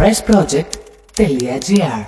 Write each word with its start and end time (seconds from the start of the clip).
pressproject.gr 0.00 2.00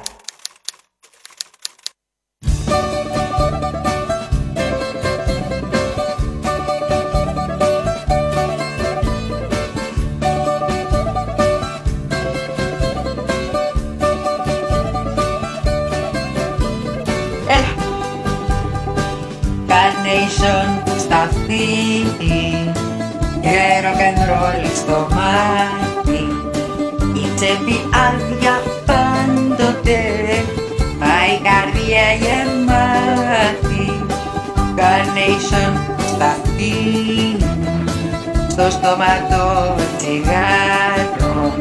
Carnation 19.69 20.69
στα 20.99 21.29
θήτη 21.47 22.73
και 23.41 23.59
rock 23.83 24.01
and 24.01 24.21
roll 24.31 24.63
στο 24.75 25.09
μάτι 25.15 25.33
η 25.37 25.39
τσέπη 25.55 25.72
άδεια 28.05 28.63
πάντοτε. 28.87 30.03
Μα 31.01 31.15
η 31.35 31.37
καρδιά 31.47 32.07
γεμάτη 32.23 33.87
Carnation 34.77 35.73
στα 36.07 36.37
θήτη 36.43 37.45
στο 38.53 38.71
στόμα 38.71 39.13
το 39.31 39.75
τσιγάρο 39.97 41.53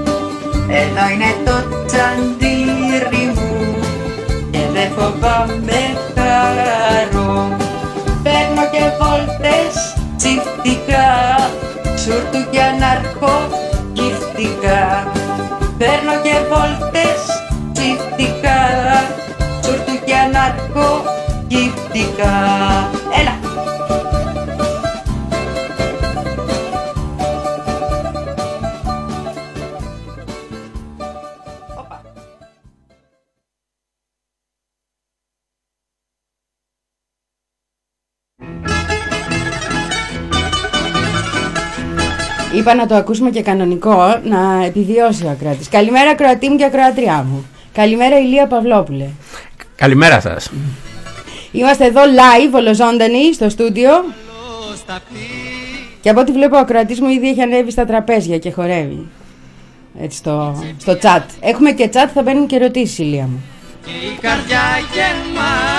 εδώ 0.71 1.09
είναι 1.13 1.35
το 1.45 1.85
τσαντήρι 1.85 3.25
μου. 3.35 3.75
Και 4.52 4.59
δεν 4.73 4.91
φοβάμαι 4.95 5.81
χαρό 6.16 7.58
Παίρνω 8.23 8.63
και 8.71 8.83
βόλτες 8.99 9.95
τσιφτικά 10.17 11.09
Σουρτούκια 11.95 12.75
ναρκώ 12.80 13.47
γυφτικά 13.94 15.10
Παίρνω 15.81 16.21
και 16.21 16.35
βόλτες 16.49 17.21
τσιφτικά 17.73 18.59
Σουρτούκια 19.63 20.30
ναρκώ 20.33 21.03
γυφτικά 21.47 22.36
Είπα 42.62 42.76
να 42.76 42.88
το 42.88 42.95
ακούσουμε 42.95 43.30
και 43.30 43.42
κανονικό 43.42 44.20
να 44.23 44.66
επιβιώσει 44.66 45.26
ο 45.26 45.30
ακροατής. 45.30 45.70
Καλημέρα 45.70 46.09
ακροατή 46.09 46.50
μου 46.50 46.56
και 46.56 46.66
ακροατριά 46.66 47.26
μου. 47.30 47.45
Καλημέρα 47.73 48.20
Ηλία 48.20 48.48
Παυλόπουλε. 48.48 49.06
Καλημέρα 49.76 50.20
σας. 50.20 50.52
Είμαστε 51.52 51.86
εδώ 51.86 52.02
live, 52.02 52.54
ολοζώντανοι, 52.54 53.34
στο 53.34 53.50
στούντιο. 53.50 53.92
Και 56.02 56.09
από 56.09 56.20
ό,τι 56.20 56.32
βλέπω 56.32 56.56
ο 56.56 56.59
ακροατής 56.59 57.02
μου 57.02 57.09
ήδη 57.09 57.30
έχει 57.30 57.42
ανέβει 57.42 57.72
στα 57.72 57.86
τραπέζια 57.86 58.38
και 58.38 58.52
χορεύει. 58.52 59.08
Έτσι 60.02 60.17
στο, 60.17 60.64
στο 60.78 60.98
chat. 61.02 61.23
Έχουμε 61.39 61.72
και 61.72 61.89
chat, 61.94 62.09
θα 62.14 62.22
μπαίνουν 62.22 62.48
και 62.48 62.56
ερωτήσεις 62.56 62.98
Ηλία 62.98 63.23
μου. 63.23 63.44
Και 63.86 63.92
η 63.92 64.17
καρδιά 64.22 64.62
γεμάτη 64.94 65.70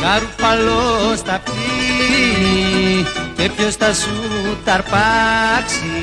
Καρουφαλό 0.00 1.14
στα 1.16 1.40
πει 1.44 1.60
Και 3.36 3.50
ποιος 3.56 3.74
θα 3.74 3.94
σου 3.94 4.14
ταρπάξει 4.64 5.98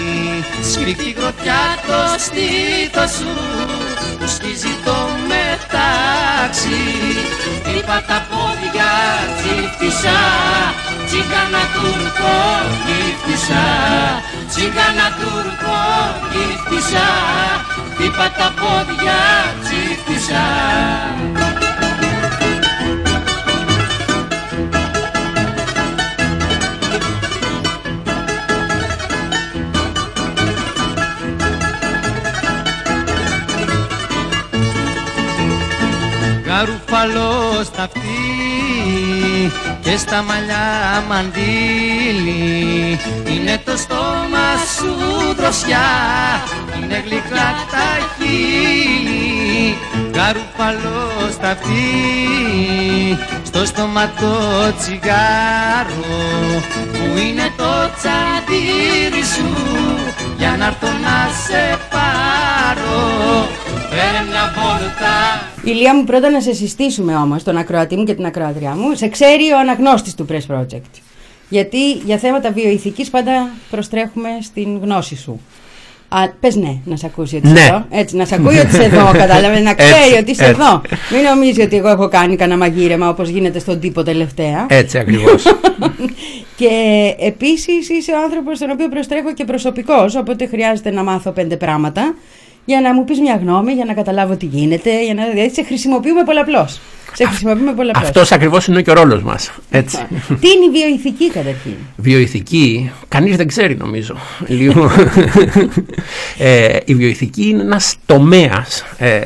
Σφίχτη 0.72 1.16
γροτιά 1.18 1.64
το 1.88 2.00
στήθος 2.18 3.12
σου 3.12 3.34
Που 4.20 4.28
σκίζει 4.28 4.74
το 4.86 4.96
μετάξι. 5.28 6.82
Είπα 7.78 8.04
τα 8.08 8.28
πόδια 8.30 8.92
τσίφτησα 9.38 10.20
Τσίγκανα 11.08 11.64
τουρκό 11.74 12.38
γύφτησα 12.86 13.66
Τσίγκανα 14.50 15.08
τουρκό 15.20 15.82
γύφτησα 16.32 17.08
Είπα 18.04 18.32
τα 18.38 18.54
πόδια 18.60 19.20
τσίφτησα 19.64 20.46
Γαρουφαλό 36.58 37.64
στα 37.64 37.84
αυτή 37.84 39.52
και 39.82 39.98
στα 39.98 40.22
μαλλιά 40.22 41.04
μαντήλι 41.10 43.00
Είναι 43.26 43.62
το 43.66 43.78
στόμα 43.78 44.48
σου 44.76 44.96
δροσιά, 45.38 45.90
είναι 46.82 47.04
γλυκά 47.06 47.48
τα 47.72 47.88
χείλη. 48.18 49.78
Γαρουφαλός 50.14 51.34
στα 51.34 51.50
αυτή, 51.50 53.18
στο 53.46 53.66
στόμα 53.66 54.12
το 54.20 54.74
τσιγάρο 54.80 56.62
Που 56.92 57.18
είναι 57.18 57.52
το 57.58 57.90
τσαντήρι 57.98 59.26
σου, 59.26 59.56
για 60.38 60.56
να 60.58 60.66
έρθω 60.66 60.88
να 60.88 61.30
σε 61.46 61.78
πάρω 61.90 63.48
Φέρε 63.98 64.24
μια 64.30 64.54
βόλτα 64.56 65.14
Ηλία 65.64 65.96
μου 65.96 66.04
πρώτα 66.04 66.30
να 66.30 66.42
σε 66.42 66.54
συστήσουμε 66.54 67.16
όμως 67.16 67.44
τον 67.44 67.58
ακροατή 67.58 67.96
μου 67.96 68.04
και 68.04 68.14
την 68.14 68.26
ακροατριά 68.26 68.76
μου. 68.76 68.96
Σε 68.96 69.08
ξέρει 69.08 69.52
ο 69.52 69.60
αναγνώστης 69.60 70.16
του 70.16 70.26
Press 70.30 70.56
Project. 70.56 71.02
Γιατί 71.50 71.92
για 71.92 72.18
θέματα 72.18 72.52
βιοειθικής 72.52 73.10
πάντα 73.10 73.50
προστρέχουμε 73.70 74.30
στην 74.42 74.80
γνώση 74.84 75.16
σου. 75.16 75.42
Α, 76.10 76.18
πες 76.40 76.56
ναι, 76.56 76.78
να 76.86 76.96
σε 76.96 77.06
ακούσει 77.06 77.36
ότι 77.36 77.46
είσαι 77.48 77.54
Ναι. 77.54 77.66
εδώ. 77.68 77.86
Έτσι, 77.90 78.16
να 78.16 78.26
σε 78.26 78.36
ακούει 78.36 78.58
ότι 78.58 78.68
είσαι 78.68 78.84
εδώ, 78.84 79.12
κατάλαβες, 79.22 79.62
να 79.62 79.74
ξέρει 79.74 79.92
Έτσι, 80.08 80.18
ότι 80.20 80.32
είσαι 80.32 80.46
έτσι. 80.46 80.62
εδώ. 80.62 80.82
Μην 81.12 81.22
νομίζεις 81.30 81.64
ότι 81.66 81.76
εγώ 81.76 81.88
έχω 81.90 82.08
κάνει 82.08 82.36
κανένα 82.36 82.58
μαγείρεμα 82.58 83.10
όπως 83.10 83.30
γίνεται 83.30 83.60
στον 83.60 83.80
τύπο 83.80 84.04
τελευταία. 84.04 84.66
Έτσι 84.70 84.98
ακριβώς. 84.98 85.44
και 86.60 86.70
επίσης 87.20 87.90
είσαι 87.90 88.12
ο 88.12 88.22
άνθρωπος 88.24 88.58
στον 88.58 88.70
οποίο 88.70 88.90
προστρέχω 88.90 89.34
και 89.34 89.44
προσωπικός, 89.46 90.16
οπότε 90.16 90.46
χρειάζεται 90.48 90.92
να 90.92 91.04
μάθω 91.04 91.32
πέντε 91.32 91.56
πράγματα 91.58 92.16
για 92.68 92.82
να 92.82 92.94
μου 92.94 93.04
πεις 93.04 93.20
μια 93.20 93.36
γνώμη, 93.36 93.74
για 93.74 93.86
να 93.86 93.94
καταλάβω 93.94 94.36
τι 94.36 94.46
γίνεται, 94.46 95.04
για 95.04 95.14
να... 95.14 95.26
δηλαδή 95.28 95.50
σε 95.50 95.64
χρησιμοποιούμε 95.64 96.24
πολλαπλώς. 96.24 96.80
Σε 97.14 97.26
χρησιμοποιούμε 97.26 97.74
πολλαπλώς. 97.74 98.04
Αυτός 98.04 98.32
ακριβώς 98.32 98.68
είναι 98.68 98.82
και 98.82 98.92
ο 98.92 98.94
ρόλος 98.94 99.24
μας. 99.24 99.52
Έτσι. 99.70 99.98
Τι 100.42 100.48
είναι 100.50 100.66
η 100.66 100.70
βιοειθική 100.72 101.30
καταρχήν; 101.30 101.74
Βιοειθική, 101.96 102.92
κανείς 103.08 103.36
δεν 103.36 103.48
ξέρει 103.48 103.76
νομίζω. 103.76 104.16
Λίγο. 104.48 104.90
ε, 106.38 106.78
η 106.86 106.96
βιοειθική 106.96 107.48
είναι 107.50 107.62
ένας 107.62 107.96
τομέας 108.06 108.84
ε, 108.98 109.20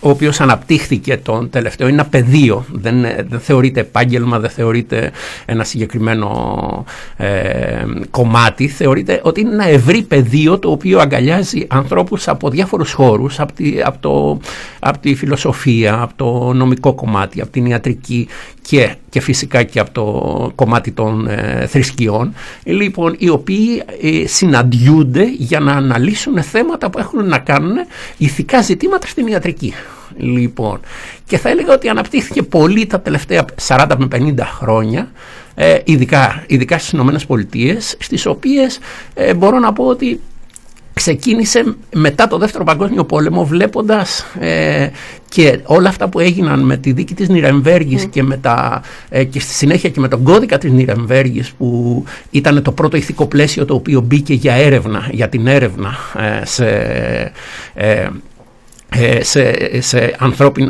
ο 0.00 0.10
οποίος 0.10 0.40
αναπτύχθηκε 0.40 1.16
τον 1.16 1.50
τελευταίο. 1.50 1.88
Είναι 1.88 2.00
ένα 2.00 2.08
πεδίο, 2.08 2.64
δεν, 2.72 3.00
δεν 3.28 3.40
θεωρείται 3.40 3.80
επάγγελμα, 3.80 4.38
δεν 4.38 4.50
θεωρείται 4.50 5.10
ένα 5.44 5.64
συγκεκριμένο 5.64 6.84
ε, 7.16 7.84
κομμάτι. 8.10 8.68
Θεωρείται 8.68 9.20
ότι 9.22 9.40
είναι 9.40 9.50
ένα 9.50 9.68
ευρύ 9.68 10.02
πεδίο 10.02 10.58
το 10.58 10.70
οποίο 10.70 10.98
αγκαλιάζει 10.98 11.66
ανθρώπους 11.68 12.28
από 12.28 12.50
διάφορους 12.50 12.92
χώρους, 12.92 13.40
από 13.40 13.52
τη, 13.52 13.82
από 13.82 13.98
το, 14.00 14.40
από 14.78 14.98
τη 14.98 15.14
φιλοσοφία, 15.14 16.00
από 16.00 16.12
το 16.16 16.52
νομικό 16.52 16.94
κομμάτι, 16.94 17.19
από 17.22 17.50
την 17.50 17.66
ιατρική 17.66 18.28
και, 18.62 18.94
και 19.08 19.20
φυσικά 19.20 19.62
και 19.62 19.80
από 19.80 19.90
το 19.90 20.52
κομμάτι 20.54 20.90
των 20.90 21.26
ε, 21.26 21.66
θρησκειών, 21.66 22.34
ε, 22.64 22.72
λοιπόν, 22.72 23.14
οι 23.18 23.28
οποίοι 23.28 23.82
ε, 24.02 24.26
συναντιούνται 24.26 25.24
για 25.36 25.60
να 25.60 25.72
αναλύσουν 25.72 26.42
θέματα 26.42 26.90
που 26.90 26.98
έχουν 26.98 27.26
να 27.26 27.38
κάνουν 27.38 27.76
ηθικά 28.16 28.60
ζητήματα 28.60 29.06
στην 29.06 29.26
ιατρική. 29.26 29.72
Λοιπόν, 30.16 30.80
και 31.26 31.38
θα 31.38 31.48
έλεγα 31.48 31.72
ότι 31.72 31.88
αναπτύχθηκε 31.88 32.42
πολύ 32.42 32.86
τα 32.86 33.00
τελευταία 33.00 33.44
40 33.66 33.86
με 33.98 34.08
50 34.12 34.34
χρόνια, 34.60 35.10
ε, 35.54 35.78
ειδικά, 35.84 36.44
ειδικά 36.46 36.78
στις 36.78 36.92
Ηνωμένες 36.92 37.26
Πολιτείες, 37.26 37.96
στις 38.00 38.26
οποίες 38.26 38.78
ε, 39.14 39.34
μπορώ 39.34 39.58
να 39.58 39.72
πω 39.72 39.84
ότι 39.84 40.20
ξεκίνησε 41.00 41.74
μετά 41.94 42.26
το 42.28 42.38
δεύτερο 42.38 42.64
παγκόσμιο 42.64 43.04
πόλεμο 43.04 43.44
βλέποντας 43.44 44.26
ε, 44.40 44.88
και 45.28 45.60
όλα 45.64 45.88
αυτά 45.88 46.08
που 46.08 46.18
έγιναν 46.20 46.60
με 46.60 46.76
τη 46.76 46.92
δίκη 46.92 47.14
της 47.14 47.28
Νιρεμβέργης 47.28 48.04
και, 48.04 48.22
με 48.22 48.36
τα, 48.36 48.82
ε, 49.08 49.24
και 49.24 49.40
στη 49.40 49.52
συνέχεια 49.52 49.90
και 49.90 50.00
με 50.00 50.08
τον 50.08 50.22
κώδικα 50.22 50.58
της 50.58 50.72
Νιρεμβέργης 50.72 51.50
που 51.50 52.04
ήταν 52.30 52.62
το 52.62 52.72
πρώτο 52.72 52.96
ηθικό 52.96 53.26
πλαίσιο 53.26 53.64
το 53.64 53.74
οποίο 53.74 54.00
μπήκε 54.00 54.34
για 54.34 54.54
έρευνα, 54.54 55.08
για 55.10 55.28
την 55.28 55.46
έρευνα 55.46 55.94
ε, 56.18 56.44
σε, 56.44 56.66
ε, 58.96 59.16
ε, 59.16 59.22
σε, 59.22 59.80
σε 59.80 60.16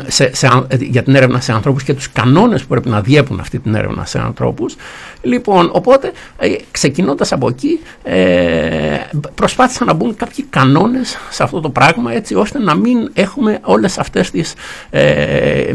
σε, 0.07 0.35
σε, 0.35 0.67
για 0.79 1.03
την 1.03 1.15
έρευνα 1.15 1.41
σε 1.41 1.51
ανθρώπους 1.51 1.83
και 1.83 1.93
τους 1.93 2.11
κανόνες 2.11 2.61
που 2.61 2.67
πρέπει 2.67 2.89
να 2.89 3.01
διέπουν 3.01 3.39
αυτή 3.39 3.59
την 3.59 3.75
έρευνα 3.75 4.05
σε 4.05 4.19
ανθρώπους. 4.19 4.75
Λοιπόν, 5.21 5.69
οπότε 5.73 6.11
ε, 6.37 6.55
ξεκινώντας 6.71 7.31
από 7.31 7.47
εκεί 7.47 7.79
ε, 8.03 8.97
προσπάθησαν 9.35 9.87
να 9.87 9.93
μπουν 9.93 10.15
κάποιοι 10.15 10.45
κανόνες 10.49 11.17
σε 11.29 11.43
αυτό 11.43 11.59
το 11.59 11.69
πράγμα 11.69 12.13
έτσι 12.13 12.35
ώστε 12.35 12.59
να 12.59 12.75
μην 12.75 13.09
έχουμε 13.13 13.59
όλες 13.61 13.97
αυτές 13.97 14.31
τις, 14.31 14.53
ε, 14.89 15.01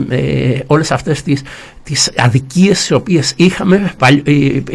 ε 0.08 0.58
όλες 0.66 0.90
αυτές 0.90 1.22
τις, 1.22 1.42
τις 1.82 2.10
αδικίες 2.16 2.78
τις 2.78 2.90
οποίες 2.90 3.32
είχαμε 3.36 3.92
παλι, 3.98 4.22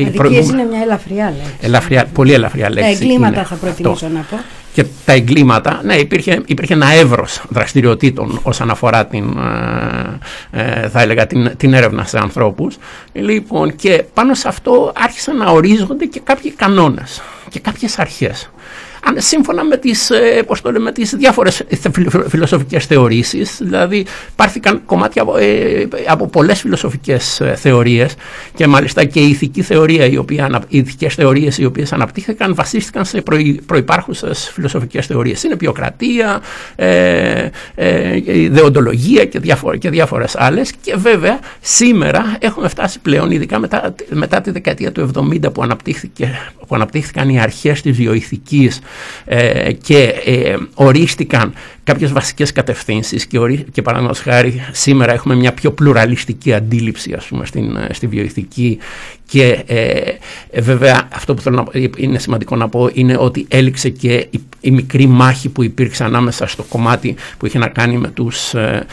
Αδικίες 0.07 0.49
είναι 0.49 0.63
μια 0.63 0.81
ελαφριά 0.81 1.33
λέξη. 1.37 1.53
Ελαφριά, 1.61 2.05
πολύ 2.13 2.33
ελαφριά 2.33 2.69
λέξη. 2.69 2.97
Τα 2.97 3.03
εγκλήματα 3.03 3.45
θα 3.45 3.55
προτιμήσω 3.55 4.07
να 4.07 4.25
πω 4.29 4.37
και 4.73 4.85
τα 5.05 5.13
εγκλήματα, 5.13 5.81
ναι, 5.83 5.95
υπήρχε, 5.95 6.41
υπήρχε 6.45 6.73
ένα 6.73 6.91
εύρος 6.91 7.43
δραστηριοτήτων 7.49 8.39
όσον 8.43 8.69
αφορά 8.69 9.05
την, 9.05 9.37
ε, 10.51 10.81
ε, 10.83 10.89
θα 10.89 11.01
έλεγα, 11.01 11.27
την, 11.27 11.57
την 11.57 11.73
έρευνα 11.73 12.05
σε 12.05 12.17
ανθρώπους. 12.17 12.77
Λοιπόν, 13.13 13.75
και 13.75 14.03
πάνω 14.13 14.33
σε 14.33 14.47
αυτό 14.47 14.91
άρχισαν 14.95 15.37
να 15.37 15.45
ορίζονται 15.45 16.05
και 16.05 16.19
κάποιοι 16.23 16.51
κανόνες 16.51 17.21
και 17.49 17.59
κάποιες 17.59 17.99
αρχές 17.99 18.49
σύμφωνα 19.17 19.63
με 19.63 19.77
τις, 19.77 20.09
ε, 20.09 20.43
πώς 20.47 20.61
το 20.61 20.71
λέμε, 20.71 20.91
τις 20.91 21.15
διάφορες 21.15 21.63
φιλοσοφικές 22.27 22.85
θεωρήσεις, 22.85 23.57
δηλαδή 23.61 24.05
πάρθηκαν 24.35 24.81
κομμάτια 24.85 25.21
από, 25.21 25.37
ε, 25.37 25.87
από 26.07 26.27
πολλές 26.27 26.59
φιλοσοφικές 26.59 27.39
ε, 27.39 27.55
θεωρίες 27.55 28.13
και 28.55 28.67
μάλιστα 28.67 29.03
και 29.05 29.19
η 29.19 29.29
ηθική 29.29 29.61
θεωρία, 29.61 30.05
η 30.05 30.17
οποία, 30.17 30.63
οι 30.67 30.77
ηθικές 30.77 31.13
θεωρίες 31.13 31.57
οι 31.57 31.65
οποίες 31.65 31.93
αναπτύχθηκαν 31.93 32.55
βασίστηκαν 32.55 33.05
σε 33.05 33.21
προϋ, 33.21 33.55
προϋπάρχουσες 33.65 34.51
φιλοσοφικές 34.53 35.05
θεωρίες. 35.05 35.43
Είναι 35.43 35.55
ποιοκρατία, 35.55 36.41
ε, 36.75 37.49
ε, 37.75 38.15
ιδεοντολογία 38.25 39.25
και, 39.25 39.39
διάφορα, 39.39 39.77
και 39.77 39.89
διάφορες 39.89 40.35
άλλες 40.35 40.71
και 40.81 40.95
βέβαια 40.95 41.39
σήμερα 41.61 42.37
έχουμε 42.39 42.67
φτάσει 42.67 42.99
πλέον, 42.99 43.31
ειδικά 43.31 43.59
μετά, 43.59 43.95
μετά 44.09 44.41
τη 44.41 44.51
δεκαετία 44.51 44.91
του 44.91 45.01
70 45.01 45.51
που, 45.53 45.63
αναπτύχθηκε, 45.63 46.39
που 46.67 46.75
αναπτύχθηκαν 46.75 47.29
οι 47.29 47.39
αρχές 47.39 47.81
της 47.81 47.97
βιοειθικής 47.97 48.77
ε, 48.77 48.81
και 49.81 50.03
ε, 50.25 50.55
ορίστηκαν 50.73 51.53
κάποιες 51.83 52.11
βασικές 52.11 52.51
κατευθύνσεις 52.51 53.25
και, 53.25 53.39
ορί, 53.39 53.65
και 53.71 53.81
παραδείγματος 53.81 54.21
χάρη 54.23 54.61
σήμερα 54.71 55.13
έχουμε 55.13 55.35
μια 55.35 55.53
πιο 55.53 55.71
πλουραλιστική 55.71 56.53
αντίληψη 56.53 57.13
ας 57.13 57.25
πούμε 57.25 57.45
στην, 57.45 57.75
ε, 57.75 57.93
στη 57.93 58.07
βιοειθική 58.07 58.77
και 59.31 59.63
ε, 59.65 60.01
βέβαια 60.61 61.07
αυτό 61.13 61.33
που 61.33 61.41
θέλω 61.41 61.55
να, 61.73 61.81
είναι 61.97 62.19
σημαντικό 62.19 62.55
να 62.55 62.69
πω 62.69 62.89
είναι 62.93 63.15
ότι 63.19 63.45
έληξε 63.49 63.89
και 63.89 64.27
η, 64.61 64.71
μικρή 64.71 65.07
μάχη 65.07 65.49
που 65.49 65.63
υπήρξε 65.63 66.03
ανάμεσα 66.03 66.47
στο 66.47 66.63
κομμάτι 66.63 67.15
που 67.37 67.45
είχε 67.45 67.57
να 67.57 67.67
κάνει 67.67 67.97
με 67.97 68.07
τους, 68.07 68.53
ε, 68.53 68.85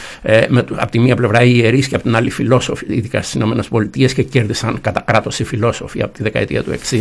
με, 0.48 0.64
από 0.74 0.90
τη 0.90 0.98
μία 0.98 1.16
πλευρά 1.16 1.42
οι 1.42 1.52
ιερείς 1.54 1.88
και 1.88 1.94
από 1.94 2.04
την 2.04 2.16
άλλη 2.16 2.30
φιλόσοφοι 2.30 2.86
ειδικά 2.88 3.22
στις 3.22 3.42
ΗΠΑ 3.42 4.12
και 4.14 4.22
κέρδισαν 4.22 4.80
κατά 4.80 5.00
κράτος 5.00 5.38
οι 5.38 5.44
φιλόσοφοι 5.44 6.02
από 6.02 6.14
τη 6.14 6.22
δεκαετία 6.22 6.62
του 6.62 6.70
60 6.90 7.00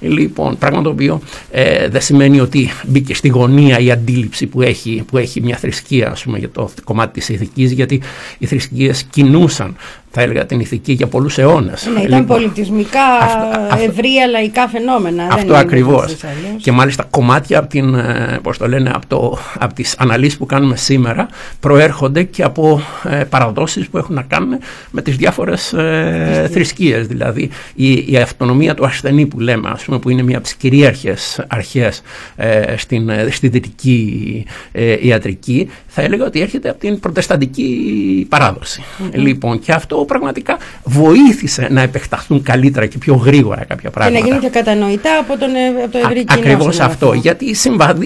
λοιπόν 0.00 0.58
πράγμα 0.58 0.82
το 0.82 0.90
οποίο 0.90 1.20
ε, 1.50 1.88
δεν 1.88 2.00
σημαίνει 2.00 2.40
ότι 2.40 2.70
μπήκε 2.86 3.14
στη 3.14 3.28
γωνία 3.28 3.78
η 3.78 3.90
αντίληψη 3.90 4.46
που 4.46 4.62
έχει, 4.62 5.04
που 5.06 5.17
έχει 5.18 5.40
μια 5.40 5.56
θρησκεία 5.56 6.10
ας 6.10 6.22
πούμε, 6.22 6.38
για 6.38 6.50
το 6.50 6.70
κομμάτι 6.84 7.12
της 7.12 7.28
ηθικής 7.28 7.72
γιατί 7.72 8.02
οι 8.38 8.46
θρησκείες 8.46 9.02
κινούσαν 9.02 9.76
θα 10.18 10.24
έλεγα 10.24 10.46
την 10.46 10.60
ηθική 10.60 10.92
για 10.92 11.06
πολλούς 11.06 11.38
αιώνες. 11.38 11.86
Ναι, 11.94 12.00
ήταν 12.00 12.20
λοιπόν, 12.20 12.36
πολιτισμικά 12.36 13.00
αυτό, 13.20 13.84
ευρεία 13.84 14.26
λαϊκά 14.26 14.68
φαινόμενα. 14.68 15.28
Αυτό 15.32 15.54
ακριβώς. 15.54 16.16
Και 16.56 16.72
μάλιστα 16.72 17.04
κομμάτια 17.10 17.58
από, 17.58 17.68
την, 17.68 17.94
ε, 17.94 18.38
πώς 18.42 18.58
το 18.58 18.68
λένε, 18.68 18.90
από, 18.94 19.06
το, 19.06 19.38
από 19.58 19.74
τις 19.74 19.94
αναλύσεις 19.98 20.38
που 20.38 20.46
κάνουμε 20.46 20.76
σήμερα 20.76 21.28
προέρχονται 21.60 22.22
και 22.22 22.42
από 22.42 22.82
ε, 23.04 23.24
παραδόσεις 23.24 23.88
που 23.88 23.98
έχουν 23.98 24.14
να 24.14 24.22
κάνουν 24.22 24.58
με 24.90 25.02
τις 25.02 25.16
διάφορες 25.16 25.72
ε, 25.72 26.48
θρησκείες. 26.52 27.06
Δηλαδή 27.06 27.50
η, 27.74 28.12
η 28.12 28.16
αυτονομία 28.16 28.74
του 28.74 28.86
ασθενή 28.86 29.26
που 29.26 29.40
λέμε, 29.40 29.68
ας 29.68 29.84
πούμε, 29.84 29.98
που 29.98 30.10
είναι 30.10 30.22
μια 30.22 30.36
από 30.36 30.46
τις 30.46 30.54
κυρίαρχες 30.54 31.44
αρχές 31.48 32.02
ε, 32.36 32.74
στην, 32.76 33.08
ε, 33.08 33.28
στη 33.30 33.48
δυτική 33.48 34.44
ε, 34.72 35.06
ιατρική, 35.06 35.70
θα 35.86 36.02
έλεγα 36.02 36.24
ότι 36.24 36.40
έρχεται 36.40 36.68
από 36.68 36.78
την 36.78 37.00
προτεσταντική 37.00 38.26
παράδοση. 38.28 38.82
Λοιπόν, 39.12 39.58
και 39.58 39.72
αυτό 39.72 40.04
πραγματικά 40.08 40.56
βοήθησε 40.84 41.68
να 41.70 41.80
επεκταθούν 41.80 42.42
καλύτερα 42.42 42.86
και 42.86 42.98
πιο 42.98 43.14
γρήγορα 43.14 43.64
κάποια 43.64 43.90
πράγματα. 43.90 44.16
Και 44.16 44.22
να 44.22 44.26
γίνουν 44.26 44.50
και 44.50 44.58
κατανοητά 44.58 45.18
από, 45.18 45.38
τον, 45.38 45.54
ε, 45.54 45.82
από 45.82 45.92
το 45.92 45.98
ευρύ 45.98 46.24
κοινό. 46.24 46.40
Ακριβώς 46.40 46.80
αυτό. 46.80 47.12
Γιατί 47.12 47.54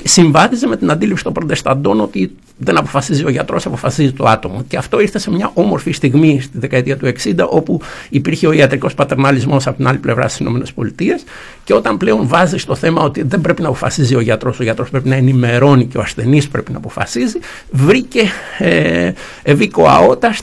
συμβάδιζε 0.04 0.66
με 0.66 0.76
την 0.76 0.90
αντίληψη 0.90 1.24
των 1.24 1.32
Προτεσταντών 1.32 2.00
ότι 2.00 2.36
δεν 2.64 2.78
αποφασίζει 2.78 3.24
ο 3.24 3.30
γιατρός, 3.30 3.66
αποφασίζει 3.66 4.12
το 4.12 4.24
άτομο. 4.24 4.64
Και 4.68 4.76
αυτό 4.76 5.00
ήρθε 5.00 5.18
σε 5.18 5.30
μια 5.30 5.50
όμορφη 5.54 5.92
στιγμή 5.92 6.40
στη 6.40 6.58
δεκαετία 6.58 6.96
του 6.96 7.06
60, 7.06 7.34
όπου 7.48 7.80
υπήρχε 8.10 8.46
ο 8.46 8.52
ιατρικός 8.52 8.94
πατερναλισμό 8.94 9.56
από 9.56 9.76
την 9.76 9.86
άλλη 9.86 9.98
πλευρά 9.98 10.28
στις 10.28 10.46
ΗΠΑ. 10.46 11.20
Και 11.64 11.74
όταν 11.74 11.96
πλέον 11.96 12.28
βάζει 12.28 12.56
το 12.56 12.74
θέμα 12.74 13.02
ότι 13.02 13.22
δεν 13.22 13.40
πρέπει 13.40 13.62
να 13.62 13.68
αποφασίζει 13.68 14.14
ο 14.14 14.20
γιατρός, 14.20 14.60
ο 14.60 14.62
γιατρός 14.62 14.90
πρέπει 14.90 15.08
να 15.08 15.14
ενημερώνει 15.14 15.86
και 15.86 15.98
ο 15.98 16.00
ασθενής 16.00 16.48
πρέπει 16.48 16.72
να 16.72 16.78
αποφασίζει, 16.78 17.38
βρήκε 17.70 18.22
ε, 18.58 19.12
ευήκο 19.42 19.88
αότα 19.88 20.34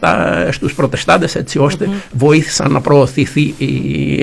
στους 0.51 0.73
Προτεστάντες 0.73 1.35
έτσι 1.35 1.59
βοήθησαν 2.11 2.71
να 2.71 2.81
προωθηθεί 2.81 3.53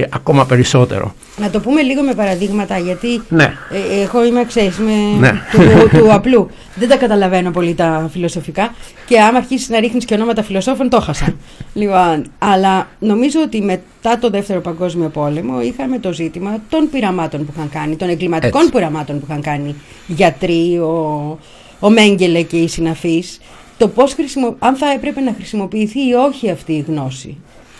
ακόμα 0.09 0.47
περισσότερο. 0.47 1.15
Να 1.41 1.51
το 1.51 1.61
πούμε 1.61 1.83
λίγο 1.83 2.03
με 2.03 2.15
παραδείγματα, 2.15 2.79
γιατί 2.79 3.23
ναι. 3.29 3.45
ε, 3.45 4.03
εγώ 4.03 4.25
είμαι, 4.25 4.45
ξέρεις, 4.45 4.79
ναι. 5.19 5.33
του, 5.53 5.99
του, 5.99 6.13
απλού. 6.13 6.51
Δεν 6.79 6.89
τα 6.89 6.97
καταλαβαίνω 6.97 7.51
πολύ 7.51 7.75
τα 7.75 7.86
φιλοσοφικά. 8.13 8.75
Και 9.07 9.21
άμα 9.21 9.39
αρχίσεις 9.39 9.69
να 9.69 9.81
ρίχνεις 9.81 10.05
και 10.05 10.15
ονόματα 10.15 10.43
φιλοσόφων, 10.43 10.89
το 10.89 11.01
χάσα. 11.01 11.35
λοιπόν, 11.75 12.31
αλλά 12.39 12.89
νομίζω 12.99 13.41
ότι 13.41 13.61
μετά 13.63 14.19
το 14.19 14.31
Δεύτερο 14.31 14.61
Παγκόσμιο 14.61 15.09
Πόλεμο 15.09 15.63
είχαμε 15.63 15.99
το 15.99 16.13
ζήτημα 16.13 16.63
των 16.69 16.89
πειραμάτων 16.91 17.47
που 17.47 17.53
είχαν 17.57 17.69
κάνει, 17.69 17.97
των 17.97 18.09
εγκληματικών 18.09 18.71
πειραμάτων 18.71 19.19
που 19.21 19.27
είχαν 19.29 19.41
κάνει 19.41 19.75
γιατροί, 20.07 20.79
ο, 20.79 21.39
ο 21.81 21.91
Μέγκελε 21.91 22.43
και 22.43 22.57
οι 22.57 22.69
συναφείς. 22.69 23.41
Το 23.79 23.89
πώς 23.89 24.15
χρησιμο... 24.15 24.57
αν 24.59 24.77
θα 24.77 24.93
έπρεπε 24.93 25.21
να 25.21 25.33
χρησιμοποιηθεί 25.33 26.09
ή 26.09 26.13
όχι 26.13 26.51
αυτή 26.51 26.73
η 26.73 26.85
γνώση 26.89 27.37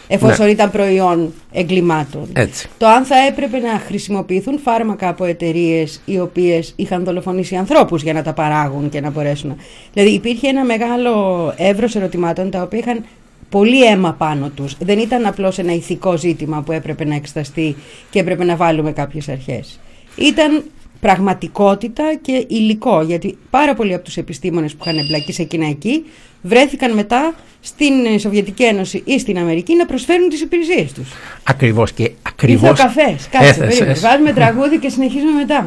εφόσον 0.09 0.45
ναι. 0.45 0.51
ήταν 0.51 0.71
προϊόν 0.71 1.33
εγκλημάτων. 1.53 2.29
Έτσι. 2.33 2.69
Το 2.79 2.87
αν 2.87 3.05
θα 3.05 3.17
έπρεπε 3.29 3.59
να 3.59 3.79
χρησιμοποιηθούν 3.79 4.59
φάρμακα 4.59 5.09
από 5.09 5.25
εταιρείες 5.25 6.01
οι 6.05 6.21
οποίες 6.21 6.73
είχαν 6.77 7.05
δολοφονήσει 7.05 7.57
ανθρώπους 7.57 8.03
για 8.03 8.13
να 8.13 8.23
τα 8.23 8.33
παράγουν 8.33 8.89
και 8.89 9.01
να 9.01 9.11
μπορέσουν. 9.11 9.57
Δηλαδή 9.93 10.15
υπήρχε 10.15 10.49
ένα 10.49 10.65
μεγάλο 10.65 11.55
εύρος 11.57 11.95
ερωτημάτων 11.95 12.51
τα 12.51 12.63
οποία 12.63 12.79
είχαν 12.79 13.05
πολύ 13.49 13.85
αίμα 13.85 14.13
πάνω 14.13 14.49
τους. 14.49 14.77
Δεν 14.79 14.99
ήταν 14.99 15.27
απλώς 15.27 15.59
ένα 15.59 15.73
ηθικό 15.73 16.17
ζήτημα 16.17 16.63
που 16.63 16.73
έπρεπε 16.73 17.05
να 17.05 17.15
εξεταστεί 17.15 17.77
και 18.11 18.19
έπρεπε 18.19 18.45
να 18.45 18.57
βάλουμε 18.57 18.93
κάποιες 18.93 19.29
αρχές. 19.29 19.81
Ήταν 20.17 20.65
πραγματικότητα 21.01 22.15
και 22.23 22.45
υλικό. 22.49 23.03
Γιατί 23.03 23.39
πάρα 23.51 23.75
πολλοί 23.75 23.95
από 23.95 24.05
τους 24.05 24.17
επιστήμονες 24.17 24.75
που 24.75 24.79
είχαν 24.87 24.99
εμπλακεί 24.99 25.33
σε 25.33 25.43
εκείνα 25.43 25.67
εκεί 25.67 26.05
βρέθηκαν 26.43 26.95
μετά 26.95 27.35
στην 27.61 28.19
Σοβιετική 28.19 28.65
Ένωση 28.65 29.03
ή 29.05 29.19
στην 29.19 29.39
Αμερική 29.39 29.75
να 29.75 29.87
προσφέρουν 29.87 30.29
τις 30.29 30.41
υπηρεσίες 30.41 30.93
τους. 30.93 31.13
Ακριβώς 31.43 31.93
και 31.93 32.11
ακριβώς. 32.23 32.71
Ήρθε 32.71 32.83
ο 32.83 32.85
καφές. 32.85 33.29
Κάτσε, 33.31 33.95
Βάζουμε 34.01 34.33
τραγούδι 34.33 34.79
και 34.79 34.89
συνεχίζουμε 34.89 35.33
μετά. 35.33 35.67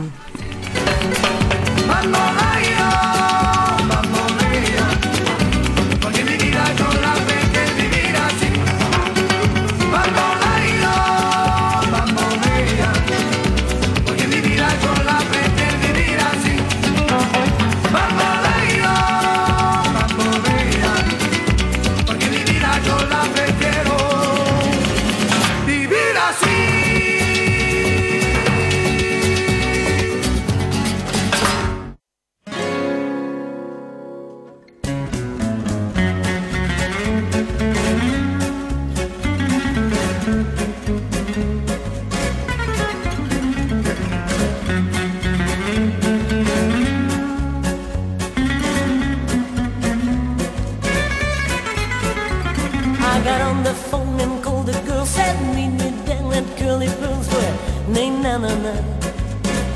na 58.29 58.37
na 58.37 58.53
na. 58.65 58.73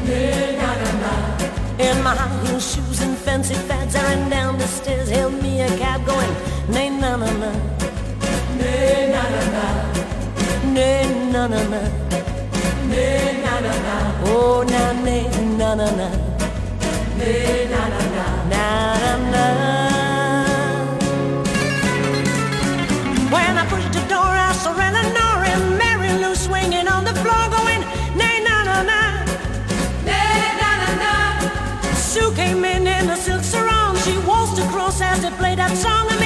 Na 0.07 0.69
na 0.81 0.91
na. 1.01 1.11
In 1.79 2.03
my 2.03 2.13
high 2.15 2.45
heel 2.45 2.59
shoes 2.59 3.01
and 3.01 3.17
fancy 3.17 3.55
fads, 3.67 3.95
I 3.95 4.03
ran 4.03 4.29
down 4.29 4.57
the 4.59 4.67
stairs, 4.67 5.09
hailed 5.09 5.41
me 5.41 5.61
a 5.61 5.67
cab 5.77 6.05
going 6.05 6.35
na 6.69 6.83
na 7.01 7.17
na 7.17 7.29
na. 7.41 7.51
Na 8.59 8.73
na 9.13 9.23
na 9.33 9.43
na. 9.55 9.65
Na 10.75 10.89
na 11.33 11.47
na 11.47 11.61
na. 11.73 11.81
Na 12.91 13.05
na 13.43 13.53
na 13.65 13.73
na. 13.85 13.95
Oh 14.25 14.63
na 14.73 14.83
na 15.05 15.17
na 15.59 15.69
na 15.79 15.87
na. 15.99 16.09
Na 17.19 17.29
na 17.73 17.81
na 17.93 18.01
na. 18.15 18.25
Na 18.51 18.65
na 19.31 19.43
na. 19.61 19.82
to 35.21 35.29
play 35.37 35.55
that 35.55 35.77
song. 35.77 36.22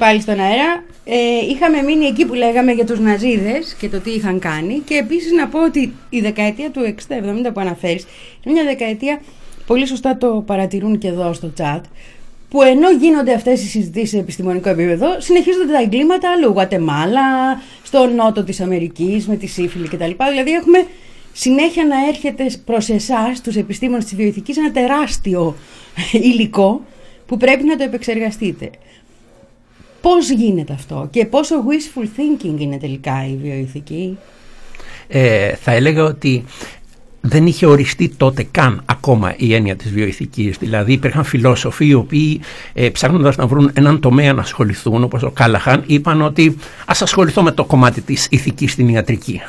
Πάλι 0.00 0.20
στον 0.20 0.40
αέρα. 0.40 0.84
Ε, 1.04 1.16
είχαμε 1.50 1.82
μείνει 1.82 2.06
εκεί 2.06 2.26
που 2.26 2.34
λέγαμε 2.34 2.72
για 2.72 2.84
τους 2.84 3.00
Ναζίδες 3.00 3.76
και 3.78 3.88
το 3.88 4.00
τι 4.00 4.10
είχαν 4.10 4.38
κάνει 4.38 4.82
και 4.84 4.94
επίσης 4.94 5.32
να 5.32 5.48
πω 5.48 5.64
ότι 5.64 5.94
η 6.08 6.20
δεκαετία 6.20 6.70
του 6.70 6.80
60-70 7.08 7.50
που 7.54 7.60
αναφέρεις 7.60 8.06
είναι 8.44 8.54
μια 8.54 8.64
δεκαετία, 8.64 9.20
πολύ 9.66 9.86
σωστά 9.86 10.16
το 10.16 10.42
παρατηρούν 10.46 10.98
και 10.98 11.08
εδώ 11.08 11.32
στο 11.32 11.52
chat, 11.58 11.80
που 12.48 12.62
ενώ 12.62 12.90
γίνονται 12.90 13.34
αυτές 13.34 13.62
οι 13.62 13.66
συζητήσεις 13.66 14.10
σε 14.10 14.18
επιστημονικό 14.18 14.68
επίπεδο, 14.68 15.06
συνεχίζονται 15.18 15.72
τα 15.72 15.80
εγκλήματα 15.80 16.30
αλλού. 16.30 16.50
Γουατεμάλα, 16.52 17.20
στο 17.82 18.06
νότο 18.06 18.44
της 18.44 18.60
Αμερικής, 18.60 19.26
με 19.28 19.36
τη 19.36 19.46
σύφυλλη 19.46 19.88
κτλ. 19.88 20.10
Δηλαδή 20.30 20.50
έχουμε 20.50 20.86
συνέχεια 21.32 21.84
να 21.84 21.96
έρχεται 22.08 22.46
προς 22.64 22.88
εσάς, 22.88 23.40
τους 23.40 23.56
επιστήμονες 23.56 24.04
της 24.04 24.14
βιοειθικής, 24.14 24.56
ένα 24.56 24.70
τεράστιο 24.70 25.56
υλικό 26.12 26.80
που 27.26 27.36
πρέπει 27.36 27.64
να 27.64 27.76
το 27.76 27.82
επεξεργαστείτε. 27.82 28.70
Πώς 30.00 30.30
γίνεται 30.30 30.72
αυτό 30.72 31.08
και 31.10 31.24
πόσο 31.26 31.54
wishful 31.56 32.04
thinking 32.04 32.60
είναι 32.60 32.78
τελικά 32.78 33.26
η 33.26 33.36
βιοειθική; 33.42 34.18
Ε, 35.08 35.54
θα 35.54 35.72
έλεγα 35.72 36.04
ότι 36.04 36.44
δεν 37.20 37.46
είχε 37.46 37.66
οριστεί 37.66 38.08
τότε 38.08 38.46
καν 38.50 38.82
ακόμα 38.84 39.34
η 39.36 39.54
έννοια 39.54 39.76
της 39.76 39.90
βιοειθικής. 39.90 40.56
Δηλαδή 40.58 40.92
υπήρχαν 40.92 41.24
φιλόσοφοι 41.24 41.86
οι 41.86 41.94
οποίοι 41.94 42.40
ε, 42.72 42.88
ψάχνοντας 42.88 43.36
να 43.36 43.46
βρουν 43.46 43.70
έναν 43.74 44.00
τομέα 44.00 44.32
να 44.32 44.40
ασχοληθούν 44.40 45.04
όπως 45.04 45.22
ο 45.22 45.30
Κάλαχαν 45.30 45.82
είπαν 45.86 46.22
ότι 46.22 46.56
ας 46.86 47.02
ασχοληθώ 47.02 47.42
με 47.42 47.50
το 47.50 47.64
κομμάτι 47.64 48.00
της 48.00 48.26
ηθικής 48.30 48.72
στην 48.72 48.88
ιατρική. 48.88 49.40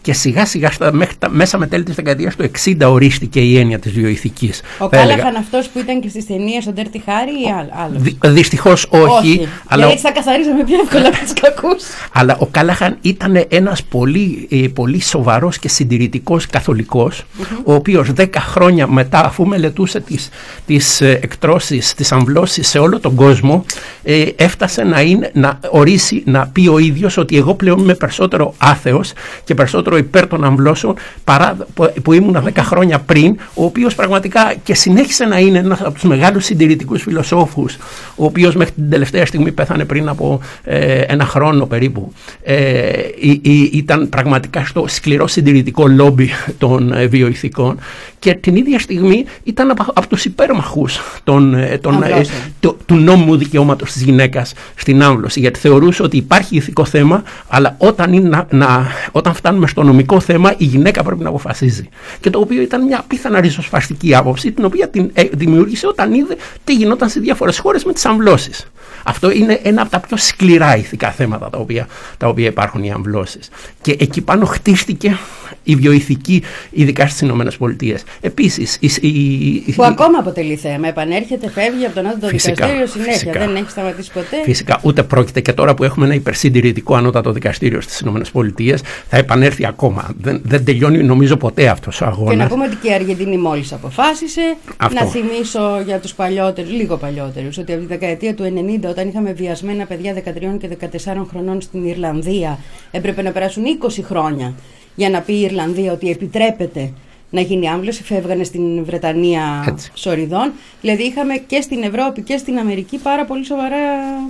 Και 0.00 0.12
σιγά 0.12 0.46
σιγά 0.46 0.70
στα, 0.70 0.92
μέχρι 0.92 1.14
τα, 1.18 1.30
μέσα 1.30 1.58
με 1.58 1.66
τέλη 1.66 1.82
της 1.82 1.94
δεκαετίας 1.94 2.36
του 2.36 2.50
60 2.64 2.76
ορίστηκε 2.86 3.40
η 3.40 3.58
έννοια 3.58 3.78
της 3.78 3.92
βιοειθικής. 3.92 4.62
Ο 4.78 4.88
Θα 4.88 4.96
έλεγα. 4.96 5.16
Κάλαχαν 5.16 5.36
αυτός 5.36 5.68
που 5.68 5.78
ήταν 5.78 6.00
και 6.00 6.08
στις 6.08 6.26
ταινίες 6.26 6.66
ο 6.66 6.72
Dirty 6.76 6.96
Harry 6.96 7.46
ή 7.46 7.50
άλλο. 7.58 7.70
άλλος; 7.72 8.02
Δυ, 8.02 8.18
δυστυχώς 8.24 8.86
όχι, 8.90 9.48
αλλά 9.66 9.86
Γιατί 9.86 9.92
έτσι 9.92 10.06
θα 10.06 10.12
καθαρίζαμε 10.12 10.64
πιο 10.64 10.76
εύκολα 10.82 11.08
από 11.08 11.18
τους 11.18 11.32
κακούς. 11.32 11.82
Αλλά 12.12 12.36
ο 12.38 12.46
Κάλαχαν 12.46 12.96
ήταν 13.00 13.44
ένας 13.48 13.82
πολύ, 13.82 14.48
ε, 14.50 14.68
πολύ 14.74 15.02
σοβαρός 15.02 15.58
και 15.58 15.68
συντηρητικός 15.68 16.46
καθολικός, 16.46 17.24
ο 17.64 17.74
οποίος 17.74 18.12
δέκα 18.12 18.40
χρόνια 18.40 18.86
μετά 18.86 19.24
αφού 19.24 19.46
μελετούσε 19.46 20.00
τις, 20.00 20.28
τις 20.66 21.00
ε, 21.00 21.18
εκτρώσεις, 21.22 21.94
τις 21.94 22.12
αμβλώσεις 22.12 22.68
σε 22.68 22.78
όλο 22.78 23.00
τον 23.00 23.14
κόσμο 23.14 23.64
ε, 24.02 24.24
έφτασε 24.36 24.82
να, 24.82 25.00
είναι, 25.00 25.30
να 25.34 25.58
ορίσει, 25.70 26.22
να 26.26 26.46
πει 26.46 26.68
ο 26.68 26.78
ίδιος 26.78 27.16
ότι 27.16 27.36
εγώ 27.36 27.54
πλέον 27.54 27.78
είμαι 27.78 27.94
περισσότερο 27.94 28.54
άθεος 28.58 29.12
και 29.44 29.54
περισσότερο 29.62 29.96
υπέρ 29.96 30.26
των 30.26 30.44
αμβλώσεων 30.44 30.94
παρά 31.24 31.56
που, 31.74 31.92
που 32.02 32.12
ήμουν 32.12 32.40
δέκα 32.42 32.62
χρόνια 32.64 32.98
πριν, 32.98 33.36
ο 33.54 33.64
οποίος 33.64 33.94
πραγματικά 33.94 34.54
και 34.64 34.74
συνέχισε 34.74 35.24
να 35.24 35.38
είναι 35.38 35.58
ένας 35.58 35.80
από 35.80 35.92
τους 35.92 36.02
μεγάλους 36.02 36.44
συντηρητικούς 36.44 37.02
φιλοσόφους, 37.02 37.76
ο 38.16 38.24
οποίος 38.24 38.54
μέχρι 38.54 38.74
την 38.74 38.90
τελευταία 38.90 39.26
στιγμή 39.26 39.52
πέθανε 39.52 39.84
πριν 39.84 40.08
από 40.08 40.40
ε, 40.64 41.00
ένα 41.00 41.24
χρόνο 41.24 41.66
περίπου. 41.66 42.12
Ε, 42.42 42.90
ή- 43.20 43.40
ή- 43.42 43.70
ήταν 43.72 44.08
πραγματικά 44.08 44.64
στο 44.64 44.84
σκληρό 44.88 45.26
συντηρητικό 45.26 45.86
λόμπι 45.86 46.30
των 46.58 46.92
ε, 46.92 47.06
βιοειθικών 47.06 47.78
και 48.18 48.34
την 48.34 48.56
ίδια 48.56 48.78
στιγμή 48.78 49.24
ήταν 49.44 49.70
από, 49.70 49.84
από 49.94 50.06
τους 50.08 50.24
υπέρμαχους 50.24 51.00
των, 51.24 51.54
ε, 51.54 51.78
των, 51.78 51.92
ε, 51.92 51.96
Αμβλώσεων. 51.96 52.26
του, 52.60 52.76
του 52.86 52.94
νόμου 52.94 53.36
δικαιώματος 53.36 53.92
της 53.92 54.02
γυναίκας 54.02 54.52
στην 54.74 55.02
άμβλωση 55.02 55.40
γιατί 55.40 55.58
θεωρούσε 55.58 56.02
ότι 56.02 56.16
υπάρχει 56.16 56.56
ηθικό 56.56 56.84
θέμα 56.84 57.22
αλλά 57.48 57.74
όταν, 57.78 58.12
είναι 58.12 58.28
να, 58.28 58.46
να- 58.50 58.86
όταν 59.12 59.34
φτάνουμε 59.34 59.51
στο 59.66 59.82
νομικό 59.82 60.20
θέμα 60.20 60.54
η 60.56 60.64
γυναίκα 60.64 61.02
πρέπει 61.02 61.22
να 61.22 61.28
αποφασίζει 61.28 61.88
και 62.20 62.30
το 62.30 62.38
οποίο 62.38 62.62
ήταν 62.62 62.84
μια 62.84 62.98
απίθανα 62.98 63.40
ριζοσπαστική 63.40 64.14
άποψη 64.14 64.52
την 64.52 64.64
οποία 64.64 64.88
την 64.88 65.10
ε, 65.14 65.22
δημιούργησε 65.32 65.86
όταν 65.86 66.12
είδε 66.12 66.36
τι 66.64 66.74
γινόταν 66.74 67.08
σε 67.08 67.20
διάφορες 67.20 67.58
χώρες 67.58 67.84
με 67.84 67.92
τις 67.92 68.06
αμβλώσεις. 68.06 68.66
Αυτό 69.04 69.30
είναι 69.30 69.60
ένα 69.62 69.82
από 69.82 69.90
τα 69.90 70.00
πιο 70.00 70.16
σκληρά 70.16 70.76
ηθικά 70.76 71.10
θέματα 71.10 71.50
τα 71.50 71.58
οποία, 71.58 71.86
τα 72.16 72.28
οποία 72.28 72.46
υπάρχουν 72.46 72.82
οι 72.82 72.92
αμβλώσεις. 72.92 73.48
Και 73.80 73.96
εκεί 73.98 74.20
πάνω 74.20 74.44
χτίστηκε 74.44 75.18
η 75.62 75.74
βιοειθική, 75.74 76.42
ειδικά 76.70 77.06
στις 77.06 77.20
Ηνωμένες 77.20 77.56
Πολιτείες. 77.56 78.02
Επίσης, 78.20 78.76
η, 78.80 78.90
η- 79.00 79.62
η- 79.66 79.72
Που 79.76 79.84
ακόμα 79.84 80.18
αποτελεί 80.18 80.56
θέμα. 80.56 80.88
Επανέρχεται, 80.88 81.50
φεύγει 81.50 81.84
από 81.84 81.94
τον 81.94 82.06
Άντο 82.06 82.26
Φυσικά, 82.26 82.54
δικαστήριο 82.54 82.86
συνέχεια. 82.86 83.12
φυσικά. 83.12 83.38
Δεν 83.38 83.54
έχει 83.56 83.70
σταματήσει 83.70 84.10
ποτέ. 84.12 84.36
Φυσικά, 84.44 84.80
ούτε 84.82 85.02
πρόκειται 85.02 85.40
και 85.40 85.52
τώρα 85.52 85.74
που 85.74 85.84
έχουμε 85.84 86.04
ένα 86.06 86.14
υπερσυντηρητικό 86.14 86.94
ανώτατο 86.94 87.32
δικαστήριο 87.32 87.80
στις 87.80 88.00
ΗΠΑ, 88.00 88.78
θα 89.08 89.16
επανέλθει 89.16 89.66
ακόμα. 89.66 90.10
Δεν, 90.20 90.40
δεν 90.44 90.64
τελειώνει, 90.64 91.02
νομίζω, 91.02 91.36
ποτέ 91.36 91.68
αυτός 91.68 92.00
ο 92.00 92.04
Και 92.04 92.10
να 92.10 92.10
αγώνα. 92.16 92.46
πούμε 92.46 92.64
ότι 92.64 92.76
και 92.76 92.88
η 92.88 92.92
Αργεντινή 92.92 93.36
μόλις 93.38 93.72
αποφάσισε. 93.72 94.56
Αυτό. 94.76 95.04
Να 95.04 95.10
θυμίσω 95.10 95.82
για 95.86 95.98
τους 95.98 96.14
παλιότερους, 96.14 96.70
λίγο 96.70 96.96
παλιότερους, 96.96 97.58
ότι 97.58 97.72
από 97.72 97.80
τη 97.80 97.86
δεκαετία 97.86 98.34
του 98.34 98.42
90, 98.42 98.88
όταν 98.88 99.08
είχαμε 99.08 99.32
βιασμένα 99.32 99.84
παιδιά 99.86 100.14
13 100.14 100.58
και 100.58 100.68
14 100.68 101.26
χρονών 101.30 101.60
στην 101.60 101.84
Ιρλανδία, 101.84 102.58
έπρεπε 102.90 103.22
να 103.22 103.30
περάσουν 103.30 103.62
20 103.64 104.02
χρόνια 104.04 104.54
για 104.94 105.10
να 105.10 105.20
πει 105.20 105.32
η 105.32 105.40
Ιρλανδία 105.40 105.92
ότι 105.92 106.10
επιτρέπεται 106.10 106.90
να 107.30 107.40
γίνει 107.40 107.68
άμβλωση. 107.68 108.02
Φεύγανε 108.02 108.44
στην 108.44 108.84
Βρετανία 108.84 109.64
Έτσι. 109.68 109.90
σοριδών. 109.94 110.52
Δηλαδή 110.80 111.02
είχαμε 111.02 111.34
και 111.46 111.60
στην 111.60 111.82
Ευρώπη 111.82 112.22
και 112.22 112.36
στην 112.36 112.58
Αμερική 112.58 112.98
πάρα 112.98 113.24
πολύ 113.24 113.44
σοβαρά. 113.44 113.76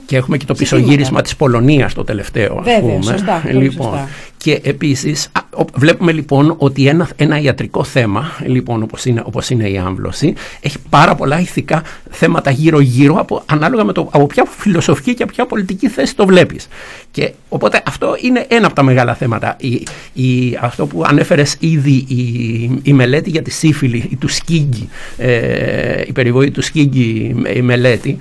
Και 0.07 0.16
έχουμε 0.16 0.37
και 0.37 0.45
το 0.45 0.54
ζητήματα. 0.54 0.76
πισωγύρισμα 0.85 1.23
της 1.23 1.37
Πολωνίας 1.37 1.95
το 1.95 2.04
τελευταίο. 2.04 2.57
ας 2.59 2.64
Βέβαια, 2.64 2.81
πούμε. 2.81 3.02
σωστά, 3.02 3.40
πολύ 3.52 3.62
λοιπόν, 3.64 3.87
σωστά. 3.87 4.09
Και 4.37 4.61
επίσης 4.64 5.26
α, 5.33 5.40
ο- 5.40 5.41
βλέπουμε 5.75 6.12
λοιπόν 6.12 6.54
ότι 6.59 6.87
ένα, 6.87 7.09
ένα 7.16 7.40
ιατρικό 7.40 7.85
θέμα, 7.85 8.30
λοιπόν, 8.47 8.82
όπως 8.82 9.04
είναι, 9.04 9.23
όπως 9.25 9.50
είναι 9.50 9.68
η 9.68 9.78
άμβλωση, 9.78 10.35
έχει 10.61 10.76
πάρα 10.90 11.14
πολλά 11.14 11.40
ηθικά 11.40 11.82
θέματα 12.11 12.50
γύρω-γύρω 12.50 13.14
από, 13.14 13.42
ανάλογα 13.47 13.85
με 13.85 13.92
το 13.92 14.09
από 14.12 14.26
ποια 14.26 14.44
φιλοσοφική 14.59 15.14
και 15.14 15.23
από 15.23 15.32
ποια 15.32 15.47
πολιτική 15.47 15.88
θέση 15.88 16.16
το 16.16 16.26
βλέπεις. 16.26 16.68
Και 17.11 17.32
οπότε 17.49 17.82
αυτό 17.87 18.16
είναι 18.21 18.47
ένα 18.49 18.66
από 18.66 18.75
τα 18.75 18.82
μεγάλα 18.82 19.14
θέματα. 19.14 19.56
Η, 19.61 19.87
η, 20.12 20.59
αυτό 20.61 20.87
που 20.87 21.02
ανέφερες 21.06 21.56
ήδη, 21.61 22.04
η, 22.09 22.80
η 22.82 22.92
μελέτη 22.92 23.30
για 23.30 23.42
τη 23.42 23.50
σύφυλλη, 23.50 24.09
η 24.11 24.16
του 24.16 24.28
Σκίγκη, 24.28 24.88
ε, 25.16 26.02
η 26.06 26.12
περιβόη 26.12 26.50
του 26.50 26.62
Σκίγκη, 26.62 27.37
η 27.54 27.62
μελέτη, 27.62 28.18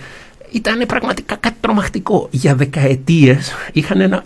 ήταν 0.51 0.85
πραγματικά 0.87 1.35
κάτι 1.35 1.55
τρομακτικό. 1.61 2.27
Για 2.31 2.55
δεκαετίες 2.55 3.51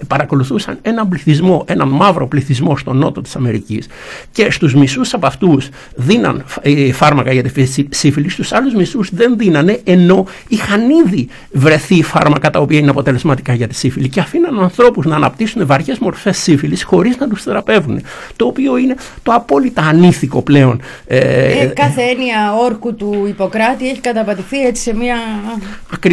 παρακολουθούσαν 0.08 0.77
έναν 0.82 1.08
πληθυσμό, 1.08 1.63
έναν 1.67 1.88
μαύρο 1.88 2.27
πληθυσμό 2.27 2.77
στο 2.77 2.94
νότο 2.94 3.22
της 3.22 3.36
Αμερικής 3.36 3.88
και 4.32 4.51
στους 4.51 4.75
μισούς 4.75 5.13
από 5.13 5.27
αυτούς 5.27 5.70
δίναν 5.96 6.46
ε, 6.62 6.91
φάρμακα 6.91 7.34
για 7.34 7.44
τη 7.44 7.65
σύφυλλη, 7.89 8.29
στους 8.29 8.51
άλλους 8.51 8.74
μισούς 8.74 9.10
δεν 9.13 9.38
δίνανε, 9.38 9.79
ενώ 9.84 10.25
είχαν 10.48 10.89
ήδη 10.89 11.27
βρεθεί 11.51 12.03
φάρμακα 12.03 12.50
τα 12.50 12.60
οποία 12.60 12.79
είναι 12.79 12.89
αποτελεσματικά 12.89 13.53
για 13.53 13.67
τη 13.67 13.75
σύφυλλη 13.75 14.10
και 14.10 14.20
αφήναν 14.20 14.60
ανθρώπους 14.60 15.05
να 15.05 15.15
αναπτύσσουν 15.15 15.65
βαριές 15.65 15.98
μορφές 16.00 16.38
σύφυλλης 16.38 16.84
χωρίς 16.84 17.17
να 17.17 17.27
τους 17.27 17.44
θεραπεύουν. 17.44 18.01
Το 18.36 18.46
οποίο 18.46 18.77
είναι 18.77 18.96
το 19.24 19.32
απόλυτα 19.32 19.82
ανήθικο 19.82 20.41
πλέον. 20.41 20.82
Ε, 21.08 21.20
ε, 21.60 21.65
κάθε 21.65 22.01
έννοια 22.01 22.53
όρκου 22.53 22.96
του 22.96 23.25
Ιπποκράτη 23.27 23.89
έχει 23.89 24.00
καταπατηθεί 24.00 24.62
έτσι 24.62 24.82
σε 24.82 24.96
μια. 24.96 25.15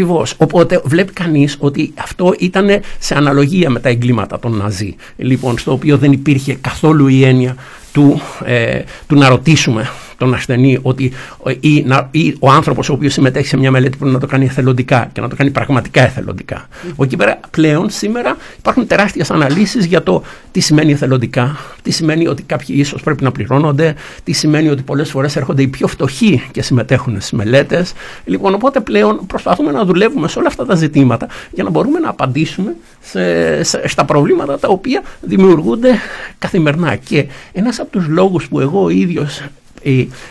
Ακριβώς. 0.02 0.34
Οπότε 0.36 0.80
βλέπει 0.84 1.12
κανείς 1.12 1.56
ότι 1.58 1.92
αυτό 1.98 2.34
ήταν 2.38 2.80
σε 2.98 3.14
αναλογία 3.14 3.70
με 3.70 3.80
τα 3.80 3.88
εγκλήματα 3.88 4.38
των 4.38 4.56
Ναζί. 4.56 4.94
Λοιπόν, 5.16 5.58
στο 5.58 5.72
οποίο 5.72 5.98
δεν 5.98 6.12
υπήρχε 6.12 6.54
καθόλου 6.54 7.08
η 7.08 7.24
έννοια 7.24 7.56
του, 7.92 8.20
ε, 8.44 8.80
του 9.06 9.14
να 9.14 9.28
ρωτήσουμε 9.28 9.90
τον 10.22 10.34
ασθενή 10.34 10.78
ότι 10.82 11.12
ή, 11.60 11.82
να, 11.86 12.08
ή 12.10 12.36
ο 12.38 12.50
άνθρωπος 12.50 12.88
ο 12.88 12.92
οποίος 12.92 13.12
συμμετέχει 13.12 13.46
σε 13.46 13.56
μια 13.56 13.70
μελέτη 13.70 13.96
πρέπει 13.96 14.12
να 14.12 14.20
το 14.20 14.26
κάνει 14.26 14.44
εθελοντικά 14.44 15.10
και 15.12 15.20
να 15.20 15.28
το 15.28 15.36
κάνει 15.36 15.50
πραγματικά 15.50 16.02
εθελοντικά. 16.02 16.66
Mm. 16.68 17.04
Εκεί 17.04 17.16
πέρα 17.16 17.40
πλέον 17.50 17.90
σήμερα 17.90 18.36
υπάρχουν 18.58 18.86
τεράστιες 18.86 19.30
αναλύσεις 19.30 19.84
για 19.84 20.02
το 20.02 20.22
τι 20.50 20.60
σημαίνει 20.60 20.92
εθελοντικά, 20.92 21.56
τι 21.82 21.90
σημαίνει 21.90 22.26
ότι 22.26 22.42
κάποιοι 22.42 22.76
ίσως 22.78 23.02
πρέπει 23.02 23.22
να 23.22 23.32
πληρώνονται, 23.32 23.94
τι 24.24 24.32
σημαίνει 24.32 24.68
ότι 24.68 24.82
πολλές 24.82 25.10
φορές 25.10 25.36
έρχονται 25.36 25.62
οι 25.62 25.68
πιο 25.68 25.86
φτωχοί 25.86 26.42
και 26.50 26.62
συμμετέχουν 26.62 27.14
στις 27.14 27.32
μελέτες. 27.32 27.92
Λοιπόν, 28.24 28.54
οπότε 28.54 28.80
πλέον 28.80 29.26
προσπαθούμε 29.26 29.72
να 29.72 29.84
δουλεύουμε 29.84 30.28
σε 30.28 30.38
όλα 30.38 30.48
αυτά 30.48 30.66
τα 30.66 30.74
ζητήματα 30.74 31.26
για 31.50 31.64
να 31.64 31.70
μπορούμε 31.70 31.98
να 31.98 32.08
απαντήσουμε 32.08 32.74
σε, 33.00 33.62
σε, 33.62 33.88
στα 33.88 34.04
προβλήματα 34.04 34.58
τα 34.58 34.68
οποία 34.68 35.02
δημιουργούνται 35.20 35.90
καθημερινά. 36.38 36.96
Και 36.96 37.26
ένας 37.52 37.80
από 37.80 37.90
τους 37.90 38.06
λόγους 38.06 38.48
που 38.48 38.60
εγώ 38.60 38.88
ίδιος 38.88 39.38
ε, 39.38 39.50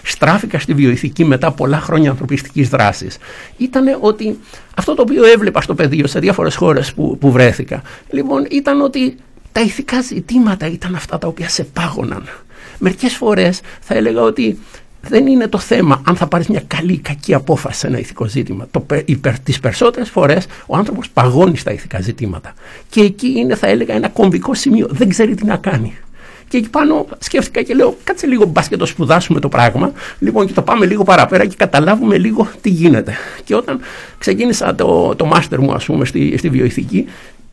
στράφηκα 0.03 0.59
στη 0.59 0.73
βιοειθική 0.73 1.25
μετά 1.25 1.51
πολλά 1.51 1.79
χρόνια 1.79 2.09
ανθρωπιστικής 2.09 2.69
δράσης 2.69 3.17
ήταν 3.57 3.97
ότι 3.99 4.39
αυτό 4.75 4.95
το 4.95 5.01
οποίο 5.01 5.25
έβλεπα 5.25 5.61
στο 5.61 5.75
πεδίο 5.75 6.07
σε 6.07 6.19
διάφορες 6.19 6.55
χώρες 6.55 6.93
που, 6.93 7.17
που 7.17 7.31
βρέθηκα 7.31 7.81
λοιπόν 8.09 8.47
ήταν 8.51 8.81
ότι 8.81 9.15
τα 9.51 9.61
ηθικά 9.61 10.01
ζητήματα 10.01 10.67
ήταν 10.67 10.95
αυτά 10.95 11.17
τα 11.17 11.27
οποία 11.27 11.49
σε 11.49 11.63
πάγωναν. 11.63 12.23
Μερικές 12.77 13.15
φορές 13.15 13.61
θα 13.79 13.95
έλεγα 13.95 14.21
ότι 14.21 14.59
δεν 15.01 15.27
είναι 15.27 15.47
το 15.47 15.57
θέμα 15.57 16.01
αν 16.05 16.15
θα 16.15 16.27
πάρεις 16.27 16.47
μια 16.47 16.63
καλή 16.67 16.93
ή 16.93 16.97
κακή 16.97 17.33
απόφαση 17.33 17.79
σε 17.79 17.87
ένα 17.87 17.99
ηθικό 17.99 18.27
ζήτημα. 18.27 18.67
Το, 18.71 18.85
υπερ, 19.05 19.39
τις 19.39 19.59
περισσότερες 19.59 20.09
φορές 20.09 20.45
ο 20.65 20.75
άνθρωπος 20.77 21.09
παγώνει 21.09 21.57
στα 21.57 21.73
ηθικά 21.73 22.01
ζητήματα. 22.01 22.53
Και 22.89 23.01
εκεί 23.01 23.27
είναι 23.27 23.55
θα 23.55 23.67
έλεγα 23.67 23.93
ένα 23.93 24.09
κομβικό 24.09 24.53
σημείο. 24.53 24.87
Δεν 24.91 25.09
ξέρει 25.09 25.35
τι 25.35 25.45
να 25.45 25.57
κάνει. 25.57 25.97
Και 26.51 26.57
εκεί 26.57 26.69
πάνω 26.69 27.07
σκέφτηκα 27.19 27.61
και 27.61 27.73
λέω: 27.73 27.97
Κάτσε 28.03 28.27
λίγο 28.27 28.45
μπα 28.45 28.61
και 28.61 28.77
το 28.77 28.85
σπουδάσουμε 28.85 29.39
το 29.39 29.49
πράγμα. 29.49 29.91
Λοιπόν, 30.19 30.45
και 30.47 30.53
το 30.53 30.61
πάμε 30.61 30.85
λίγο 30.85 31.03
παραπέρα 31.03 31.45
και 31.45 31.55
καταλάβουμε 31.57 32.17
λίγο 32.17 32.47
τι 32.61 32.69
γίνεται. 32.69 33.13
Και 33.43 33.55
όταν 33.55 33.79
ξεκίνησα 34.17 34.75
το, 34.75 35.15
το 35.15 35.25
μάστερ 35.25 35.59
μου, 35.59 35.73
ας 35.73 35.85
πούμε, 35.85 36.05
στη, 36.05 36.37
στη 36.37 36.49
βιοειθική, 36.49 37.07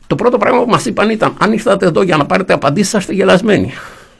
το 0.07 0.15
πρώτο 0.15 0.37
πράγμα 0.37 0.63
που 0.63 0.69
μας 0.69 0.85
είπαν 0.85 1.09
ήταν: 1.09 1.35
Αν 1.39 1.51
ήρθατε 1.51 1.85
εδώ 1.85 2.01
για 2.01 2.17
να 2.17 2.25
πάρετε 2.25 2.53
απαντήσεις, 2.53 2.93
είστε 2.93 3.13
γελασμένοι. 3.13 3.73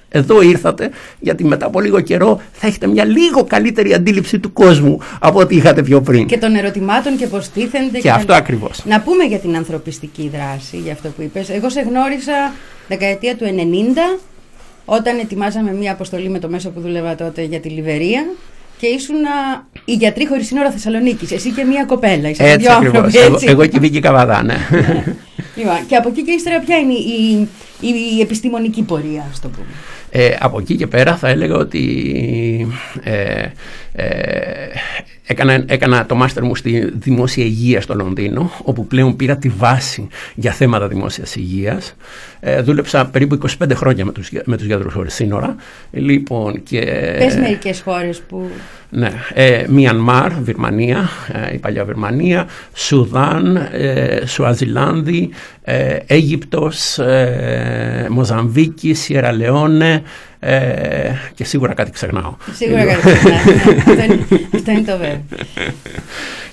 Εδώ 0.10 0.42
ήρθατε 0.42 0.90
γιατί 1.20 1.44
μετά 1.44 1.66
από 1.66 1.80
λίγο 1.80 2.02
καιρό 2.02 2.42
θα 2.52 2.68
έχετε 2.68 2.88
μια 2.88 3.06
λίγο 3.06 3.44
καλύτερη 3.44 3.94
αντίληψη 3.94 4.40
του 4.40 4.54
κόσμου 4.54 5.00
από 5.20 5.40
ό,τι 5.40 5.56
είχατε 5.56 5.84
πιο 5.84 6.02
πριν. 6.02 6.26
Και 6.26 6.38
των 6.38 6.56
ερωτημάτων 6.56 7.18
και 7.18 7.28
πώς 7.28 7.50
τίθενται. 7.50 7.96
Και, 7.96 8.00
και 8.00 8.12
αυτό 8.12 8.32
να... 8.32 8.38
ακριβώς. 8.38 8.82
Να 8.86 9.02
πούμε 9.02 9.24
για 9.24 9.40
την 9.40 9.56
ανθρωπιστική 9.56 10.32
δράση, 10.34 10.78
για 10.78 10.94
αυτό 10.94 11.10
που 11.10 11.22
είπες. 11.22 11.50
Εγώ 11.50 11.70
σε 11.70 11.82
γνώρισα 11.82 12.54
δεκαετία 12.88 13.36
του 13.36 13.46
90 13.46 14.20
όταν 14.86 15.20
ετοιμάζαμε 15.20 15.74
μία 15.74 15.92
αποστολή 15.92 16.30
με 16.30 16.40
το 16.40 16.50
μέσο 16.50 16.70
που 16.70 16.80
δούλευα 16.80 17.16
τότε 17.16 17.44
για 17.44 17.60
τη 17.60 17.70
Λιβερία 17.70 18.26
και 18.80 18.88
ήσουν 18.88 19.16
η 19.86 19.94
γιατρή 19.94 20.28
χωρίς 20.28 20.48
σύνορα 20.48 20.72
Θεσσαλονίκης. 20.72 21.32
Εσύ 21.32 21.52
και 21.52 21.64
μία 21.64 21.84
κοπέλα. 21.84 22.28
έτσι, 22.28 22.56
δύο 22.58 22.74
άνθρωποι, 22.74 23.18
έτσι. 23.18 23.20
Εγώ, 23.26 23.38
εγώ 23.62 23.66
και 23.66 23.80
Βίκη 23.80 24.00
Καβαδά, 24.00 24.44
ναι. 24.44 24.58
λοιπόν, 25.58 25.86
και 25.88 25.96
από 25.96 26.10
εκεί 26.10 26.24
και 26.24 26.32
ύστερα, 26.32 26.60
ποια 26.60 26.78
είναι 26.78 26.94
η, 26.94 27.48
η, 27.80 27.88
η 28.18 28.22
επιστημονική 28.22 28.82
πορεία, 28.82 29.26
ας 29.32 29.40
το 29.40 29.48
πούμε; 29.48 29.68
Ε, 30.12 30.36
από 30.40 30.60
εκεί 30.60 30.76
και 30.76 30.88
πέρα 30.88 31.16
θα 31.16 31.28
έλεγα 31.30 31.56
ότι 31.56 31.84
ε, 33.04 33.12
ε, 33.12 33.52
έκανα, 35.32 35.64
έκανα 35.68 36.06
το 36.06 36.16
μάστερ 36.16 36.44
μου 36.44 36.56
στη 36.56 36.92
δημόσια 36.94 37.44
υγεία 37.44 37.82
στο 37.82 37.94
Λονδίνο, 37.94 38.52
όπου 38.64 38.88
πλέον 38.88 39.16
πήρα 39.16 39.38
τη 39.38 39.50
βάση 39.50 40.08
για 40.36 40.52
θέματα 40.52 40.88
δημόσιας 40.88 41.36
υγείας. 41.36 41.96
Ε, 42.40 42.62
δούλεψα 42.62 43.06
περίπου 43.06 43.38
25 43.60 43.72
χρόνια 43.74 44.06
με 44.06 44.12
τους, 44.12 44.30
με 44.46 44.58
τους 44.58 44.66
γιατρούς 44.66 44.94
χωρίς 44.94 45.14
σύνορα. 45.14 45.56
Λοιπόν, 45.92 46.64
και, 46.64 46.80
Πες 47.18 47.36
μερικές 47.36 47.82
χώρες 47.82 48.20
που... 48.20 48.50
Ναι, 48.92 49.12
ε, 49.34 49.64
Μιανμάρ, 49.68 50.32
Βυρμανία, 50.42 51.10
ε, 51.50 51.54
η 51.54 51.58
παλιά 51.58 51.86
Βυρμανία, 51.86 52.48
Σουδάν, 52.74 53.56
ε, 53.72 54.26
Σουαζιλάνδη, 54.26 55.30
ε, 55.64 55.98
Αίγυπτος, 56.08 57.00
ε, 57.00 58.08
Μοζαμβίκη, 58.10 58.94
Σιέρα 58.94 59.32
Λεόνε, 59.32 60.02
ε, 60.40 61.12
και 61.34 61.44
σίγουρα 61.44 61.74
κάτι 61.74 61.92
ξεχνάω. 61.92 62.36
Σίγουρα 62.54 62.86
κάτι 62.86 63.02
ξεχνάω. 63.02 63.44
Ναι. 63.96 64.04
αυτό, 64.56 64.72
είναι, 64.72 64.82
το 64.82 64.98
βέβαιο. 64.98 65.24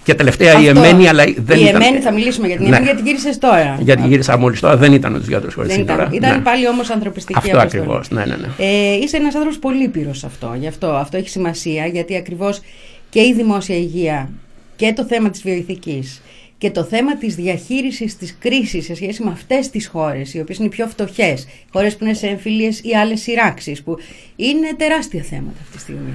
Και 0.02 0.14
τελευταία 0.14 0.52
αυτό, 0.52 0.64
η 0.64 0.68
Εμένη, 0.68 1.08
αλλά 1.08 1.24
δεν 1.24 1.58
η 1.58 1.62
ήταν. 1.68 1.80
Η 1.80 1.84
Εμένη 1.84 2.00
θα 2.00 2.12
μιλήσουμε 2.12 2.46
για 2.46 2.56
την 2.56 2.66
Εμένη, 2.66 2.84
ναι. 2.84 2.90
γιατί 2.90 3.08
γύρισες 3.08 3.38
τώρα. 3.38 3.78
Γιατί 3.80 4.06
γύρισα 4.06 4.36
μόλις 4.36 4.60
τώρα, 4.60 4.76
δεν 4.76 4.92
ήταν 4.92 5.14
ο 5.14 5.18
γιατρούς 5.18 5.54
χωρίς 5.54 5.76
Ήταν, 5.76 6.08
ήταν 6.12 6.36
ναι. 6.36 6.42
πάλι 6.42 6.68
όμως 6.68 6.90
ανθρωπιστική 6.90 7.38
Αυτό 7.38 7.58
ακριβώς. 7.58 8.10
Ναι, 8.10 8.24
ναι, 8.24 8.36
ναι. 8.36 8.48
Ε, 8.58 8.94
είσαι 8.94 9.16
ένας 9.16 9.34
άνθρωπος 9.34 9.58
πολύ 9.58 9.88
πύρο 9.88 10.10
αυτό. 10.10 10.56
Γι' 10.58 10.66
αυτό. 10.66 10.86
Αυτό 10.86 11.16
έχει 11.16 11.28
σημασία, 11.28 11.86
γιατί 11.86 12.16
ακριβώς 12.16 12.60
και 13.08 13.20
η 13.20 13.34
δημόσια 13.34 13.76
υγεία 13.76 14.30
και 14.76 14.92
το 14.92 15.04
θέμα 15.04 15.30
της 15.30 15.42
βιοειθικής 15.42 16.22
και 16.58 16.70
το 16.70 16.84
θέμα 16.84 17.16
της 17.16 17.34
διαχείρισης 17.34 18.16
της 18.16 18.36
κρίσης 18.38 18.84
σε 18.84 18.94
σχέση 18.94 19.22
με 19.24 19.30
αυτές 19.30 19.70
τις 19.70 19.86
χώρες, 19.86 20.34
οι 20.34 20.40
οποίες 20.40 20.58
είναι 20.58 20.68
πιο 20.68 20.86
φτωχές, 20.86 21.46
χώρες 21.72 21.96
που 21.96 22.04
είναι 22.04 22.14
σε 22.14 22.26
εμφυλίες 22.26 22.80
ή 22.80 22.94
άλλες 22.94 23.20
σειράξεις, 23.20 23.82
που 23.82 23.98
είναι 24.36 24.74
τεράστια 24.76 25.22
θέματα 25.22 25.56
αυτή 25.62 25.76
τη 25.76 25.80
στιγμή. 25.80 26.14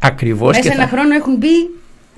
Ακριβώς. 0.00 0.56
Μέσα 0.56 0.72
ένα 0.72 0.86
χρόνο 0.86 1.14
έχουν 1.14 1.36
μπει 1.36 1.70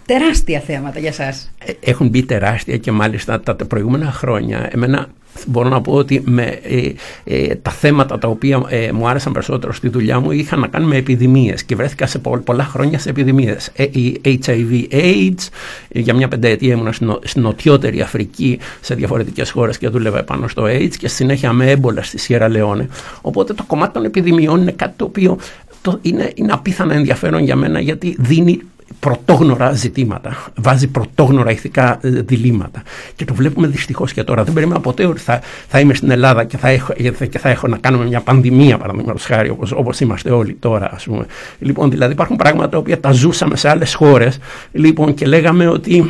τεράστια 0.06 0.60
θέματα 0.60 0.98
για 0.98 1.12
σας. 1.12 1.52
Ε, 1.64 1.72
έχουν 1.80 2.08
μπει 2.08 2.22
τεράστια 2.22 2.76
και 2.76 2.92
μάλιστα 2.92 3.40
τα 3.40 3.54
προηγούμενα 3.54 4.10
χρόνια 4.10 4.68
εμένα 4.72 5.08
μπορώ 5.46 5.68
να 5.68 5.80
πω 5.80 5.92
ότι 5.92 6.22
με, 6.24 6.42
ε, 6.44 6.92
ε, 7.24 7.54
τα 7.54 7.70
θέματα 7.70 8.18
τα 8.18 8.28
οποία 8.28 8.62
ε, 8.68 8.92
μου 8.92 9.08
άρεσαν 9.08 9.32
περισσότερο 9.32 9.72
στη 9.72 9.88
δουλειά 9.88 10.20
μου 10.20 10.30
είχαν 10.30 10.60
να 10.60 10.66
κάνουν 10.66 10.88
με 10.88 10.96
επιδημίες 10.96 11.64
και 11.64 11.76
βρέθηκα 11.76 12.06
σε 12.06 12.18
πολλά 12.18 12.64
χρόνια 12.64 12.98
σε 12.98 13.08
επιδημίες. 13.10 13.70
η 13.76 14.20
HIV 14.24 14.86
AIDS, 14.90 15.48
για 15.88 16.14
μια 16.14 16.28
πενταετία 16.28 16.74
ήμουν 16.74 16.92
στην 17.22 17.42
νοτιότερη 17.42 18.00
Αφρική 18.00 18.58
σε 18.80 18.94
διαφορετικές 18.94 19.50
χώρες 19.50 19.78
και 19.78 19.88
δούλευα 19.88 20.18
επάνω 20.18 20.48
στο 20.48 20.62
AIDS 20.62 20.96
και 20.98 21.08
συνέχεια 21.08 21.52
με 21.52 21.70
έμπολα 21.70 22.02
στη 22.02 22.18
Σιέρα 22.18 22.48
Λεόνε. 22.48 22.88
Οπότε 23.20 23.54
το 23.54 23.64
κομμάτι 23.66 23.92
των 23.92 24.04
επιδημιών 24.04 24.60
είναι 24.60 24.72
κάτι 24.72 24.94
το 24.96 25.04
οποίο 25.04 25.38
το 25.82 25.98
είναι, 26.02 26.32
είναι 26.34 26.52
απίθανα 26.52 26.94
ενδιαφέρον 26.94 27.42
για 27.42 27.56
μένα 27.56 27.80
γιατί 27.80 28.16
δίνει 28.18 28.60
πρωτόγνωρα 29.06 29.72
ζητήματα, 29.72 30.36
βάζει 30.56 30.86
πρωτόγνωρα 30.86 31.50
ηθικά 31.50 31.98
ε, 32.02 32.08
διλήμματα. 32.08 32.82
Και 33.16 33.24
το 33.24 33.34
βλέπουμε 33.34 33.66
δυστυχώς 33.66 34.12
και 34.12 34.24
τώρα. 34.24 34.44
Δεν 34.44 34.52
περίμενα 34.54 34.80
ποτέ 34.80 35.06
ότι 35.06 35.20
θα, 35.20 35.40
θα 35.68 35.80
είμαι 35.80 35.94
στην 35.94 36.10
Ελλάδα 36.10 36.44
και 36.44 36.56
θα, 36.56 36.68
έχω, 36.68 36.92
και 37.30 37.38
θα 37.38 37.48
έχω 37.48 37.66
να 37.66 37.76
κάνουμε 37.76 38.04
μια 38.04 38.20
πανδημία, 38.20 38.78
παραδείγματος 38.78 39.24
χάρη, 39.24 39.56
όπως 39.74 40.00
είμαστε 40.00 40.30
όλοι 40.30 40.52
τώρα, 40.52 40.90
ας 40.94 41.04
πούμε. 41.04 41.26
Λοιπόν, 41.58 41.90
δηλαδή 41.90 42.12
υπάρχουν 42.12 42.36
πράγματα 42.36 42.68
τα 42.68 42.78
οποία 42.78 43.00
τα 43.00 43.12
ζούσαμε 43.12 43.56
σε 43.56 43.68
άλλες 43.68 43.94
χώρες 43.94 44.38
λοιπόν, 44.72 45.14
και 45.14 45.26
λέγαμε 45.26 45.68
ότι 45.68 46.04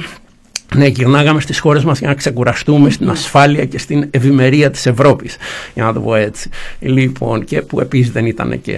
ναι, 0.76 0.86
γυρνάγαμε 0.86 1.40
στις 1.40 1.58
χώρες 1.58 1.84
μας 1.84 1.98
για 1.98 2.08
να 2.08 2.14
ξεκουραστούμε 2.14 2.90
στην 2.90 3.10
ασφάλεια 3.10 3.64
και 3.64 3.78
στην 3.78 4.08
ευημερία 4.10 4.70
της 4.70 4.86
Ευρώπης, 4.86 5.36
για 5.74 5.84
να 5.84 5.92
το 5.92 6.00
πω 6.00 6.14
έτσι. 6.14 6.50
Λοιπόν, 6.80 7.44
και 7.44 7.62
που 7.62 7.80
επίσης 7.80 8.12
δεν 8.12 8.26
ήταν 8.26 8.60
και, 8.60 8.74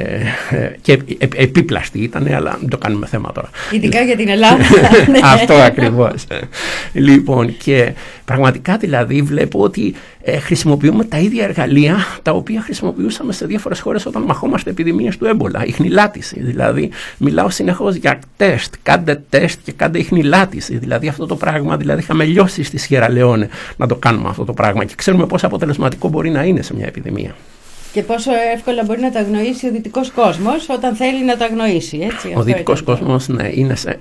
και 0.80 0.98
επίπλαστη 1.18 1.98
ήταν, 1.98 2.34
αλλά 2.34 2.56
δεν 2.60 2.68
το 2.68 2.78
κάνουμε 2.78 3.06
θέμα 3.06 3.32
τώρα. 3.32 3.50
Ειδικά 3.70 4.00
για 4.00 4.16
την 4.16 4.28
Ελλάδα. 4.28 4.64
Αυτό 5.34 5.54
ακριβώς. 5.54 6.24
λοιπόν, 6.92 7.56
και 7.56 7.92
πραγματικά 8.28 8.76
δηλαδή 8.76 9.22
βλέπω 9.22 9.60
ότι 9.60 9.94
ε, 10.22 10.38
χρησιμοποιούμε 10.38 11.04
τα 11.04 11.18
ίδια 11.18 11.44
εργαλεία 11.44 11.96
τα 12.22 12.32
οποία 12.32 12.60
χρησιμοποιούσαμε 12.60 13.32
σε 13.32 13.46
διάφορες 13.46 13.80
χώρες 13.80 14.06
όταν 14.06 14.22
μαχόμαστε 14.22 14.70
επιδημίες 14.70 15.16
του 15.16 15.24
έμπολα. 15.24 15.64
Η 15.64 15.70
χνηλάτιση. 15.70 16.40
Δηλαδή, 16.40 16.90
μιλάω 17.18 17.50
συνεχώς 17.50 17.94
για 17.94 18.18
τεστ. 18.36 18.74
Κάντε 18.82 19.22
τεστ 19.28 19.60
και 19.64 19.72
κάντε 19.72 20.02
χνηλάτιση. 20.02 20.76
Δηλαδή, 20.78 21.08
αυτό 21.08 21.26
το 21.26 21.36
πράγμα, 21.36 21.76
δηλαδή, 21.76 22.00
είχαμε 22.00 22.24
λιώσει 22.24 22.62
στη 22.62 22.78
Σιέρα 22.78 23.10
Λεόνε 23.10 23.48
να 23.76 23.86
το 23.86 23.94
κάνουμε 23.94 24.28
αυτό 24.28 24.44
το 24.44 24.52
πράγμα 24.52 24.84
και 24.84 24.94
ξέρουμε 24.96 25.26
πόσο 25.26 25.46
αποτελεσματικό 25.46 26.08
μπορεί 26.08 26.30
να 26.30 26.44
είναι 26.44 26.62
σε 26.62 26.74
μια 26.74 26.86
επιδημία. 26.86 27.34
Και 27.92 28.02
πόσο 28.02 28.30
εύκολα 28.54 28.84
μπορεί 28.84 29.00
να 29.00 29.10
τα 29.10 29.20
αγνοήσει 29.20 29.66
ο 29.66 29.70
δυτικός 29.70 30.10
κόσμος 30.10 30.68
όταν 30.68 30.94
θέλει 30.94 31.24
να 31.24 31.36
τα 31.36 31.44
αγνοήσει, 31.44 31.98
έτσι. 32.12 32.32
Ο 32.36 32.42
δυτικός 32.42 32.82
κόσμος, 32.82 33.28
ναι, 33.28 33.50
είναι 33.52 33.76
σε, 33.76 33.98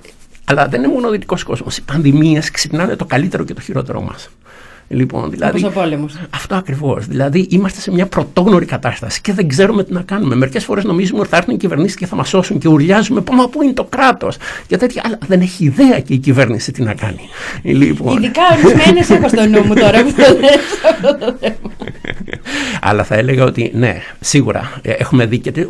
Αλλά 0.48 0.68
δεν 0.68 0.82
είναι 0.82 0.92
μόνο 0.92 1.08
ο 1.08 1.10
δυτικό 1.10 1.36
κόσμος. 1.44 1.76
Οι 1.76 1.82
πανδημίε 1.82 2.40
ξυπνάνε 2.52 2.96
το 2.96 3.04
καλύτερο 3.04 3.44
και 3.44 3.54
το 3.54 3.60
χειρότερο 3.60 4.02
μας. 4.02 4.28
Λοιπόν, 4.88 5.30
δηλαδή, 5.30 5.58
Όπως 5.58 5.76
ο 5.76 5.80
πόλεμος. 5.80 6.16
Αυτό 6.34 6.54
ακριβώς. 6.54 7.06
Δηλαδή, 7.06 7.46
είμαστε 7.50 7.80
σε 7.80 7.90
μια 7.90 8.06
πρωτόγνωρη 8.06 8.64
κατάσταση 8.66 9.20
και 9.20 9.32
δεν 9.32 9.48
ξέρουμε 9.48 9.84
τι 9.84 9.92
να 9.92 10.02
κάνουμε. 10.02 10.34
Μερικές 10.34 10.64
φορές 10.64 10.84
νομίζουμε 10.84 11.20
ότι 11.20 11.28
θα 11.28 11.36
έρθουν 11.36 11.54
οι 11.54 11.56
κυβερνήσεις 11.56 11.96
και 11.96 12.06
θα 12.06 12.16
μας 12.16 12.28
σώσουν 12.28 12.58
και 12.58 12.68
ουρλιάζουμε. 12.68 13.20
Πω, 13.20 13.34
μα 13.34 13.48
πού 13.48 13.62
είναι 13.62 13.72
το 13.72 13.84
κράτος. 13.84 14.36
Και 14.66 14.76
τέτοια. 14.76 15.02
Αλλά 15.04 15.18
δεν 15.26 15.40
έχει 15.40 15.64
ιδέα 15.64 16.00
και 16.00 16.14
η 16.14 16.18
κυβέρνηση 16.18 16.72
τι 16.72 16.82
να 16.82 16.94
κάνει. 16.94 17.20
Λοιπόν, 17.62 18.16
Ειδικά 18.16 18.42
ορισμένες 18.64 19.10
έχω 19.10 19.28
στο 19.28 19.46
νου 19.46 19.64
μου 19.64 19.74
τώρα 19.74 20.02
που 20.04 20.12
το 20.12 20.38
λες 20.40 20.58
αυτό 20.90 21.16
το 21.18 21.36
θέμα. 21.40 21.72
αλλά 22.80 23.04
θα 23.04 23.14
έλεγα 23.14 23.44
ότι 23.44 23.70
ναι, 23.74 23.96
σίγουρα 24.20 24.80
ε, 24.82 24.90
έχουμε 24.90 25.26
δει 25.26 25.38
και 25.38 25.66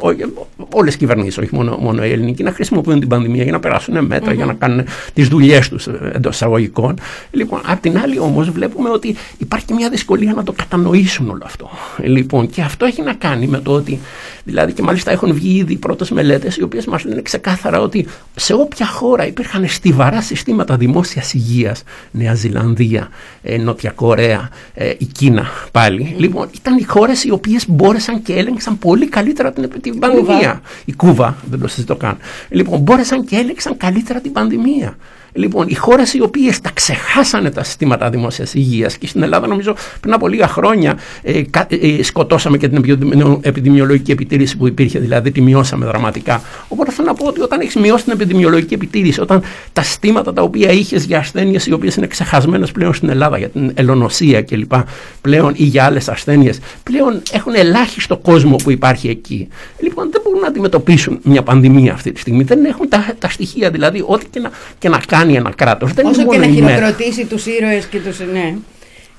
όλες 0.71 0.95
οι 0.95 0.99
κυβερνήσεις, 0.99 1.39
όχι 1.39 1.55
μόνο, 1.55 1.77
μόνο 1.81 2.05
η 2.05 2.11
ελληνική, 2.11 2.43
να 2.43 2.53
χρησιμοποιούν 2.53 2.99
την 3.01 3.09
πανδημία 3.09 3.43
για 3.43 3.53
να 3.53 3.61
περάσουν 3.61 4.05
μέτρα, 4.05 4.33
για 4.33 4.45
να 4.45 4.53
κάνουν 4.53 4.85
τις 5.15 5.29
δουλειές 5.29 5.69
τους 5.69 5.87
εντός 6.15 6.35
εισαγωγικών. 6.35 6.99
Λοιπόν, 7.31 7.61
απ' 7.67 7.81
την 7.81 7.99
άλλη 7.99 8.19
όμως 8.19 8.51
βλέπουμε 8.51 8.91
ότι 8.91 9.08
υπάρχει 9.39 9.67
και 9.67 9.75
μια 9.75 9.89
δυσκολία 9.89 10.33
να 10.33 10.43
το 10.43 10.53
κατανοήσουν 10.53 11.31
όλο 11.31 11.43
αυτό. 11.45 11.71
Λοιπόν, 11.99 12.51
και 12.51 12.63
αυτό 12.63 12.85
έχει 12.85 13.03
να 13.03 13.15
κάνει 13.15 13.47
με 13.47 13.59
το 13.61 13.73
ότι, 13.73 14.01
δηλαδή, 14.45 14.73
και 14.73 14.83
μάλιστα 14.83 15.11
έχουν 15.11 15.35
βγει 15.35 15.57
ήδη 15.57 15.77
πρώτες 15.77 16.11
μελέτες, 16.11 16.57
οι 16.57 16.63
οποίες 16.63 16.87
μας 16.87 17.05
λένε 17.05 17.23
ξεκάθαρα 17.23 17.81
ότι 17.81 18.07
σε 18.35 18.55
όποια 18.55 18.87
χώρα 18.87 19.27
υπήρχαν 19.27 19.69
στιβαρά 19.69 20.21
συστήματα 20.21 20.77
δημόσιας 20.77 21.35
υγείας, 21.35 21.83
Νέα 22.11 22.35
Ζηλανδία, 22.35 23.09
ε, 23.43 23.57
Νότια 23.57 23.91
Κορέα, 23.91 24.49
ε, 24.75 24.93
η 24.99 25.05
Κίνα 25.05 25.47
πάλι, 25.73 26.15
λοιπόν, 26.19 26.49
ήταν 26.55 26.77
οι 26.77 26.83
χώρες 26.83 27.25
οι 27.25 27.31
οποίες 27.31 27.69
μπόρεσαν 27.69 28.23
και 28.23 28.33
έλεγξαν 28.33 28.79
πολύ 28.79 29.09
καλύτερα 29.09 29.53
την, 29.53 29.71
την 29.81 29.99
πανδημία. 29.99 30.61
Η 30.85 30.93
Κούβα, 30.93 31.37
δεν 31.51 31.61
το 31.61 31.69
συζητώ 31.69 31.97
καν. 31.97 32.17
Λοιπόν, 32.49 32.81
μπόρεσαν 32.81 33.25
και 33.25 33.37
έλεγξαν 33.37 33.77
καλύτερα 33.77 34.21
την 34.21 34.33
πανδημία. 34.33 34.97
Λοιπόν, 35.39 35.67
οι 35.69 35.75
χώρες 35.75 36.15
οι 36.15 36.23
οποίες 36.23 36.61
τα 36.61 36.71
ξεχάσανε 36.75 37.51
τα 37.51 37.63
συστήματα 37.65 38.11
δημόσιας 38.11 38.55
υγείας 38.55 38.97
και 38.99 39.07
στην 39.07 39.23
Ελλάδα, 39.23 39.47
νομίζω 39.47 39.75
πριν 40.01 40.13
από 40.15 40.29
λίγα 40.29 40.49
χρόνια, 40.49 40.99
ε, 41.23 41.43
κα- 41.51 41.67
ε, 41.69 42.03
σκοτώσαμε 42.03 42.57
και 42.57 42.69
την 42.69 42.77
επιδημιο- 42.77 43.41
επιδημιολογική 43.43 44.11
επιτήρηση 44.11 44.57
που 44.57 44.67
υπήρχε, 44.67 44.99
δηλαδή 44.99 45.31
τη 45.31 45.41
μειώσαμε 45.41 45.87
δραματικά. 45.87 46.43
Οπότε 46.69 46.91
θέλω 46.93 47.07
να 47.07 47.15
πω 47.15 47.27
ότι 47.27 47.41
όταν 47.41 47.61
έχεις 47.61 47.75
μειώσει 47.77 48.05
την 48.05 48.13
επιδημιολογική 48.13 48.75
επιτήρηση, 48.75 49.21
όταν 49.21 49.43
τα 49.73 49.83
συστήματα 49.83 50.33
τα 50.33 50.43
οποία 50.43 50.71
είχες 50.71 51.05
για 51.05 51.19
ασθένειες 51.19 51.67
οι 51.67 51.73
οποίες 51.73 51.95
είναι 51.95 52.07
ξεχασμένες 52.07 52.73
πλέον 52.73 52.95
στην 52.95 53.09
Ελλάδα, 53.09 53.39
για 53.39 53.49
την 53.49 53.71
ελονοσία 53.75 54.43
κλπ. 54.43 54.73
πλέον 55.21 55.53
ή 55.57 55.65
για 55.65 55.85
άλλες 55.85 56.09
ασθένειες, 56.09 56.59
πλέον 56.83 57.23
έχουν 57.33 57.55
ελάχιστο 57.55 58.17
κόσμο 58.17 58.57
που 58.57 58.71
υπάρχει 58.71 59.09
εκεί. 59.09 59.49
Λοιπόν, 59.81 60.09
δεν 60.13 60.21
μπορούν 60.25 60.41
να 60.41 60.47
αντιμετωπίσουν 60.47 61.19
μια 61.23 61.43
πανδημία 61.43 61.93
αυτή 61.93 62.13
τη 62.13 62.21
στιγμή. 62.21 62.43
Δεν 62.43 62.65
έχουν 62.65 62.89
τα, 62.89 63.05
τα 63.19 63.29
στοιχεία, 63.29 63.71
δηλαδή, 63.71 64.05
ό,τι 64.07 64.27
και 64.31 64.41
να, 64.41 64.51
και 64.79 64.89
να 64.89 64.99
κάνει 65.07 65.28
ένα 65.37 65.53
κράτος. 65.57 65.93
Δεν 65.93 66.07
Όσο 66.07 66.21
είναι 66.21 66.31
και 66.31 66.37
μόνο 66.39 66.51
να 66.51 66.57
η 66.59 66.63
μέρα. 66.63 66.75
χειροκροτήσει 66.75 67.25
τους 67.25 67.47
ήρωες 67.47 67.85
και 67.87 67.99
του. 67.99 68.25
Ναι. 68.33 68.55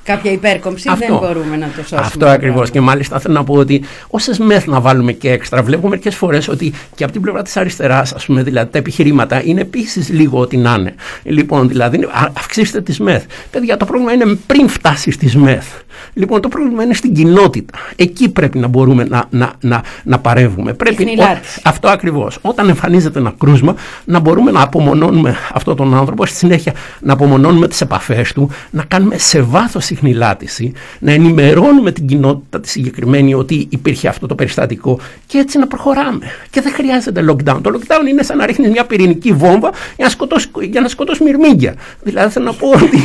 Κάποια 0.10 0.32
υπέρκομψη 0.32 0.90
δεν 0.98 1.18
μπορούμε 1.18 1.58
να 1.58 1.66
το 1.66 1.82
σώσουμε. 1.82 2.00
Αυτό 2.02 2.20
το 2.20 2.28
ακριβώς. 2.28 2.56
πράγμα. 2.56 2.72
Και 2.74 2.82
μάλιστα 2.82 3.20
θέλω 3.20 3.34
να 3.34 3.44
πω 3.44 3.54
ότι 3.54 3.84
όσες 4.08 4.38
μεθ 4.40 4.66
να 4.66 4.82
βάλουμε 4.82 5.12
και 5.12 5.32
έξτρα, 5.32 5.64
βλέπω 5.64 5.88
μερικέ 5.88 6.10
φορές 6.10 6.48
ότι 6.48 6.74
και 6.96 7.04
από 7.04 7.14
την 7.14 7.22
πλευρά 7.22 7.42
της 7.42 7.58
αριστεράς, 7.58 8.14
ας 8.14 8.26
πούμε, 8.26 8.44
δηλαδή 8.44 8.72
τα 8.72 8.78
επιχειρήματα 8.78 9.42
είναι 9.44 9.62
επίσης 9.62 10.10
λίγο 10.10 10.40
ό,τι 10.40 10.58
να 10.58 10.76
είναι. 10.80 10.96
Λοιπόν, 11.24 11.68
δηλαδή 11.68 12.04
α- 12.04 12.32
αυξήστε 12.38 12.82
τις 12.82 13.00
μεθ. 13.00 13.24
Παιδιά, 13.52 13.78
το 13.78 13.86
πρόβλημα 13.86 14.14
είναι 14.14 14.38
πριν 14.46 14.68
φτάσεις 14.70 15.14
στις 15.14 15.36
μεθ. 15.36 15.68
Λοιπόν, 16.14 16.42
το 16.42 16.48
πρόβλημα 16.48 16.84
είναι 16.84 16.94
στην 16.94 17.14
κοινότητα. 17.14 17.80
Εκεί 17.96 18.30
πρέπει 18.30 18.58
να 18.60 18.68
μπορούμε 18.68 19.04
να, 19.04 19.26
να, 19.30 19.52
να, 19.60 19.82
να 20.04 20.20
παρεύουμε. 20.20 20.74
Πρέπει, 20.74 21.04
χνηλάτιση. 21.04 21.62
αυτό 21.64 21.88
ακριβώς. 21.90 22.38
Όταν 22.42 22.70
εμφανίζεται 22.70 23.20
ένα 23.20 23.34
κρούσμα, 23.38 23.76
να 24.06 24.20
μπορούμε 24.20 24.52
να 24.52 24.62
απομονώνουμε 24.62 25.36
αυτόν 25.54 25.76
τον 25.76 25.96
άνθρωπο, 25.96 26.26
στη 26.26 26.36
συνέχεια 26.36 26.74
να 27.00 27.14
απομονώνουμε 27.14 27.68
τις 27.68 27.82
επαφές 27.82 28.34
του, 28.34 28.50
να 28.72 28.84
κάνουμε 28.84 29.18
σε 29.18 29.42
βάθος 29.42 29.86
συχνηλάτηση, 30.00 30.74
να 31.00 31.12
ενημερώνουμε 31.12 31.92
την 31.92 32.08
κοινότητα 32.08 32.60
τη 32.60 32.70
συγκεκριμένη 32.70 33.34
ότι 33.34 33.68
υπήρχε 33.70 34.08
αυτό 34.08 34.28
το 34.28 34.36
περιστατικό 34.36 35.00
και 35.28 35.38
έτσι 35.38 35.58
να 35.58 35.68
προχωράμε. 35.68 36.26
Και 36.50 36.62
δεν 36.62 36.74
χρειάζεται 36.74 37.26
lockdown. 37.30 37.60
Το 37.62 37.72
lockdown 37.74 38.08
είναι 38.10 38.24
σαν 38.24 38.38
να 38.38 38.46
ρίχνεις 38.46 38.70
μια 38.70 38.86
πυρηνική 38.86 39.32
βόμβα 39.32 39.70
για 39.96 40.06
να 40.06 40.10
σκοτώσει, 40.10 40.50
για 40.62 40.82
να 40.82 40.88
σκοτώσει 40.88 41.24
μυρμήγκια. 41.24 41.76
Δηλαδή 42.04 42.32
θέλω 42.32 42.46
να 42.46 42.54
πω 42.54 42.70
ότι. 42.70 43.02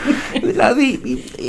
δηλαδή 0.50 1.00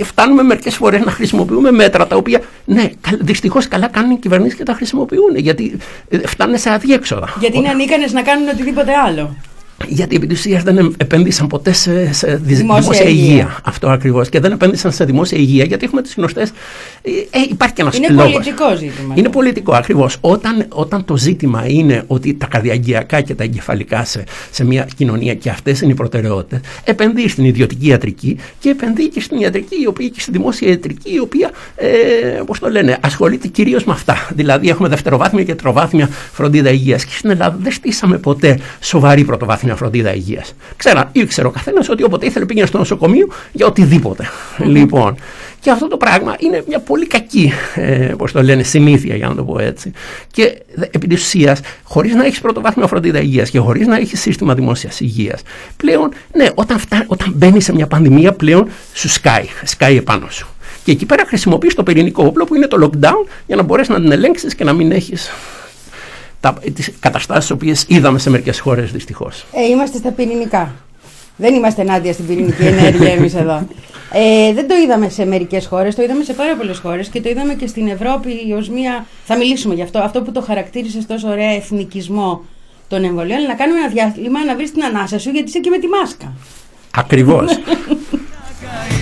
φτάνουμε 0.03 0.43
μερικές 0.43 0.75
φορές 0.75 1.05
να 1.05 1.11
χρησιμοποιούμε 1.11 1.71
μέτρα 1.71 2.07
τα 2.07 2.15
οποία, 2.15 2.41
ναι, 2.65 2.89
δυστυχώς 3.19 3.67
καλά 3.67 3.87
κάνουν 3.87 4.11
οι 4.11 4.17
κυβερνήσεις 4.17 4.57
και 4.57 4.63
τα 4.63 4.73
χρησιμοποιούν. 4.73 5.35
Γιατί 5.35 5.77
ε, 6.09 6.27
φτάνουν 6.27 6.57
σε 6.57 6.69
αδιέξοδα. 6.69 7.33
Γιατί 7.39 7.57
είναι 7.57 7.69
ανίκανες 7.69 8.13
να 8.13 8.21
κάνουν 8.21 8.47
οτιδήποτε 8.47 8.91
άλλο. 9.05 9.35
Γιατί 9.87 10.15
επί 10.15 10.27
της 10.27 10.39
ουσίας 10.39 10.63
δεν 10.63 10.95
επένδυσαν 10.97 11.47
ποτέ 11.47 11.71
σε, 11.71 12.13
σε 12.13 12.35
δι- 12.35 12.57
Δημόσια 12.57 12.81
δημόσια, 12.81 13.05
υγεία. 13.09 13.25
υγεία. 13.31 13.59
Αυτό 13.63 13.89
ακριβώς. 13.89 14.29
Και 14.29 14.39
δεν 14.39 14.51
επένδυσαν 14.51 14.91
σε 14.91 15.05
δημόσια 15.05 15.37
υγεία 15.37 15.63
γιατί 15.65 15.85
έχουμε 15.85 16.01
τις 16.01 16.13
γνωστές... 16.17 16.49
Ε, 17.01 17.09
ε, 17.11 17.39
υπάρχει 17.49 17.73
και 17.73 17.81
ένας 17.81 17.97
Είναι 17.97 18.07
λόγος. 18.09 18.31
πολιτικό 18.31 18.75
ζήτημα. 18.77 19.13
Είναι 19.17 19.29
πολιτικό, 19.29 19.73
ακριβώς. 19.73 20.17
Όταν, 20.21 20.65
όταν 20.69 21.05
το 21.05 21.17
ζήτημα 21.17 21.63
είναι 21.67 22.03
ότι 22.07 22.33
τα 22.33 22.45
καρδιαγγειακά 22.45 23.21
και 23.21 23.35
τα 23.35 23.43
εγκεφαλικά 23.43 24.05
σε, 24.05 24.23
σε 24.51 24.65
μια 24.65 24.87
κοινωνία 24.95 25.33
και 25.33 25.49
αυτές 25.49 25.81
είναι 25.81 25.91
οι 25.91 25.95
προτεραιότητες, 25.95 26.59
επενδύει 26.83 27.27
στην 27.27 27.43
ιδιωτική 27.45 27.87
ιατρική 27.87 28.37
και 28.59 28.69
επενδύει 28.69 29.09
και 29.09 29.21
στην 29.21 29.37
ιατρική, 29.39 29.75
η 29.83 29.87
οποία 29.87 30.07
και 30.07 30.19
στη 30.19 30.31
δημόσια 30.31 30.69
ιατρική, 30.69 31.13
η 31.13 31.19
οποία, 31.19 31.51
ε, 31.75 31.87
πώς 32.45 32.59
το 32.59 32.69
λένε, 32.69 32.97
ασχολείται 33.01 33.47
κυρίως 33.47 33.83
με 33.83 33.93
αυτά. 33.93 34.27
Δηλαδή, 34.35 34.69
έχουμε 34.69 34.87
δευτεροβάθμια 34.89 35.43
και 35.43 35.55
τροβάθμια 35.55 36.09
φροντίδα 36.33 36.69
υγείας. 36.69 37.05
Και 37.05 37.13
στην 37.17 37.29
Ελλάδα 37.29 37.57
δεν 37.61 37.71
στήσαμε 37.71 38.17
ποτέ 38.17 38.59
σοβαρή 38.81 39.23
πρωτοβάθμια 39.23 39.68
φροντίδα 39.75 40.13
υγείας. 40.15 40.53
Ξέρα, 40.77 41.09
ήξερε 41.11 41.47
ο 41.47 41.51
καθένας 41.51 41.89
ότι 41.89 42.03
όποτε 42.03 42.25
ήθελε 42.25 42.45
πήγαινε 42.45 42.67
στο 42.67 42.77
νοσοκομείο 42.77 43.27
για 43.51 43.65
οτιδήποτε. 43.65 44.29
λοιπόν, 44.57 45.15
και 45.59 45.71
αυτό 45.71 45.87
το 45.87 45.97
πράγμα 45.97 46.35
είναι 46.39 46.63
μια 46.67 46.79
πολύ 46.79 47.07
κακή, 47.07 47.51
ε, 47.75 48.13
πώς 48.17 48.31
το 48.31 48.43
λένε, 48.43 48.63
συνήθεια, 48.63 49.15
για 49.15 49.27
να 49.27 49.35
το 49.35 49.43
πω 49.43 49.59
έτσι. 49.59 49.91
Και 50.31 50.61
δε- 50.75 50.85
επί 50.91 51.07
της 51.07 51.21
ουσίας, 51.21 51.59
χωρίς 51.83 52.13
να 52.15 52.25
έχεις 52.25 52.41
πρωτοβάθμια 52.41 52.87
φροντίδα 52.87 53.19
υγείας 53.19 53.49
και 53.49 53.59
χωρίς 53.59 53.87
να 53.87 53.95
έχεις 53.97 54.21
σύστημα 54.21 54.53
δημόσιας 54.53 54.99
υγείας, 54.99 55.41
πλέον, 55.77 56.09
ναι, 56.35 56.47
όταν, 56.55 56.79
φτά, 56.79 57.03
όταν 57.07 57.33
μπαίνεις 57.35 57.63
σε 57.63 57.73
μια 57.73 57.87
πανδημία, 57.87 58.33
πλέον 58.33 58.67
σου 58.93 59.09
σκάει, 59.09 59.45
σκάει 59.63 59.97
επάνω 59.97 60.27
σου. 60.29 60.47
Και 60.83 60.91
εκεί 60.91 61.05
πέρα 61.05 61.23
χρησιμοποιείς 61.27 61.73
το 61.73 61.83
πυρηνικό 61.83 62.23
όπλο 62.25 62.45
που 62.45 62.55
είναι 62.55 62.67
το 62.67 62.89
lockdown 62.89 63.27
για 63.47 63.55
να 63.55 63.63
μπορέσεις 63.63 63.93
να 63.93 64.01
την 64.01 64.11
ελέγξεις 64.11 64.55
και 64.55 64.63
να 64.63 64.73
μην 64.73 64.91
έχεις 64.91 65.29
τις 66.73 66.91
καταστάσεις 66.99 67.41
τις 67.41 67.51
οποίες 67.51 67.85
είδαμε 67.87 68.19
σε 68.19 68.29
μερικές 68.29 68.59
χώρες 68.59 68.91
δυστυχώς. 68.91 69.45
Ε, 69.53 69.65
είμαστε 69.65 69.97
στα 69.97 70.11
πυρηνικά. 70.11 70.75
Δεν 71.37 71.53
είμαστε 71.53 71.81
ενάντια 71.81 72.13
στην 72.13 72.27
πυρηνική 72.27 72.63
ενέργεια 72.63 73.11
εμείς 73.17 73.35
εδώ. 73.35 73.67
Ε, 74.11 74.53
δεν 74.53 74.67
το 74.67 74.75
είδαμε 74.83 75.09
σε 75.09 75.25
μερικές 75.25 75.65
χώρες, 75.65 75.95
το 75.95 76.01
είδαμε 76.01 76.23
σε 76.23 76.33
πάρα 76.33 76.55
πολλές 76.55 76.77
χώρες 76.77 77.07
και 77.07 77.21
το 77.21 77.29
είδαμε 77.29 77.53
και 77.53 77.67
στην 77.67 77.87
Ευρώπη 77.87 78.53
ως 78.57 78.69
μία. 78.69 79.05
Θα 79.25 79.37
μιλήσουμε 79.37 79.73
γι' 79.73 79.81
αυτό. 79.81 79.99
Αυτό 79.99 80.21
που 80.21 80.31
το 80.31 80.41
χαρακτήρισε 80.41 81.05
τόσο 81.07 81.27
ωραία 81.29 81.49
εθνικισμό 81.49 82.41
των 82.87 83.03
εμβολίων, 83.03 83.41
να 83.41 83.53
κάνουμε 83.53 83.79
ένα 83.79 83.87
διάλειμμα 83.87 84.45
να 84.45 84.55
βρεις 84.55 84.71
την 84.71 84.83
ανάσα 84.83 85.19
σου 85.19 85.29
γιατί 85.29 85.49
είσαι 85.49 85.59
και 85.59 85.69
με 85.69 85.77
τη 85.77 85.87
μάσκα. 85.87 86.33
Ακριβώς. 86.95 87.51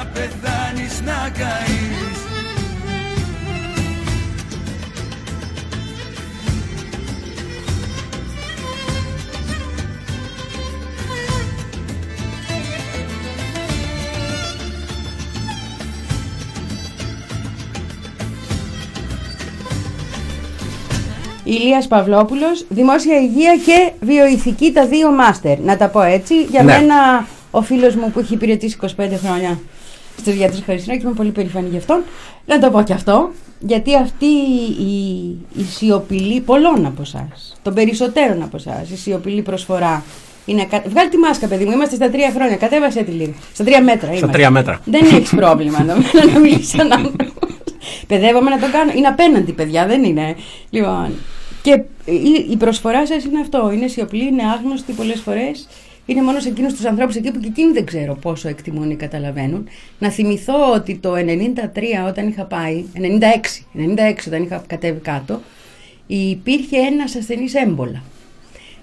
να 0.00 0.06
πεθάνεις 0.06 1.00
να 1.04 1.30
καείς 1.38 2.18
Ηλίας 21.44 21.86
Παυλόπουλος, 21.88 22.66
Δημόσια 22.68 23.20
Υγεία 23.20 23.56
και 23.56 23.92
Βιοειθική, 24.00 24.72
τα 24.72 24.86
δύο 24.86 25.10
μάστερ. 25.10 25.58
Να 25.58 25.76
τα 25.76 25.88
πω 25.88 26.02
έτσι. 26.02 26.42
Για 26.42 26.62
Ναι. 26.62 26.72
μένα, 26.72 27.26
ο 27.50 27.62
φίλος 27.62 27.94
μου 27.94 28.10
που 28.10 28.18
έχει 28.18 28.34
υπηρετήσει 28.34 28.76
25 28.76 29.16
χρόνια 29.24 29.58
στο 30.20 30.30
Διάτρος 30.32 30.62
Χαριστινό 30.66 30.96
και 30.96 31.02
είμαι 31.04 31.14
πολύ 31.14 31.30
περήφανη 31.30 31.68
γι' 31.68 31.76
αυτόν. 31.76 32.02
Να 32.46 32.58
το 32.58 32.70
πω 32.70 32.82
και 32.82 32.92
αυτό. 32.92 33.30
Γιατί 33.60 33.96
αυτή 33.96 34.26
η, 34.80 35.36
η 35.60 35.62
σιωπηλή 35.76 36.40
πολλών 36.40 36.86
από 36.86 37.02
εσάς, 37.02 37.56
των 37.62 37.74
περισσότερων 37.74 38.42
από 38.42 38.56
εσάς, 38.56 38.90
η 38.90 38.96
σιωπηλή 38.96 39.42
προσφορά. 39.42 40.02
Είναι, 40.44 40.64
κα- 40.64 40.82
βγάλει 40.86 41.08
τη 41.08 41.16
μάσκα, 41.16 41.46
παιδί 41.46 41.64
μου. 41.64 41.70
Είμαστε 41.70 41.94
στα 41.94 42.10
τρία 42.10 42.30
χρόνια. 42.34 42.56
Κατέβασε 42.56 43.02
τη 43.02 43.10
λίγο. 43.10 43.32
Στα 43.54 43.64
τρία 43.64 43.82
μέτρα. 43.82 44.06
Στα 44.06 44.16
είμαστε. 44.16 44.32
τρία 44.32 44.50
μέτρα. 44.50 44.80
Δεν 44.84 45.00
έχεις 45.04 45.30
πρόβλημα 45.30 45.82
να, 45.82 45.94
να 46.32 46.38
μιλήσεις 46.38 46.68
σαν 46.68 46.92
άνθρωπος. 46.92 47.32
Παιδεύομαι 48.06 48.50
να 48.50 48.58
το 48.58 48.66
κάνω. 48.72 48.92
Είναι 48.96 49.06
απέναντι, 49.06 49.52
παιδιά, 49.52 49.86
δεν 49.86 50.04
είναι. 50.04 50.34
Λοιπόν. 50.70 51.08
Και 51.62 51.70
η, 52.04 52.46
η 52.50 52.56
προσφορά 52.56 53.06
σας 53.06 53.24
είναι 53.24 53.40
αυτό. 53.40 53.70
Είναι 53.72 53.86
σιωπηλή, 53.86 54.26
είναι 54.26 54.42
άγνωστη 54.58 54.92
πολλές 54.92 55.20
φορές. 55.20 55.68
Είναι 56.10 56.22
μόνος 56.22 56.42
σε 56.42 56.48
εκείνου 56.48 56.68
τους 56.68 56.84
ανθρώπους 56.84 57.16
εκεί 57.16 57.30
που 57.30 57.38
και 57.40 57.46
εκείνοι 57.46 57.72
δεν 57.72 57.84
ξέρω 57.84 58.14
πόσο 58.14 58.48
εκτιμούν 58.48 58.90
ή 58.90 58.96
καταλαβαίνουν. 58.96 59.68
Να 59.98 60.10
θυμηθώ 60.10 60.72
ότι 60.74 60.98
το 60.98 61.14
93 61.14 61.18
όταν 62.08 62.28
είχα 62.28 62.44
πάει, 62.44 62.84
96, 62.94 63.00
96 63.74 64.26
όταν 64.26 64.42
είχα 64.42 64.64
κατέβει 64.66 65.00
κάτω, 65.00 65.40
υπήρχε 66.06 66.76
ένας 66.76 67.16
ασθενής 67.16 67.54
έμπολα 67.54 68.02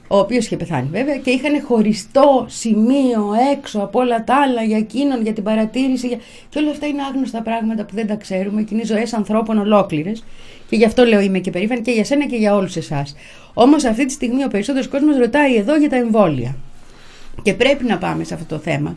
ο 0.08 0.18
οποίος 0.18 0.46
είχε 0.46 0.58
πεθάνει 0.58 0.88
βέβαια 0.92 1.18
και 1.18 1.30
είχαν 1.30 1.62
χωριστό 1.62 2.46
σημείο 2.50 3.32
έξω 3.52 3.80
από 3.80 4.00
όλα 4.00 4.24
τα 4.24 4.36
άλλα 4.36 4.64
για 4.64 4.78
εκείνον, 4.78 5.22
για 5.22 5.34
την 5.34 5.44
παρατήρηση. 5.44 6.08
Για... 6.08 6.18
Και 6.50 6.60
όλα 6.60 6.70
αυτά 6.70 6.86
είναι 6.88 7.02
άγνωστα 7.02 7.42
πράγματα 7.42 7.86
που 7.86 7.96
δεν 7.96 8.08
τα 8.08 8.16
ξέρουμε 8.16 8.62
και 8.62 8.74
είναι 8.74 8.86
ζωές 8.86 9.14
ανθρώπων 9.14 9.58
ολόκληρες. 9.58 10.24
Και 10.70 10.76
γι' 10.76 10.86
αυτό 10.86 11.04
λέω 11.04 11.20
είμαι 11.20 11.40
και 11.40 11.52
περήφανη 11.52 11.82
και 11.82 11.92
για 11.92 12.06
σένα 12.06 12.26
και 12.26 12.36
για 12.36 12.56
όλους 12.56 12.76
εσάς. 12.76 13.16
Όμως 13.54 13.84
αυτή 13.84 14.06
τη 14.06 14.12
στιγμή 14.12 14.44
ο 14.44 14.48
περισσότερος 14.48 14.88
κόσμος 14.88 15.18
ρωτάει 15.18 15.56
εδώ 15.56 15.78
για 15.78 15.90
τα 15.90 15.96
εμβόλια. 15.96 16.56
Και 17.42 17.54
πρέπει 17.54 17.84
να 17.84 17.98
πάμε 17.98 18.24
σε 18.24 18.34
αυτό 18.34 18.56
το 18.56 18.62
θέμα. 18.62 18.96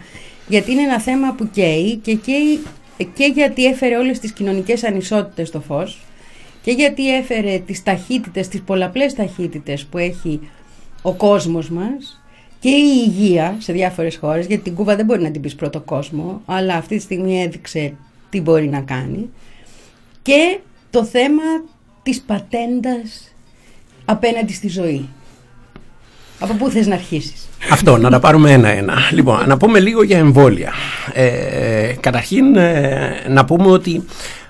Γιατί 0.49 0.73
είναι 0.73 0.83
ένα 0.83 1.01
θέμα 1.01 1.35
που 1.35 1.51
καίει 1.51 1.97
και 1.97 2.15
καίει 2.15 2.61
και 3.15 3.33
γιατί 3.35 3.65
έφερε 3.65 3.97
όλες 3.97 4.19
τις 4.19 4.33
κοινωνικές 4.33 4.85
ανισότητες 4.85 5.49
στο 5.49 5.61
φως 5.61 5.99
και 6.63 6.71
γιατί 6.71 7.15
έφερε 7.17 7.59
τις 7.59 7.83
ταχύτητες, 7.83 8.49
τις 8.49 8.63
πολλαπλές 8.63 9.15
ταχύτητες 9.15 9.85
που 9.87 9.99
έχει 9.99 10.41
ο 11.03 11.13
κόσμος 11.13 11.71
μας 11.71 12.23
και 12.61 12.69
η 12.69 13.05
υγεία 13.07 13.57
σε 13.59 13.73
διάφορες 13.73 14.17
χώρες, 14.17 14.47
γιατί 14.47 14.63
την 14.63 14.75
Κούβα 14.75 14.97
δεν 14.97 15.05
μπορεί 15.05 15.23
να 15.23 15.31
την 15.31 15.41
πεις 15.41 15.55
πρώτο 15.55 15.81
κόσμο, 15.81 16.43
αλλά 16.47 16.75
αυτή 16.75 16.97
τη 16.97 17.03
στιγμή 17.03 17.43
έδειξε 17.43 17.95
τι 18.31 18.41
μπορεί 18.41 18.69
να 18.69 18.81
κάνει. 18.81 19.31
Και 20.23 20.59
το 20.91 21.05
θέμα 21.05 21.43
της 22.03 22.21
πατέντας 22.21 23.35
απέναντι 24.05 24.53
στη 24.53 24.69
ζωή. 24.69 25.09
Από 26.41 26.55
πού 26.55 26.71
θες 26.71 26.87
να 26.87 26.95
αρχίσεις; 26.95 27.49
Αυτό, 27.71 27.97
να 27.97 28.11
τα 28.11 28.19
πάρουμε 28.19 28.53
ένα-ένα. 28.53 28.97
Λοιπόν, 29.11 29.47
να 29.47 29.57
πούμε 29.57 29.81
λίγο 29.81 30.03
για 30.03 30.19
εμβόλια. 30.19 30.73
Ε, 31.13 31.95
καταρχήν, 32.01 32.57
ε, 32.57 33.27
να 33.29 33.45
πούμε 33.45 33.71
ότι 33.71 34.05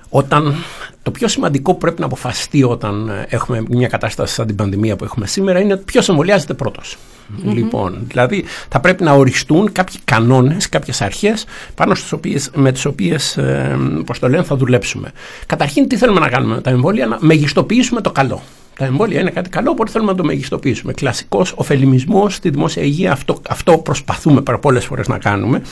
όταν 0.08 0.54
το 1.02 1.10
πιο 1.10 1.28
σημαντικό 1.28 1.72
που 1.72 1.78
πρέπει 1.78 2.00
να 2.00 2.06
αποφασιστεί 2.06 2.62
όταν 2.62 3.08
ε, 3.08 3.26
έχουμε 3.28 3.62
μια 3.68 3.88
κατάσταση 3.88 4.34
σαν 4.34 4.46
την 4.46 4.56
πανδημία 4.56 4.96
που 4.96 5.04
έχουμε 5.04 5.26
σήμερα 5.26 5.60
είναι 5.60 5.76
ποιος 5.76 6.08
εμβολιάζεται 6.08 6.54
πρώτος. 6.54 6.96
Λοιπόν, 7.44 7.98
δηλαδή 8.08 8.44
θα 8.68 8.80
πρέπει 8.80 9.02
να 9.04 9.12
οριστούν 9.12 9.72
κάποιοι 9.72 9.96
κανόνες, 10.04 10.68
κάποιες 10.68 11.00
αρχές 11.00 11.44
πάνω 11.74 11.94
στις 11.94 12.12
οποίες, 12.12 12.50
με 12.54 12.72
τις 12.72 12.84
οποίες 12.84 13.36
ε, 13.36 13.78
πώς 14.06 14.18
το 14.18 14.28
λένε, 14.28 14.42
θα 14.42 14.56
δουλέψουμε. 14.56 15.12
Καταρχήν 15.46 15.88
τι 15.88 15.96
θέλουμε 15.96 16.20
να 16.20 16.28
κάνουμε 16.28 16.54
με 16.54 16.60
τα 16.60 16.70
εμβόλια, 16.70 17.06
να 17.06 17.16
μεγιστοποιήσουμε 17.20 18.00
το 18.00 18.10
καλό. 18.10 18.42
Τα 18.80 18.86
εμβόλια 18.86 19.20
είναι 19.20 19.30
κάτι 19.30 19.48
καλό, 19.48 19.70
οπότε 19.70 19.90
θέλουμε 19.90 20.10
να 20.10 20.16
το 20.16 20.24
μεγιστοποιήσουμε. 20.24 20.92
Κλασικός 20.92 21.52
ωφελημισμός 21.56 22.34
στη 22.34 22.50
δημόσια 22.50 22.82
υγεία, 22.82 23.12
αυτό, 23.12 23.38
αυτό 23.48 23.78
προσπαθούμε 23.78 24.42
πολλές 24.60 24.84
φορές 24.84 25.08
να 25.08 25.18
κάνουμε. 25.18 25.62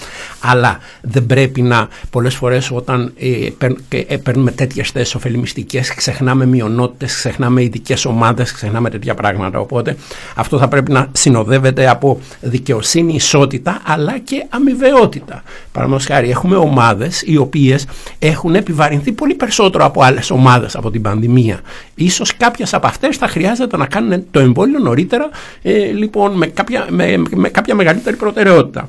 Αλλά 0.41 0.79
δεν 1.01 1.27
πρέπει 1.27 1.63
να 1.63 1.89
πολλές 2.11 2.35
φορές 2.35 2.71
όταν 2.71 3.13
ε, 3.19 3.49
παίρν- 3.59 3.79
και, 3.89 4.07
ε, 4.09 4.17
παίρνουμε 4.17 4.51
τέτοιες 4.51 4.91
θέσεις 4.91 5.15
ωφελημιστικές, 5.15 5.95
ξεχνάμε 5.95 6.47
μειονότητες, 6.47 7.15
ξεχνάμε 7.15 7.63
ειδικές 7.63 8.05
ομάδες, 8.05 8.53
ξεχνάμε 8.53 8.91
τέτοια 8.91 9.15
πράγματα. 9.15 9.59
Οπότε 9.61 9.97
αυτό 10.35 10.59
θα 10.59 10.69
πρέπει 10.69 10.93
να 10.93 11.09
συνοδεύεται 11.13 11.89
από 11.89 12.21
δικαιοσύνη, 12.41 13.15
ισότητα, 13.15 13.81
αλλά 13.85 14.19
και 14.19 14.47
αμοιβαιότητα. 14.49 15.43
Παραδείγματος 15.73 16.09
χάρη, 16.15 16.31
έχουμε 16.31 16.57
ομάδες 16.57 17.23
οι 17.27 17.37
οποίες 17.37 17.87
έχουν 18.19 18.55
επιβαρυνθεί 18.55 19.13
πολύ 19.13 19.35
περισσότερο 19.35 19.85
από 19.85 20.03
άλλες 20.03 20.31
ομάδες 20.31 20.77
από 20.77 20.91
την 20.91 21.03
πανδημία. 21.03 21.61
Ίσως 21.95 22.37
κάποιες 22.37 22.75
από 22.75 22.87
αυτές 22.99 23.17
θα 23.17 23.29
χρειάζεται 23.29 23.77
να 23.77 23.87
κάνουν 23.87 24.25
το 24.31 24.41
εμβόλιο 24.41 24.79
νωρίτερα, 24.79 25.29
ε, 25.63 25.73
λοιπόν, 25.93 26.33
με 26.33 26.47
κάποια, 26.47 26.87
με, 26.89 27.23
με 27.35 27.49
κάποια 27.49 27.75
μεγαλύτερη 27.75 28.17
προτεραιότητα. 28.17 28.89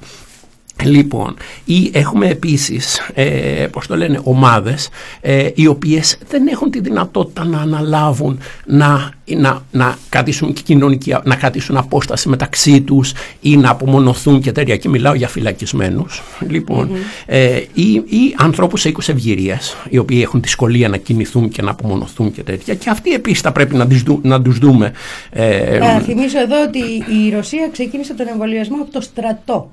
Λοιπόν, 0.84 1.36
ή 1.66 1.90
έχουμε 1.94 2.28
επίσης, 2.28 3.10
ε, 3.14 3.24
πώς 3.72 3.88
το 3.88 3.98
λένε, 3.98 4.20
ομάδες 4.24 4.90
ε, 5.22 5.50
οι 5.56 5.68
οποίες 5.68 6.18
δεν 6.30 6.48
έχουν 6.48 6.72
τη 6.72 6.80
δυνατότητα 6.80 7.46
να 7.46 7.60
αναλάβουν 7.60 8.40
να, 8.66 9.12
να, 9.26 9.62
να, 9.72 9.98
κρατήσουν 10.10 10.54
κοινωνική, 10.54 11.16
να 11.24 11.36
κρατήσουν 11.36 11.78
απόσταση 11.78 12.30
μεταξύ 12.30 12.82
τους 12.82 13.14
ή 13.42 13.58
να 13.58 13.70
απομονωθούν 13.70 14.42
και 14.42 14.52
τέτοια. 14.52 14.78
Και 14.78 14.90
μιλάω 14.90 15.14
για 15.14 15.28
φυλακισμένους. 15.28 16.22
Λοιπόν, 16.48 16.90
ε, 17.26 17.56
ή, 17.74 17.92
ή 17.94 18.36
ανθρώπους 18.38 18.82
σε 18.82 18.90
οίκους 18.90 19.10
ευγυρίας 19.10 19.78
οι 19.90 19.98
οποίοι 19.98 20.20
έχουν 20.24 20.42
δυσκολία 20.42 20.90
να 20.90 20.98
κινηθούν 20.98 21.50
και 21.50 21.62
να 21.62 21.72
απομονωθούν 21.72 22.32
και 22.32 22.44
τέτοια. 22.44 22.76
Και 22.76 22.90
αυτοί 22.90 23.14
επίσης 23.14 23.42
θα 23.42 23.52
πρέπει 23.52 23.76
να, 23.76 23.88
τις 23.88 24.02
δου- 24.02 24.26
να 24.26 24.42
τους 24.42 24.58
δούμε 24.58 24.92
ε, 25.30 25.78
Να 25.78 26.00
θυμίσω 26.00 26.40
εδώ 26.40 26.64
ότι 26.64 26.80
η 27.26 27.30
Ρωσία 27.36 27.70
ξεκίνησε 27.72 28.14
τον 28.14 28.28
εμβολιασμό 28.28 28.78
από 28.82 28.92
το 28.92 29.02
στρατό. 29.02 29.72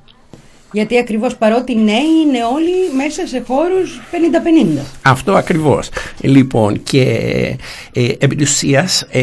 Γιατί 0.76 0.98
ακριβώς 0.98 1.36
παρότι 1.36 1.74
νέοι 1.76 2.10
είναι 2.26 2.38
όλοι 2.54 2.96
μέσα 2.96 3.26
σε 3.26 3.42
χώρους 3.46 4.00
50-50. 4.10 4.80
Αυτό 5.02 5.32
ακριβώς. 5.32 5.88
Λοιπόν, 6.20 6.82
και 6.82 7.02
ε, 7.92 8.08
επί 8.18 8.36
της 8.36 8.50
ουσίας, 8.50 9.06
ε, 9.10 9.20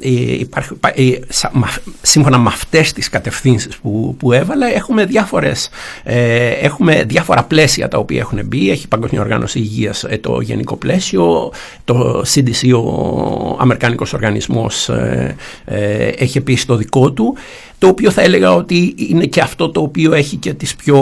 ε, 0.00 0.10
υπάρχει, 0.38 0.72
υπά- 0.72 0.98
ε, 0.98 1.18
σα- 1.28 1.50
μα- 1.58 1.72
σύμφωνα 2.02 2.38
με 2.38 2.48
αυτές 2.48 2.92
τις 2.92 3.08
κατευθύνσεις 3.08 3.76
που, 3.76 4.14
που 4.18 4.32
έβαλα, 4.32 4.66
έχουμε, 4.74 5.04
διάφορες, 5.04 5.68
ε, 6.02 6.48
έχουμε 6.48 7.04
διάφορα 7.06 7.44
πλαίσια 7.44 7.88
τα 7.88 7.98
οποία 7.98 8.18
έχουν 8.20 8.40
μπει. 8.46 8.70
Έχει 8.70 8.84
η 8.84 8.88
Παγκοσμία 8.88 9.20
Οργάνωση 9.20 9.58
Υγείας 9.58 10.04
ε, 10.04 10.18
το 10.18 10.40
γενικό 10.40 10.76
πλαίσιο, 10.76 11.52
το 11.84 12.22
CDC, 12.34 12.72
ο 12.84 13.56
Αμερικάνικος 13.60 14.12
Οργανισμός, 14.12 14.88
ε, 14.88 15.36
ε, 15.64 16.06
έχει 16.06 16.38
επίσης 16.38 16.64
το 16.64 16.76
δικό 16.76 17.12
του 17.12 17.36
το 17.80 17.86
οποίο 17.86 18.10
θα 18.10 18.22
έλεγα 18.22 18.54
ότι 18.54 18.94
είναι 18.96 19.26
και 19.26 19.40
αυτό 19.40 19.70
το 19.70 19.80
οποίο 19.80 20.12
έχει 20.12 20.36
και 20.36 20.54
τις 20.54 20.76
πιο 20.76 20.96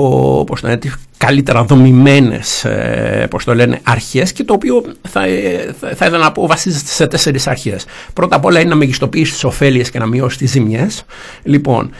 πώς 0.46 0.60
το 0.60 0.66
λένε, 0.66 0.78
τις 0.78 0.96
καλύτερα 1.16 1.64
δομημένες 1.64 2.64
ε, 2.64 3.26
πώς 3.30 3.44
το 3.44 3.54
λένε, 3.54 3.80
αρχές 3.82 4.32
και 4.32 4.44
το 4.44 4.52
οποίο 4.52 4.84
θα, 5.08 5.24
ε, 5.24 5.74
θα, 5.80 5.88
θα 5.88 6.06
ήθελα 6.06 6.18
να 6.18 6.32
πω 6.32 6.46
βασίζεται 6.46 6.90
σε 6.90 7.06
τέσσερις 7.06 7.46
αρχές. 7.46 7.84
Πρώτα 8.12 8.36
απ' 8.36 8.44
όλα 8.44 8.60
είναι 8.60 8.68
να 8.68 8.74
μεγιστοποιήσεις 8.74 9.32
τις 9.32 9.44
ωφέλειες 9.44 9.90
και 9.90 9.98
να 9.98 10.06
μειώσεις 10.06 10.38
τις 10.38 10.50
ζημιές. 10.50 11.04
Λοιπόν, 11.42 11.90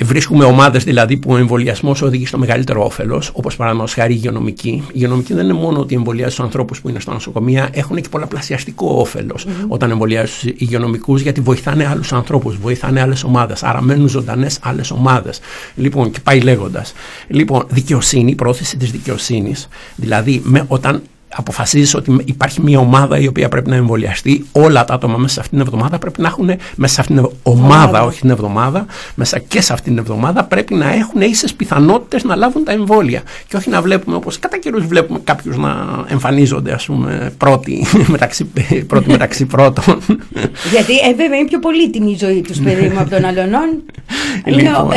Βρίσκουμε 0.00 0.44
ομάδες 0.44 0.84
δηλαδή 0.84 1.16
που 1.16 1.32
ο 1.32 1.36
εμβολιασμός 1.36 2.02
οδηγεί 2.02 2.26
στο 2.26 2.38
μεγαλύτερο 2.38 2.84
όφελος, 2.84 3.30
όπως 3.32 3.56
παραδείγματος 3.56 3.94
χάρη 3.94 4.12
η 4.12 4.16
υγειονομική. 4.18 4.68
Η 4.68 4.90
υγειονομική 4.92 5.34
δεν 5.34 5.44
είναι 5.44 5.52
μόνο 5.52 5.80
ότι 5.80 5.94
εμβολιάζει 5.94 6.34
τους 6.34 6.44
ανθρώπους 6.44 6.80
που 6.80 6.88
είναι 6.88 7.00
στα 7.00 7.12
νοσοκομεία, 7.12 7.68
έχουν 7.72 8.00
και 8.00 8.08
πολλαπλασιαστικό 8.08 8.86
όφελος 8.86 9.46
όταν 9.68 9.90
εμβολιάζει 9.90 10.32
τους 10.32 10.42
υγειονομικούς, 10.42 11.20
γιατί 11.20 11.40
βοηθάνε 11.40 11.86
άλλους 11.86 12.12
ανθρώπους, 12.12 12.56
βοηθάνε 12.56 13.00
άλλες 13.00 13.24
ομάδες. 13.24 13.62
Άρα 13.62 13.82
μένουν 13.82 14.08
ζωντανές 14.08 14.58
άλλες 14.62 14.90
ομάδες. 14.90 15.40
Λοιπόν, 15.74 16.10
και 16.10 16.20
πάει 16.20 16.40
λέγοντας. 16.40 16.92
Λοιπόν, 17.28 17.66
δικαιοσύνη, 17.68 18.34
πρόθεση 18.34 18.76
της 18.76 18.90
δικαιοσύνης. 18.90 19.68
Δηλαδή, 19.96 20.40
με, 20.44 20.64
όταν 20.68 21.02
αποφασίζεις 21.36 21.94
ότι 21.94 22.16
υπάρχει 22.24 22.60
μια 22.62 22.78
ομάδα 22.78 23.18
η 23.18 23.26
οποία 23.26 23.48
πρέπει 23.48 23.70
να 23.70 23.76
εμβολιαστεί, 23.76 24.44
όλα 24.52 24.84
τα 24.84 24.94
άτομα 24.94 25.16
μέσα 25.16 25.34
σε 25.34 25.40
αυτήν 25.40 25.58
την 25.58 25.66
εβδομάδα 25.66 25.98
πρέπει 25.98 26.20
να 26.20 26.28
έχουν, 26.28 26.50
μέσα 26.76 26.94
σε 26.94 27.00
αυτήν 27.00 27.16
την 27.16 27.28
ομάδα, 27.42 27.74
Ομάδα. 27.74 28.02
όχι 28.04 28.20
την 28.20 28.30
εβδομάδα, 28.30 28.86
μέσα 29.14 29.38
και 29.38 29.60
σε 29.60 29.72
αυτήν 29.72 29.92
την 29.94 30.02
εβδομάδα 30.02 30.44
πρέπει 30.44 30.74
να 30.74 30.92
έχουν 30.92 31.20
ίσες 31.20 31.54
πιθανότητες 31.54 32.24
να 32.24 32.36
λάβουν 32.36 32.64
τα 32.64 32.72
εμβόλια. 32.72 33.22
Και 33.48 33.56
όχι 33.56 33.70
να 33.70 33.82
βλέπουμε 33.82 34.16
όπως 34.16 34.38
κατά 34.38 34.58
καιρούς 34.58 34.86
βλέπουμε 34.86 35.18
κάποιους 35.24 35.56
να 35.56 35.74
εμφανίζονται, 36.08 36.72
ας 36.72 36.84
πούμε, 36.86 37.32
πρώτοι 37.38 37.86
μεταξύ, 38.14 38.50
πρώτοι 38.86 39.10
μεταξύ 39.10 39.44
πρώτων. 39.46 40.00
Γιατί 40.72 40.92
ε, 40.98 41.14
βέβαια 41.14 41.38
είναι 41.38 41.48
πιο 41.48 41.58
πολύτιμη 41.58 42.10
η 42.10 42.16
ζωή 42.16 42.40
τους, 42.40 42.58
παιδί 42.58 42.88
μου, 42.88 43.00
από 43.00 43.10
των 43.10 43.24
αλλωνών. 43.24 43.82
είναι 44.46 44.56
Λοιπόν. 44.62 44.86
ο 44.86 44.92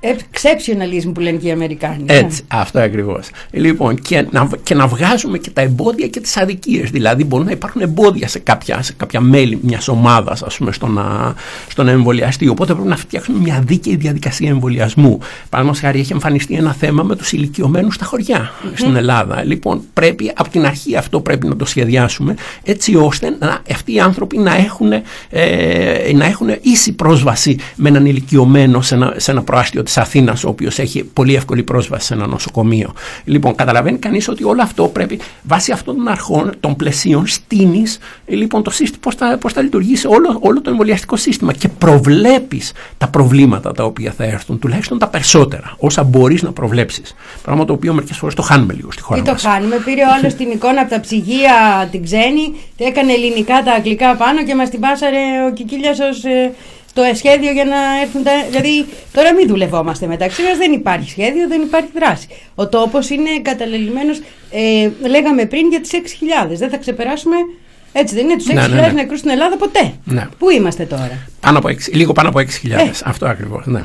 exceptionalism 0.00 1.10
που 1.14 1.20
λένε 1.20 1.36
και 1.36 1.46
οι 1.48 1.50
Αμερικάνοι. 1.50 2.04
ε. 2.06 2.18
Έτσι, 2.18 2.42
αυτό 2.48 2.78
ακριβώς. 2.78 3.28
Λοιπόν, 3.50 3.94
και 4.00 4.26
να, 4.30 4.48
και 4.62 4.74
να 4.74 4.81
βγάζουμε 4.86 5.38
και 5.38 5.50
τα 5.50 5.60
εμπόδια 5.60 6.06
και 6.06 6.20
τις 6.20 6.36
αδικίες. 6.36 6.90
Δηλαδή, 6.90 7.24
μπορούν 7.24 7.46
να 7.46 7.52
υπάρχουν 7.52 7.80
εμπόδια 7.80 8.28
σε 8.28 8.38
κάποια, 8.38 8.82
σε 8.82 8.92
κάποια 8.92 9.20
μέλη 9.20 9.58
μιας 9.62 9.88
ομάδας, 9.88 10.42
ας 10.42 10.56
πούμε, 10.56 10.72
στο 10.72 10.86
να, 10.86 11.34
στο 11.68 11.82
να 11.82 11.90
εμβολιαστεί. 11.90 12.48
Οπότε 12.48 12.72
πρέπει 12.72 12.88
να 12.88 12.96
φτιάξουμε 12.96 13.38
μια 13.38 13.62
δίκαιη 13.66 13.96
διαδικασία 13.96 14.48
εμβολιασμού. 14.48 15.18
Παραδείγματος 15.48 15.80
χάρη, 15.80 16.00
έχει 16.00 16.12
εμφανιστεί 16.12 16.54
ένα 16.54 16.72
θέμα 16.72 17.02
με 17.02 17.16
τους 17.16 17.32
ηλικιωμένους 17.32 17.94
στα 17.94 18.04
χωριά 18.04 18.50
στην 18.74 18.96
Ελλάδα. 18.96 19.44
Λοιπόν, 19.44 19.82
πρέπει 19.92 20.32
από 20.36 20.50
την 20.50 20.66
αρχή 20.66 20.96
αυτό 20.96 21.20
πρέπει 21.20 21.46
να 21.46 21.56
το 21.56 21.64
σχεδιάσουμε, 21.64 22.34
έτσι 22.62 22.96
ώστε 22.96 23.36
να, 23.38 23.60
αυτοί 23.70 23.94
οι 23.94 24.00
άνθρωποι 24.00 24.38
να 24.38 24.56
έχουν, 24.56 24.92
ε, 25.30 26.12
να 26.14 26.24
έχουν 26.24 26.48
ίση 26.60 26.92
πρόσβαση 26.92 27.56
με 27.76 27.88
έναν 27.88 28.06
ηλικιωμένο 28.06 28.80
σε 28.80 28.94
ένα, 28.94 29.14
σε 29.16 29.30
ένα 29.30 29.42
προάστιο 29.42 29.82
της 29.82 29.98
Αθήνας, 29.98 30.44
ο 30.44 30.48
οποίος 30.48 30.78
έχει 30.78 31.04
πολύ 31.04 31.34
εύκολη 31.34 31.62
πρόσβαση 31.62 32.06
σε 32.06 32.14
ένα 32.14 32.26
νοσοκομείο. 32.26 32.92
Λοιπόν, 33.24 33.54
καταλαβαίνει 33.54 33.98
κανείς 33.98 34.28
ότι 34.28 34.44
όλο 34.44 34.62
αυτό 34.72 34.88
πρέπει 34.88 35.18
βάσει 35.42 35.72
αυτών 35.72 35.96
των 35.96 36.08
αρχών, 36.08 36.52
των 36.60 36.76
πλαισίων, 36.76 37.26
στείνει 37.26 37.82
λοιπόν, 38.26 38.62
το 38.62 38.70
σύστημα, 38.70 38.98
πώς 39.00 39.14
θα, 39.14 39.38
πώς 39.40 39.52
θα 39.52 39.62
λειτουργήσει 39.62 40.06
όλο, 40.06 40.38
όλο 40.40 40.60
το 40.60 40.70
εμβολιαστικό 40.70 41.16
σύστημα 41.16 41.52
και 41.52 41.68
προβλέπεις 41.68 42.72
τα 42.98 43.08
προβλήματα 43.08 43.72
τα 43.72 43.84
οποία 43.84 44.12
θα 44.16 44.24
έρθουν, 44.24 44.58
τουλάχιστον 44.58 44.98
τα 44.98 45.08
περισσότερα, 45.08 45.74
όσα 45.78 46.02
μπορείς 46.02 46.42
να 46.42 46.52
προβλέψεις. 46.52 47.14
Πράγμα 47.42 47.64
το 47.64 47.72
οποίο 47.72 47.92
μερικές 47.92 48.16
φορές 48.16 48.34
το 48.34 48.42
χάνουμε 48.42 48.72
λίγο 48.72 48.92
στη 48.92 49.02
χώρα 49.02 49.20
Τι 49.20 49.26
το 49.26 49.32
μας. 49.32 49.42
κάνουμε, 49.42 49.76
πήρε 49.84 50.02
ο 50.02 50.08
άλλος 50.18 50.34
την 50.34 50.50
εικόνα 50.50 50.80
από 50.80 50.90
τα 50.90 51.00
ψυγεία 51.00 51.88
την 51.90 52.02
ξένη, 52.04 52.54
τι 52.76 52.84
έκανε 52.84 53.12
ελληνικά 53.12 53.62
τα 53.64 53.72
αγγλικά 53.72 54.16
πάνω 54.16 54.44
και 54.44 54.54
μας 54.54 54.68
την 54.70 54.80
πάσαρε 54.80 55.18
ο 55.48 55.52
Κικίλια 55.52 55.90
ω 55.90 56.10
το 56.94 57.02
σχέδιο 57.14 57.50
για 57.52 57.64
να 57.64 58.00
έρθουν 58.02 58.22
τα. 58.22 58.30
Δηλαδή, 58.50 58.86
τώρα 59.12 59.34
μην 59.34 59.46
δουλευόμαστε 59.48 60.06
μεταξύ 60.06 60.42
μας, 60.42 60.56
δεν 60.58 60.72
υπάρχει 60.72 61.10
σχέδιο, 61.10 61.48
δεν 61.48 61.60
υπάρχει 61.60 61.88
δράση. 61.94 62.26
Ο 62.54 62.68
τόπος 62.68 63.10
είναι 63.10 63.30
καταλελειμμένο. 63.42 64.12
Ε, 64.50 64.90
λέγαμε 65.08 65.44
πριν 65.46 65.68
για 65.68 65.80
τις 65.80 65.90
6.000. 65.92 66.54
Δεν 66.56 66.70
θα 66.70 66.76
ξεπεράσουμε. 66.76 67.36
Έτσι 67.94 68.14
δεν 68.14 68.24
είναι, 68.24 68.36
τους 68.36 68.46
6.000 68.48 68.54
Ναι, 68.54 68.66
ναι, 68.66 68.80
ναι. 68.80 68.92
νεκρούς 68.92 69.18
στην 69.18 69.30
Ελλάδα 69.30 69.56
ποτέ. 69.56 69.92
Ναι. 70.04 70.28
Πού 70.38 70.50
είμαστε 70.50 70.84
τώρα; 70.84 71.26
Πάνω 71.40 71.58
από 71.58 71.68
6, 71.68 71.72
λίγο 71.92 72.12
πάνω 72.12 72.28
από 72.28 72.38
6.000. 72.38 72.70
Ε. 72.70 72.90
Αυτό 73.04 73.26
ακριβώς. 73.26 73.66
Ναι. 73.66 73.84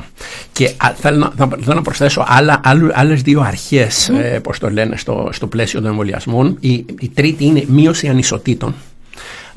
Και 0.52 0.64
α, 0.76 0.92
θέλω, 1.00 1.16
να, 1.18 1.32
θα- 1.36 1.58
θέλω 1.62 1.74
να 1.74 1.82
προσθέσω 1.82 2.24
άλλα, 2.28 2.60
άλλες 2.94 3.22
δύο 3.22 3.40
αρχές, 3.40 4.08
ε, 4.08 4.40
πώς 4.42 4.58
το 4.58 4.70
λένε, 4.70 4.96
στο, 4.96 5.28
στο 5.32 5.46
πλαίσιο 5.46 5.80
των 5.80 5.88
εμβολιασμών. 5.90 6.56
Η, 6.60 6.72
η 7.00 7.10
τρίτη 7.14 7.44
είναι 7.44 7.64
μείωση 7.66 8.08
ανισοτήτων. 8.08 8.74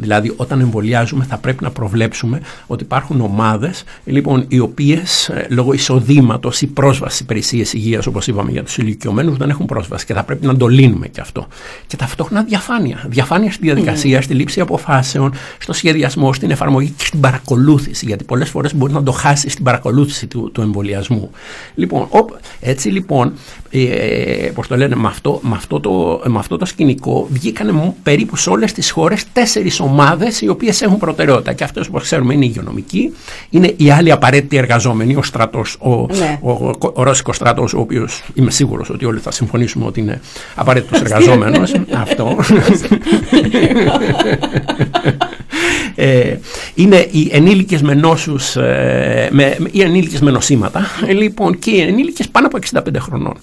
Δηλαδή, 0.01 0.33
όταν 0.35 0.59
εμβολιάζουμε, 0.59 1.23
θα 1.29 1.37
πρέπει 1.37 1.63
να 1.63 1.71
προβλέψουμε 1.71 2.41
ότι 2.67 2.83
υπάρχουν 2.83 3.21
ομάδες 3.21 3.83
λοιπόν, 4.05 4.45
οι 4.47 4.59
οποίες 4.59 5.31
λόγω 5.49 5.73
εισοδήματος 5.73 6.61
ή 6.61 6.67
πρόσβαση 6.67 7.23
υπηρεσίες 7.23 7.73
υγείας, 7.73 8.05
όπως 8.05 8.27
είπαμε 8.27 8.51
για 8.51 8.63
τους 8.63 8.77
ηλικιωμένους, 8.77 9.37
δεν 9.37 9.49
έχουν 9.49 9.65
πρόσβαση 9.65 10.05
και 10.05 10.13
θα 10.13 10.23
πρέπει 10.23 10.45
να 10.45 10.57
το 10.57 10.67
λύνουμε 10.67 11.07
και 11.07 11.21
αυτό. 11.21 11.47
Και 11.87 11.95
ταυτόχρονα 11.95 12.43
διαφάνεια. 12.43 13.05
Διαφάνεια 13.07 13.51
στη 13.51 13.61
διαδικασία, 13.65 14.21
στη 14.21 14.33
λήψη 14.33 14.59
αποφάσεων, 14.59 15.33
στο 15.59 15.73
σχεδιασμό, 15.73 16.33
στην 16.33 16.51
εφαρμογή 16.51 16.89
και 16.97 17.05
στην 17.05 17.19
παρακολούθηση. 17.19 18.05
Γιατί 18.05 18.23
πολλές 18.23 18.49
φορές 18.49 18.75
μπορεί 18.75 18.93
να 18.93 19.03
το 19.03 19.11
χάσει 19.11 19.49
στην 19.49 19.63
παρακολούθηση 19.63 20.27
του, 20.27 20.51
του 20.53 20.61
εμβολιασμού. 20.61 21.29
Λοιπόν, 21.75 22.05
οπ- 22.09 22.31
έτσι 22.59 22.89
λοιπόν, 22.89 23.33
ε, 23.69 24.51
πώς 24.53 24.67
το 24.67 24.77
λένε, 24.77 24.95
με 24.95 25.07
αυτό, 25.07 25.39
με, 25.43 25.55
αυτό 25.55 25.79
το, 25.79 26.21
με 26.25 26.39
αυτό 26.39 26.57
το 26.57 26.65
σκηνικό 26.65 27.27
βγήκαν 27.31 27.69
μου 27.73 27.95
περίπου 28.03 28.35
σε 28.35 28.49
όλες 28.49 28.71
τις 28.73 28.91
χώρες 28.91 29.25
τέσσερις 29.33 29.79
ομάδε 29.79 29.89
οι 30.41 30.47
οποίες 30.47 30.81
έχουν 30.81 30.97
προτεραιότητα. 30.97 31.53
Και 31.53 31.63
αυτές, 31.63 31.87
όπως 31.87 32.03
ξέρουμε, 32.03 32.33
είναι 32.33 32.45
οι 32.45 32.47
υγειονομικοί, 32.51 33.13
είναι 33.49 33.73
οι 33.77 33.91
άλλοι 33.91 34.11
απαραίτητοι 34.11 34.57
εργαζόμενοι, 34.57 35.15
ο 35.15 35.23
στρατός, 35.23 35.75
ο, 35.79 35.89
Ναι. 36.17 36.39
ο, 36.41 36.51
ο, 36.51 36.71
ο 36.93 37.03
ρώσικος 37.03 37.35
στρατός, 37.35 37.73
ο 37.73 37.79
οποίος 37.79 38.23
είμαι 38.33 38.51
σίγουρος 38.51 38.89
ότι 38.89 39.05
όλοι 39.05 39.19
θα 39.19 39.31
συμφωνήσουμε 39.31 39.85
ότι 39.85 39.99
είναι 39.99 40.21
απαραίτητος 40.55 41.01
εργαζόμενος. 41.01 41.73
αυτό. 41.93 42.37
ε, 46.03 46.37
είναι 46.75 47.07
οι 47.11 47.29
ενήλικες 47.31 47.81
με 47.81 47.93
νόσους, 47.93 48.55
ε, 48.55 49.29
με, 49.31 49.55
με- 49.59 49.69
οι 49.71 49.81
ενήλικες 49.81 50.19
με 50.21 50.31
νοσήματα, 50.31 50.85
ε, 51.07 51.13
λοιπόν, 51.13 51.59
και 51.59 51.71
οι 51.71 51.79
ενήλικες 51.81 52.27
πάνω 52.29 52.47
από 52.47 52.57
65 52.57 52.99
χρονών. 52.99 53.37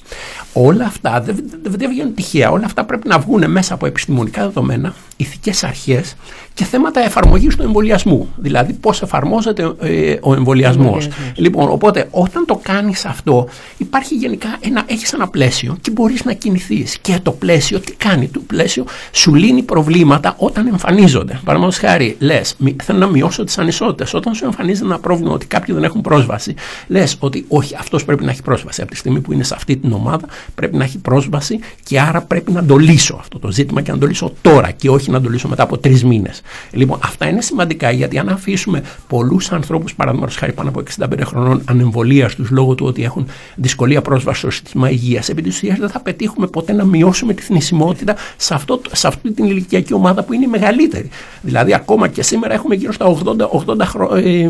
Όλα 0.53 0.85
αυτά 0.85 1.21
δεν, 1.21 1.35
δεν, 1.63 1.75
δεν 1.79 1.91
βγαίνουν 1.91 2.15
τυχαία. 2.15 2.51
Όλα 2.51 2.65
αυτά 2.65 2.85
πρέπει 2.85 3.09
να 3.09 3.19
βγουν 3.19 3.51
μέσα 3.51 3.75
από 3.75 3.87
επιστημονικά 3.87 4.43
δεδομένα, 4.43 4.95
ηθικές 5.17 5.65
αρχές 5.65 6.15
και 6.55 6.65
θέματα 6.65 7.01
εφαρμογής 7.05 7.57
του 7.57 7.63
εμβολιασμού. 7.63 8.29
Δηλαδή 8.37 8.73
πώς 8.73 9.03
εφαρμόζεται 9.03 9.63
ε, 9.81 10.17
ο 10.21 10.35
εμβολιασμός. 10.35 11.05
Εμβολιασμός. 11.05 11.33
Λοιπόν, 11.37 11.71
οπότε 11.71 12.09
όταν 12.11 12.45
το 12.47 12.61
κάνεις 12.63 13.05
αυτό 13.05 13.49
υπάρχει 13.77 14.15
γενικά 14.15 14.57
ένα, 14.61 14.83
έχεις 14.87 15.13
ένα 15.13 15.29
πλαίσιο 15.29 15.77
και 15.81 15.91
μπορείς 15.91 16.25
να 16.25 16.33
κινηθείς. 16.33 16.99
Και 17.01 17.19
το 17.23 17.31
πλαίσιο 17.33 17.81
τι 17.81 17.93
κάνει, 17.93 18.29
το 18.29 18.41
πλαίσιο 18.47 18.85
σου 19.13 19.35
λύνει 19.35 19.63
προβλήματα 19.63 20.35
όταν 20.39 20.67
εμφανίζονται. 20.67 21.41
Παραδείγματος 21.45 21.79
χάρη, 21.81 22.17
λες, 22.19 22.37
μη- 22.39 22.48
θέλω 22.83 22.99
να 22.99 23.07
μειώσω 23.07 23.45
τις 23.45 23.59
ανισότητες. 23.59 24.15
Όταν 24.15 24.35
σου 24.35 24.45
εμφανίζεται 24.45 24.87
ένα 24.87 24.99
πρόβλημα 24.99 25.33
ότι 25.33 25.47
κάποιοι 25.47 25.75
δεν 25.75 25.85
έχουν 25.85 26.01
πρόσβαση, 26.01 26.55
λες 26.87 27.17
ότι 27.19 27.45
όχι, 27.49 27.75
αυτός 27.79 28.05
πρέπει 28.05 28.25
να 28.25 28.31
έχει 28.31 28.43
πρόσβαση. 28.43 28.81
Από 28.83 28.91
τη 28.91 28.97
στιγμή 28.97 29.21
που 29.21 29.33
είναι 29.33 29.43
σε 29.43 29.55
αυτή 29.55 29.77
την 29.77 29.93
ομάδα 29.93 30.27
πρέπει 30.55 30.77
να 30.77 30.85
έχει 30.85 30.99
πρόσβαση 30.99 31.59
και 31.83 32.01
άρα 32.01 32.21
πρέπει 32.21 32.53
να 32.53 32.65
το 32.65 32.77
λύσω 32.77 33.17
αυτό 33.21 33.39
το 33.39 33.53
ζήτημα 33.53 33.83
και 33.83 33.93
να 33.93 33.99
το 33.99 34.07
λύσω 34.07 34.33
τώρα 34.43 34.71
και 34.71 34.91
όχι 34.91 35.11
να 35.11 35.21
το 35.21 35.29
λύσω 35.29 35.49
μετά 35.49 35.63
από 35.63 35.79
τρεις 35.79 36.05
μήνες. 36.05 36.41
Λοιπόν, 36.71 36.99
αυτά 37.03 37.29
είναι 37.29 37.41
σημαντικά 37.41 37.91
γιατί 37.91 38.19
αν 38.19 38.29
αφήσουμε 38.29 38.83
πολλούς 39.09 39.53
ανθρώπους, 39.53 39.95
παραδείγματος 39.95 40.37
χάρη 40.37 40.53
πάνω 40.53 40.69
από 40.69 40.83
65 40.99 41.21
χρονών, 41.25 41.63
ανεμβολίαστου 41.65 42.47
λόγω 42.51 42.75
του 42.75 42.87
ότι 42.87 43.03
έχουν 43.05 43.27
δυσκολία 43.55 44.03
πρόσβαση 44.03 44.39
στο 44.41 44.51
σύστημα 44.51 44.91
υγείας, 44.91 45.29
επί 45.29 45.43
της 45.43 45.57
ουσίας 45.57 45.79
δεν 45.79 45.89
θα 45.89 46.01
πετύχουμε 46.01 46.47
ποτέ 46.47 46.73
να 46.73 46.85
μειώσουμε 46.85 47.35
τη 47.35 47.43
θνησιμότητα 47.43 48.17
σε, 48.37 48.55
αυτό, 48.55 48.81
σε 48.93 49.07
αυτή 49.07 49.33
την 49.33 49.45
ηλικιακή 49.45 49.93
ομάδα 49.93 50.23
που 50.23 50.33
είναι 50.33 50.45
η 50.45 50.49
μεγαλύτερη. 50.49 51.09
Δηλαδή, 51.43 51.75
ακόμα 51.75 52.09
και 52.09 52.23
σήμερα 52.39 52.55
έχουμε 52.55 52.75
γύρω 52.75 52.93
στα 52.93 53.17
80, 53.25 53.73
80 53.73 53.81
χρο, 53.85 54.15
ε, 54.15 54.49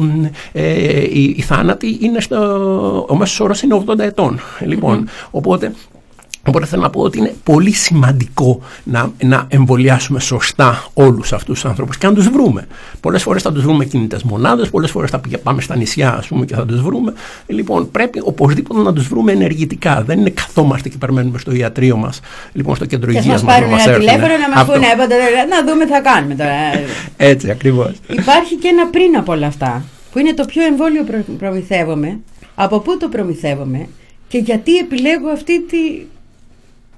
ε, 0.52 1.02
οι, 1.02 1.34
οι 1.36 1.42
θάνατοι 1.42 1.98
είναι 2.00 2.20
στο. 2.20 3.06
Ο 3.08 3.16
μέσος 3.16 3.40
όρος 3.40 3.62
είναι 3.62 3.84
80 3.86 3.98
ετών. 3.98 4.40
Λοιπόν, 4.60 5.08
οπότε 5.30 5.72
Οπότε 6.46 6.66
θέλω 6.66 6.82
να 6.82 6.90
πω 6.90 7.00
ότι 7.00 7.18
είναι 7.18 7.34
πολύ 7.44 7.72
σημαντικό 7.72 8.60
να, 8.84 9.12
να 9.24 9.44
εμβολιάσουμε 9.48 10.20
σωστά 10.20 10.84
όλους 10.94 11.32
αυτούς 11.32 11.60
τους 11.60 11.70
ανθρώπους 11.70 11.98
και 11.98 12.06
να 12.06 12.12
τους 12.14 12.28
βρούμε. 12.28 12.66
Πολλές 13.00 13.22
φορές 13.22 13.42
θα 13.42 13.52
τους 13.52 13.62
βρούμε 13.62 13.84
κινητές 13.84 14.22
μονάδες, 14.22 14.70
πολλές 14.70 14.90
φορές 14.90 15.10
θα 15.10 15.18
πηγα- 15.18 15.38
πάμε 15.38 15.60
στα 15.60 15.76
νησιά 15.76 16.14
ας 16.16 16.26
πούμε, 16.26 16.44
και 16.44 16.54
θα 16.54 16.66
τους 16.66 16.82
βρούμε. 16.82 17.12
Λοιπόν, 17.46 17.90
πρέπει 17.90 18.20
οπωσδήποτε 18.24 18.80
να 18.80 18.92
τους 18.92 19.08
βρούμε 19.08 19.32
ενεργητικά. 19.32 20.02
Δεν 20.02 20.18
είναι 20.18 20.30
καθόμαστε 20.30 20.88
και 20.88 20.96
περιμένουμε 20.98 21.38
στο 21.38 21.52
ιατρείο 21.52 21.96
μας, 21.96 22.20
λοιπόν, 22.52 22.76
στο 22.76 22.84
κέντρο 22.86 23.12
Και 23.12 23.18
υγείας 23.18 23.42
μας 23.42 23.42
μα. 23.42 23.48
πάρουν 23.60 23.78
ένα 23.78 23.98
τηλέφωνο 23.98 24.26
να 24.26 24.48
μας 24.48 24.60
Αυτό. 24.60 24.72
πούνε 24.72 24.86
«Ε, 24.86 25.44
να 25.48 25.72
δούμε 25.72 25.84
τι 25.84 25.90
θα 25.90 26.00
κάνουμε 26.00 26.34
τώρα. 26.34 26.52
Έτσι 27.16 27.50
ακριβώς. 27.50 27.92
Υπάρχει 28.08 28.54
και 28.56 28.68
ένα 28.68 28.86
πριν 28.86 29.16
από 29.16 29.32
όλα 29.32 29.46
αυτά, 29.46 29.84
που 30.12 30.18
είναι 30.18 30.34
το 30.34 30.44
ποιο 30.44 30.64
εμβόλιο 30.64 31.04
προ- 31.04 31.36
προμηθεύομαι, 31.38 32.18
από 32.54 32.78
πού 32.80 32.96
το 32.98 33.08
προμηθεύομαι 33.08 33.88
και 34.28 34.38
γιατί 34.38 34.76
επιλέγω 34.76 35.28
αυτή 35.32 35.62
τη, 35.62 35.76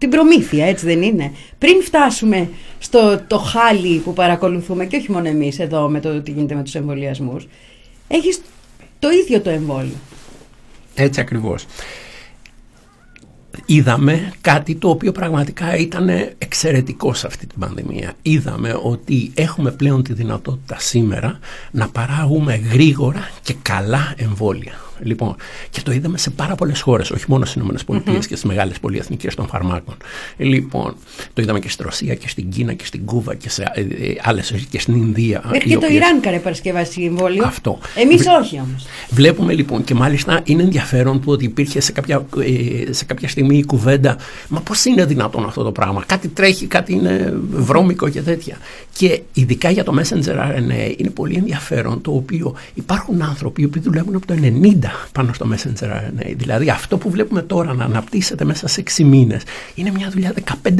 την 0.00 0.10
προμήθεια, 0.10 0.66
έτσι 0.66 0.86
δεν 0.86 1.02
είναι; 1.02 1.32
Πριν 1.58 1.82
φτάσουμε 1.82 2.48
στο 2.78 3.20
το 3.26 3.38
χάλι 3.38 3.98
που 3.98 4.12
παρακολουθούμε, 4.12 4.86
και 4.86 4.96
όχι 4.96 5.12
μόνο 5.12 5.28
εμείς 5.28 5.58
εδώ 5.58 5.88
με 5.88 6.00
το 6.00 6.20
τι 6.20 6.30
γίνεται 6.30 6.54
με 6.54 6.62
τους 6.62 6.74
εμβολιασμούς, 6.74 7.48
έχεις 8.08 8.40
το 8.98 9.08
ίδιο 9.10 9.40
το 9.40 9.50
εμβόλιο. 9.50 9.96
Έτσι 10.94 11.20
ακριβώς. 11.20 11.66
Είδαμε 13.66 14.32
κάτι 14.40 14.74
το 14.74 14.88
οποίο 14.88 15.12
πραγματικά 15.12 15.76
ήταν 15.76 16.08
εξαιρετικό 16.38 17.14
σε 17.14 17.26
αυτή 17.26 17.46
την 17.46 17.58
πανδημία. 17.58 18.12
Είδαμε 18.22 18.78
ότι 18.82 19.30
έχουμε 19.34 19.70
πλέον 19.70 20.02
τη 20.02 20.12
δυνατότητα 20.12 20.76
σήμερα 20.78 21.38
να 21.70 21.88
παράγουμε 21.88 22.56
γρήγορα 22.56 23.30
και 23.42 23.54
καλά 23.62 24.14
εμβόλια. 24.16 24.89
Λοιπόν, 25.02 25.36
και 25.70 25.80
το 25.84 25.92
είδαμε 25.92 26.18
σε 26.18 26.30
πάρα 26.30 26.54
πολλές 26.54 26.80
χώρες, 26.80 27.10
όχι 27.10 27.24
μόνο 27.28 27.44
στις 27.44 27.62
ΗΠΑ 27.62 28.00
και 28.12 28.20
στις 28.20 28.44
μεγάλες 28.44 28.78
πολυεθνικές 28.80 29.34
των 29.34 29.46
φαρμάκων. 29.46 29.94
Λοιπόν, 30.36 30.94
το 31.32 31.42
είδαμε 31.42 31.58
και 31.58 31.68
στη 31.68 31.82
Ρωσία 31.82 32.14
και 32.14 32.28
στην 32.28 32.50
Κίνα 32.50 32.72
και 32.72 32.84
στην 32.84 33.04
Κούβα 33.04 33.34
και 33.34 33.50
σε 33.50 33.62
ε, 33.74 33.84
άλλες 34.22 34.66
και 34.70 34.80
στην 34.80 34.94
Ινδία. 34.94 35.42
Μέχρι 35.44 35.68
οι 35.68 35.72
και 35.72 35.78
το 35.78 35.84
οποίες- 35.86 35.92
Ιράν 36.00 36.20
κάνει 36.20 36.38
παρασκευάσει 36.38 37.02
εμβόλιο. 37.02 37.44
Αυτό. 37.46 37.78
Εμείς 37.96 38.22
Βρε- 38.22 38.38
όχι 38.40 38.56
όμως. 38.60 38.86
Βλέπουμε 39.10 39.52
λοιπόν 39.52 39.84
και 39.84 39.94
μάλιστα 39.94 40.40
είναι 40.44 40.62
ενδιαφέρον 40.62 41.20
που 41.20 41.30
ότι 41.32 41.44
υπήρχε 41.44 41.80
σε 41.80 41.92
κάποια, 41.92 42.26
ε, 42.88 42.92
σε 42.92 43.04
κάποια 43.04 43.28
στιγμή 43.28 43.56
η 43.58 43.64
κουβέντα 43.64 44.16
μα 44.48 44.60
πώς 44.60 44.84
είναι 44.84 45.04
δυνατόν 45.04 45.44
αυτό 45.44 45.62
το 45.62 45.72
πράγμα, 45.72 46.02
κάτι 46.06 46.28
τρέχει, 46.28 46.66
κάτι 46.66 46.92
είναι 46.92 47.34
βρώμικο 47.50 48.08
και 48.08 48.20
τέτοια. 48.22 48.56
Και 48.92 49.20
ειδικά 49.32 49.70
για 49.70 49.84
το 49.84 49.94
messenger 50.00 50.34
RNA 50.36 50.94
είναι 50.96 51.10
πολύ 51.14 51.34
ενδιαφέρον 51.36 52.00
το 52.00 52.10
οποίο 52.14 52.54
υπάρχουν 52.74 53.22
άνθρωποι 53.22 53.62
οι 53.62 53.64
οποίοι 53.64 53.82
δουλεύουν 53.82 54.14
από 54.14 54.26
το 54.26 54.34
90 54.42 54.89
πάνω 55.12 55.32
στο 55.32 55.46
messenger 55.52 55.84
RNA. 55.84 56.32
Δηλαδή 56.36 56.70
αυτό 56.70 56.98
που 56.98 57.10
βλέπουμε 57.10 57.42
τώρα 57.42 57.74
να 57.74 57.84
αναπτύσσεται 57.84 58.44
μέσα 58.44 58.68
σε 58.68 58.82
6 58.96 59.04
μήνες 59.04 59.42
είναι 59.74 59.90
μια 59.90 60.10
δουλειά 60.10 60.34
15-20 60.68 60.70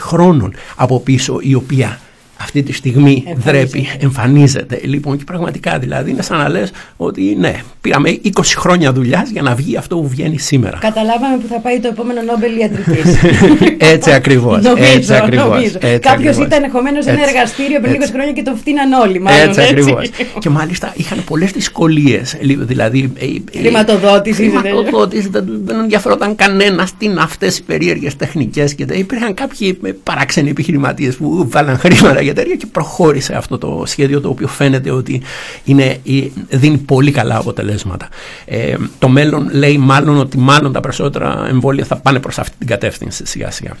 χρόνων 0.00 0.54
από 0.76 1.00
πίσω 1.00 1.38
η 1.40 1.54
οποία 1.54 2.00
αυτή 2.42 2.62
τη 2.62 2.72
στιγμή 2.72 3.24
Εμφανίζεται. 3.26 3.50
δρέπει, 3.50 3.88
εμφανίζεται. 4.00 4.80
Λοιπόν, 4.84 5.16
και 5.18 5.24
πραγματικά 5.24 5.78
δηλαδή 5.78 6.10
είναι 6.10 6.22
σαν 6.22 6.38
να 6.38 6.48
λες 6.48 6.70
ότι 6.96 7.36
ναι, 7.40 7.54
πήραμε 7.80 8.18
20 8.24 8.30
χρόνια 8.56 8.92
δουλειάς 8.92 9.30
για 9.30 9.42
να 9.42 9.54
βγει 9.54 9.76
αυτό 9.76 9.96
που 9.96 10.08
βγαίνει 10.08 10.38
σήμερα. 10.38 10.78
Καταλάβαμε 10.80 11.36
που 11.36 11.46
θα 11.48 11.58
πάει 11.60 11.80
το 11.80 11.88
επόμενο 11.88 12.22
Νόμπελ 12.22 12.56
ιατρικής. 12.58 13.16
έτσι 13.94 14.12
ακριβώς. 14.12 14.62
Νομίζω, 14.62 14.92
έτσι 14.96 15.14
ακριβώς, 15.14 15.46
νομίζω. 15.48 15.78
έτσι 15.80 15.98
Κάποιος 15.98 16.12
ακριβώς. 16.28 16.36
ήταν 16.46 16.62
ενδεχομένως 16.62 17.04
σε 17.04 17.10
ένα 17.10 17.20
Έτσι, 17.22 17.32
εργαστήριο 17.34 17.80
πριν 17.80 17.92
20 17.94 17.96
έτσι. 18.00 18.12
χρόνια 18.12 18.32
και 18.32 18.42
τον 18.42 18.56
φτύναν 18.56 18.92
όλοι. 18.92 19.20
Μάλλον, 19.20 19.48
Έτσι 19.48 19.60
ακριβώς. 19.60 20.10
και 20.38 20.48
μάλιστα 20.48 20.92
είχαν 20.96 21.18
πολλές 21.24 21.50
δυσκολίες. 21.50 22.36
Δηλαδή. 22.40 23.12
ε, 23.18 23.24
ε, 23.24 23.60
Χρηματοδότηση, 23.60 24.42
Χρηματοδότηση. 24.58 25.28
Δεν, 25.28 25.44
δεν 25.64 25.78
ενδιαφερόταν 25.78 26.34
κανένας 26.36 26.96
τι 26.96 27.04
είναι 27.06 27.20
αυτές 27.22 27.58
οι 27.58 27.62
περίεργες 27.62 28.16
τεχνικές. 28.16 28.74
Και 28.74 28.84
δεν- 28.84 28.98
υπήρχαν 28.98 29.34
κάποιοι 29.34 29.78
ε, 29.84 29.90
παράξενοι 30.02 30.50
επιχειρηματίες 30.50 31.16
που 31.16 31.46
βάλαν 31.50 31.78
χρήματα 31.78 32.20
για 32.22 32.31
τέτοια 32.32 32.54
και 32.54 32.66
προχώρησε 32.66 33.34
αυτό 33.34 33.58
το 33.58 33.82
σχέδιο 33.86 34.20
το 34.20 34.28
οποίο 34.28 34.48
φαίνεται 34.48 34.90
ότι 34.90 35.22
είναι, 35.64 35.84
ε, 35.84 36.56
δίνει 36.56 36.76
πολύ 36.76 37.10
καλά 37.10 37.36
αποτελέσματα. 37.36 38.08
Ε, 38.44 38.74
το 38.98 39.08
μέλλον 39.08 39.48
λέει 39.52 39.78
μάλλον 39.78 40.18
ότι 40.18 40.38
μάλλον 40.38 40.72
τα 40.72 40.80
περισσότερα 40.80 41.46
εμβόλια 41.48 41.84
θα 41.84 41.96
πάνε 41.96 42.20
προς 42.20 42.38
αυτή 42.38 42.56
την 42.58 42.66
κατεύθυνση 42.66 43.26
σιγά 43.26 43.50
σιγά. 43.50 43.76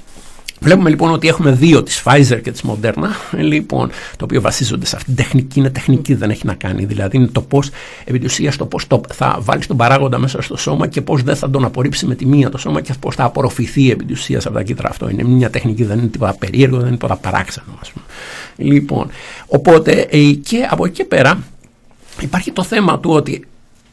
Βλέπουμε 0.62 0.90
λοιπόν 0.90 1.12
ότι 1.12 1.28
έχουμε 1.28 1.50
δύο, 1.50 1.82
της 1.82 2.02
Pfizer 2.04 2.40
και 2.42 2.50
της 2.50 2.62
Moderna, 2.68 3.36
ε, 3.36 3.42
λοιπόν, 3.42 3.90
το 4.16 4.24
οποίο 4.24 4.40
βασίζονται 4.40 4.86
σε 4.86 4.96
αυτή 4.96 5.06
την 5.06 5.16
τεχνική, 5.24 5.58
είναι 5.58 5.70
τεχνική, 5.70 6.14
δεν 6.14 6.30
έχει 6.30 6.46
να 6.46 6.54
κάνει. 6.54 6.84
Δηλαδή 6.84 7.16
είναι 7.16 7.26
το 7.26 7.40
πώς, 7.40 7.70
επί 8.04 8.18
της 8.18 8.32
ουσίας, 8.32 8.56
το 8.56 8.66
πώς 8.66 8.86
το, 8.86 9.00
θα 9.12 9.38
βάλεις 9.40 9.66
τον 9.66 9.76
παράγοντα 9.76 10.18
μέσα 10.18 10.42
στο 10.42 10.56
σώμα 10.56 10.86
και 10.86 11.00
πώς 11.00 11.22
δεν 11.22 11.36
θα 11.36 11.50
τον 11.50 11.64
απορρίψει 11.64 12.06
με 12.06 12.14
τη 12.14 12.26
μία 12.26 12.48
το 12.48 12.58
σώμα 12.58 12.80
και 12.80 12.94
πώς 13.00 13.14
θα 13.14 13.24
απορροφηθεί 13.24 13.90
επί 13.90 14.04
της 14.04 14.20
ουσίας 14.20 14.46
από 14.46 14.54
τα 14.54 14.62
κύτταρα. 14.62 14.88
Αυτό 14.88 15.08
είναι 15.08 15.24
μια 15.24 15.50
τεχνική, 15.50 15.84
δεν 15.84 15.98
είναι 15.98 16.08
τίποτα 16.08 16.34
περίεργο, 16.38 16.76
δεν 16.76 16.86
είναι 16.86 16.96
τίποτα 16.96 17.16
παράξενο. 17.16 17.66
Ας 17.80 17.90
πούμε. 17.90 18.04
Λοιπόν, 18.56 19.08
οπότε 19.46 20.06
ε, 20.10 20.18
και 20.18 20.66
από 20.70 20.84
εκεί 20.84 20.94
και 20.94 21.04
πέρα 21.04 21.42
υπάρχει 22.20 22.52
το 22.52 22.62
θέμα 22.62 22.98
του 22.98 23.10
ότι 23.10 23.46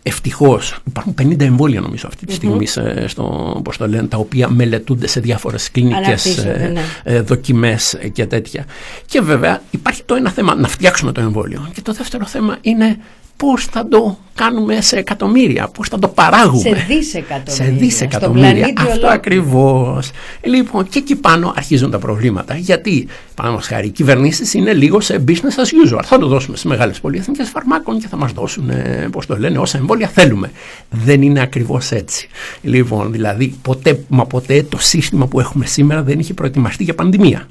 Ευτυχώς 0.10 0.80
υπάρχουν 0.88 1.14
50 1.22 1.39
εμβόλια 1.39 1.80
νομίζω 1.82 2.07
αυτή 2.07 2.26
τη 2.26 2.34
στιγμή 2.34 2.66
σε- 2.66 3.07
στο, 3.07 3.60
πώς 3.64 3.78
το 3.78 3.88
λένε, 3.88 4.07
τα 4.07 4.18
οποία 4.18 4.49
μελετούνται 4.49 5.07
σε 5.07 5.20
διάφορες 5.20 5.72
κλινικές 5.72 5.97
Αναπτύσσονται, 6.07 6.72
ναι. 6.74 6.82
ε, 7.03 7.22
δοκιμές 7.22 7.97
και 8.14 8.26
τέτοια. 8.26 8.66
Και 9.05 9.22
βέβαια 9.22 9.62
υπάρχει 9.72 10.03
το 10.03 10.16
ένα 10.16 10.30
θέμα 10.32 10.55
να 10.55 10.68
φτιάξουμε 10.68 11.12
το 11.12 11.22
εμβόλιο. 11.22 11.70
Και 11.74 11.82
το 11.82 11.93
δεύτερο 11.93 12.26
θέμα 12.26 12.57
είναι 12.62 12.97
πώς 13.38 13.66
θα 13.66 13.88
το 13.88 14.18
κάνουμε 14.36 14.82
σε 14.82 14.97
εκατομμύρια, 14.97 15.68
πώς 15.68 15.88
θα 15.88 15.99
το 15.99 16.07
παράγουμε. 16.07 16.62
Σε 16.62 16.86
δισεκατομμύρια. 16.88 17.53
Σε 17.53 17.64
Στον 17.64 17.78
δισεκατομμύρια. 17.78 18.49
πλανήτη 18.51 18.74
Αυτό 18.82 18.84
ολόκληρο. 18.91 19.14
ακριβώς. 19.14 20.10
Λοιπόν, 20.41 20.88
και 20.89 20.99
εκεί 20.99 21.16
πάνω 21.16 21.53
αρχίζουν 21.55 21.91
τα 21.91 21.99
προβλήματα. 21.99 22.55
Γιατί, 22.55 23.07
παραδείγματο 23.40 23.74
χάρη, 23.76 23.88
οι 23.88 23.90
κυβερνήσεις 23.92 24.54
είναι 24.54 24.74
λίγο 24.74 25.00
σε 25.00 25.24
business 25.28 25.32
as 25.64 25.94
usual. 25.94 26.02
Θα 26.04 26.18
το 26.18 26.28
δώσουμε 26.28 26.58
στις 26.58 26.70
μεγάλες 26.70 27.00
πολυεθνικές 27.00 27.50
φαρμάκων 27.50 28.00
και 28.00 28.08
θα 28.08 28.18
μας 28.18 28.32
δώσουν, 28.32 28.70
πώς 29.12 29.26
το 29.26 29.38
λένε, 29.38 29.58
όσα 29.58 29.78
εμβόλια 29.78 30.08
θέλουμε. 30.08 30.52
Δεν 30.90 31.22
είναι 31.22 31.42
ακριβώς 31.42 31.92
έτσι. 31.92 32.28
Λοιπόν, 32.62 33.12
δηλαδή, 33.12 33.56
ποτέ, 33.62 34.00
μα 34.08 34.26
ποτέ 34.26 34.64
το 34.70 34.78
σύστημα 34.80 35.28
που 35.28 35.40
έχουμε 35.40 35.66
σήμερα 35.66 36.04
δεν 36.04 36.20
είχε 36.20 36.34
προετοιμαστεί 36.34 36.84
για 36.84 36.96
πανδημια 36.96 37.48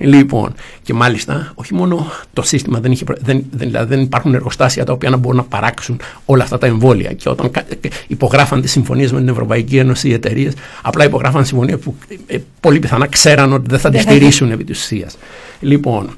Λοιπόν, 0.00 0.54
και 0.82 0.94
μάλιστα, 0.94 1.52
όχι 1.54 1.74
μόνο 1.74 2.06
το 2.32 2.42
σύστημα 2.42 2.80
δεν 2.80 2.92
είχε. 2.92 3.04
προ- 3.04 3.18
Δεν, 3.22 3.44
δεν, 3.50 3.68
δηλαδή, 3.68 3.94
δεν 3.94 4.00
υπάρχουν 4.04 4.34
εργοστάσια 4.34 4.84
τα 4.84 4.92
οποία 4.92 5.10
να 5.10 5.16
μπορούν 5.16 5.36
να 5.36 5.42
παράξουν 5.44 6.00
όλα 6.24 6.42
αυτά 6.42 6.58
τα 6.58 6.66
εμβόλια. 6.66 7.12
Και 7.12 7.28
όταν 7.28 7.50
κα- 7.50 7.64
ε, 7.80 7.88
υπογράφαν 8.06 8.60
τις 8.60 8.70
συμφωνίες 8.70 9.12
με 9.12 9.18
την 9.18 9.28
Ευρωπαϊκή 9.28 9.76
Ένωση 9.76 10.08
οι 10.08 10.12
εταιρείες, 10.12 10.52
απλά 10.82 11.04
υπογράφαν 11.04 11.44
συμφωνία 11.44 11.78
που 11.78 11.94
ε, 12.26 12.38
πολύ 12.60 12.78
πιθανά 12.78 13.06
ξέραν 13.06 13.52
ότι 13.52 13.64
δεν 13.68 13.78
θα 13.78 13.90
τη 13.90 13.96
Δεν 13.96 14.04
θα- 14.04 14.10
στηρίσουν 14.10 14.50
επί 14.50 14.64
της 14.64 14.80
ουσίας. 14.82 15.16
Λοιπόν, 15.60 16.16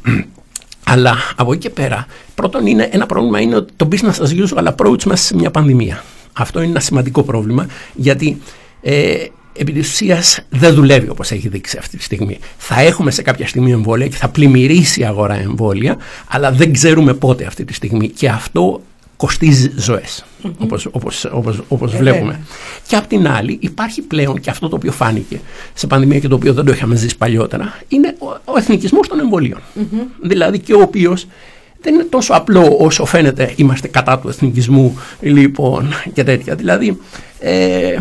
αλλά 0.85 1.17
από 1.37 1.53
εκεί 1.53 1.61
και 1.61 1.71
πέρα, 1.71 2.07
πρώτον 2.35 2.67
είναι 2.67 2.89
ένα 2.93 3.07
πρόβλημα 3.07 3.41
είναι 3.41 3.57
ότι 3.57 3.73
το 3.77 3.89
business 3.91 4.15
as 4.15 4.47
usual 4.47 4.73
approach 4.75 5.03
μέσα 5.05 5.25
σε 5.25 5.35
μια 5.35 5.51
πανδημία. 5.51 6.05
Αυτό 6.33 6.61
είναι 6.61 6.71
ένα 6.71 6.81
σημαντικό 6.81 7.23
πρόβλημα 7.23 7.67
γιατί 7.95 8.41
ε, 8.81 9.15
επί 9.53 9.73
της 9.73 9.89
ουσίας 9.89 10.41
δεν 10.49 10.75
δουλεύει 10.75 11.09
όπως 11.09 11.31
έχει 11.31 11.49
δείξει 11.49 11.79
αυτή 11.79 11.97
τη 11.97 12.03
στιγμή. 12.03 12.39
Θα 12.59 12.81
έχουμε 12.81 13.11
σε 13.11 13.23
κάποια 13.23 13.47
στιγμή 13.47 13.73
εμβόλια 13.73 14.07
και 14.07 14.17
θα 14.17 14.29
πλημμυρίσει 14.29 15.01
η 15.01 15.05
αγορά 15.05 15.35
εμβόλια, 15.35 15.97
αλλά 16.29 16.53
δεν 16.53 16.73
ξέρουμε 16.73 17.15
πότε 17.15 17.45
αυτή 17.45 17.65
τη 17.65 17.73
στιγμή. 17.73 18.09
Και 18.09 18.29
αυτό 18.29 18.81
κοστίζει 19.19 19.73
ζωές, 19.77 20.25
όπως, 20.59 20.87
όπως, 20.87 21.25
όπως, 21.25 21.63
όπως 21.69 21.97
βλέπουμε. 21.97 22.41
Και 22.87 22.97
απ' 22.97 23.07
την 23.07 23.29
άλλη 23.29 23.59
υπάρχει 23.61 24.03
πλέον 24.03 24.41
και 24.41 24.51
αυτό 24.51 24.69
το 24.69 24.77
οποίο 24.77 24.93
φάνηκε 24.93 25.41
σε 25.75 25.87
πανδημία 25.87 26.19
και 26.19 26.29
το 26.29 26.35
οποίο 26.35 26.53
δεν 26.53 26.65
το 26.65 26.73
είχαμε 26.73 26.97
ζήσει 26.97 27.17
παλιότερα, 27.17 27.79
είναι 27.89 28.15
ο, 28.19 28.27
ο 28.45 28.57
εθνικισμός 28.57 29.09
των 29.09 29.21
εμβολίων. 29.21 29.61
Δηλαδή 30.23 30.59
και 30.59 30.75
ο 30.75 30.81
οποίος 30.81 31.27
δεν 31.81 31.95
είναι 31.95 32.05
τόσο 32.05 32.33
απλό 32.35 32.77
όσο 32.79 33.05
φαίνεται 33.05 33.53
είμαστε 33.57 33.89
κατά 33.89 34.19
του 34.19 34.29
εθνικισμού 34.29 34.99
λοιπόν 35.21 35.89
και 36.13 36.25
τέτοια. 36.25 36.55
Δηλαδή 36.55 36.99
ε, 37.39 37.97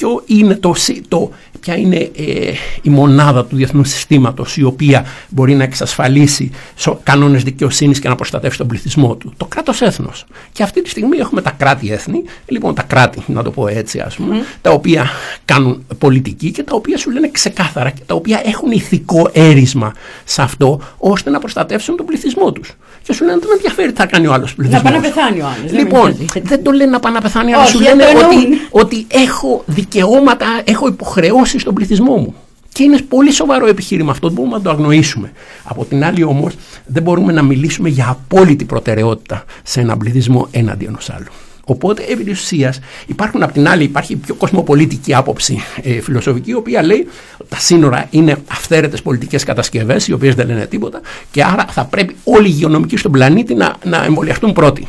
ποιο 0.00 0.22
είναι 0.26 0.54
το, 0.54 0.74
συ- 0.74 1.02
το, 1.08 1.30
ποια 1.60 1.76
είναι 1.76 1.96
ε, 1.96 2.52
η 2.82 2.90
μονάδα 2.90 3.44
του 3.44 3.56
διεθνούς 3.56 3.88
συστήματος 3.88 4.56
η 4.56 4.62
οποία 4.62 5.04
μπορεί 5.28 5.54
να 5.54 5.62
εξασφαλίσει 5.62 6.50
σο, 6.76 7.00
κανόνες 7.02 7.42
δικαιοσύνης 7.42 7.98
και 8.00 8.08
να 8.08 8.14
προστατεύσει 8.14 8.58
τον 8.58 8.66
πληθυσμό 8.66 9.14
του. 9.14 9.32
Το 9.36 9.44
κράτος 9.44 9.80
έθνος. 9.80 10.24
Και 10.52 10.62
αυτή 10.62 10.82
τη 10.82 10.88
στιγμή 10.88 11.16
έχουμε 11.18 11.42
τα 11.42 11.50
κράτη-έθνη, 11.50 12.22
λοιπόν 12.46 12.74
τα 12.74 12.82
κράτη, 12.82 13.22
να 13.26 13.42
το 13.42 13.50
πω 13.50 13.66
έτσι 13.68 13.98
ας 14.00 14.14
πούμε, 14.14 14.36
τα 14.62 14.70
οποία 14.70 15.10
κάνουν 15.44 15.86
πολιτική 15.98 16.50
και 16.50 16.62
τα 16.62 16.74
οποία 16.74 16.98
σου 16.98 17.10
λένε 17.10 17.28
ξεκάθαρα 17.32 17.90
και 17.90 18.02
τα 18.06 18.14
οποία 18.14 18.40
έχουν 18.44 18.70
ηθικό 18.70 19.30
έρισμα 19.32 19.92
σε 20.24 20.42
αυτό 20.42 20.80
ώστε 20.98 21.30
να 21.30 21.38
προστατεύσουν 21.38 21.96
τον 21.96 22.06
πληθυσμό 22.06 22.52
τους. 22.52 22.72
Και 23.02 23.12
σου 23.12 23.24
λένε 23.24 23.38
δεν 23.38 23.48
με 23.48 23.54
ενδιαφέρει 23.54 23.92
τι 23.92 23.98
θα 23.98 24.06
κάνει 24.06 24.26
ο 24.26 24.32
άλλος 24.32 24.54
πληθυσμός. 24.54 24.82
πάει 24.82 24.92
να 24.94 25.00
πεθάνει 25.00 25.40
ο 25.40 25.46
άλλος, 25.46 25.70
δεν 25.70 25.74
με 25.74 25.78
Λοιπόν, 25.80 26.00
νοιάζει. 26.18 26.24
δεν 26.42 26.62
το 26.62 26.70
λένε 26.70 26.90
να 26.90 27.00
πάει 27.00 27.12
να 27.12 27.20
πεθάνει, 27.20 27.52
αλλά 27.54 27.62
Όχι, 27.62 27.70
σου 27.72 27.78
δεν 27.78 27.96
λένε 27.96 28.12
το 28.12 28.18
ότι, 28.26 28.34
εννοούν. 28.36 28.58
ότι 28.70 29.06
έχω 29.08 29.64
δικαιώματα, 29.90 30.46
έχω 30.64 30.88
υποχρεώσει 30.88 31.58
στον 31.58 31.74
πληθυσμό 31.74 32.16
μου. 32.16 32.34
Και 32.72 32.82
είναι 32.82 33.00
πολύ 33.08 33.32
σοβαρό 33.32 33.66
επιχείρημα 33.66 34.10
αυτό, 34.10 34.26
δεν 34.26 34.36
μπορούμε 34.36 34.56
να 34.56 34.62
το 34.62 34.70
αγνοήσουμε. 34.70 35.32
Από 35.64 35.84
την 35.84 36.04
άλλη 36.04 36.22
όμως 36.22 36.54
δεν 36.86 37.02
μπορούμε 37.02 37.32
να 37.32 37.42
μιλήσουμε 37.42 37.88
για 37.88 38.08
απόλυτη 38.08 38.64
προτεραιότητα 38.64 39.44
σε 39.62 39.80
έναν 39.80 39.98
πληθυσμό 39.98 40.48
έναντι 40.50 40.84
ενός 40.84 41.10
άλλου. 41.10 41.30
Οπότε, 41.64 42.02
επί 42.08 42.24
της 42.24 42.40
ουσίας, 42.40 42.80
υπάρχουν 43.06 43.42
απ' 43.42 43.52
την 43.52 43.68
άλλη, 43.68 43.84
υπάρχει 43.84 44.16
πιο 44.16 44.34
κοσμοπολίτικη 44.34 45.14
άποψη 45.14 45.58
ε, 45.82 46.00
φιλοσοφική, 46.00 46.50
η 46.50 46.54
οποία 46.54 46.82
λέει 46.82 47.08
ότι 47.38 47.48
τα 47.48 47.58
σύνορα 47.58 48.06
είναι 48.10 48.36
αυθαίρετες 48.50 49.02
πολιτικές 49.02 49.44
κατασκευές, 49.44 50.08
οι 50.08 50.12
οποίες 50.12 50.34
δεν 50.34 50.46
λένε 50.46 50.66
τίποτα, 50.66 51.00
και 51.30 51.44
άρα 51.44 51.66
θα 51.70 51.84
πρέπει 51.84 52.16
όλοι 52.24 52.46
οι 52.46 52.52
υγειονομικοί 52.54 52.96
στον 52.96 53.12
πλανήτη 53.12 53.54
να, 53.54 53.76
να 53.84 54.04
εμβολιαστούν 54.04 54.52
πρώτοι 54.52 54.88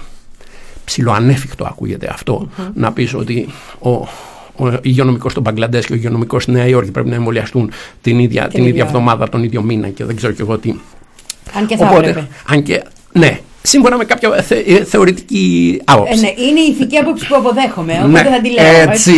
ψιλοανέφικτο 0.86 1.66
ακούγεται 1.66 2.08
αυτό, 2.12 2.50
να 2.74 2.92
πεις 2.94 3.14
ότι 3.14 3.48
ο, 3.80 4.08
ο 4.56 4.68
υγειονομικός 4.82 5.32
στο 5.32 5.42
Μπαγκλαντές 5.42 5.86
και 5.86 5.94
ο 5.94 5.96
υγειονομικός 5.96 6.44
στη 6.44 6.52
Νέα 6.52 6.68
Υόρκη 6.68 6.92
πρέπει 6.92 7.10
να 7.10 7.16
εμβολιαστούν 7.16 7.72
την 8.02 8.20
ίδια, 8.20 8.48
την 8.48 8.60
ίδια 8.60 8.70
ίδια 8.70 8.84
εβδομάδα, 8.84 9.30
τον 9.30 9.44
ίδιο 9.44 9.62
μήνα 9.62 9.88
και 9.90 10.06
δεν 10.06 10.16
ξέρω 10.16 10.34
κι 10.34 10.42
εγώ 10.42 10.58
τι. 10.58 10.74
Αν 11.58 11.66
και 11.66 11.76
θα 11.78 11.94
έπρεπε. 11.96 12.28
αν 12.48 12.64
και, 12.64 12.84
ναι, 13.14 13.40
σύμφωνα 13.62 13.98
με 13.98 14.06
κάποια 14.06 14.42
θε, 14.42 14.56
ε, 14.56 14.84
θεωρητική 14.84 15.76
Ε, 15.80 15.84
άποψη. 15.86 16.20
ναι, 16.20 16.28
είναι 16.28 16.60
η 16.60 16.70
ηθική 16.72 16.98
άποψη 16.98 17.28
που 17.28 17.36
αποδέχομαι. 17.36 17.94
Οπότε 17.94 18.08
Ναι, 18.24 18.30
θα 18.30 18.42
τη 18.42 18.50
λέω. 18.52 18.66
έτσι. 18.92 19.14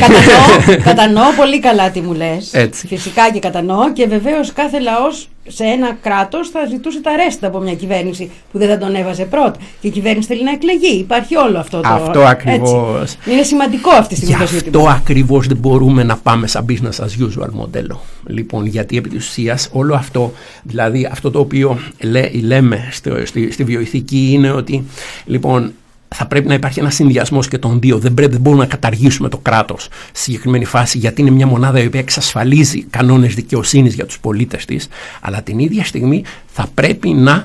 Κατανοώ, 0.00 0.82
κατανοώ 0.84 1.24
πολύ 1.36 1.60
καλά 1.60 1.90
τι 1.90 2.00
μου 2.00 2.12
λες. 2.12 2.52
Έτσι. 2.52 2.86
Φυσικά 2.86 3.30
και 3.32 3.38
κατανοώ 3.38 3.92
και 3.92 4.06
βεβαίως 4.06 4.52
κάθε 4.52 4.80
λαός 4.80 5.28
σε 5.46 5.64
ένα 5.64 5.96
κράτος 6.02 6.48
θα 6.48 6.64
ζητούσε 6.70 7.00
τα 7.00 7.16
ρέστα 7.16 7.46
από 7.46 7.58
μια 7.60 7.74
κυβέρνηση 7.74 8.30
που 8.52 8.58
δεν 8.58 8.68
θα 8.68 8.78
τον 8.78 8.94
έβαζε 8.94 9.24
πρώτα. 9.24 9.54
Και 9.80 9.86
η 9.86 9.90
κυβέρνηση 9.90 10.28
θέλει 10.28 10.44
να 10.44 10.50
εκλεγεί. 10.50 10.98
Υπάρχει 10.98 11.36
όλο 11.36 11.58
αυτό 11.58 11.80
το. 11.80 11.88
Αυτό 11.88 12.20
ακριβώς. 12.20 13.00
έτσι. 13.02 13.30
Είναι 13.30 13.42
σημαντικό 13.42 13.90
αυτή 13.90 14.08
τη 14.08 14.14
στιγμή 14.20 14.34
Γι' 14.34 14.40
το 14.40 14.46
ζήτημα. 14.46 14.78
αυτό 14.82 14.96
ακριβώς 14.96 15.46
δεν 15.46 15.56
μπορούμε 15.56 16.02
να 16.02 16.16
πάμε 16.16 16.46
σαν 16.46 16.66
business 16.68 17.04
as 17.04 17.24
usual 17.28 17.48
μοντέλο. 17.52 18.00
Λοιπόν, 18.26 18.66
γιατί 18.66 18.96
επί 18.96 19.08
της 19.08 19.28
ουσίας 19.28 19.68
όλο 19.72 19.94
αυτό, 19.94 20.32
δηλαδή 20.62 21.08
αυτό 21.12 21.30
το 21.30 21.38
οποίο 21.38 21.78
λέ- 22.00 22.34
λέμε 22.42 22.88
στο- 22.90 23.26
στη, 23.26 23.50
στη 23.52 23.64
βιοειθική 23.64 24.28
είναι 24.32 24.50
ότι 24.50 24.84
λοιπόν 25.24 25.72
θα 26.16 26.26
πρέπει 26.26 26.48
να 26.48 26.54
υπάρχει 26.54 26.80
ένας 26.80 26.94
συνδυασμός 26.94 27.48
και 27.48 27.58
των 27.58 27.80
δύο. 27.80 27.98
Δεν, 27.98 28.14
πρέπει, 28.14 28.32
δεν 28.32 28.40
μπορούμε 28.40 28.62
να 28.62 28.68
καταργήσουμε 28.68 29.28
το 29.28 29.38
κράτος 29.38 29.88
στη 30.08 30.20
συγκεκριμένη 30.20 30.64
φάση, 30.64 30.98
γιατί 30.98 31.20
είναι 31.20 31.30
μια 31.30 31.46
μονάδα 31.46 31.82
η 31.82 31.86
οποία 31.86 32.00
εξασφαλίζει 32.00 32.82
κανόνες 32.82 33.34
δικαιοσύνης 33.34 33.94
για 33.94 34.06
τους 34.06 34.18
πολίτες 34.18 34.64
της, 34.64 34.88
αλλά 35.20 35.42
την 35.42 35.58
ίδια 35.58 35.84
στιγμή 35.84 36.24
θα 36.46 36.66
πρέπει 36.74 37.08
να 37.08 37.32
ε, 37.32 37.36
ε, 37.36 37.44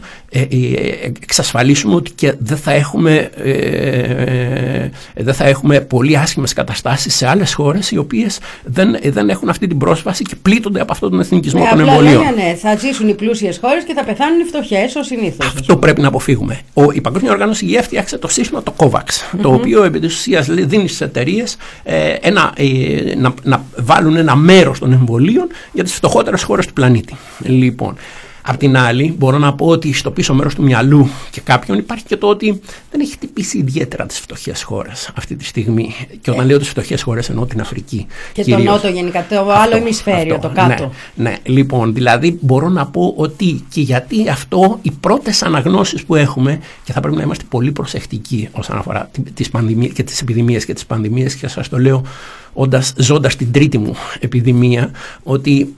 εξασφαλίσουμε 1.22 1.96
ότι 1.96 2.12
και 2.12 2.34
δεν 2.40 2.58
θα 2.58 2.72
έχουμε, 2.72 3.30
ε, 3.36 3.52
ε, 3.54 4.90
δεν 5.16 5.34
θα 5.34 5.46
έχουμε 5.46 5.80
πολύ 5.80 6.18
άσχημες 6.18 6.54
καταστάσεις 6.54 7.16
σε 7.16 7.28
άλλες 7.28 7.54
χώρες 7.54 7.92
οι 7.92 7.98
οποίες 7.98 8.40
δεν, 8.64 8.98
δεν 9.04 9.30
έχουν 9.30 9.50
αυτή 9.50 9.68
την 9.68 9.78
πρόσβαση 9.78 10.24
και 10.24 10.36
πλήττονται 10.42 10.82
από 10.82 10.92
αυτόν 10.92 11.10
τον 11.10 11.20
εθνικισμό 11.20 11.64
Ε, 11.66 11.70
των 11.70 11.80
απλά 11.80 11.92
εμβολίων. 11.94 12.22
λέγανε, 12.22 12.56
θα 12.56 12.76
ζήσουν 12.76 13.08
οι 13.08 13.14
πλούσιες 13.14 13.60
χώρες 13.62 13.84
και 13.84 13.94
θα 13.94 14.04
πεθάνουν 14.04 14.40
οι 14.40 14.44
φτωχές, 14.44 14.96
ως 14.96 15.06
συνήθως. 15.06 15.48
Αυτό 15.48 15.78
πρέπει 15.78 16.02
να 16.02 16.08
αποφύγουμε. 16.08 16.60
Ο, 16.74 16.92
η 16.92 17.02
Παγκόσμια 17.02 17.32
Οργάνωση 17.32 17.66
Υγείας 17.66 17.86
φτιάξε 17.86 18.18
το 18.18 18.28
σύστημα 18.28 18.64
το 18.64 18.74
COVAX, 18.78 19.38
το 19.42 19.54
οποίο 19.54 19.84
επί 19.84 20.00
της 20.00 20.16
ουσίας 20.16 20.48
λέει, 20.48 20.66
δίνει 20.66 20.88
στις 20.88 21.02
εταιρείες 21.02 21.58
ένα, 22.22 22.54
ε, 22.56 23.16
να, 23.18 23.34
να 23.44 23.64
βάλουν 23.78 24.16
ένα 24.16 24.36
μέρος 24.36 24.80
των 24.80 24.92
εμβολίων 24.94 25.48
για 25.72 25.84
τις 25.84 25.94
φτωχότερες 25.94 26.44
χώρες 26.44 26.66
του 26.66 26.74
πλανήτη. 26.74 27.16
Λοιπόν, 27.40 27.96
Απ' 28.42 28.58
την 28.58 28.78
άλλη, 28.78 29.16
μπορώ 29.18 29.38
να 29.38 29.54
πω 29.54 29.66
ότι 29.66 29.94
στο 29.94 30.12
πίσω 30.12 30.34
μέρος 30.34 30.56
του 30.56 30.64
μυαλού 30.64 31.10
και 31.32 31.42
κάποιον 31.42 31.78
υπάρχει 31.78 32.04
και 32.06 32.18
το 32.18 32.28
ότι 32.28 32.62
δεν 32.92 33.02
έχει 33.02 33.12
χτυπήσει 33.12 33.58
ιδιαίτερα 33.58 34.06
τις 34.06 34.20
φτωχές 34.20 34.64
χώρες 34.64 35.12
αυτή 35.18 35.36
τη 35.36 35.46
στιγμή. 35.46 35.94
Και 36.22 36.32
όταν 36.32 36.46
λέω 36.46 36.58
τις 36.60 36.70
φτωχές 36.70 37.02
χώρες, 37.02 37.30
εννοώ 37.30 37.46
την 37.46 37.62
Αφρική. 37.62 38.08
Και 38.34 38.42
κυρίως. 38.44 38.66
το 38.66 38.72
νότο 38.72 38.88
γενικά, 38.88 39.26
το 39.30 39.40
άλλο 39.40 39.52
Αυτό, 39.52 39.78
ημισφαίριο, 39.78 40.36
αυτό, 40.36 40.48
το 40.48 40.54
κάτω. 40.54 40.92
Ναι, 41.16 41.30
ναι, 41.30 41.38
λοιπόν, 41.44 41.94
δηλαδή 41.94 42.38
μπορώ 42.42 42.70
να 42.70 42.86
πω 42.88 43.14
ότι 43.18 43.64
και 43.70 43.82
γιατί 43.82 44.30
αυτό 44.30 44.80
οι 44.82 44.92
πρώτες 44.92 45.44
αναγνώσεις 45.44 46.04
που 46.04 46.16
έχουμε 46.16 46.60
και 46.84 46.94
θα 46.94 47.00
πρέπει 47.00 47.16
να 47.16 47.24
είμαστε 47.24 47.44
πολύ 47.50 47.72
προσεκτικοί 47.72 48.48
όσον 48.52 48.78
αφορά 48.78 49.10
τι- 49.12 49.22
τις 49.32 49.50
πανδημίες 49.50 49.94
και 49.94 50.04
τις 50.04 50.22
επιδημίες 50.22 50.66
και 50.66 50.74
τις 50.74 50.86
πανδημίες 50.86 51.36
και 51.36 51.48
σας 51.48 51.70
το 51.70 51.78
λέω 51.80 52.02
όντας, 52.54 52.94
ζώντας 52.98 53.36
την 53.36 53.52
τρίτη 53.52 53.78
μου 53.78 53.96
επιδημία 54.20 54.92
ότι 55.24 55.76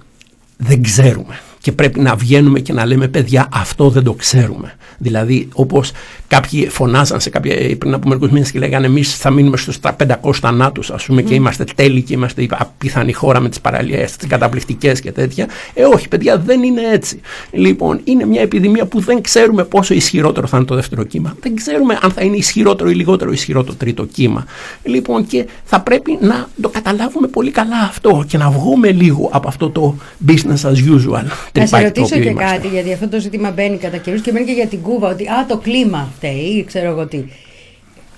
δεν 0.58 0.84
ξέρουμε 0.84 1.40
και 1.62 1.72
πρέπει 1.72 2.00
να 2.00 2.16
βγαίνουμε 2.16 2.60
και 2.60 2.74
να 2.74 2.86
λέμε 2.86 3.08
παιδιά 3.08 3.48
αυτό 3.54 3.90
δεν 3.90 4.04
το 4.04 4.14
ξέρουμε. 4.14 4.76
Δηλαδή 4.98 5.48
όπως 5.54 5.92
κάποιοι 6.28 6.70
φωνάζαν 6.70 7.20
σε 7.20 7.30
κάποια, 7.30 7.78
πριν 7.78 7.94
από 7.94 8.08
μερικούς 8.08 8.30
μήνες 8.30 8.52
και 8.52 8.60
λέγανε 8.60 8.86
εμείς 8.86 9.18
θα 9.18 9.30
μείνουμε 9.30 9.58
στους 9.58 9.80
500 9.98 10.34
θανάτους 10.34 10.92
ας 10.92 11.06
πούμε 11.06 11.22
και 11.22 11.34
είμαστε 11.34 11.64
τέλειοι 11.76 12.02
και 12.02 12.14
είμαστε 12.14 12.42
η 12.42 12.50
απίθανη 12.52 13.14
χώρα 13.14 13.40
με 13.40 13.50
τις 13.50 13.62
παραλίες, 13.62 14.16
τις 14.16 14.28
καταπληκτικές 14.28 15.00
και 15.02 15.12
τέτοια. 15.12 15.48
Ε 15.74 15.84
όχι 15.84 16.08
παιδιά 16.08 16.38
δεν 16.38 16.64
είναι 16.64 16.82
έτσι. 16.92 17.22
Λοιπόν 17.52 18.02
είναι 18.04 18.26
μια 18.26 18.42
επιδημία 18.42 18.86
που 18.86 19.00
δεν 19.00 19.22
ξέρουμε 19.22 19.64
πόσο 19.64 19.94
ισχυρότερο 19.94 20.48
θα 20.48 20.58
είναι 20.58 20.66
το 20.66 20.76
δεύτερο 20.76 21.04
κύμα. 21.04 21.36
Δεν 21.42 21.56
ξέρουμε 21.56 22.00
αν 22.02 22.12
θα 22.12 22.22
είναι 22.22 22.36
ισχυρότερο 22.36 22.90
ή 22.90 22.94
λιγότερο 22.94 23.32
ισχυρό 23.32 23.64
το 23.64 23.76
τρίτο 23.76 24.06
κύμα. 24.06 24.46
Λοιπόν 24.84 25.26
και 25.28 25.48
θα 25.64 25.82
πρέπει 25.82 26.18
να 26.22 26.48
το 26.62 26.70
καταλάβουμε 26.70 27.28
πολύ 27.28 27.52
καλά 27.52 27.80
αυτό 27.90 28.24
και 28.28 28.38
να 28.38 28.50
βγούμε 28.50 28.92
λίγο 28.92 29.30
από 29.32 29.48
αυτό 29.48 29.70
το 29.70 29.96
business 30.28 30.72
as 30.72 30.76
usual. 30.96 31.26
Να 31.54 31.66
σε 31.66 31.76
τρυπάκι 31.76 31.94
το 31.94 32.02
ρωτήσω 32.02 32.16
οποίο 32.16 32.24
και 32.24 32.30
είμαστε. 32.30 32.56
κάτι, 32.56 32.68
γιατί 32.68 32.94
αυτό 32.94 33.08
το 33.08 33.20
ζήτημα 33.20 33.52
μπαίνει 33.52 33.78
κατά 33.78 33.98
καιρούς 33.98 34.22
και 34.22 34.32
μπαίνει 34.32 34.46
και 34.46 34.52
για 34.52 34.68
την 34.68 34.82
Κούβα, 34.82 35.10
ότι 35.10 35.28
α, 35.28 35.46
το 35.48 35.58
κλίμα 35.58 36.12
φταίει, 36.16 36.40
ή 36.58 36.64
ξέρω 36.64 36.90
εγώ 36.90 37.06
τι. 37.08 37.24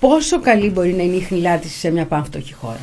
Πόσο 0.00 0.40
καλή 0.40 0.70
μπορεί 0.70 0.92
να 0.92 1.02
είναι 1.02 1.16
η 1.16 1.20
χνηλάτιση 1.20 1.78
σε 1.78 1.90
μια 1.90 2.04
πανφτωχή 2.06 2.54
χώρα; 2.54 2.80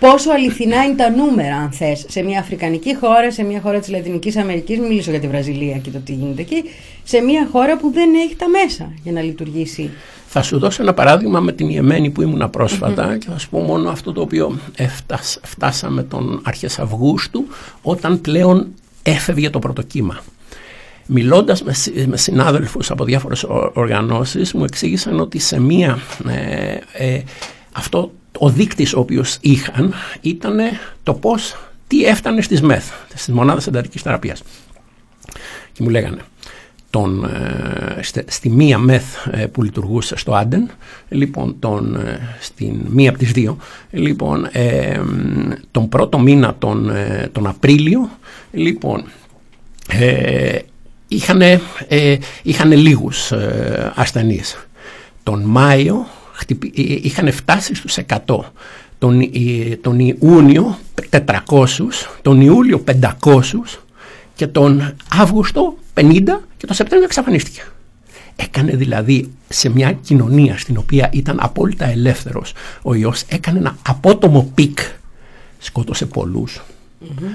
Πόσο 0.00 0.30
αληθινά 0.30 0.84
είναι 0.84 0.94
τα 0.94 1.10
νούμερα, 1.10 1.56
αν 1.56 1.70
θες, 1.72 2.04
σε 2.08 2.22
μια 2.22 2.40
Αφρικανική 2.40 2.96
χώρα, 2.96 3.30
σε 3.30 3.42
μια 3.42 3.60
χώρα 3.60 3.78
της 3.78 3.88
Λατινικής 3.88 4.36
Αμερικής, 4.36 4.78
μην 4.78 4.88
μιλήσω 4.88 5.10
για 5.10 5.20
τη 5.20 5.28
Βραζιλία 5.28 5.76
και 5.76 5.90
το 5.90 5.98
τι 5.98 6.12
γίνεται 6.12 6.40
εκεί, 6.40 6.62
σε 7.02 7.20
μια 7.20 7.48
χώρα 7.52 7.76
που 7.76 7.90
δεν 7.90 8.14
έχει 8.14 8.36
τα 8.36 8.48
μέσα 8.48 8.92
για 9.02 9.12
να 9.12 9.20
λειτουργήσει. 9.20 9.90
Θα 10.26 10.42
σου 10.42 10.58
δώσω 10.58 10.82
ένα 10.82 10.94
παράδειγμα 10.94 11.40
με 11.40 11.52
την 11.52 11.68
Ιεμένη 11.68 12.10
που 12.10 12.22
ήμουνα 12.22 12.48
πρόσφατα 12.48 13.16
και 13.16 13.26
θα 13.30 13.38
σου 13.38 13.48
πω 13.48 13.60
μόνο 13.60 13.90
αυτό 13.90 14.12
το 14.12 14.20
οποίο 14.20 14.58
έφτασ, 14.76 15.40
φτάσαμε 15.42 16.02
τον 16.02 16.40
αρχές 16.44 16.78
Αυγούστου 16.78 17.46
όταν 17.82 18.20
πλέον 18.20 18.74
έφευγε 19.02 19.50
το 19.50 19.58
πρώτο 19.58 19.82
κύμα. 19.82 20.20
Μιλώντας 21.06 21.62
με, 21.62 21.72
συ- 21.72 22.06
με 22.06 22.16
συνάδελφους 22.16 22.90
από 22.90 23.04
διάφορες 23.04 23.42
ο- 23.42 23.70
οργανώσεις 23.74 24.52
μου 24.52 24.64
εξήγησαν 24.64 25.20
ότι 25.20 25.38
σε 25.38 25.60
μία 25.60 25.98
ε, 26.28 26.76
ε, 26.92 27.22
αυτό 27.72 28.12
ο 28.38 28.48
δείκτης 28.50 28.94
ο 28.94 28.98
οποίος 29.00 29.36
είχαν 29.40 29.94
ήταν 30.20 30.58
το 31.02 31.14
πώς 31.14 31.56
τι 31.86 32.04
έφτανε 32.04 32.42
στις 32.42 32.62
ΜΕΘ, 32.62 32.84
στις 33.08 33.34
μονάδες 33.34 33.66
εντατικής 33.66 34.02
θεραπείας. 34.02 34.42
Και 35.72 35.82
μου 35.82 35.88
λέγανε 35.88 36.20
τον, 36.90 37.24
ε, 37.24 38.02
στε- 38.02 38.30
στη 38.30 38.48
μία 38.50 38.78
μεθ 38.78 39.26
ε, 39.30 39.46
που 39.46 39.62
λειτουργούσε 39.62 40.16
στο 40.16 40.32
Άντεν, 40.34 40.70
λοιπόν, 41.08 41.56
τον, 41.58 41.96
ε, 41.96 42.36
στην 42.40 42.80
μία 42.88 43.10
από 43.10 43.18
τις 43.18 43.32
δύο, 43.32 43.56
λοιπόν, 43.90 44.48
ε, 44.52 44.98
μ, 44.98 45.50
τον 45.70 45.88
πρώτο 45.88 46.18
μήνα 46.18 46.54
τον, 46.58 46.90
ε, 46.90 47.28
τον 47.32 47.46
Απρίλιο, 47.46 48.10
λοιπόν, 48.52 49.04
ε, 49.88 50.58
είχαν, 51.08 51.40
ε, 51.40 51.58
είχανε 52.42 52.74
λίγους 52.74 53.32
ε, 53.32 53.92
ασθενείς. 53.94 54.66
Τον 55.22 55.42
Μάιο 55.42 56.06
χτυπη- 56.32 56.78
ε, 56.78 56.82
είχαν 57.02 57.32
φτάσει 57.32 57.74
στους 57.74 57.96
100. 57.96 58.52
Τον, 58.98 59.20
ε, 59.20 59.76
τον 59.80 59.98
Ιούνιο 59.98 60.78
400, 61.10 62.08
τον 62.22 62.40
Ιούλιο 62.40 62.78
500 62.78 63.80
και 64.34 64.46
τον 64.46 64.94
Αύγουστο 65.20 65.74
50 65.94 66.22
και 66.56 66.66
τον 66.66 66.74
Σεπτέμβριο 66.76 67.04
εξαφανίστηκε. 67.04 67.62
Έκανε 68.36 68.72
δηλαδή 68.76 69.30
σε 69.48 69.68
μια 69.68 69.92
κοινωνία 69.92 70.58
στην 70.58 70.76
οποία 70.76 71.10
ήταν 71.12 71.36
απόλυτα 71.40 71.84
ελεύθερος 71.90 72.52
ο 72.82 72.94
ιός, 72.94 73.22
έκανε 73.28 73.58
ένα 73.58 73.76
απότομο 73.86 74.50
πικ, 74.54 74.78
σκότωσε 75.58 76.06
πολλούς. 76.06 76.60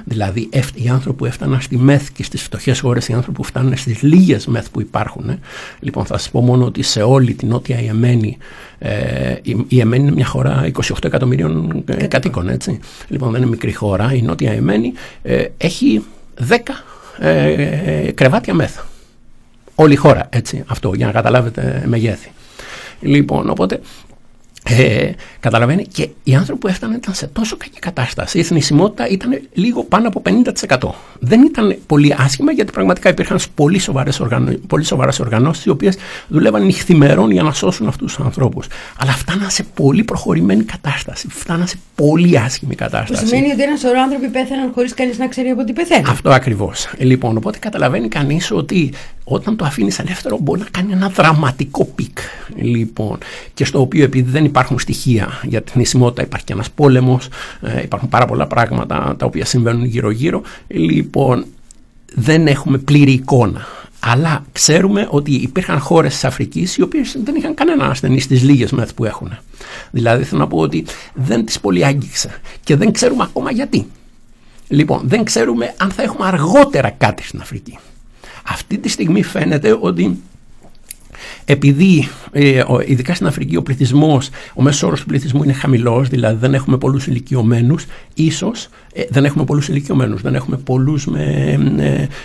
Δηλαδή 0.03 0.47
εφ- 0.51 0.79
οι 0.83 0.89
άνθρωποι 0.89 1.17
που 1.17 1.25
έφταναν 1.25 1.61
στη 1.61 1.77
ΜΕΘ 1.77 2.11
και 2.11 2.23
στις 2.23 2.41
φτωχές 2.41 2.79
χώρες, 2.79 3.07
οι 3.07 3.13
άνθρωποι 3.13 3.37
που 3.37 3.43
φτάνουν 3.43 3.77
στις 3.77 4.01
λίγες 4.01 4.45
ΜΕΘ 4.47 4.69
που 4.69 4.81
υπάρχουν. 4.81 5.29
ε. 5.29 5.39
Λοιπόν 5.79 6.05
θα 6.05 6.17
σας 6.17 6.29
πω 6.29 6.41
μόνο 6.41 6.65
ότι 6.65 6.81
σε 6.81 7.01
όλη 7.01 7.33
την 7.33 7.47
Νότια 7.47 7.81
Ιεμένη, 7.81 8.37
ε, 8.79 9.35
η, 9.41 9.51
η 9.51 9.65
Ιεμένη 9.67 10.03
είναι 10.03 10.11
μια 10.11 10.25
χώρα 10.25 10.69
28 10.73 10.81
εκατομμυρίων 11.03 11.83
ε, 11.85 12.07
κατοίκων 12.07 12.49
έτσι. 12.49 12.79
Λοιπόν 13.07 13.31
δεν 13.31 13.41
είναι 13.41 13.49
μικρή 13.49 13.73
χώρα, 13.73 14.13
η 14.13 14.21
Νότια 14.21 14.53
Ιεμένη 14.53 14.93
ε, 15.21 15.45
έχει 15.57 16.03
10 16.49 16.55
ε, 17.19 17.51
ε, 17.51 18.11
κρεβάτια 18.11 18.53
ΜΕΘ. 18.53 18.71
Όλη 19.75 19.93
η 19.93 19.95
χώρα 19.95 20.27
έτσι 20.29 20.63
αυτό 20.67 20.93
για 20.93 21.05
να 21.05 21.11
καταλάβετε 21.11 21.83
μεγέθη. 21.85 22.31
Λοιπόν 22.99 23.49
οπότε 23.49 23.79
ε, 24.69 25.11
καταλαβαίνει; 25.39 25.85
Και 25.85 26.09
οι 26.23 26.35
άνθρωποι 26.35 26.59
που 26.59 26.67
έφταναν 26.67 26.95
ήταν 26.95 27.13
σε 27.13 27.27
τόσο 27.27 27.57
κακή 27.57 27.79
κατάσταση. 27.79 28.39
Η 28.39 28.43
θνησιμότητα 28.43 29.07
ήταν 29.07 29.41
λίγο 29.53 29.83
πάνω 29.83 30.07
από 30.07 30.21
50%. 30.25 30.89
Δεν 31.19 31.41
ήταν 31.41 31.77
πολύ 31.87 32.15
άσχημα 32.17 32.51
γιατί 32.51 32.71
πραγματικά 32.71 33.09
υπήρχαν 33.09 33.39
πολύ 33.55 33.79
σοβαρές 33.79 34.19
οργανω... 34.19 34.51
πολύ 34.67 34.83
σοβαρές 34.83 35.19
οργανώσεις 35.19 35.65
οι 35.65 35.69
οποίες 35.69 35.97
δουλεύαν 36.27 36.65
νυχθημερών 36.65 37.31
για 37.31 37.43
να 37.43 37.53
σώσουν 37.53 37.87
αυτούς 37.87 38.15
τους 38.15 38.25
ανθρώπους. 38.25 38.67
Αλλά 38.97 39.11
φτάναν 39.11 39.49
σε 39.49 39.63
πολύ 39.73 40.03
προχωρημένη 40.03 40.63
κατάσταση. 40.63 41.27
Φτάναν 41.29 41.67
σε 41.67 41.77
πολύ 41.95 42.39
άσχημη 42.39 42.71
Που 42.75 42.77
κατάσταση. 42.83 43.27
σημαίνει 43.27 43.51
ότι 43.51 43.63
ένα 43.63 43.75
σωρό 43.77 43.99
άνθρωποι 44.01 44.27
πέθαναν 44.27 44.71
χωρίς 44.73 44.93
κανείς 44.93 45.17
να 45.17 45.27
ξέρει 45.27 45.49
από 45.49 45.63
τι 45.63 45.73
πεθαίνουν. 45.73 46.09
Αυτό 46.09 46.29
ακριβώς. 46.29 46.89
Λοιπόν, 46.97 47.37
οπότε 47.37 47.57
καταλαβαίνει 47.57 48.07
κανείς 48.07 48.51
ότι 48.51 48.93
όταν 49.23 49.55
το 49.55 49.65
αφήνεις 49.65 49.99
ελεύθερο 49.99 50.37
μπορεί 50.41 50.59
να 50.59 50.67
κάνει 50.71 50.91
ένα 50.91 51.09
δραματικό 51.09 51.85
πικ. 51.85 52.17
Λοιπόν, 52.55 53.17
και 53.53 53.65
στο 53.65 53.81
οποίο 53.81 54.03
επειδή 54.03 54.31
δεν 54.31 54.45
υπάρχουν 54.55 54.79
στοιχεία 54.79 55.39
για 55.43 55.61
τη 55.61 55.71
θνησιμότητα, 55.71 56.21
υπάρχει 56.21 56.45
και 56.45 56.53
ένας 56.53 56.71
πόλεμος, 56.71 57.27
υπάρχουν 57.83 58.09
πάρα 58.09 58.25
πολλά 58.25 58.47
πράγματα 58.47 59.15
τα 59.17 59.25
οποία 59.25 59.45
συμβαίνουν 59.45 59.85
γύρω-γύρω. 59.85 60.41
Λοιπόν, 60.67 61.45
δεν 62.13 62.47
έχουμε 62.47 62.77
πλήρη 62.77 63.11
εικόνα. 63.11 63.65
Αλλά 63.99 64.45
ξέρουμε 64.51 65.07
ότι 65.09 65.31
υπήρχαν 65.31 65.79
χώρες 65.79 66.13
της 66.13 66.23
Αφρικής 66.23 66.77
οι 66.77 66.81
οποίες 66.81 67.17
δεν 67.23 67.35
είχαν 67.35 67.53
κανένα 67.53 67.85
ασθενή 67.85 68.19
στις 68.19 68.43
λίγες 68.43 68.71
μεθ 68.71 68.93
που 68.93 69.05
έχουν. 69.05 69.37
Δηλαδή 69.91 70.23
θέλω 70.23 70.41
να 70.41 70.47
πω 70.47 70.57
ότι 70.57 70.85
δεν 71.13 71.45
τις 71.45 71.59
πολύ 71.59 71.85
άγγιξε. 71.85 72.29
Και 72.63 72.75
δεν 72.75 72.91
ξέρουμε 72.91 73.23
ακόμα 73.23 73.51
γιατί. 73.51 73.87
Λοιπόν, 74.67 75.01
δεν 75.03 75.23
ξέρουμε 75.23 75.73
αν 75.77 75.91
θα 75.91 76.03
έχουμε 76.03 76.27
αργότερα 76.27 76.89
κάτι 76.89 77.23
στην 77.23 77.39
Αφρική. 77.41 77.77
Αυτή 78.47 78.77
τη 78.77 78.89
στιγμή 78.89 79.23
φαίνεται 79.23 79.77
ότι 79.79 80.21
επειδή 81.45 82.07
ε, 82.31 82.59
ο- 82.67 82.79
ειδικά 82.85 83.13
στην 83.13 83.27
Αφρική 83.27 83.55
ο 83.55 83.61
πληθυσμός, 83.63 84.29
ο 84.53 84.61
μέσος 84.61 84.83
όρος 84.83 84.99
του 84.99 85.05
πληθυσμού 85.05 85.43
είναι 85.43 85.53
χαμηλός, 85.53 86.07
δηλαδή 86.09 86.37
δεν 86.39 86.53
έχουμε 86.53 86.77
πολλούς 86.77 87.07
ηλικιωμένους, 87.07 87.85
ίσως 88.13 88.67
ε, 88.93 89.03
δεν 89.09 89.25
έχουμε 89.25 89.43
πολλούς 89.45 89.67
ηλικιωμένους, 89.67 90.21
δεν 90.21 90.35
έχουμε 90.35 90.57
πολλούς 90.57 91.05
με 91.05 91.23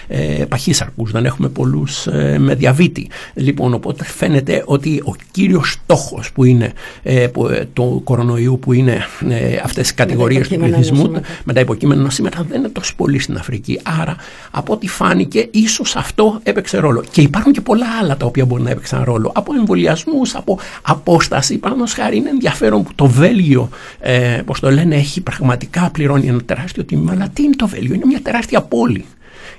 ε, 0.08 0.38
ε, 0.40 0.44
παχύσαρκους, 0.44 1.10
δεν 1.10 1.24
έχουμε 1.24 1.48
πολλούς 1.48 2.06
ε, 2.06 2.36
με 2.38 2.54
διαβήτη. 2.54 3.08
Λοιπόν, 3.34 3.74
οπότε 3.74 4.04
φαίνεται 4.04 4.62
ότι 4.66 5.02
ο 5.06 5.14
κύριος 5.30 5.70
στόχος 5.72 6.32
που 6.32 6.44
είναι 6.44 6.72
ε, 7.02 7.26
που, 7.26 7.46
ε, 7.46 7.68
του 7.72 8.00
κορονοϊού, 8.04 8.58
που 8.58 8.72
είναι 8.72 9.04
ε, 9.28 9.56
αυτές 9.64 9.90
οι 9.90 9.94
κατηγορίες 9.94 10.48
του 10.48 10.54
υποκείμενα 10.54 10.76
πληθυσμού, 10.76 11.02
νοσήματα. 11.06 11.26
με 11.44 11.52
τα 11.52 11.60
υποκείμενα 11.60 12.02
νοσήματα 12.02 12.46
δεν 12.48 12.58
είναι 12.58 12.68
τόσο 12.68 12.92
πολύ 12.96 13.18
στην 13.18 13.36
Αφρική. 13.36 13.80
Άρα, 14.00 14.16
από 14.50 14.72
ό,τι 14.72 14.88
φάνηκε, 14.88 15.48
ίσως 15.50 15.96
αυτό 15.96 16.40
έπαιξε 16.42 16.78
ρόλο. 16.78 17.04
Και 17.10 17.20
υπάρχουν 17.20 17.52
και 17.52 17.60
πολλά 17.60 17.86
άλλα 18.02 18.16
τα 18.16 18.26
οποία 18.26 18.44
μπορεί 18.44 18.62
να 18.62 18.70
έπαιξαν 18.70 19.04
ρόλο. 19.10 19.22
ρόλο. 19.22 19.32
Από 19.34 19.54
εμβολιασμούς, 19.54 20.34
από 20.34 20.58
απόσταση. 20.82 21.58
Παραδείγματο 21.58 22.02
χάρη 22.02 22.16
είναι 22.16 22.28
ενδιαφέρον 22.28 22.82
που 22.82 22.94
το 22.94 23.06
Βέλγιο, 23.06 23.68
ε, 24.00 24.42
πώς 24.44 24.60
το 24.60 24.70
λένε, 24.70 24.96
έχει 24.96 25.20
πραγματικά 25.20 25.90
πληρώνει 25.90 26.26
ένα 26.26 26.42
τεράστιο 26.42 26.84
τίμημα. 26.84 27.12
Αλλά 27.12 27.28
τι 27.28 27.42
είναι 27.42 27.56
το 27.56 27.68
Βέλγιο, 27.68 27.94
είναι 27.94 28.06
μια 28.06 28.20
τεράστια 28.22 28.62
πόλη. 28.62 29.04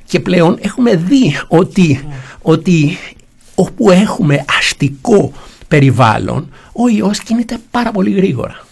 Και 0.05 0.19
πλέον 0.19 0.57
έχουμε 0.61 0.95
δει 0.95 1.39
ότι, 1.47 2.05
ότι 2.41 2.97
όπου 3.55 3.91
έχουμε 3.91 4.45
αστικό 4.57 5.31
περιβάλλον, 5.67 6.49
ο 6.73 6.87
ιός 6.87 7.19
κινείται 7.19 7.57
πάρα 7.71 7.91
πολύ 7.91 8.11
γρήγορα. 8.11 8.65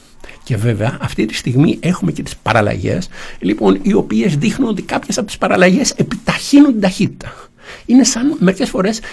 Και 0.44 0.58
βέβαια 0.58 0.98
αυτή 1.02 1.26
τη 1.26 1.34
στιγμή 1.34 1.78
έχουμε 1.80 2.12
και 2.12 2.24
τις 2.24 2.36
παραλλαγές, 2.38 3.10
λοιπόν, 3.40 3.80
οι 3.82 3.94
οποίες 3.94 4.38
δείχνουν 4.38 4.70
ότι 4.70 4.82
κάποιες 4.82 5.18
από 5.18 5.28
τις 5.28 5.38
παραλλαγές 5.38 5.92
επιταχύνουν 5.92 6.72
την 6.72 6.82
ταχύτητα. 6.82 7.49
Είναι 7.86 8.04
σαν, 8.04 8.36
μερικές 8.40 8.70
φορές, 8.70 8.98
ε, 9.00 9.04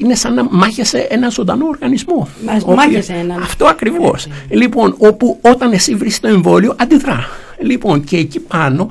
είναι 0.00 0.14
σαν 0.14 0.34
να 0.34 0.44
μάχεσαι 0.50 0.98
ένα 0.98 1.28
ζωντανό 1.28 1.66
οργανισμό. 1.66 2.28
Μας 2.46 2.62
Ο 2.66 2.74
μάχεσαι 2.74 3.12
οποίος- 3.12 3.24
έναν. 3.24 3.42
Αυτό 3.42 3.66
ακριβώς. 3.66 4.26
Λοιπόν, 4.48 4.94
όπου 4.98 5.38
όταν 5.40 5.72
εσύ 5.72 5.94
βρεις 5.94 6.20
το 6.20 6.28
εμβόλιο, 6.28 6.74
αντιδρά. 6.78 7.28
Λοιπόν, 7.60 8.04
και 8.04 8.16
εκεί 8.16 8.40
πάνω 8.40 8.90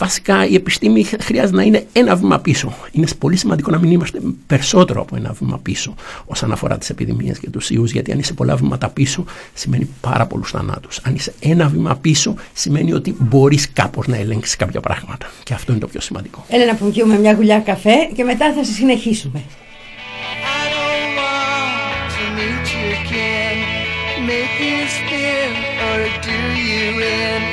Βασικά 0.00 0.46
η 0.46 0.54
επιστήμη 0.54 1.04
χρειάζεται 1.20 1.56
να 1.56 1.62
είναι 1.62 1.86
ένα 1.92 2.16
βήμα 2.16 2.38
πίσω. 2.38 2.74
Είναι 2.92 3.06
πολύ 3.18 3.36
σημαντικό 3.36 3.70
να 3.70 3.78
μην 3.78 3.90
είμαστε 3.90 4.20
περισσότερο 4.46 5.00
από 5.00 5.16
ένα 5.16 5.32
βήμα 5.32 5.58
πίσω 5.58 5.94
όσον 6.26 6.52
αφορά 6.52 6.78
τις 6.78 6.90
επιδημίες 6.90 7.38
και 7.38 7.50
τους 7.50 7.70
ιούς, 7.70 7.90
γιατί 7.92 8.12
αν 8.12 8.18
είσαι 8.18 8.32
πολλά 8.32 8.56
βήματα 8.56 8.88
πίσω 8.88 9.24
σημαίνει 9.54 9.88
πάρα 10.00 10.26
πολλούς 10.26 10.50
θανάτους. 10.50 11.00
Αν 11.02 11.14
είσαι 11.14 11.34
ένα 11.40 11.68
βήμα 11.68 11.96
πίσω 11.96 12.34
σημαίνει 12.52 12.92
ότι 12.92 13.16
μπορείς 13.18 13.72
κάπως 13.72 14.06
να 14.06 14.16
ελέγξεις 14.16 14.56
κάποια 14.56 14.80
πράγματα. 14.80 15.30
Και 15.44 15.54
αυτό 15.54 15.72
είναι 15.72 15.80
το 15.80 15.86
πιο 15.86 16.00
σημαντικό. 16.00 16.44
Έλα 16.48 16.66
να 16.66 16.74
πούμε 16.74 17.18
μια 17.18 17.32
γουλιά 17.32 17.58
καφέ 17.58 17.94
και 18.14 18.24
μετά 18.24 18.52
θα 18.52 18.64
σε 18.64 18.72
συνεχίσουμε. 18.72 19.42
I 20.60 20.64
don't 20.76 21.10
want 21.20 22.08
to 22.16 22.24
meet 22.36 22.66
you 22.74 22.86
again. 23.00 23.56
Make 24.30 24.56
you 24.68 24.80
spin 24.96 25.50
or 25.88 26.00
do 26.26 26.38
you 26.68 26.86
in? 27.18 27.49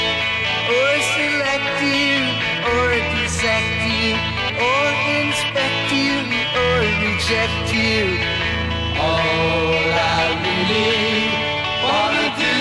Reject 7.28 7.74
you. 7.74 8.06
All 9.00 9.84
I 9.94 10.32
really 10.46 11.28
wanna 11.84 12.28
do 12.40 12.58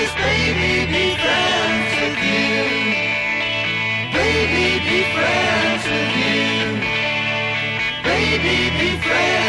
is 0.00 0.10
baby 0.18 0.72
be 0.90 1.06
friends 1.22 1.90
with 2.00 2.18
you. 2.30 2.56
Baby 4.18 4.66
be 4.88 4.98
friends 5.14 5.82
with 5.92 6.12
you. 6.22 6.40
Baby, 8.02 8.58
be 8.78 8.90
friends 8.98 9.39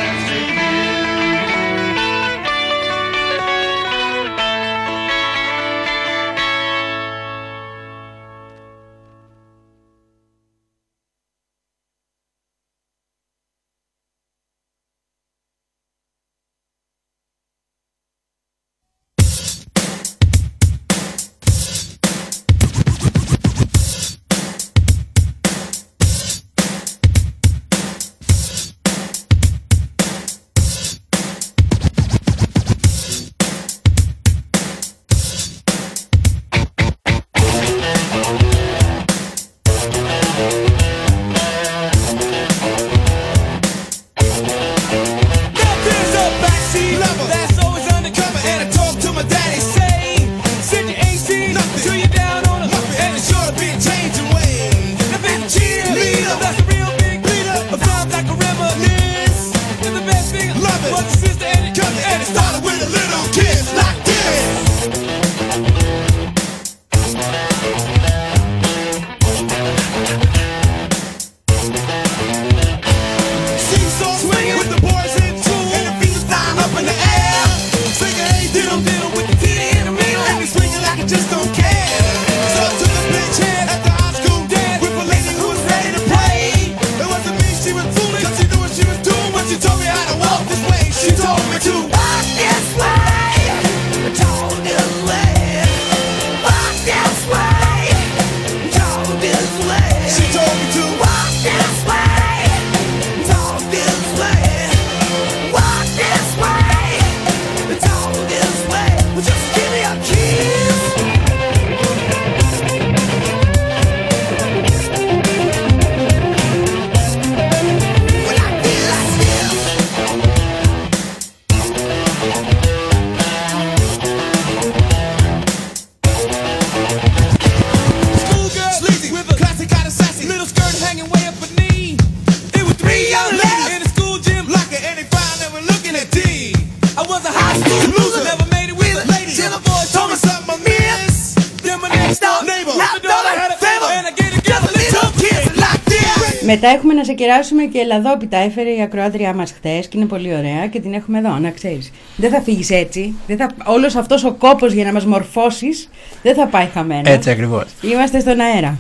κεράσουμε 147.25 147.63
και 147.63 147.79
Ελλαδόπιτα. 147.79 148.37
Έφερε 148.37 148.69
η 148.69 148.81
ακροάτριά 148.81 149.33
μας 149.33 149.51
χθες 149.51 149.87
και 149.87 149.97
είναι 149.97 150.05
πολύ 150.05 150.35
ωραία 150.35 150.67
και 150.67 150.79
την 150.79 150.93
έχουμε 150.93 151.17
εδώ, 151.17 151.37
να 151.37 151.49
ξέρεις. 151.49 151.91
Δεν 152.15 152.29
θα 152.31 152.41
φύγεις 152.41 152.69
έτσι. 152.69 153.13
Δεν 153.27 153.37
θα... 153.37 153.49
Όλος 153.65 153.95
αυτός 153.95 154.23
ο 154.23 154.31
κόπος 154.33 154.73
για 154.73 154.83
να 154.83 154.93
μας 154.93 155.05
μορφώσεις 155.05 155.89
δεν 156.23 156.35
θα 156.35 156.47
πάει 156.47 156.65
χαμένο. 156.73 157.09
Έτσι 157.11 157.29
ακριβώς. 157.29 157.65
Είμαστε 157.81 158.19
στον 158.19 158.39
αέρα. 158.39 158.77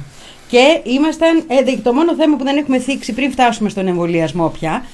Και 0.47 0.79
ήμασταν. 0.83 1.43
Ε, 1.47 1.63
δε- 1.63 1.77
το 1.83 1.93
μόνο 1.93 2.15
θέμα 2.15 2.35
που 2.37 2.43
δεν 2.43 2.57
έχουμε 2.57 2.79
θίξει 2.79 3.13
πριν 3.13 3.31
φτάσουμε 3.31 3.69
στον 3.69 3.87
εμβολιασμό 3.87 4.47
πια 4.59 4.85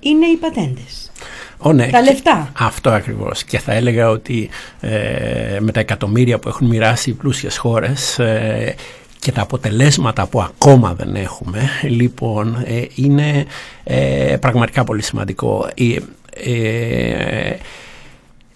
είναι 0.00 0.26
οι 0.26 0.36
πατέντες. 0.36 1.10
Ω, 1.58 1.72
ναι. 1.72 1.86
Τα 1.86 2.02
λεφτά. 2.02 2.52
Αυτό 2.58 2.90
ακριβώς. 2.90 3.44
Και 3.44 3.58
θα 3.58 3.72
έλεγα 3.72 4.08
ότι 4.08 4.48
ε, 4.80 5.56
με 5.60 5.72
τα 5.72 5.80
εκατομμύρια 5.80 6.38
που 6.38 6.48
έχουν 6.48 6.66
μοιράσει 6.66 7.10
οι 7.10 7.12
πλούσιες 7.12 7.56
χώρες 7.56 8.18
ε, 8.18 8.74
και 9.22 9.32
τα 9.32 9.42
αποτελέσματα 9.42 10.26
που 10.26 10.40
ακόμα 10.42 10.94
δεν 10.94 11.14
έχουμε, 11.14 11.68
λοιπόν, 11.82 12.62
ε, 12.66 12.82
είναι 12.94 13.44
ε, 13.84 14.36
πραγματικά 14.40 14.84
πολύ 14.84 15.02
σημαντικό. 15.02 15.68
Ε, 15.74 16.50
ε, 16.52 17.56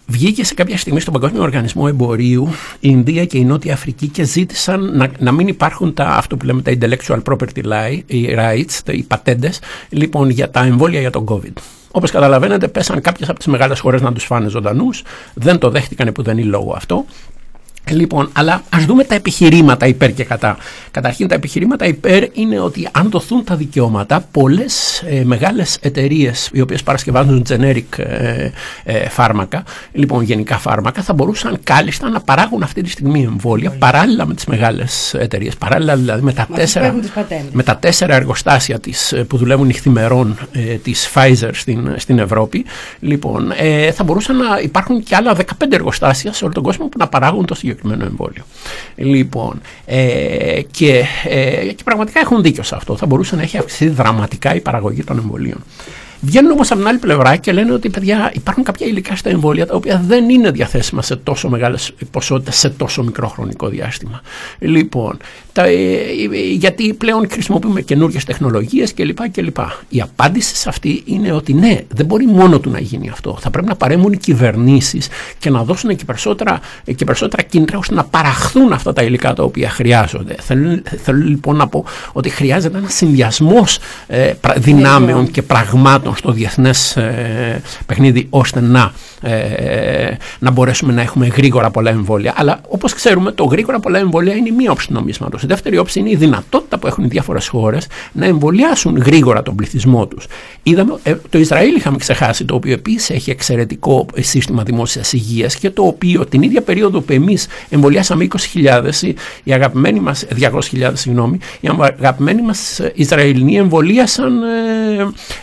Βγήκε 0.09 0.45
σε 0.45 0.55
κάποια 0.55 0.77
στιγμή 0.79 1.01
στον 1.01 1.13
Παγκόσμιο 1.13 1.43
Οργανισμό 1.43 1.85
Εμπορίου 1.89 2.49
η 2.73 2.79
Ινδία 2.81 3.25
και 3.25 3.39
η 3.39 3.45
Νότια 3.45 3.73
Αφρική 3.75 4.09
και 4.09 4.25
ζήτησαν 4.25 4.97
να, 4.97 5.11
να 5.19 5.33
μην 5.33 5.49
υπάρχουν 5.49 5.95
τα, 5.95 6.05
αυτό 6.05 6.37
που 6.37 6.45
λέμε 6.47 6.63
τα 6.63 6.73
intellectual 6.81 7.23
property 7.23 7.63
lie- 7.65 8.03
οι 8.07 8.29
rights, 8.39 8.73
τα- 8.85 8.93
οι 8.93 9.03
πατέντες, 9.03 9.61
λοιπόν 9.89 10.31
για 10.31 10.51
τα 10.51 10.61
εμβόλια 10.65 11.01
για 11.01 11.11
τον 11.11 11.25
COVID. 11.29 11.53
Όπως 11.91 12.11
καταλαβαίνετε 12.11 12.69
πέσαν 12.69 13.01
κάποιες 13.01 13.29
από 13.29 13.39
τις 13.39 13.47
μεγάλες 13.47 13.81
χώρες 13.81 14.01
να 14.01 14.13
τους 14.13 14.25
φάνε 14.25 14.49
ζωντανούς, 14.49 15.03
δεν 15.35 15.59
το 15.59 15.71
δέχτηκαν 15.71 16.13
που 16.13 16.23
δεν 16.23 16.39
είναι 16.39 16.49
λόγο 16.49 16.73
αυτό 16.77 17.05
Λοιπόν, 17.91 18.31
αλλά 18.33 18.63
ας 18.71 18.85
δούμε 18.85 19.05
τα 19.05 19.15
επιχειρήματα 19.15 19.87
υπέρ 19.87 20.13
και 20.13 20.25
κατά. 20.25 20.57
Καταρχήν 20.91 21.29
τα 21.29 21.35
επιχειρήματα 21.35 21.87
υπέρ 21.87 22.25
είναι 22.33 22.61
ότι 22.61 22.89
αν 22.93 23.11
δοθούν 23.11 23.45
τα 23.45 23.57
δικαιώματα, 23.57 24.25
πολλές 24.31 25.03
ε, 25.07 25.25
μεγάλες 25.25 25.79
εταιρείες 25.81 26.51
οι 26.53 26.61
οποίες 26.61 26.83
παρασκευάζουν 26.83 27.45
generic 27.49 27.99
ε, 27.99 28.51
ε, 28.85 29.09
φάρμακα, 29.09 29.63
λοιπόν 29.93 30.23
γενικά 30.23 30.59
φάρμακα, 30.59 31.03
θα 31.03 31.13
μπορούσαν 31.13 31.59
κάλλιστα 31.63 32.09
να 32.09 32.21
παράγουν 32.21 32.63
αυτή 32.63 32.83
τη 32.83 32.91
στιγμή 32.91 33.23
εμβόλια 33.23 33.71
παράλληλα 33.71 34.27
με 34.27 34.35
τις 34.35 34.45
μεγάλες 34.45 35.15
εταιρείες, 35.15 35.57
παράλληλα 35.57 35.97
δηλαδή 35.97 36.23
με 36.23 36.33
τα, 36.33 36.43
αυτούς 36.43 36.55
που 36.57 36.61
τέσσερα, 36.61 36.87
έχουν 36.87 37.01
τις 37.01 37.11
πατέντες. 37.11 37.53
με 37.53 37.63
τα 37.63 37.77
τέσσερα 37.77 38.15
εργοστάσια 38.15 38.79
της, 38.79 39.13
ε, 39.13 39.25
που 39.25 39.37
δουλεύουν 39.37 39.67
νυχθημερών 39.67 40.37
ε, 40.53 40.61
της 40.61 41.11
Pfizer 41.15 41.51
στην, 41.53 41.95
στην 41.97 42.19
Ευρώπη. 42.19 42.65
Λοιπόν, 43.01 43.53
ε, 43.57 43.93
θα 43.93 44.05
μπορούσαν 44.05 44.37
να 44.37 44.59
υπάρχουν 44.63 45.03
και 45.03 45.17
άλλα 45.17 45.37
15 45.37 45.43
εργοστάσια 45.71 46.33
σε 46.33 46.45
όλο 46.45 46.53
τον 46.53 46.63
κόσμο 46.63 46.87
που 46.87 46.99
να 46.99 47.09
παράγουν 47.09 47.47
το 47.47 47.55
συγκεκριμένο 47.55 47.75
εμβόλιο. 47.85 48.45
Λοιπόν, 48.97 49.61
ε, 49.87 50.61
και, 50.71 51.05
ε, 51.25 51.73
και 51.73 51.83
πραγματικά 51.85 52.21
έχουν 52.21 52.43
δίκιο 52.43 52.63
σε 52.63 52.75
αυτό. 52.75 52.97
Θα 52.97 53.07
μπορούσε 53.07 53.37
να 53.37 53.43
έχει 53.43 53.59
αυξηθεί 53.59 53.89
δραματικά 53.89 54.55
η 54.55 54.61
παραγωγή 54.61 55.05
των 55.05 55.19
εμβολίων. 55.19 55.65
Βγαίνουν 56.21 56.51
όμως 56.51 56.71
από 56.71 56.79
την 56.81 56.89
άλλη 56.89 56.99
πλευρά 56.99 57.37
και 57.37 57.53
λένε 57.53 57.73
ότι 57.73 57.89
παιδιά, 57.89 58.31
υπάρχουν 58.35 58.65
κάποια 58.65 58.87
υλικά 58.87 59.17
στα 59.17 59.31
εμβόλια 59.31 59.67
τα 59.67 59.75
οποία 59.75 60.03
δεν 60.07 60.29
είναι 60.29 60.51
διαθέσιμα 60.51 61.03
σε 61.03 61.17
τόσο 61.17 61.49
μεγάλες 61.49 61.93
ποσότητες 62.11 62.57
σε 62.57 62.71
τόσο 62.71 63.03
μικρό 63.03 63.29
χρονικό 63.29 63.69
διάστημα. 63.69 64.21
Λοιπόν, 64.59 65.17
τα, 65.53 65.65
ε, 65.65 65.73
ε, 65.73 66.53
γιατί 66.53 66.95
πλέον 66.95 67.29
χρησιμοποιούμε 67.31 67.81
καινούριε 67.81 68.19
τεχνολογίες 68.27 68.95
κλπ, 68.95 69.19
κλπ. 69.33 69.57
Η 69.89 70.01
απάντηση 70.01 70.57
σε 70.57 70.69
αυτή 70.69 71.03
είναι 71.07 71.33
ότι 71.33 71.53
ναι, 71.53 71.81
δεν 71.95 72.07
μπορεί 72.07 72.27
μόνο 72.27 72.59
του 72.59 72.71
να 72.71 72.81
γίνει 72.81 73.09
αυτό. 73.09 73.37
Θα 73.41 73.51
πρέπει 73.51 73.69
να 73.69 73.77
παρέμβουν 73.77 74.13
οι 74.13 74.17
κυβερνήσεις 74.17 75.09
και 75.39 75.51
να 75.51 75.65
δώσουν 75.65 75.97
και 75.97 76.05
περισσότερα, 76.05 76.61
και 76.97 77.05
περισσότερα 77.05 77.43
κίνητρα 77.43 77.79
ώστε 77.79 77.95
να 77.95 78.05
παραχθούν 78.05 78.73
αυτά 78.73 78.93
τα 78.93 79.03
υλικά 79.03 79.33
τα 79.33 79.43
οποία 79.43 79.71
χρειάζονται. 79.71 80.35
Θέλω, 80.41 80.81
θέλω 81.03 81.25
λοιπόν 81.25 81.57
να 81.57 81.69
πω 81.69 81.85
ότι 82.13 82.29
χρειάζεται 82.29 82.79
ένας 82.79 82.95
συνδυασμός 82.95 83.79
ε, 84.07 84.33
πρα- 84.41 84.55
δυνάμεων 84.59 85.31
και 85.31 85.43
πραγμάτων 85.43 86.06
στο 86.15 86.33
διεθνές 86.33 86.97
ε, 86.97 87.63
παιχνίδι 87.87 88.27
ώστε 88.31 88.61
να, 88.61 88.93
ε, 89.23 90.11
να 90.39 90.51
μπορέσουμε 90.51 90.93
να 90.93 91.03
έχουμε 91.03 91.27
γρήγορα 91.27 91.71
πολλά 91.71 91.91
εμβόλια. 91.91 92.33
Αλλά 92.37 92.61
όπως 92.69 92.93
ξέρουμε 92.95 93.33
το 93.33 93.45
γρήγορα 93.45 93.81
πολλά 93.81 93.99
εμβόλια 93.99 94.35
είναι 94.35 94.49
η 94.49 94.53
μία 94.53 94.71
όψη 94.71 94.87
του 94.87 94.93
νομίσματος. 94.93 95.43
Η 95.43 95.47
δεύτερη 95.47 95.79
όψη 95.79 95.99
είναι 95.99 96.11
η 96.11 96.17
δυνατότητα 96.17 96.79
που 96.79 96.87
έχουν 96.87 97.05
οι 97.05 97.09
διάφορες 97.09 97.49
χώρες 97.49 97.87
να 98.13 98.27
εμβολιάσουν 98.27 98.97
γρήγορα 98.97 99.43
τον 99.43 99.55
πληθυσμό 99.55 100.07
τους. 100.07 100.27
Είδαμε, 100.63 100.95
ε, 101.03 101.15
το 101.31 101.39
Ισραήλ 101.39 101.75
είχαμε 101.77 101.97
ξεχάσει, 101.97 102.45
το 102.45 102.55
οποίο 102.55 102.73
επίσης 102.73 103.11
έχει 103.11 103.31
εξαιρετικό 103.31 104.07
σύστημα 104.17 104.63
δημόσιας 104.63 105.13
υγείας 105.13 105.57
και 105.57 105.71
το 105.71 105.83
οποίο 105.83 106.27
την 106.27 106.43
ίδια 106.43 106.61
περίοδο 106.63 107.01
που 107.01 107.13
εμείς 107.13 107.47
εμβολιάσαμε 107.69 108.25
20.000, 108.25 109.03
οι- 109.03 109.15
οι 109.45 109.53
αγαπημένοι 109.53 110.01
μας, 110.01 110.27
200.000 110.35 110.97
συγγνώμη, 110.97 111.39
οι 111.61 111.69
αγαπημένοι 111.69 112.43
μας 112.43 112.79
ε, 112.81 112.93
Ισραηλινοί 112.95 113.57
εμβολίασαν 113.57 114.43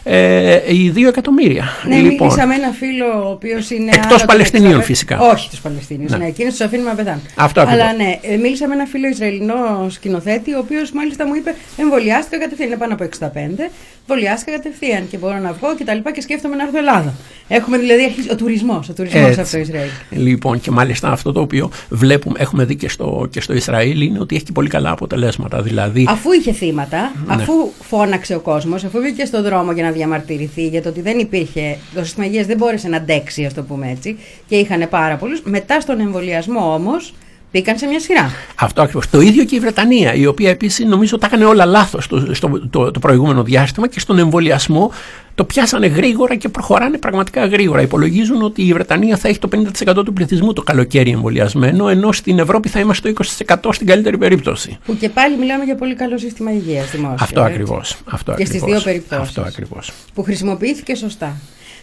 ε, 0.03 0.51
ε, 0.53 0.74
οι 0.74 0.89
2 0.95 1.07
εκατομμύρια. 1.07 1.63
Ναι, 1.88 1.95
μίλησα 2.26 2.47
με 2.47 2.55
ένα 2.55 2.71
φίλο 2.71 3.05
ο 3.28 3.30
οποίος 3.32 3.69
είναι. 3.76 3.91
Εκτός 3.93 4.05
άνω 4.05 4.17
των 4.17 4.28
Παλαιστινίων, 4.28 4.80
65 4.80 4.84
φυσικά. 4.84 5.19
Όχι 5.19 5.49
του 5.49 5.57
Παλαιστινίους. 5.61 6.11
Ναι. 6.11 6.17
Ναι, 6.17 6.26
εκείνου 6.26 6.51
του 6.57 6.63
αφήνουμε 6.63 6.89
να 6.89 6.95
πεθάνουν. 6.95 7.21
Αυτό 7.36 7.61
Αλλά 7.61 7.71
ακριβώς. 7.86 7.97
ναι, 7.97 8.34
ε, 8.34 8.38
μίλησα 8.38 8.67
με 8.67 8.74
ένα 8.74 8.86
φίλο 8.86 9.07
Ισραηλινό 9.07 9.88
σκηνοθέτη, 9.89 10.53
ο 10.53 10.57
οποίος 10.59 10.91
μάλιστα 10.91 11.26
μου 11.28 11.36
είπε: 11.36 11.55
Εμβολιάστηκα 11.78 12.38
κατευθείαν. 12.39 12.67
Είναι 12.67 12.78
πάνω 12.78 12.93
από 12.93 13.03
65. 13.03 13.69
Εμβολιάστηκα 14.07 14.51
κατευθείαν 14.51 15.07
και 15.09 15.17
μπορώ 15.17 15.37
να 15.37 15.53
βγω 15.53 15.75
και 15.75 15.83
τα 15.83 15.93
λοιπά 15.93 16.11
και 16.11 16.21
σκέφτομαι 16.21 16.55
να 16.55 16.63
έρθω 16.63 16.77
Ελλάδα. 16.77 17.13
Έχουμε 17.47 17.77
δηλαδή 17.77 18.03
αρχίσει. 18.03 18.31
Ο 18.31 18.35
τουρισμός. 18.35 18.89
Ο 18.89 18.93
τουρισμός 18.93 19.23
Έτσι. 19.29 19.39
από 19.39 19.49
το 19.49 19.57
Ισραήλ. 19.57 19.89
Λοιπόν, 20.09 20.59
και 20.59 20.71
μάλιστα 20.71 21.11
αυτό 21.11 21.31
το 21.31 21.39
οποίο 21.41 21.69
βλέπουμε, 21.89 22.39
έχουμε 22.39 22.65
δει 22.65 22.75
και 22.75 22.89
στο, 22.89 23.27
και 23.31 23.41
στο 23.41 23.53
Ισραήλ, 23.53 24.01
είναι 24.01 24.19
ότι 24.19 24.35
έχει 24.35 24.43
και 24.43 24.51
πολύ 24.51 24.69
καλά 24.69 24.91
αποτελέσματα. 24.91 25.61
Δηλαδή, 25.61 26.05
Αφού 26.09 26.31
είχε 26.31 26.51
θύματα, 26.51 27.11
Ναι. 27.25 27.33
αφού 27.33 27.53
φώναξε 27.81 28.35
ο 28.35 28.39
κόσμος, 28.39 28.83
αφού 28.83 28.99
βγήκε 28.99 29.25
στον 29.25 29.43
δρόμο 29.43 29.71
για 29.71 29.83
να 29.83 29.91
διαμαρτυρηθεί 29.91 30.67
για 30.67 30.81
το 30.81 30.89
ότι 30.89 31.01
δεν 31.01 31.19
υπήρχε, 31.19 31.77
το 31.95 32.03
σύστημα 32.03 32.25
υγείας 32.25 32.45
δεν 32.45 32.57
μπόρεσε 32.57 32.87
να 32.87 32.97
αντέξει, 32.97 33.45
ας 33.45 33.53
το 33.53 33.63
πούμε 33.63 33.89
έτσι, 33.91 34.17
και 34.47 34.55
είχαν 34.55 34.87
πάρα 34.89 35.15
πολλούς. 35.15 35.41
Μετά 35.43 35.79
στον 35.79 35.99
εμβολιασμό 35.99 36.73
όμως 36.73 37.13
μπήκαν 37.53 37.77
σε 37.77 37.85
μια 37.85 37.99
σειρά. 37.99 38.31
Αυτό 38.55 38.81
ακριβώς. 38.81 39.09
Το 39.09 39.21
ίδιο 39.21 39.43
και 39.43 39.55
η 39.55 39.59
Βρετανία, 39.59 40.13
η 40.13 40.25
οποία 40.25 40.49
επίσης 40.49 40.85
νομίζω 40.85 41.17
τα 41.17 41.27
έκανε 41.27 41.45
όλα 41.45 41.65
λάθος 41.65 42.07
το, 42.07 42.33
στο, 42.35 42.67
το, 42.69 42.91
το 42.91 42.99
προηγούμενο 42.99 43.43
διάστημα 43.43 43.87
και 43.87 43.99
στον 43.99 44.19
εμβολιασμό 44.19 44.91
το 45.35 45.43
πιάσανε 45.43 45.87
γρήγορα 45.87 46.35
και 46.35 46.49
προχωράνε 46.49 46.97
πραγματικά 46.97 47.45
γρήγορα. 47.45 47.81
Υπολογίζουν 47.81 48.41
ότι 48.41 48.61
η 48.61 48.73
Βρετανία 48.73 49.17
θα 49.17 49.27
έχει 49.27 49.39
το 49.39 49.49
50% 49.91 50.05
του 50.05 50.13
πληθυσμού 50.13 50.53
το 50.53 50.61
καλοκαίρι 50.61 51.11
εμβολιασμένο, 51.11 51.87
ενώ 51.89 52.11
στην 52.11 52.39
Ευρώπη 52.39 52.69
θα 52.69 52.79
είμαστε 52.79 53.13
το 53.13 53.23
20% 53.47 53.69
στην 53.71 53.87
καλύτερη 53.87 54.17
περίπτωση. 54.17 54.77
Που 54.85 54.97
και 54.97 55.09
πάλι 55.09 55.37
μιλάμε 55.37 55.63
για 55.63 55.75
πολύ 55.75 55.95
καλό 55.95 56.17
σύστημα 56.17 56.51
υγείας 56.53 56.91
δημόσιο. 56.91 57.17
Αυτό 57.19 57.41
έτσι. 57.41 57.51
ακριβώς. 57.53 57.97
Αυτό 58.11 58.33
Και 58.33 58.45
στις 58.45 58.61
ακριβώς. 58.61 58.83
δύο 58.83 58.91
περιπτώσεις. 58.91 59.27
Αυτό 59.27 59.41
ακριβώς. 59.41 59.91
Που 60.13 60.23
χρησιμοποιήθηκε 60.23 60.95
σωστά. 60.95 61.35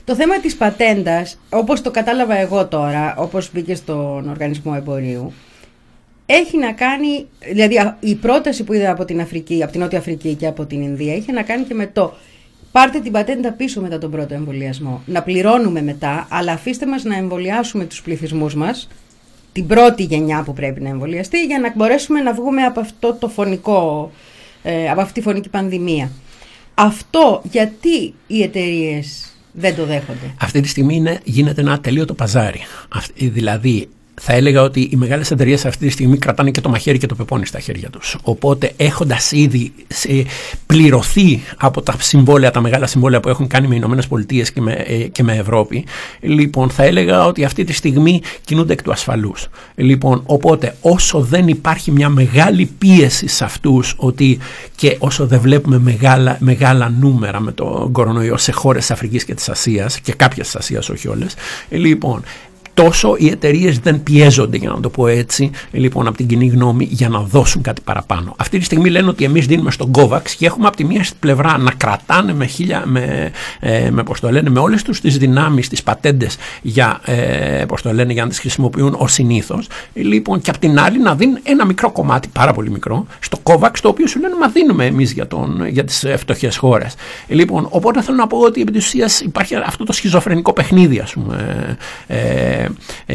Το 0.05 0.15
θέμα 0.15 0.41
της 0.41 0.57
πατέντας, 0.57 1.39
όπως 1.49 1.83
το 1.83 1.91
κατάλαβα 1.91 2.37
εγώ 2.37 2.67
τώρα, 2.67 3.15
όπως 3.17 3.51
μπήκε 3.53 3.75
στον 3.75 4.29
Οργανισμό 4.29 4.75
Εμπορίου, 4.77 5.33
έχει 6.33 6.59
να 6.59 6.73
κάνει, 6.73 7.27
δηλαδή 7.53 7.79
α- 7.79 7.97
η 8.01 8.15
πρόταση 8.15 8.65
που 8.65 8.73
είδα 8.73 8.91
από 8.91 9.05
την 9.05 9.21
Αφρική, 9.21 9.63
από 9.63 9.73
την 9.73 9.81
Νότια 9.81 9.99
Αφρική 9.99 10.35
και 10.35 10.47
από 10.47 10.67
την 10.67 10.83
Ινδία, 10.83 11.15
είχε 11.15 11.33
να 11.33 11.43
κάνει 11.43 11.65
και 11.65 11.75
με 11.75 11.87
το 11.87 12.13
πάρτε 12.73 13.01
την 13.01 13.13
πατέντα 13.13 13.53
πίσω 13.53 13.81
μετά 13.81 13.99
τον 13.99 14.11
πρώτο 14.11 14.35
εμβολιασμό. 14.35 15.03
Να 15.07 15.23
πληρώνουμε 15.23 15.83
μετά, 15.83 16.27
αλλά 16.31 16.53
αφήστε 16.53 16.87
μας 16.87 17.05
να 17.05 17.17
εμβολιάσουμε 17.17 17.85
τους 17.85 18.03
πληθυσμούς 18.03 18.55
μας, 18.55 18.89
την 19.53 19.67
πρώτη 19.67 20.03
γενιά 20.03 20.43
που 20.43 20.53
πρέπει 20.53 20.81
να 20.81 20.89
εμβολιαστεί, 20.89 21.45
για 21.45 21.59
να 21.59 21.73
μπορέσουμε 21.77 22.21
να 22.21 22.33
βγούμε 22.35 22.63
από 22.63 22.81
αυτό 22.81 23.15
το 23.21 23.29
φωνικό, 23.29 24.11
ε, 24.63 24.89
από 24.91 25.01
αυτή 25.01 25.13
τη 25.13 25.21
φωνική 25.21 25.49
πανδημία. 25.49 26.11
Αυτό 26.75 27.43
γιατί 27.51 28.15
οι 28.27 28.43
εταιρείες 28.43 29.35
δεν 29.53 29.75
το 29.77 29.85
δέχονται; 29.85 30.35
Αυτή 30.41 30.61
τη 30.61 30.69
στιγμή 30.69 30.95
είναι, 30.97 31.21
γίνεται 31.25 31.61
ένα 31.61 31.73
ατελείωτο 31.73 32.15
παζάρι. 32.15 32.61
Αυ- 32.95 33.13
Δηλαδή, 33.17 33.89
θα 34.23 34.33
έλεγα 34.33 34.63
ότι 34.63 34.81
οι 34.81 34.97
μεγάλες 34.97 35.31
εταιρείες 35.31 35.65
αυτή 35.65 35.87
τη 35.87 35.93
στιγμή 35.93 36.19
κρατάνε 36.19 36.51
και 36.51 36.61
το 36.61 36.69
μαχαίρι 36.69 36.99
και 36.99 37.07
το 37.07 37.15
πεπόνι 37.15 37.47
στα 37.47 37.61
χέρια 37.61 37.91
τους. 37.91 38.17
Οπότε, 38.23 38.73
έχοντας 38.77 39.33
ήδη 39.33 39.73
σε- 39.89 40.27
πληρωθεί 40.67 41.43
από 41.57 41.83
τα 41.83 41.95
συμβόλαια, 42.01 42.51
τα 42.51 42.61
μεγάλα 42.61 42.87
συμβόλαια 42.87 43.21
που 43.21 43.29
έχουν 43.29 43.47
κάνει 43.47 43.67
με 43.67 43.75
Ηνωμένες 43.75 44.07
Πολιτείες 44.07 44.53
και, 44.53 44.61
με, 44.61 44.73
ε, 44.73 44.97
και 44.97 45.23
με 45.23 45.37
Ευρώπη, 45.37 45.85
λοιπόν, 46.21 46.71
θα 46.71 46.83
έλεγα 46.85 47.27
ότι 47.27 47.45
αυτή 47.45 47.65
τη 47.65 47.73
στιγμή 47.73 48.21
κινούνται 48.45 48.73
εκ 48.73 48.83
του 48.83 48.93
ασφαλούς. 48.93 49.49
Λοιπόν, 49.75 50.23
οπότε, 50.27 50.77
όσο 50.81 51.21
δεν 51.21 51.49
υπάρχει 51.49 51.91
μια 51.91 52.09
μεγάλη 52.09 52.71
πίεση 52.79 53.29
σε 53.29 53.45
αυτούς, 53.45 53.95
ότι 53.97 54.39
και 54.77 54.97
όσο 54.99 55.27
δεν 55.27 55.41
βλέπουμε 55.41 55.79
μεγάλα, 55.79 56.37
μεγάλα 56.41 56.89
νούμερα 56.89 57.41
με 57.41 57.53
τον 57.53 57.93
κορονοϊό 57.93 58.37
σε 58.37 58.53
χώρες 58.53 58.81
της 58.81 58.91
Αφρικής 58.91 59.25
και 59.25 59.35
της 59.35 59.49
Ασίας, 59.49 60.01
και 60.01 60.13
κάποιες 60.13 60.47
της 60.47 60.57
Ασίας, 60.57 60.89
όχι 60.89 61.09
όλες, 61.09 61.35
λοιπόν, 61.69 62.23
τόσο 62.75 63.15
οι 63.19 63.29
εταιρείες 63.29 63.79
δεν 63.79 64.03
πιέζονται, 64.03 64.57
για 64.57 64.69
να 64.71 64.81
το 64.81 64.89
πω 64.89 65.07
έτσι, 65.07 65.51
λοιπόν, 65.71 66.07
από 66.07 66.17
την 66.17 66.27
κοινή 66.27 66.47
γνώμη 66.47 66.89
για 66.91 67.09
να 67.09 67.21
δώσουν 67.21 67.63
κάτι 67.63 67.81
παραπάνω. 67.85 68.35
Αυτή 68.39 68.59
τη 68.59 68.65
στιγμή 68.65 68.91
λένε 68.91 69.09
ότι 69.09 69.25
εμείς 69.25 69.47
δίνουμε 69.47 69.71
στον 69.71 69.91
COVAX 69.95 70.23
και 70.39 70.47
έχουμε 70.47 70.67
από 70.67 70.77
τη 70.77 70.85
μία 70.85 71.05
πλευρά 71.21 71.59
να 71.59 71.71
κρατάνε 71.71 72.33
με, 72.33 72.47
χίλια, 72.47 72.83
με, 72.87 73.31
ε, 73.61 73.91
με, 73.91 74.03
πώς 74.03 74.21
το 74.21 74.31
λένε, 74.31 74.51
με 74.51 74.59
όλες 74.59 74.83
τους 74.83 75.01
τις 75.01 75.19
δυνάμεις, 75.19 75.69
τις 75.69 75.83
πατέντες 75.83 76.37
για, 76.63 77.01
ε, 77.05 77.65
πώς 77.69 77.83
το 77.83 77.93
λένε, 77.93 78.13
για 78.13 78.23
να 78.23 78.29
τις 78.29 78.39
χρησιμοποιούν 78.39 78.95
ως 78.99 79.13
συνήθως. 79.13 79.69
Λοιπόν, 79.93 80.41
και 80.41 80.51
από 80.51 80.59
την 80.59 80.79
άλλη 80.79 80.99
να 80.99 81.15
δίνουν 81.15 81.39
ένα 81.43 81.65
μικρό 81.65 81.91
κομμάτι, 81.91 82.29
πάρα 82.33 82.53
πολύ 82.53 82.71
μικρό, 82.71 83.07
στο 83.19 83.39
COVAX, 83.43 83.71
το 83.83 83.89
οποίο 83.89 84.07
σου 84.07 84.21
λένε 84.21 84.35
Μα 84.41 84.49
δίνουμε 84.49 84.87
εμείς 84.87 85.13
για, 85.13 85.27
τον, 85.27 85.67
για 85.67 85.85
τις 85.85 86.07
φτωχές 86.17 86.57
χώρες. 86.57 86.95
Λοιπόν, 87.27 87.67
οπότε 87.71 88.03
θέλω 88.03 88.17
να 88.17 88.27
πω 88.27 88.39
ότι 88.39 88.61
επί 88.61 88.73
της 88.73 88.87
ουσίας 88.87 89.21
υπάρχει 89.21 89.55
αυτό 89.55 89.85
το 89.85 89.93
σχιζοφρενικό 89.93 90.53
παιχνίδι, 90.53 90.99
ας 90.99 91.13
πούμε, 91.13 91.77
ε, 92.07 92.17
ε, 92.17 92.60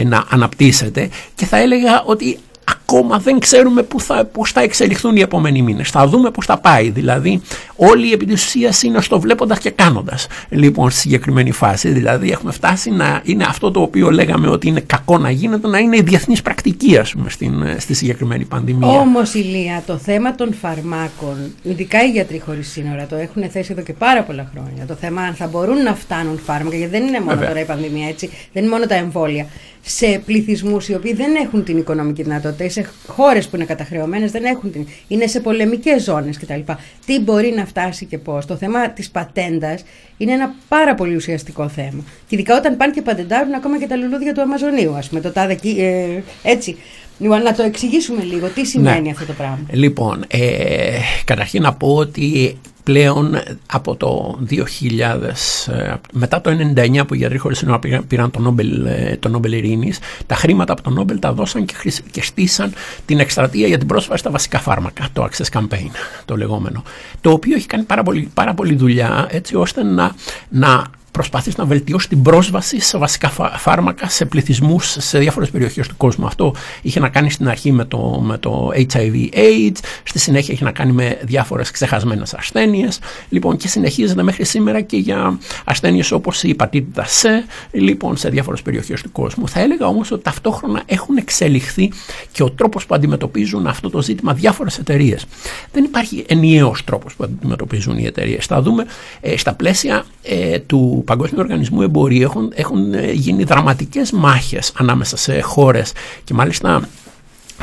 να 0.05 0.25
αναπτύσσεται 0.29 1.09
και 1.35 1.45
θα 1.45 1.57
έλεγα 1.57 2.03
ότι 2.03 2.39
ακόμα 2.71 3.19
δεν 3.19 3.39
ξέρουμε 3.39 3.83
πού 3.83 3.99
θα, 3.99 4.25
πώς 4.25 4.51
θα 4.51 4.61
εξελιχθούν 4.61 5.15
οι 5.15 5.19
επόμενοι 5.19 5.61
μήνες. 5.61 5.89
Θα 5.89 6.07
δούμε 6.07 6.31
πώς 6.31 6.45
θα 6.45 6.57
πάει. 6.57 6.89
Δηλαδή 6.89 7.41
όλοι 7.75 8.11
επί 8.11 8.25
της 8.25 8.45
ουσίας 8.45 8.83
είναι 8.83 9.01
στο 9.01 9.19
βλέποντας 9.19 9.59
και 9.59 9.69
κάνοντας 9.69 10.27
λοιπόν 10.49 10.89
στη 10.89 10.99
συγκεκριμένη 10.99 11.51
φάση. 11.51 11.89
Δηλαδή 11.89 12.31
έχουμε 12.31 12.51
φτάσει 12.51 12.91
να 12.91 13.21
είναι 13.23 13.43
αυτό 13.43 13.71
το 13.71 13.81
οποίο 13.81 14.11
λέγαμε 14.11 14.49
ότι 14.49 14.67
είναι 14.67 14.79
κακό 14.79 15.17
να 15.17 15.29
γίνεται 15.29 15.67
να 15.67 15.77
είναι 15.77 15.97
η 15.97 16.01
διεθνής 16.01 16.41
πρακτική 16.41 16.97
ας 16.97 17.11
πούμε 17.11 17.29
στην, 17.29 17.65
στη 17.77 17.93
συγκεκριμένη 17.93 18.45
πανδημία. 18.45 18.87
Όμως, 18.87 19.33
Ηλία, 19.33 19.83
το 19.85 19.97
θέμα 19.97 20.35
των 20.35 20.53
φαρμάκων, 20.53 21.53
ειδικά 21.63 22.03
οι 22.03 22.09
γιατροί 22.09 22.41
χωρίς 22.45 22.71
σύνορα, 22.71 23.05
το 23.05 23.15
έχουν 23.15 23.49
θέσει 23.49 23.71
εδώ 23.71 23.81
και 23.81 23.93
πάρα 23.93 24.23
πολλά 24.23 24.51
χρόνια. 24.53 24.85
Το 24.85 24.93
θέμα 24.93 25.21
αν 25.21 25.33
θα 25.33 25.47
μπορούν 25.47 25.83
να 25.83 25.95
φτάνουν 25.95 26.39
φάρμακα, 26.45 26.75
γιατί 26.75 26.91
δεν 26.91 27.07
είναι 27.07 27.19
μόνο 27.19 27.31
Βέβαια. 27.31 27.47
τώρα 27.47 27.59
η 27.59 27.65
πανδημία, 27.65 28.07
έτσι, 28.07 28.29
δεν 28.53 28.63
είναι 28.63 28.71
μόνο 28.71 28.85
τα 28.85 28.95
εμβόλια. 28.95 29.45
Σε 29.87 30.21
πληθυσμούς 30.25 30.87
οι 30.87 30.93
οποίοι 30.93 31.13
δεν 31.13 31.35
έχουν 31.35 31.63
την 31.63 31.77
οικονομική 31.77 32.23
δυνατότητα, 32.23 32.63
ή 32.63 32.69
σε 32.69 32.89
χώρες 33.07 33.47
που 33.47 33.55
είναι 33.55 33.65
καταχρεωμένες, 33.65 34.31
δεν 34.31 34.43
έχουν 34.43 34.71
την. 34.71 34.87
είναι 35.07 35.27
σε 35.27 35.39
πολεμικές 35.39 36.03
ζώνες 36.03 36.37
κτλ. 36.37 36.59
Τι 37.05 37.19
μπορεί 37.19 37.53
να 37.55 37.65
φτάσει 37.65 38.05
και 38.05 38.17
πώς. 38.17 38.45
Το 38.45 38.55
θέμα 38.55 38.89
της 38.89 39.09
πατέντας 39.09 39.83
είναι 40.17 40.31
ένα 40.31 40.55
πάρα 40.67 40.95
πολύ 40.95 41.15
ουσιαστικό 41.15 41.69
θέμα. 41.69 42.03
Και 42.27 42.35
ειδικά 42.35 42.57
όταν 42.57 42.77
πάνε 42.77 42.93
και 42.93 43.01
πατεντάρουν 43.01 43.53
ακόμα 43.53 43.79
και 43.79 43.87
τα 43.87 43.95
λουλούδια 43.95 44.33
του 44.33 44.41
Αμαζονίου, 44.41 44.95
ας 44.95 45.07
πούμε, 45.09 45.21
το 45.21 45.31
τάδε 45.31 45.51
εκεί, 45.51 45.75
ε, 45.79 46.49
έτσι. 46.49 46.77
Λοιπόν, 47.17 47.41
να 47.41 47.53
το 47.53 47.63
εξηγήσουμε 47.63 48.23
λίγο. 48.23 48.47
Τι 48.47 48.65
σημαίνει 48.65 49.11
αυτό 49.11 49.25
το 49.25 49.33
πράγμα. 49.33 49.59
Λοιπόν, 49.71 50.23
ε, 50.27 50.99
καταρχήν 51.25 51.61
να 51.61 51.73
πω 51.73 51.95
ότι 51.95 52.57
πλέον 52.85 53.35
από 53.65 53.95
το 53.95 54.39
2000, 54.49 55.67
ε, 55.67 55.93
μετά 56.11 56.41
το 56.41 56.49
1999 56.49 57.05
που 57.05 57.13
οι 57.13 57.17
γιατροί 57.17 57.37
χωρίς 57.37 57.57
σύνορα 57.57 57.79
πήραν, 57.79 58.07
πήραν 58.07 58.31
το 58.31 58.39
Νόμπελ, 58.39 58.85
ε, 58.85 59.17
το 59.19 59.29
Νόμπελ 59.29 59.51
Ειρήνης, 59.51 59.99
τα 60.25 60.35
χρήματα 60.35 60.73
από 60.73 60.81
το 60.81 60.89
Νόμπελ 60.89 61.19
τα 61.19 61.33
δώσαν 61.33 61.65
και, 61.65 61.73
χρησ- 61.73 62.09
και 62.11 62.21
στήσαν 62.23 62.73
την 63.05 63.19
εκστρατεία 63.19 63.67
για 63.67 63.77
την 63.77 63.87
πρόσβαση 63.87 64.19
στα 64.19 64.29
βασικά 64.31 64.59
φάρμακα, 64.59 65.07
το 65.13 65.27
Access 65.31 65.59
Campaign, 65.59 65.89
το 66.25 66.37
λεγόμενο, 66.37 66.83
το 67.21 67.31
οποίο 67.31 67.55
έχει 67.55 67.67
κάνει 67.67 67.83
πάρα 67.83 68.03
πολύ, 68.03 68.29
πάρα 68.33 68.53
πολύ 68.53 68.75
δουλειά 68.75 69.27
έτσι 69.29 69.55
ώστε 69.55 69.83
να, 69.83 70.15
να 70.49 70.83
προσπαθήσει 71.15 71.55
να 71.59 71.65
βελτιώσει 71.65 72.07
την 72.07 72.21
πρόσβαση 72.21 72.79
σε 72.79 72.97
βασικά 72.97 73.29
φα- 73.29 73.57
φάρμακα 73.57 74.09
σε 74.09 74.25
πληθυσμούς 74.25 74.95
σε 74.99 75.19
διάφορες 75.19 75.49
περιοχές 75.49 75.87
του 75.87 75.97
κόσμου. 75.97 76.25
Αυτό 76.25 76.55
είχε 76.81 76.99
να 76.99 77.09
κάνει 77.09 77.29
στην 77.31 77.47
αρχή 77.47 77.71
με 77.71 77.85
το, 77.85 78.21
με 78.23 78.37
το 78.37 78.69
HIV-AIDS, 78.75 79.77
στη 80.03 80.19
συνέχεια 80.19 80.53
είχε 80.53 80.63
να 80.63 80.71
κάνει 80.71 80.91
με 80.91 81.19
διάφορες 81.21 81.71
ξεχασμένες 81.71 82.33
ασθένειες. 82.33 82.99
Λοιπόν, 83.29 83.57
και 83.57 83.67
συνεχίζεται 83.67 84.23
μέχρι 84.23 84.45
σήμερα 84.45 84.81
και 84.81 84.97
για 84.97 85.39
ασθένειες 85.65 86.11
όπως 86.11 86.43
η 86.43 86.49
υπατήτητα 86.49 87.05
C, 87.05 87.27
λοιπόν, 87.71 88.17
σε 88.17 88.29
διάφορες 88.29 88.61
περιοχές 88.61 89.01
του 89.01 89.11
κόσμου. 89.11 89.47
Θα 89.47 89.59
έλεγα 89.59 89.87
όμως 89.87 90.11
ότι 90.11 90.23
ταυτόχρονα 90.23 90.83
έχουν 90.85 91.17
εξελιχθεί 91.17 91.91
και 92.31 92.43
ο 92.43 92.51
τρόπος 92.51 92.85
που 92.85 92.95
αντιμετωπίζουν 92.95 93.67
αυτό 93.67 93.89
το 93.89 94.01
ζήτημα 94.01 94.33
διάφορες 94.33 94.77
εταιρείες. 94.77 95.25
Δεν 95.71 95.83
υπάρχει 95.83 96.25
ενιαίος 96.27 96.83
τρόπος 96.83 97.15
που 97.15 97.23
αντιμετωπίζουν 97.23 97.97
οι 97.97 98.05
εταιρείες. 98.05 98.45
Θα 98.45 98.61
δούμε 98.61 98.85
ε, 99.21 99.37
στα 99.37 99.53
πλαίσια 99.53 100.05
ε, 100.23 100.59
του 100.59 101.01
Παγκόσμιου 101.05 101.39
Οργανισμού 101.41 101.81
Εμπορίου 101.81 102.21
έχουν, 102.21 102.51
έχουν 102.55 102.93
ε, 102.93 103.11
γίνει 103.11 103.43
δραματικές 103.43 104.11
μάχες 104.11 104.71
ανάμεσα 104.77 105.17
σε 105.17 105.41
χώρες. 105.41 105.91
Και 106.23 106.33
μάλιστα 106.33 106.87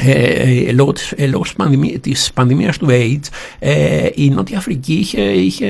ε, 0.01 0.11
ε, 0.69 0.73
λόγω, 0.73 0.93
της, 0.93 1.13
ε, 1.17 1.27
λόγω 1.27 1.43
της, 1.43 1.53
πανδημία, 1.53 1.99
της 1.99 2.31
πανδημίας 2.35 2.79
του 2.79 2.87
AIDS 2.91 3.21
ε, 3.59 4.07
η 4.15 4.29
Νότια 4.31 4.59
Αφρική 4.59 4.93
είχε, 4.93 5.21
είχε, 5.21 5.67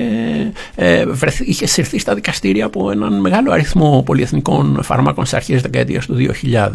ε, 0.75 1.07
βρεθεί, 1.07 1.45
είχε 1.45 1.67
συρθεί 1.67 1.99
στα 1.99 2.15
δικαστήρια 2.15 2.65
από 2.65 2.91
έναν 2.91 3.21
μεγάλο 3.21 3.53
αριθμό 3.53 4.03
πολυεθνικών 4.07 4.81
φαρμάκων 4.83 5.27
σε 5.27 5.37
αρχές 5.37 5.63
δεκαετίας 5.63 6.07
του 6.07 6.17
2000 6.43 6.69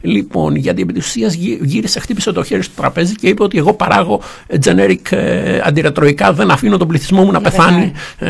λοιπόν 0.00 0.56
γιατί 0.56 0.82
επί 0.82 0.92
της 0.92 1.06
ουσίας 1.06 1.34
γύ- 1.34 1.60
γύρισε 1.64 2.00
χτύπησε 2.00 2.32
το 2.32 2.44
χέρι 2.44 2.62
στο 2.62 2.72
τραπέζι 2.76 3.14
και 3.14 3.28
είπε 3.28 3.42
ότι 3.42 3.58
εγώ 3.58 3.72
παράγω 3.74 4.20
ε, 4.46 4.56
generic 4.64 5.12
ε, 5.16 5.60
αντιρετροϊκά 5.64 6.32
δεν 6.32 6.50
αφήνω 6.50 6.76
τον 6.76 6.88
πληθυσμό 6.88 7.20
μου 7.20 7.26
να, 7.26 7.32
Να 7.32 7.40
πεθάνει 7.40 7.92
ε, 8.18 8.28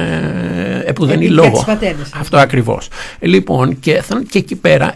επουδενή 0.86 1.26
Για 1.26 1.34
τις 1.34 1.36
λόγο 1.50 1.62
πατέντες. 1.66 2.10
αυτό 2.20 2.36
ακριβώς. 2.36 2.88
Λοιπόν 3.20 3.78
και, 3.80 4.02
θα- 4.02 4.22
και 4.30 4.38
εκεί 4.38 4.54
πέρα 4.56 4.94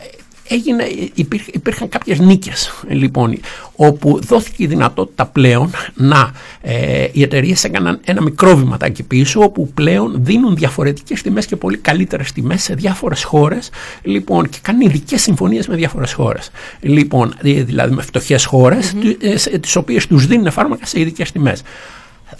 έγινε, 0.48 0.84
υπήρχε, 1.14 1.50
υπήρχαν 1.54 1.88
κάποιες 1.88 2.18
νίκες 2.18 2.72
λοιπόν, 2.88 3.38
όπου 3.76 4.20
δόθηκε 4.22 4.62
η 4.62 4.66
δυνατότητα 4.66 5.26
πλέον 5.26 5.70
να 5.94 6.32
ε, 6.60 7.06
οι 7.12 7.22
εταιρείες 7.22 7.64
έκαναν 7.64 8.00
ένα 8.04 8.22
μικρό 8.22 8.56
βηματάκι 8.56 9.02
πίσω 9.02 9.40
όπου 9.40 9.68
πλέον 9.74 10.14
δίνουν 10.18 10.56
διαφορετικές 10.56 11.22
τιμές 11.22 11.46
και 11.46 11.56
πολύ 11.56 11.76
καλύτερες 11.76 12.32
τιμές 12.32 12.62
σε 12.62 12.74
διάφορες 12.74 13.24
χώρες 13.24 13.70
λοιπόν, 14.02 14.48
και 14.48 14.58
κάνουν 14.62 14.80
ειδικές 14.80 15.22
συμφωνίες 15.22 15.68
με 15.68 15.76
διάφορες 15.76 16.12
χώρες. 16.12 16.50
Λοιπόν, 16.80 17.34
ε, 17.42 17.62
δηλαδή 17.62 17.94
με 17.94 18.02
φτωχές 18.02 18.44
χώρες 18.44 18.94
mm-hmm. 18.94 19.60
τις 19.60 19.76
οποίες 19.76 20.06
τους 20.06 20.26
δίνουν 20.26 20.50
φάρμακα 20.50 20.86
σε 20.86 21.00
ειδικές 21.00 21.32
τιμές. 21.32 21.62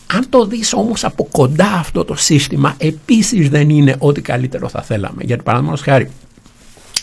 Αν 0.07 0.29
το 0.29 0.47
δεις 0.47 0.73
όμως 0.73 1.05
από 1.05 1.29
κοντά 1.31 1.73
αυτό 1.73 2.05
το 2.05 2.15
σύστημα 2.15 2.75
επίσης 2.79 3.49
δεν 3.49 3.71
είναι 3.71 3.95
ό,τι 3.99 4.21
καλύτερο 4.21 4.69
θα 4.69 4.83
θέλαμε. 4.83 5.23
Γιατί 5.25 5.43
παραδείγματος 5.43 5.83
χάρη 5.83 6.11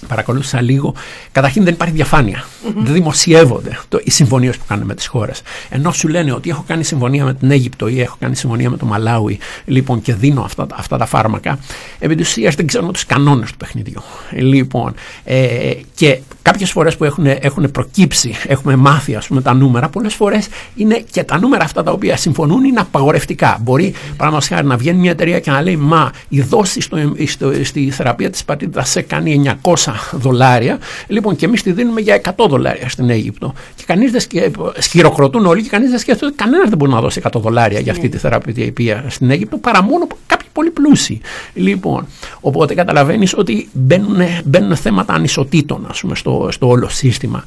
παρακολούθησα 0.08 0.62
λίγο. 0.62 0.94
Καταρχήν 1.32 1.64
δεν 1.64 1.74
υπάρχει 1.74 1.94
διαφάνεια. 1.94 2.46
Δεν 2.76 2.94
δημοσιεύονται 2.94 3.80
το, 3.88 4.00
οι 4.04 4.12
συμφωνίες 4.12 4.58
που 4.58 4.64
κάνουν 4.68 4.86
με 4.86 4.96
τις 4.96 5.08
χώρες. 5.08 5.42
Ενώ 5.70 5.92
σου 5.92 6.08
λένε 6.08 6.34
ότι 6.34 6.50
έχω 6.50 6.64
κάνει 6.68 6.84
συμφωνία 6.84 7.26
με 7.26 7.34
την 7.34 7.52
Αίγυπτο 7.52 7.88
ή 7.88 8.02
έχω 8.02 8.16
κάνει 8.20 8.36
συμφωνία 8.36 8.70
με 8.70 8.78
το 8.78 8.86
Μαλάουι 8.86 9.40
λοιπόν, 9.66 10.02
και 10.02 10.14
δίνω 10.14 10.42
αυτά, 10.42 10.68
αυτά 10.74 10.98
τα 10.98 11.06
φάρμακα, 11.06 11.60
επί 12.00 12.16
της 12.16 12.30
ουσίας 12.30 12.56
δεν 12.56 12.68
ξέρουν 12.68 12.92
τους 12.92 13.06
κανόνες 13.06 13.52
του 13.52 13.58
παιχνιδιού. 13.58 14.02
Λοιπόν, 14.32 14.94
ε, 15.24 15.72
και 15.96 16.20
κάποιες 16.42 16.72
φορές 16.72 16.98
που 16.98 17.04
έχουν, 17.04 17.26
έχουν 17.26 17.72
προκύψει, 17.72 18.34
έχουμε 18.48 18.76
μάθει 18.76 19.16
ας 19.16 19.28
πούμε, 19.28 19.42
τα 19.42 19.54
νούμερα, 19.54 19.90
πολλές 19.90 20.14
φορές 20.14 20.48
είναι 20.76 21.04
και 21.12 21.24
τα 21.24 21.40
νούμερα 21.40 21.64
αυτά 21.64 21.84
τα 21.84 21.92
οποία 21.92 22.18
συμφωνούν 22.18 22.64
είναι 22.64 22.80
απαγορευτικά. 22.80 23.58
Μπορεί, 23.62 23.94
παραδείγματος 24.18 24.48
χάρη, 24.48 24.68
να 24.68 24.78
βγαίνει 24.78 25.00
μια 25.00 25.12
εταιρεία 25.12 25.40
και 25.40 25.52
να 25.52 25.62
λέει 25.62 25.76
Μα 25.76 26.12
η 26.28 26.42
δόση 26.42 26.82
στο, 26.82 26.98
στο, 27.28 27.52
στη 27.64 27.92
θεραπεία 27.92 28.30
της 28.30 28.44
πατήτα 28.44 28.84
σε 28.84 29.02
κάνει 29.02 29.58
900 29.62 29.85
δολάρια. 30.12 30.80
Λοιπόν, 31.08 31.36
και 31.36 31.46
εμείς 31.46 31.64
τη 31.64 31.72
δίνουμε 31.72 32.02
για 32.02 32.22
100 32.36 32.46
δολάρια 32.50 32.90
στην 32.90 33.10
Αίγυπτο. 33.10 33.54
Και 33.76 33.84
κανείς 33.86 34.12
δεν 34.12 34.22
σκε... 34.22 34.52
χειροκροτούν 34.90 35.46
όλοι 35.46 35.62
και 35.64 35.70
κανείς 35.70 35.90
δεν 35.90 36.00
σκέφτεται 36.00 36.26
ότι 36.26 36.36
κανένας 36.36 36.70
δεν 36.70 36.78
μπορεί 36.78 36.92
να 36.92 37.02
δώσει 37.02 37.22
100 37.24 37.42
δολάρια 37.42 37.80
για 37.80 37.92
αυτή 37.92 38.10
τη 38.10 38.18
θεραπεία 38.18 39.06
στην 39.08 39.30
Αίγυπτο 39.30 39.58
παρά 39.58 39.84
μόνο 39.84 40.08
κάποιοι 40.28 40.48
πολύ 40.56 40.70
πλούσιοι. 40.70 41.22
Λοιπόν, 41.54 42.08
οπότε 42.40 42.74
καταλαβαίνεις 42.74 43.38
ότι 43.38 43.70
μπαίνουν, 43.74 44.18
μπαίνουν 44.46 44.76
θέματα 44.76 45.14
ανισοτήτων 45.14 45.86
ας 45.90 46.00
πούμε, 46.00 46.16
στο, 46.16 46.48
στο 46.52 46.68
όλο 46.68 46.90
σύστημα. 46.90 47.44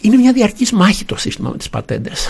Είναι 0.00 0.16
μια 0.16 0.32
διαρκής 0.32 0.72
μάχη 0.72 1.04
το 1.04 1.16
σύστημα 1.16 1.50
με 1.50 1.56
τις 1.56 1.70
πατέντες. 1.70 2.28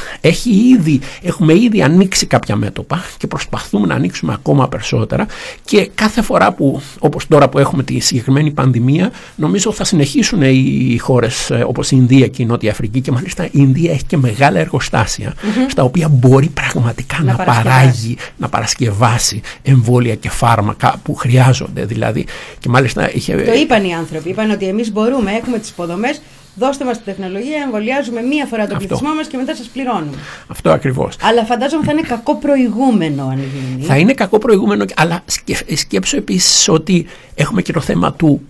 Έχουμε 1.23 1.55
ήδη 1.55 1.83
ανοίξει 1.83 2.27
κάποια 2.27 2.57
μέτωπα 2.57 3.05
και 3.17 3.27
προσπαθούμε 3.27 3.87
να 3.87 3.95
ανοίξουμε 3.95 4.33
ακόμα 4.33 4.69
περισσότερα. 4.69 5.27
Και 5.65 5.91
κάθε 5.95 6.23
φορά 6.23 6.53
που, 6.53 6.81
όπως 6.99 7.27
τώρα 7.27 7.49
που 7.49 7.59
έχουμε 7.59 7.83
τη 7.83 7.99
συγκεκριμένη 7.99 8.51
πανδημία, 8.51 9.11
νομίζω 9.41 9.73
θα 9.73 9.85
συνεχίσουν 9.85 10.43
οι 10.43 10.99
χώρες 11.01 11.51
όπως 11.67 11.91
η 11.91 11.97
Ινδία 11.99 12.27
και 12.27 12.43
η 12.43 12.47
Νότια 12.47 12.71
Αφρική 12.71 13.01
και 13.01 13.11
μάλιστα 13.11 13.45
η 13.45 13.51
Ινδία 13.53 13.93
έχει 13.93 14.05
και 14.05 14.17
μεγάλα 14.17 14.59
εργοστάσια 14.59 15.35
στα 15.69 15.83
οποία 15.83 16.09
μπορεί 16.09 16.49
πραγματικά 16.49 17.17
να, 17.23 17.33
Να 17.37 17.45
παράγει, 17.45 18.17
να 18.37 18.49
παρασκευάσει 18.49 19.41
εμβόλια 19.63 20.15
και 20.15 20.31
φάρμακα 20.31 21.01
που 21.03 21.15
χρειάζονται. 21.15 21.85
Δηλαδή, 21.85 22.27
και 22.59 22.69
μάλιστα 22.69 23.15
είχε, 23.15 23.35
Το 23.37 23.53
είπαν 23.53 23.85
οι 23.85 23.95
άνθρωποι. 23.95 24.29
Είπαν 24.29 24.51
ότι 24.51 24.67
εμείς 24.67 24.93
μπορούμε, 24.93 25.31
έχουμε 25.33 25.59
τις 25.59 25.69
υποδομές, 25.71 26.21
δώστε 26.55 26.85
μας 26.85 26.99
τη 26.99 27.05
τεχνολογία, 27.05 27.63
εμβολιάζουμε 27.65 28.21
μία 28.21 28.47
φορά 28.47 28.67
τον 28.67 28.77
Αυτό. 28.77 28.87
πληθυσμό 28.89 29.15
μας 29.15 29.27
και 29.27 29.37
μετά 29.37 29.55
σας 29.55 29.67
πληρώνουμε. 29.67 30.17
αυτό 30.49 30.71
ακριβώς. 30.71 31.17
Αλλά 31.23 31.45
φαντάζομαι 31.45 31.85
θα 31.85 31.93
είναι 31.93 32.01
κακό 32.01 32.37
προηγούμενο 32.37 33.23
αν 33.23 33.39
γίνει. 33.39 33.85
Θα 33.87 33.97
είναι 33.97 34.13
κακό 34.13 34.39
προηγούμενο, 34.39 34.85
αλλά 34.97 35.23
σκε- 35.27 35.77
σκέψω 35.79 36.17
επίσης 36.17 36.69
ότι 36.69 37.07
έχουμε 37.35 37.63
και 37.63 37.73
το 37.73 37.81
θέμα 37.81 38.13
του 38.13 38.41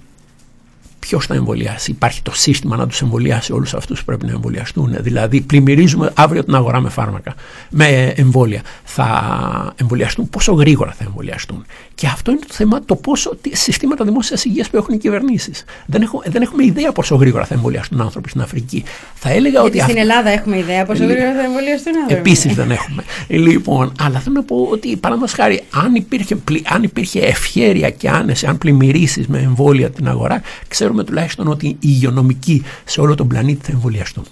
ποιο 1.11 1.21
θα 1.21 1.35
εμβολιάσει. 1.35 1.91
Υπάρχει 1.91 2.23
το 2.23 2.33
σύστημα 2.35 2.77
να 2.77 2.87
τους 2.87 3.01
εμβολιάσει 3.03 3.53
όλους 3.53 3.75
αυτούς 3.75 3.99
που 3.99 4.05
πρέπει 4.05 4.27
να 4.27 4.33
εμβολιαστούν. 4.33 4.97
Δηλαδή, 5.01 5.41
πλημμυρίζουμε 5.41 6.11
αύριο 6.15 6.45
την 6.45 6.55
αγορά 6.55 6.81
με 6.81 6.89
φάρμακα, 6.89 7.35
με 7.71 8.13
εμβόλια. 8.17 8.63
Θα 8.85 9.75
εμβολιαστούν, 9.77 10.29
πόσο 10.29 10.53
γρήγορα 10.53 10.93
θα 10.99 11.05
εμβολιαστούν. 11.05 11.65
Και 11.95 12.07
αυτό 12.07 12.31
είναι 12.31 12.41
το 12.41 12.55
θέμα, 12.55 12.85
το 12.85 12.97
πόσο 12.97 13.37
τι 13.41 13.57
συστήματα 13.57 14.05
δημόσιας 14.05 14.45
υγείας 14.45 14.71
που 14.71 14.77
έχουν 14.77 14.95
οι 14.95 14.99
κυβερνήσεις. 14.99 15.65
Δεν, 15.87 16.03
έχω, 16.03 16.23
δεν 16.27 16.43
έχουμε 16.43 16.65
ιδέα 16.65 16.93
πόσο 16.93 17.15
γρήγορα 17.15 17.45
θα 17.45 17.55
εμβολιαστούν 17.55 18.01
άνθρωποι 18.01 18.29
στην 18.29 18.41
Αφρική. 18.41 18.85
Θα 19.15 19.31
έλεγα 19.31 19.63
ότι. 19.63 19.77
Γιατί 19.77 19.91
στην 19.93 20.01
αυτό- 20.01 20.17
Ελλάδα 20.17 20.31
έχουμε 20.39 20.59
ιδέα 20.59 20.85
πόσο 20.85 21.05
γρήγορα 21.05 21.33
θα 21.35 21.43
εμβολιαστούν 21.43 21.93
άνθρωποι. 21.97 22.21
Επίσης 22.21 22.55
δεν 22.55 22.71
έχουμε. 22.71 23.03
Λοιπόν, 23.29 23.93
αλλά 24.01 24.19
θέλω 24.19 24.35
να 24.35 24.43
πω 24.43 24.69
ότι 24.71 24.97
παραδείγματο 24.97 25.43
χάρη, 25.43 25.63
αν 25.71 25.95
υπήρχε, 25.95 26.37
πλη- 26.37 26.65
αν 26.73 26.83
υπήρχε 26.83 27.21
ευχέρεια 27.21 27.91
και 27.91 28.09
άνεση, 28.09 28.47
αν 28.47 28.59
πλημμυρίσει 28.59 29.25
με 29.29 29.39
εμβόλια 29.39 29.91
την 29.91 30.09
αγορά, 30.09 30.43
ξέρουμε 30.69 31.00
τουλάχιστον 31.05 31.49
ότι 31.49 31.67
οι 31.67 31.79
υγειονομικοί 31.81 32.63
σε 32.85 33.01
όλο 33.01 33.15
τον 33.15 33.27
πλανήτη 33.29 33.65
θα 33.65 33.73
εμβολιαστούν. 33.73 34.25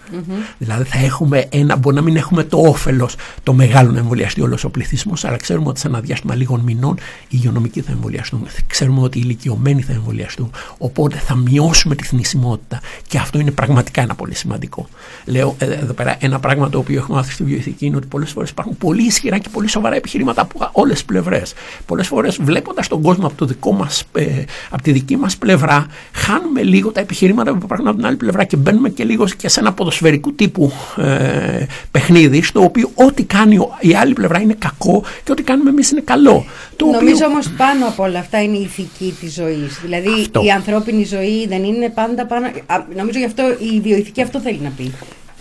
Δηλαδή 0.59 0.85
θα 0.85 0.99
έχουμε 0.99 1.47
ένα, 1.51 1.77
μπορεί 1.77 1.97
να 1.97 2.03
μην 2.03 2.17
έχουμε 2.17 2.45
το 2.45 2.59
όφελος 2.59 3.15
το 3.43 3.53
μεγάλο 3.53 3.91
να 3.91 3.99
εμβολιαστεί 3.99 4.41
όλος 4.41 4.65
ο 4.65 4.71
πληθυσμός, 4.71 5.25
αλλά 5.25 5.37
ξέρουμε 5.37 5.69
ότι 5.69 5.81
σε 5.81 5.87
ένα 5.87 6.01
διάστημα 6.01 6.35
λίγων 6.35 6.61
μηνών 6.61 6.97
οι 6.99 7.27
υγειονομικοί 7.29 7.81
θα 7.81 7.93
εμβολιαστούν. 7.93 8.47
Ξέρουμε 8.67 9.01
ότι 9.01 9.19
οι 9.19 9.23
ηλικιωμένοι 9.25 9.83
θα 9.83 9.93
εμβολιαστούν. 9.93 10.51
Οπότε 10.79 11.17
θα 11.17 11.35
μειώσουμε 11.35 11.95
τη 11.95 12.05
θνησιμότητα. 12.05 12.81
Και 13.07 13.19
αυτό 13.19 13.39
είναι 13.39 13.51
πραγματικά 13.51 14.03
ένα 14.03 14.15
πολύ 14.15 14.35
σημαντικό. 14.35 14.89
Λέω 15.25 15.55
ε, 15.59 15.65
εδώ 15.65 15.93
πέρα 15.93 16.17
ένα 16.21 16.41
πράγμα 16.41 16.71
το 16.71 16.79
οποίο 16.79 16.99
έχουμε 16.99 17.17
μάθει 17.17 17.33
στη 17.33 17.45
βιοειθική 17.45 17.87
είναι 17.87 17.97
ότι 17.97 18.07
πολλές 18.07 18.31
φορές 18.31 18.51
υπάρχουν 18.51 18.77
πολύ 18.77 19.03
ισχυρά 19.07 19.39
και 19.39 19.49
πολύ 19.49 19.69
σοβαρά 19.69 19.95
επιχειρήματα 19.95 20.43
από 20.43 20.71
όλες 20.73 20.95
τις 20.95 21.05
πλευρές. 21.05 21.55
Πολλές 21.87 22.07
φορές 22.07 22.39
βλέποντας 22.43 22.89
τον 22.89 23.03
κόσμο 23.03 23.27
από, 23.27 23.37
το 23.37 23.45
δικό 23.45 23.73
μας, 23.73 24.05
ε, 24.13 24.43
από 24.71 24.83
τη 24.83 24.93
δική 24.93 25.17
μας 25.17 25.37
πλευρά, 25.37 25.87
χάνουμε 26.13 26.58
λίγο 26.63 26.93
τα 26.93 27.01
επιχειρήματα 27.01 27.53
που 27.53 27.59
υπάρχουν 27.63 27.87
από 27.87 27.97
την 27.97 28.07
άλλη 28.07 28.17
πλευρά 28.17 28.45
και 28.45 28.57
μπαίνουμε 28.57 28.89
και 28.89 29.05
λίγο 29.05 29.25
και 29.37 29.49
σε 29.49 29.61
ένα 29.61 29.73
ποδοσφαιρικού 29.73 30.35
τύπου 30.35 30.73
ε, 30.97 31.67
παιχνίδι, 31.91 32.43
στο 32.43 32.63
οποίο 32.63 32.91
ό,τι 32.95 33.23
κάνει 33.25 33.59
ο- 33.59 33.77
η 33.81 33.95
άλλη 33.95 34.13
πλευρά 34.13 34.41
είναι 34.41 34.55
κακό 34.59 35.05
και 35.25 35.33
ό,τι 35.33 35.43
κάνουμε 35.43 35.71
εμείς 35.71 35.91
είναι 35.91 36.01
καλό. 36.01 36.45
Το 36.77 36.87
Νομίζω 36.87 37.15
οποίο- 37.15 37.27
όμως 37.27 37.49
πάνω 37.57 37.87
από 37.87 38.03
όλα 38.03 38.19
αυτά 38.19 38.43
είναι 38.43 38.57
η 38.57 38.63
ηθική 38.63 39.15
της 39.21 39.33
ζωής. 39.35 39.79
Δηλαδή 39.83 40.09
Αυτό. 40.21 40.43
η 40.45 40.51
ανθρώπινη 40.51 41.05
ζωή 41.05 41.47
δεν 41.49 41.65
είναι 41.65 41.89
πάντα 41.89 42.27
πάνω. 42.27 42.47
Α, 42.47 42.85
νομίζω 42.97 43.19
γι' 43.19 43.25
αυτό 43.25 43.43
η 43.75 43.81
βιοειθική 43.81 44.23
αυτό 44.23 44.41
θέλει 44.41 44.61
να 44.63 44.71
πει. 44.77 44.93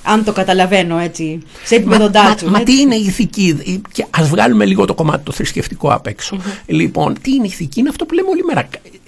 Αν 0.09 0.24
το 0.24 0.32
καταλαβαίνω 0.34 0.97
έτσι, 0.97 1.39
σε 1.63 1.76
επίπεδο 1.76 2.03
Μα, 2.03 2.09
ντάτσου. 2.09 2.49
μα 2.49 2.59
έτσι. 2.59 2.74
τι 2.76 2.82
είναι 2.82 2.95
η 2.95 3.03
ηθική, 3.05 3.82
και 3.91 4.05
ας 4.09 4.30
βγάλουμε 4.30 4.65
λίγο 4.65 4.86
το 4.86 4.93
κομμάτι 4.93 5.24
το 5.24 5.32
θρησκευτικό 5.32 5.93
απ' 5.93 6.07
εξω 6.07 6.38
Λοιπόν, 6.65 7.15
τι 7.22 7.32
είναι 7.34 7.43
η 7.45 7.49
ηθική, 7.51 7.80
είναι 7.80 7.89
αυτό 7.89 8.05
που 8.05 8.13
λέμε 8.13 8.30
όλη 8.30 8.43
μέρα. 8.43 8.68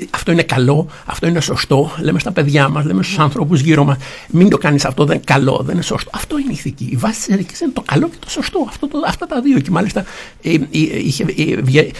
Αυτό 0.09 0.31
είναι 0.31 0.43
καλό, 0.43 0.87
αυτό 1.05 1.27
είναι 1.27 1.39
σωστό. 1.41 1.91
Λέμε 2.01 2.19
στα 2.19 2.31
παιδιά 2.31 2.69
μας, 2.69 2.85
λέμε 2.85 3.03
στους 3.03 3.19
ανθρώπους 3.19 3.61
γύρω 3.61 3.83
μας, 3.83 3.97
μην 4.29 4.49
το 4.49 4.57
κάνεις 4.57 4.85
αυτό, 4.85 5.05
δεν 5.05 5.15
είναι 5.15 5.23
καλό, 5.25 5.61
δεν 5.65 5.73
είναι 5.75 5.83
σωστό. 5.83 6.09
Αυτό 6.13 6.37
είναι 6.37 6.49
η 6.51 6.53
ηθική. 6.57 6.87
Η 6.91 6.95
βάση 6.95 7.15
της 7.25 7.35
ηθικής 7.35 7.59
είναι 7.59 7.71
το 7.73 7.81
καλό 7.85 8.09
και 8.09 8.17
το 8.19 8.29
σωστό. 8.29 8.65
Αυτό 8.67 8.87
το, 8.87 8.97
αυτά 9.07 9.25
τα 9.25 9.41
δύο. 9.41 9.59
Και 9.59 9.71
μάλιστα 9.71 10.05
ε, 10.41 10.53
ε, 10.53 10.59
είχε, 10.71 11.25
ε, 11.37 11.61
βγε- 11.61 11.91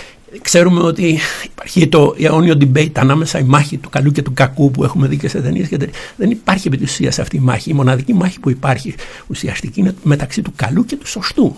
Ξέρουμε 0.41 0.81
ότι 0.81 1.19
υπάρχει 1.43 1.87
το 1.87 2.15
αιώνιο 2.19 2.57
debate 2.61 2.91
ανάμεσα 2.95 3.39
η 3.39 3.43
μάχη 3.43 3.77
του 3.77 3.89
καλού 3.89 4.11
και 4.11 4.21
του 4.21 4.33
κακού 4.33 4.71
που 4.71 4.83
έχουμε 4.83 5.07
δει 5.07 5.17
και 5.17 5.27
σε 5.27 5.41
ταινίες. 5.41 5.69
Δεν 6.15 6.31
υπάρχει 6.31 6.67
επί 6.67 6.77
της 6.77 6.91
ουσίας 6.91 7.19
αυτή 7.19 7.35
η 7.35 7.39
μάχη. 7.39 7.69
Η 7.69 7.73
μοναδική 7.73 8.13
μάχη 8.13 8.39
που 8.39 8.49
υπάρχει 8.49 8.95
ουσιαστική 9.27 9.79
είναι 9.79 9.95
μεταξύ 10.03 10.41
του 10.41 10.53
καλού 10.55 10.85
και 10.85 10.95
του 10.95 11.07
σωστού. 11.07 11.55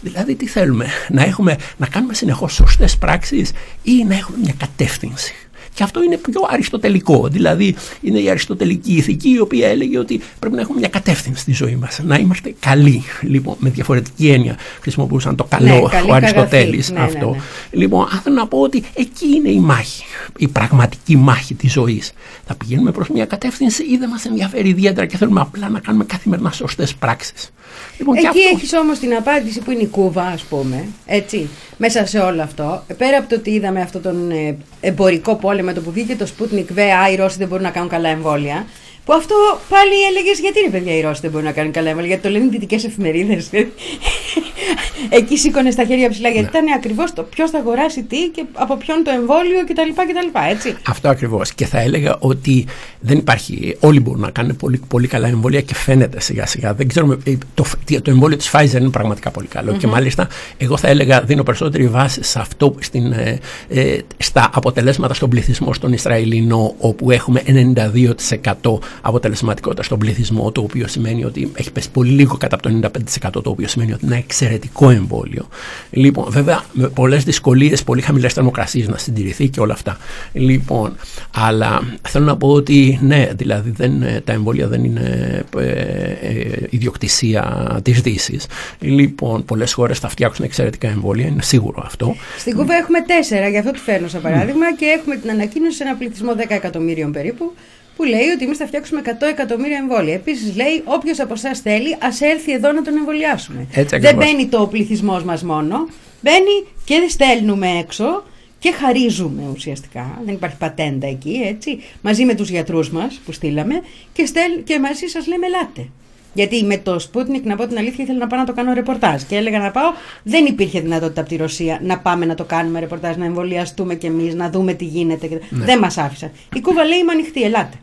Δηλαδή 0.00 0.34
τι 0.34 0.46
θέλουμε, 0.46 0.86
να, 1.08 1.22
έχουμε, 1.24 1.56
να 1.76 1.86
κάνουμε 1.86 2.14
συνεχώς 2.14 2.54
σωστές 2.54 2.96
πράξεις 2.96 3.52
ή 3.82 4.04
να 4.08 4.16
έχουμε 4.16 4.38
μια 4.42 4.54
κατεύθυνση. 4.58 5.34
Και 5.78 5.84
αυτό 5.84 6.02
είναι 6.02 6.16
πιο 6.16 6.40
αριστοτελικό. 6.50 7.28
Δηλαδή, 7.28 7.74
είναι 8.00 8.18
η 8.18 8.30
αριστοτελική 8.30 8.92
ηθική, 8.92 9.28
η 9.28 9.38
οποία 9.40 9.68
έλεγε 9.68 9.98
ότι 9.98 10.20
πρέπει 10.38 10.54
να 10.54 10.60
έχουμε 10.60 10.78
μια 10.78 10.88
κατεύθυνση 10.88 11.40
στη 11.40 11.52
ζωή 11.52 11.76
μας. 11.76 12.00
Να 12.04 12.16
είμαστε 12.16 12.54
καλοί. 12.60 13.02
Λοιπόν, 13.22 13.56
με 13.58 13.70
διαφορετική 13.70 14.28
έννοια 14.28 14.56
χρησιμοποιούσαν 14.80 15.36
το 15.36 15.44
καλό 15.44 15.66
Ναι, 15.66 15.88
καλή 15.90 16.10
ο 16.10 16.14
Αριστοτέλης 16.14 16.88
καγαθή. 16.88 17.12
Ναι, 17.12 17.18
αυτό. 17.18 17.30
ναι, 17.30 17.36
ναι. 17.36 17.42
Λοιπόν, 17.70 18.08
αν 18.12 18.18
θέλω 18.20 18.34
να 18.34 18.46
πω 18.46 18.58
ότι 18.60 18.82
εκεί 18.94 19.26
είναι 19.36 19.50
η 19.50 19.58
μάχη, 19.58 20.04
η 20.38 20.48
πραγματική 20.48 21.16
μάχη 21.16 21.54
της 21.54 21.72
ζωής. 21.72 22.12
Θα 22.46 22.54
πηγαίνουμε 22.54 22.90
προς 22.90 23.08
μια 23.08 23.24
κατεύθυνση 23.26 23.82
ή 23.82 23.96
δεν 23.96 24.08
μας 24.08 24.24
ενδιαφέρει 24.24 24.68
ιδιαίτερα 24.68 25.06
και 25.06 25.16
θέλουμε 25.16 25.40
απλά 25.40 25.68
να 25.68 25.80
κάνουμε 25.80 26.04
καθημερινά 26.04 26.50
σωστές 26.52 26.94
πράξεις. 26.94 27.52
Λοιπόν, 27.98 28.14
και 28.14 28.20
Εκεί 28.20 28.28
αυτό- 28.28 28.56
έχεις 28.56 28.72
όμως 28.72 28.98
την 28.98 29.14
απάντηση 29.14 29.60
που 29.60 29.70
είναι 29.70 29.82
η 29.82 29.86
Κούβα, 29.86 30.22
ας 30.22 30.42
πούμε, 30.42 30.84
έτσι, 31.06 31.48
μέσα 31.76 32.06
σε 32.06 32.18
όλο 32.18 32.42
αυτό. 32.42 32.82
Πέρα 32.96 33.18
από 33.18 33.28
το 33.28 33.34
ότι 33.34 33.50
είδαμε 33.50 33.80
αυτόν 33.80 34.02
τον 34.02 34.30
ε, 34.30 34.56
εμπορικό 34.80 35.34
πόλεμο, 35.36 35.67
το 35.72 35.80
που 35.80 35.90
βγήκε 35.90 36.16
το 36.16 36.26
Sputnik 36.36 36.76
V, 36.76 36.80
α, 36.80 37.10
οι 37.10 37.16
Ρώσοι 37.16 37.36
δεν 37.38 37.48
μπορούν 37.48 37.64
να 37.64 37.70
κάνουν 37.70 37.88
καλά 37.88 38.08
εμβόλια. 38.08 38.66
Που 39.08 39.14
αυτό 39.14 39.34
πάλι 39.68 39.92
έλεγες 40.10 40.38
γιατί 40.40 40.60
είναι 40.60 40.70
παιδιά 40.70 40.96
οι 40.96 41.00
Ρώσοι 41.00 41.20
δεν 41.20 41.30
μπορούν 41.30 41.46
να 41.46 41.52
κάνουν 41.52 41.72
καλά 41.72 41.88
εμβόλια. 41.88 42.08
Γιατί 42.08 42.22
το 42.22 42.28
λένε 42.30 42.44
οι 42.44 42.48
δυτικές 42.48 42.84
εφημερίδες. 42.84 43.48
Εκεί 45.18 45.36
σήκωνες 45.38 45.72
στα 45.72 45.84
χέρια 45.84 46.08
ψηλά. 46.10 46.28
Γιατί 46.28 46.48
ήταν 46.48 46.64
ακριβώς 46.76 47.12
το 47.12 47.22
ποιος 47.22 47.50
θα 47.50 47.58
αγοράσει 47.58 48.02
τι 48.02 48.28
και 48.28 48.44
από 48.52 48.76
ποιον 48.76 49.04
το 49.04 49.10
εμβόλιο 49.10 49.64
κτλ. 49.64 49.90
κτλ 49.94 50.38
έτσι. 50.50 50.76
Αυτό 50.88 51.08
ακριβώς. 51.08 51.52
Και 51.52 51.66
θα 51.66 51.80
έλεγα 51.80 52.16
ότι 52.18 52.66
δεν 53.00 53.18
υπάρχει. 53.18 53.76
Όλοι 53.80 54.00
μπορούν 54.00 54.20
να 54.20 54.30
κάνουν 54.30 54.56
πολύ, 54.56 54.80
πολύ 54.88 55.06
καλά 55.06 55.28
εμβόλια 55.28 55.60
και 55.60 55.74
φαίνεται 55.74 56.20
σιγά 56.20 56.46
σιγά. 56.46 56.74
Δεν 56.74 56.88
ξέρουμε. 56.88 57.18
ε, 57.24 57.36
Το, 57.54 57.64
το 58.02 58.10
εμβόλιο 58.10 58.36
της 58.36 58.50
Pfizer 58.52 58.80
είναι 58.80 58.90
πραγματικά 58.90 59.30
πολύ 59.30 59.46
καλό. 59.46 59.72
Και 59.72 59.86
μάλιστα, 59.86 60.28
εγώ 60.58 60.76
θα 60.76 60.88
έλεγα, 60.88 61.20
δίνω 61.20 61.42
περισσότερη 61.42 61.88
βάση 61.88 62.22
σε 62.22 62.38
αυτό, 62.40 62.74
στην, 62.78 63.12
ε, 63.12 63.38
ε, 63.68 63.98
στα 64.16 64.50
αποτελέσματα 64.54 65.14
στον 65.14 65.30
πληθυσμό 65.30 65.72
στον 65.72 65.92
Ισραηλινό, 65.92 66.74
όπου 66.78 67.10
έχουμε 67.10 67.42
92% 67.46 68.78
αποτελεσματικότητα 69.00 69.82
στον 69.82 69.98
πληθυσμό, 69.98 70.52
το 70.52 70.60
οποίο 70.60 70.88
σημαίνει 70.88 71.24
ότι 71.24 71.50
έχει 71.54 71.72
πέσει 71.72 71.90
πολύ 71.90 72.10
λίγο 72.10 72.36
κατά 72.36 72.54
από 72.54 72.68
το 72.68 72.90
95%, 73.38 73.42
το 73.42 73.50
οποίο 73.50 73.68
σημαίνει 73.68 73.92
ότι 73.92 74.04
είναι 74.04 74.14
ένα 74.14 74.24
εξαιρετικό 74.24 74.90
εμβόλιο. 74.90 75.48
Λοιπόν, 75.90 76.26
βέβαια, 76.30 76.64
με 76.72 76.88
πολλές 76.88 77.24
δυσκολίες, 77.24 77.82
πολύ 77.82 78.00
χαμηλές 78.00 78.32
θερμοκρασίες 78.32 78.88
να 78.88 78.98
συντηρηθεί 78.98 79.48
και 79.48 79.60
όλα 79.60 79.72
αυτά. 79.72 79.96
Λοιπόν, 80.32 80.96
αλλά 81.30 81.82
θέλω 82.02 82.24
να 82.24 82.36
πω 82.36 82.48
ότι 82.48 82.98
ναι, 83.02 83.28
δηλαδή 83.36 83.70
δεν, 83.70 84.02
ε, 84.02 84.20
τα 84.24 84.32
εμβόλια 84.32 84.68
δεν 84.68 84.84
είναι 84.84 85.44
ε, 85.58 85.62
ε, 85.62 86.66
ιδιοκτησία 86.70 87.76
της 87.82 88.00
Δύσης. 88.00 88.46
Λοιπόν, 88.78 89.44
πολλές 89.44 89.72
χώρες 89.72 89.98
θα 89.98 90.08
φτιάξουν 90.08 90.44
εξαιρετικά 90.44 90.88
εμβόλια, 90.88 91.26
είναι 91.26 91.42
σίγουρο 91.42 91.82
αυτό. 91.86 92.14
Στην 92.38 92.56
Κούβα 92.56 92.74
έχουμε 92.74 93.02
τέσσερα, 93.02 93.48
γι' 93.48 93.58
αυτό 93.58 93.70
τη 93.70 93.78
φέρνω 93.78 94.08
σαν 94.08 94.20
παράδειγμα, 94.20 94.74
και 94.76 94.84
έχουμε 94.84 95.16
την 95.16 95.30
ανακοίνωση 95.30 95.76
σε 95.76 95.82
ένα 95.82 95.94
πληθυσμό 95.94 96.32
10 96.36 96.44
εκατομμύριων 96.48 97.12
περίπου, 97.12 97.52
που 97.98 98.04
λέει 98.04 98.28
ότι 98.34 98.44
εμείς 98.44 98.56
θα 98.58 98.66
φτιάξουμε 98.66 99.02
100 99.04 99.08
εκατομμύρια 99.30 99.76
εμβόλια. 99.76 100.14
Επίσης 100.14 100.56
λέει, 100.56 100.82
όποιος 100.84 101.20
από 101.20 101.32
εσάς 101.34 101.58
θέλει, 101.60 101.96
ας 102.02 102.20
έρθει 102.20 102.52
εδώ 102.52 102.72
να 102.72 102.82
τον 102.82 102.96
εμβολιάσουμε. 102.96 103.66
Έτσι 103.72 103.96
Δεν 103.98 104.04
ακριβώς. 104.06 104.24
μπαίνει 104.24 104.46
το 104.46 104.66
πληθυσμός 104.66 105.22
μας 105.24 105.42
μόνο, 105.42 105.88
μπαίνει 106.20 106.66
και 106.84 107.06
στέλνουμε 107.08 107.68
έξω 107.78 108.24
και 108.58 108.72
χαρίζουμε 108.72 109.42
ουσιαστικά. 109.54 110.20
Δεν 110.24 110.34
υπάρχει 110.34 110.56
πατέντα 110.56 111.06
εκεί, 111.06 111.40
έτσι. 111.48 111.80
Μαζί 112.02 112.24
με 112.24 112.34
τους 112.34 112.50
γιατρούς 112.50 112.90
μας 112.90 113.20
που 113.24 113.32
στείλαμε 113.32 113.74
και, 114.12 114.26
στέλ, 114.26 114.62
και 114.64 114.78
μαζί 114.78 115.06
σας 115.06 115.26
λέμε, 115.26 115.46
ελάτε. 115.46 115.88
Γιατί 116.34 116.64
με 116.64 116.76
το 116.78 116.96
Sputnik, 117.12 117.42
να 117.42 117.56
πω 117.56 117.66
την 117.66 117.78
αλήθεια, 117.78 118.04
ήθελα 118.04 118.18
να 118.18 118.26
πάω 118.26 118.38
να 118.38 118.46
το 118.46 118.52
κάνω 118.52 118.72
ρεπορτάζ. 118.72 119.22
Και 119.22 119.36
έλεγα 119.36 119.58
να 119.58 119.70
πάω, 119.70 119.92
δεν 120.22 120.44
υπήρχε 120.46 120.80
δυνατότητα 120.80 121.20
από 121.20 121.28
τη 121.30 121.36
Ρωσία 121.36 121.78
να 121.82 121.98
πάμε 121.98 122.24
να 122.26 122.34
το 122.34 122.44
κάνουμε 122.44 122.80
ρεπορτάζ, 122.80 123.16
να 123.16 123.24
εμβολιαστούμε 123.24 123.94
κι 123.94 124.06
εμείς, 124.06 124.34
να 124.34 124.50
δούμε 124.50 124.72
τι 124.74 124.84
γίνεται. 124.84 125.26
και- 125.26 125.40
Δεν 125.50 125.78
μας 125.78 125.98
άφησαν. 125.98 126.30
Η 126.54 126.60
Κούβα 126.60 126.84
λέει 126.84 126.98
είμαι 126.98 127.12
ανοιχτή, 127.12 127.42
ελάτε. 127.42 127.76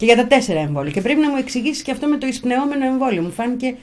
Και 0.00 0.06
για 0.06 0.16
τα 0.16 0.26
τέσσερα 0.26 0.60
εμβόλια. 0.60 0.90
Και 0.92 1.00
πρέπει 1.00 1.20
να 1.20 1.30
μου 1.30 1.36
εξηγήσεις 1.36 1.82
και 1.82 1.90
αυτό 1.90 2.06
με 2.06 2.16
το 2.16 2.26
εισπνεώμενο 2.26 2.84
εμβόλιο. 2.84 3.22
Μου 3.22 3.30
φάνηκε 3.30 3.76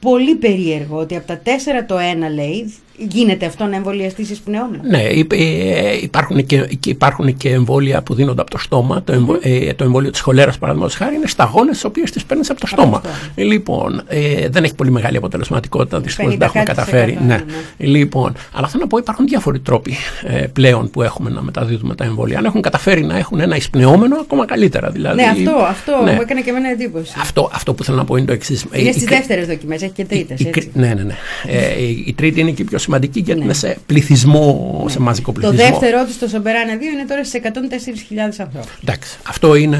πολύ 0.00 0.34
περίεργο 0.34 0.96
ότι 0.98 1.16
από 1.16 1.26
τα 1.26 1.38
τέσσερα 1.38 1.84
το 1.84 1.98
ένα 1.98 2.28
λέει, 2.28 2.74
γίνεται 2.98 3.46
αυτό 3.46 3.64
να 3.64 3.76
εμβολιαστείς 3.76 4.30
εισπνεώμενο. 4.30 4.82
Ναι, 4.90 5.02
υπ- 5.02 5.32
ε, 5.32 5.96
υπάρχουν 6.02 6.46
και, 6.46 6.68
και 6.80 6.90
υπάρχουν 6.90 7.36
και 7.36 7.50
εμβόλια 7.50 8.02
που 8.02 8.14
δίνονται 8.14 8.40
από 8.40 8.50
το 8.50 8.58
στόμα. 8.58 9.02
Το, 9.02 9.12
εμβο, 9.12 9.38
ε, 9.40 9.72
το 9.74 9.84
εμβόλιο 9.84 10.10
της 10.10 10.20
χολέρας, 10.20 10.58
παραδείγματος 10.58 10.96
χάρη, 10.96 11.14
είναι 11.14 11.26
σταγόνε 11.26 11.70
τι 11.70 11.80
οποίες 11.86 12.10
τις 12.10 12.24
παίρνεις 12.24 12.50
από 12.50 12.60
το 12.60 12.66
στόμα. 12.66 12.98
στόμα. 12.98 13.14
Ε, 13.34 13.42
Λοιπόν, 13.42 14.02
ε, 14.08 14.48
δεν 14.48 14.64
έχει 14.64 14.74
πολύ 14.74 14.90
μεγάλη 14.90 15.16
αποτελεσματικότητα, 15.16 16.00
δυστυχώς 16.00 16.30
δεν 16.30 16.38
τα 16.38 16.44
έχουμε 16.44 16.62
50% 16.62 16.66
καταφέρει. 16.66 17.18
ναι, 17.26 17.34
Ναι. 17.34 17.42
Λοιπόν, 17.76 18.32
αλλά 18.52 18.68
θέλω 18.68 18.82
να 18.82 18.88
πω, 18.88 18.98
υπάρχουν 18.98 19.26
διάφοροι 19.26 19.58
τρόποι 19.60 19.94
ε, 20.26 20.46
πλέον 20.52 20.90
που 20.90 21.02
έχουμε 21.02 21.30
να 21.30 21.42
μεταδίδουμε 21.42 21.94
τα 21.94 22.04
εμβόλια. 22.04 22.38
Αν 22.38 22.44
έχουν 22.44 22.60
καταφέρει 22.60 23.02
να 23.04 23.16
έχουν 23.18 23.40
ένα 23.40 23.56
εισπνεώμενο, 23.56 24.16
ακόμα 24.20 24.44
καλύτερα. 24.46 24.90
Δηλαδή, 24.90 25.16
Ναι, 25.22 25.28
αυτό, 25.28 25.50
αυτό 25.68 25.92
ναι. 26.04 26.12
μου 26.12 26.20
έκανε 26.20 26.40
και 26.40 26.50
εμένα 26.50 26.70
εντύπωση. 26.70 27.12
Αυτό, 27.20 27.50
αυτό 27.52 27.74
που 27.74 27.84
θέλω 27.84 27.96
να 27.96 28.04
πω 28.04 28.16
είναι 28.16 28.26
το 28.26 28.32
εξής. 28.32 28.64
Είναι 28.72 28.92
στις 28.92 29.04
δεύτερες 29.04 29.46
δοκιμές, 29.46 29.82
έχει 29.82 29.92
και 29.92 30.04
τρίτες. 30.04 30.40
Η, 30.40 30.44
κρι- 30.44 30.74
ναι, 30.76 30.86
ναι, 30.94 31.02
ναι. 31.02 31.14
Ε, 31.46 31.82
η, 31.82 32.04
η 32.06 32.12
τρίτη 32.12 32.40
είναι 32.40 32.50
και 32.50 32.62
η 32.62 32.64
πιο 32.64 32.78
σημαντική 32.86 33.20
γιατί 33.20 33.40
είναι 33.40 33.52
σε 33.52 33.76
πληθυσμό, 33.86 34.84
σε 34.88 35.00
μαζικό 35.00 35.32
Ναι. 35.36 35.42
Το 35.42 35.48
πληθυσμό. 35.48 35.78
δεύτερό 35.78 36.04
τους 36.04 36.14
στο 36.14 36.28
Σομπεράνε 36.28 36.76
2 36.80 36.82
είναι 36.82 37.04
τώρα 37.08 37.24
στι 37.24 37.40
104.000 37.44 38.16
ανθρώπους. 38.18 38.70
Εντάξει, 38.82 39.18
αυτό 39.28 39.54
είναι, 39.54 39.76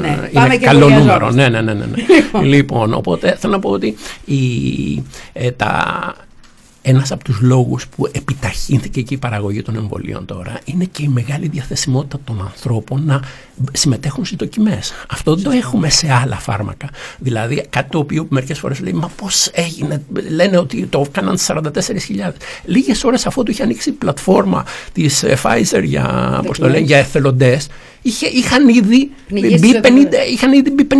Ναι, 0.00 0.08
είναι 0.08 0.30
πάμε 0.32 0.56
και 0.56 0.64
καλό 0.66 0.86
εμβολιαζόμαστε. 0.86 0.98
νούμερο. 0.98 1.30
Ναι, 1.30 1.48
ναι, 1.48 1.60
ναι, 1.60 1.72
ναι, 1.72 1.84
ναι. 1.86 1.96
Λοιπόν. 2.14 2.44
λοιπόν, 2.44 2.94
οπότε 2.94 3.36
θέλω 3.38 3.52
να 3.52 3.58
πω 3.58 3.70
ότι 3.70 3.96
η, 4.24 4.38
ε, 5.32 5.50
τα, 5.50 6.14
ένας 6.82 7.12
από 7.12 7.24
τους 7.24 7.40
λόγους 7.40 7.86
που 7.88 8.06
επιταχύνθηκε 8.12 9.02
και 9.02 9.14
η 9.14 9.16
παραγωγή 9.16 9.62
των 9.62 9.76
εμβολίων 9.76 10.26
τώρα 10.26 10.60
είναι 10.64 10.84
και 10.84 11.02
η 11.02 11.08
μεγάλη 11.08 11.48
διαθεσιμότητα 11.48 12.18
των 12.24 12.40
ανθρώπων 12.40 13.04
να 13.04 13.22
συμμετέχουν 13.72 14.24
στις 14.24 14.36
δοκιμές. 14.38 14.92
Αυτό 15.10 15.34
δεν 15.34 15.44
το 15.44 15.50
έχουμε 15.50 15.88
σε 15.88 16.12
άλλα 16.12 16.36
φάρμακα. 16.36 16.90
Δηλαδή 17.18 17.66
κάτι 17.70 17.90
το 17.90 17.98
οποίο 17.98 18.26
μερικές 18.28 18.58
φορές 18.58 18.80
λέει 18.80 18.92
μα 18.92 19.10
πώς 19.16 19.50
έγινε, 19.52 20.02
λένε 20.28 20.58
ότι 20.58 20.86
το 20.86 21.04
έκαναν 21.06 21.38
44.000. 21.46 21.62
Λίγες 22.64 23.04
ώρες 23.04 23.26
αφού 23.26 23.42
του 23.42 23.50
είχε 23.50 23.62
ανοίξει 23.62 23.88
η 23.88 23.92
πλατφόρμα 23.92 24.64
της 24.92 25.22
ε, 25.22 25.38
Pfizer 25.42 25.82
για, 25.84 26.40
πώς 26.46 26.58
το 26.58 26.66
λένε, 26.66 26.84
για 26.84 26.98
εθελοντές 26.98 27.68
είχε, 28.02 28.26
είχαν 28.26 28.68
ήδη 28.68 29.10
Πνιγείς 29.28 29.60
μπει 29.60 29.68
τις 29.68 29.70
50, 29.80 29.84
εβδομάδες. 29.84 30.28
είχαν 30.32 30.52
ήδη 30.52 30.70
μπει 30.70 30.86
50.000 30.90 30.92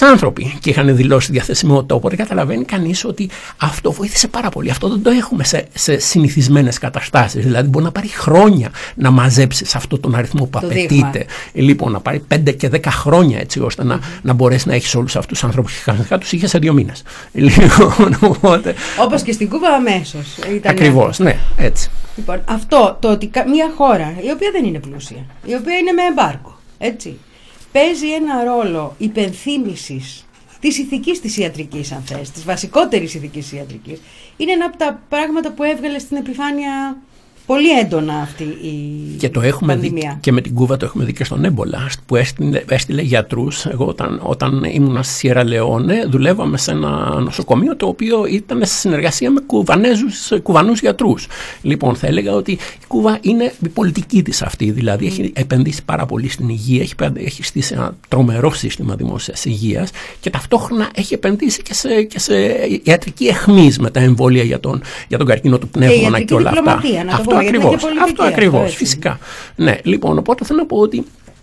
άνθρωποι 0.00 0.56
και 0.60 0.70
είχαν 0.70 0.96
δηλώσει 0.96 1.32
διαθεσιμότητα. 1.32 1.94
Οπότε 1.94 2.16
καταλαβαίνει 2.16 2.64
κανείς 2.64 3.04
ότι 3.04 3.28
αυτό 3.60 3.92
βοήθησε 3.92 4.28
πάρα 4.28 4.48
πολύ. 4.48 4.70
Αυτό 4.70 4.88
δεν 4.88 5.02
το 5.02 5.10
έχουμε 5.10 5.44
σε, 5.44 5.66
σε 5.74 5.98
συνηθισμένες 5.98 6.78
καταστάσεις. 6.78 7.44
Δηλαδή, 7.44 7.68
μπορεί 7.68 7.84
να 7.84 7.92
πάρει 7.92 8.08
χρόνια 8.08 8.70
να 8.94 9.10
μαζέψει 9.10 9.66
αυτό 9.74 9.98
τον 9.98 10.14
αριθμό 10.14 10.44
που 10.44 10.58
Το 10.60 10.66
απαιτείται. 10.66 10.86
δείγμα. 10.94 11.12
Λοιπόν, 11.52 11.92
να 11.92 12.00
πάρει 12.00 12.24
5 12.34 12.52
και 12.56 12.70
10 12.72 12.78
χρόνια 12.90 13.38
έτσι 13.38 13.60
ώστε 13.60 13.84
να, 13.84 13.98
να 14.22 14.32
μπορέσει 14.32 14.68
να 14.68 14.74
έχεις 14.74 14.94
όλους 14.94 15.16
αυτούς 15.16 15.32
τους 15.38 15.44
ανθρώπους. 15.44 15.72
Και 15.74 15.80
κανονικά 15.84 16.18
τους 16.18 16.32
είχες 16.32 16.50
σε 16.50 16.58
δύο 16.58 16.72
μήνες. 16.72 17.02
Λοιπόν, 17.32 18.16
οπότε. 18.20 18.74
Όπως 19.00 19.22
και 19.22 19.32
στην 19.32 19.48
Κούβα 19.48 19.68
αμέσως. 19.68 20.26
Ακριβώς, 20.64 21.18
ναι, 21.18 21.36
έτσι. 21.56 21.90
Λοιπόν, 22.16 22.40
αυτό 22.44 22.96
το 23.00 23.10
ότι 23.10 23.26
κα- 23.26 23.48
μια 23.48 23.72
χώρα 23.76 24.14
η 24.26 24.30
οποία 24.30 24.50
δεν 24.52 24.64
είναι 24.64 24.78
πλούσια, 24.78 25.24
η 25.44 25.54
οποία 25.54 25.76
είναι 25.76 25.92
με 25.92 26.02
εμπάρκο, 26.10 26.55
έτσι, 26.78 27.18
παίζει 27.72 28.12
ένα 28.12 28.44
ρόλο 28.44 28.94
υπενθύμησης 28.98 30.26
της 30.60 30.78
ηθικής 30.78 31.20
της 31.20 31.36
ιατρικής, 31.36 31.92
αν 31.92 32.02
θες, 32.02 32.30
της 32.30 32.44
βασικότερης 32.44 33.14
ηθικής 33.14 33.52
ιατρικής, 33.52 34.00
είναι 34.36 34.52
ένα 34.52 34.64
από 34.64 34.76
τα 34.76 35.02
πράγματα 35.08 35.52
που 35.52 35.62
έβγαλε 35.62 35.98
στην 35.98 36.16
επιφάνεια 36.16 36.96
πολύ 37.46 37.78
έντονα 37.78 38.14
αυτή 38.14 38.42
η 38.42 39.16
Και 39.18 39.28
το 39.30 39.40
έχουμε 39.40 39.72
πανδημία. 39.72 40.10
δει 40.14 40.18
και 40.20 40.32
με 40.32 40.40
την 40.40 40.54
Κούβα 40.54 40.76
το 40.76 40.84
έχουμε 40.84 41.04
δει 41.04 41.12
και 41.12 41.24
στον 41.24 41.44
έμπολα 41.44 41.90
που 42.06 42.16
έστειλε, 42.16 42.62
έστειλε 42.68 43.02
γιατρούς. 43.02 43.66
Εγώ 43.66 43.84
όταν, 43.86 44.20
όταν 44.22 44.64
ήμουν 44.72 45.02
στη 45.02 45.12
Σιέρα 45.12 45.44
Λεόνε 45.44 46.04
δουλεύαμε 46.10 46.58
σε 46.58 46.70
ένα 46.70 47.20
νοσοκομείο 47.20 47.76
το 47.76 47.86
οποίο 47.86 48.26
ήταν 48.26 48.58
σε 48.66 48.74
συνεργασία 48.74 49.30
με 49.30 49.40
Κουβανέζους, 49.46 50.32
κουβανούς 50.42 50.80
γιατρούς. 50.80 51.26
Λοιπόν 51.62 51.94
θα 51.94 52.06
έλεγα 52.06 52.32
ότι 52.34 52.52
η 52.52 52.58
Κούβα 52.88 53.18
είναι 53.20 53.52
η 53.64 53.68
πολιτική 53.68 54.22
της 54.22 54.42
αυτή 54.42 54.70
δηλαδή 54.70 55.06
έχει 55.06 55.32
επενδύσει 55.34 55.84
πάρα 55.84 56.06
πολύ 56.06 56.28
στην 56.28 56.48
υγεία, 56.48 56.82
έχει, 56.82 56.92
επεν- 56.92 57.16
έχει 57.26 57.42
στήσει 57.42 57.74
ένα 57.74 57.96
τρομερό 58.08 58.52
σύστημα 58.52 58.94
δημόσιας 58.96 59.44
υγείας 59.44 59.90
και 60.20 60.30
ταυτόχρονα 60.30 60.88
έχει 60.94 61.14
επενδύσει 61.14 61.62
και 61.62 61.74
σε, 61.74 62.02
και 62.02 62.18
σε 62.18 62.34
ιατρική 62.82 63.26
εχμής 63.26 63.78
με 63.78 63.90
τα 63.90 64.00
εμβόλια 64.00 64.42
για 64.42 64.60
τον, 64.60 64.82
για 65.08 65.18
τον 65.18 65.26
καρκίνο 65.26 65.58
του 65.58 65.68
πνεύμονα 65.68 65.98
και, 66.00 66.04
ιατρική 66.04 66.34
όλα 66.34 66.48
αυτά. 66.50 66.60
διπλωματία, 66.62 67.04
να 67.04 67.10
το 67.24 67.35
Αυτό 67.38 67.48
ακόμα, 67.48 67.66
γιατί 67.66 67.66
είναι 67.66 67.66
ακριβώς. 67.66 67.80
και 67.80 67.86
πολιτική 67.86 68.10
Αυτό 68.10 68.22
αυτό, 68.22 68.34
ακριβώς, 68.34 68.64
έτσι. 68.64 68.76
φυσικά. 68.76 69.18
Ναι, 69.56 69.78
λοιπόν, 69.82 70.18
οπότε 70.18 70.44
θέλω 70.44 70.58
να 70.58 70.66
πω 70.66 70.76
ότι 70.76 70.96
ε, 70.96 71.00
ε, 71.00 71.04
ε, 71.04 71.35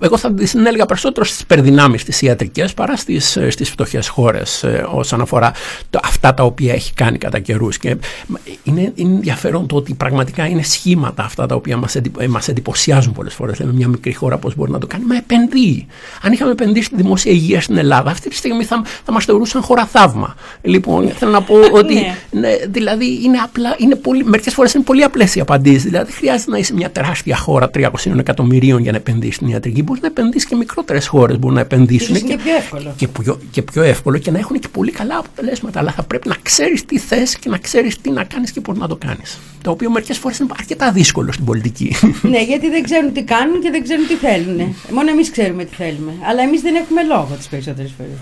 εγώ 0.00 0.18
θα 0.18 0.34
την 0.34 0.66
έλεγα 0.66 0.86
περισσότερο 0.86 1.24
στις 1.24 1.40
υπερδυνάμεις 1.40 2.04
τις 2.04 2.22
ιατρικές 2.22 2.74
παρά 2.74 2.96
στις, 2.96 3.36
ε, 3.36 3.50
στις 3.50 3.70
φτωχές 3.70 4.08
χώρες 4.08 4.62
ε, 4.62 4.86
όσον 4.92 5.20
αφορά 5.20 5.52
το, 5.90 6.00
αυτά 6.04 6.34
τα 6.34 6.44
οποία 6.44 6.72
έχει 6.72 6.92
κάνει 6.94 7.18
κατά 7.18 7.38
καιρούς. 7.38 7.78
Και 7.78 7.96
μ, 8.26 8.34
είναι, 8.62 8.92
είναι 8.94 9.14
ενδιαφέρον 9.14 9.66
το 9.66 9.76
ότι 9.76 9.94
πραγματικά 9.94 10.46
είναι 10.46 10.62
σχήματα 10.62 11.22
αυτά 11.22 11.46
τα 11.46 11.54
οποία 11.54 11.76
μας, 11.76 11.94
εντυπ, 11.94 12.20
ε, 12.20 12.28
μας 12.28 12.48
εντυπωσιάζουν 12.48 13.12
πολλές 13.12 13.34
φορές. 13.34 13.58
Λέμε 13.58 13.72
μια 13.72 13.88
μικρή 13.88 14.12
χώρα 14.12 14.38
πώς 14.38 14.54
μπορεί 14.56 14.70
να 14.70 14.78
το 14.78 14.86
κάνει. 14.86 15.04
Μα 15.04 15.16
επενδύει. 15.16 15.86
Αν 16.22 16.32
είχαμε 16.32 16.50
επενδύσει 16.50 16.84
στη 16.86 16.96
δημόσια 16.96 17.32
υγεία 17.32 17.60
στην 17.60 17.76
Ελλάδα 17.76 18.10
αυτή 18.10 18.28
τη 18.28 18.34
στιγμή 18.34 18.64
θα, 18.64 18.82
θα 19.04 19.12
μας 19.12 19.24
θεωρούσαν 19.24 19.62
χώρα 19.62 19.86
θαύμα. 19.86 20.34
Λοιπόν 20.62 21.08
θέλω 21.08 21.30
να 21.30 21.42
πω 21.42 21.54
ότι 21.80 21.94
Ναι. 21.94 22.16
ναι, 22.30 22.56
δηλαδή 22.68 23.22
είναι 23.24 23.38
απλά, 23.38 23.74
είναι 23.78 23.94
πολύ, 23.94 24.24
μερικές 24.24 24.54
φορές 24.54 24.74
είναι 24.74 24.84
πολύ 24.84 25.02
απλές 25.02 25.34
οι 25.34 25.40
απαντήσεις. 25.40 25.82
Δηλαδή 25.82 26.04
δεν 26.06 26.14
χρειάζεται 26.14 26.50
να 26.50 26.58
είσαι 26.58 26.74
μια 26.74 26.90
τεράστια 26.90 27.36
χώρα 27.36 27.70
300 27.74 27.88
εκατομμυρίων 28.18 28.81
για 28.82 28.92
να 28.92 28.96
επενδύσει 28.96 29.32
στην 29.32 29.48
ιατρική. 29.48 29.82
Μπορείς 29.82 30.02
να 30.02 30.08
επενδύσεις 30.08 30.48
και 30.48 30.54
μικρότερες 30.54 31.06
χώρες 31.06 31.38
μπορούν 31.38 31.54
να 31.54 31.60
επενδύσουν. 31.60 32.14
Ίσως 32.14 32.28
είναι 32.28 32.42
πιο 32.42 32.54
εύκολο. 32.56 32.94
Και 32.96 33.08
πιο, 33.08 33.38
και 33.50 33.62
πιο 33.62 33.82
εύκολο 33.82 34.18
και 34.18 34.30
να 34.30 34.38
έχουν 34.38 34.58
και 34.58 34.68
πολύ 34.68 34.90
καλά 34.90 35.16
αποτελέσματα. 35.18 35.78
Αλλά 35.78 35.92
θα 35.92 36.02
πρέπει 36.02 36.28
να 36.28 36.36
ξέρεις 36.42 36.84
τι 36.84 36.98
θες 36.98 37.38
και 37.38 37.48
να 37.48 37.58
ξέρεις 37.58 38.00
τι 38.00 38.10
να 38.10 38.24
κάνεις 38.24 38.50
και 38.52 38.60
πώς 38.60 38.78
να 38.78 38.88
το 38.88 38.96
κάνεις. 38.96 39.38
Το 39.62 39.70
οποίο 39.70 39.90
μερικές 39.90 40.18
φορές 40.18 40.38
είναι 40.38 40.48
αρκετά 40.58 40.92
δύσκολο 40.92 41.32
στην 41.32 41.44
πολιτική. 41.44 41.96
Ναι, 42.22 42.42
γιατί 42.42 42.68
δεν 42.70 42.82
ξέρουν 42.82 43.12
τι 43.12 43.22
κάνουν 43.22 43.60
και 43.60 43.70
δεν 43.70 43.82
ξέρουν 43.82 44.06
τι 44.06 44.14
θέλουν. 44.14 44.74
Μόνο 44.90 45.10
εμείς 45.10 45.30
ξέρουμε 45.30 45.64
τι 45.64 45.74
θέλουμε. 45.74 46.12
Αλλά 46.28 46.42
εμείς 46.42 46.60
δεν 46.60 46.74
έχουμε 46.74 47.02
λόγο 47.02 47.34
τις 47.38 47.46
περισσότερες 47.46 47.92
φορές. 47.96 48.18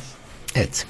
Έτσι. 0.52 0.86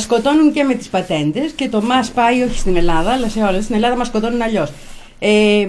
Άρα, 0.00 0.08
μας 0.08 0.18
σκοτώνουν 0.20 0.52
και 0.52 0.62
με 0.62 0.74
τις 0.74 0.88
πατέντες 0.88 1.52
και 1.52 1.68
το 1.68 1.82
μας 1.82 2.10
πάει 2.10 2.42
όχι 2.42 2.58
στην 2.58 2.76
Ελλάδα, 2.76 3.12
αλλά 3.12 3.28
σε 3.28 3.40
όλες. 3.42 3.64
Στην 3.64 3.74
Ελλάδα 3.74 3.96
μας 3.96 4.06
σκοτώνουν 4.06 4.42
αλλιώς. 4.42 4.72
Ε, 5.18 5.68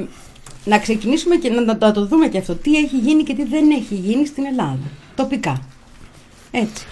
να 0.65 0.79
ξεκινήσουμε 0.79 1.35
και 1.35 1.49
να, 1.49 1.61
να 1.61 1.91
το 1.91 2.05
δούμε 2.05 2.27
και 2.27 2.37
αυτό. 2.37 2.55
Τι 2.55 2.75
έχει 2.75 2.97
γίνει 2.97 3.23
και 3.23 3.33
τι 3.33 3.43
δεν 3.43 3.69
έχει 3.69 3.95
γίνει 3.95 4.25
στην 4.25 4.45
Ελλάδα. 4.45 4.79
Τοπικά. 5.15 5.61
Έτσι. 6.51 6.85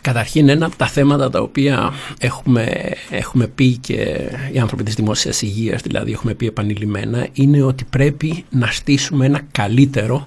Καταρχήν 0.00 0.48
ένα 0.48 0.66
από 0.66 0.76
τα 0.76 0.86
θέματα 0.86 1.30
τα 1.30 1.40
οποία 1.40 1.92
έχουμε, 2.18 2.92
έχουμε 3.10 3.46
πει 3.46 3.76
και 3.76 4.30
οι 4.52 4.58
άνθρωποι 4.58 4.82
της 4.82 4.94
δημόσιας 4.94 5.42
υγείας 5.42 5.82
δηλαδή 5.82 6.12
έχουμε 6.12 6.34
πει 6.34 6.46
επανειλημμένα 6.46 7.28
είναι 7.32 7.62
ότι 7.62 7.84
πρέπει 7.84 8.44
να 8.50 8.66
στήσουμε 8.66 9.26
ένα 9.26 9.40
καλύτερο 9.52 10.26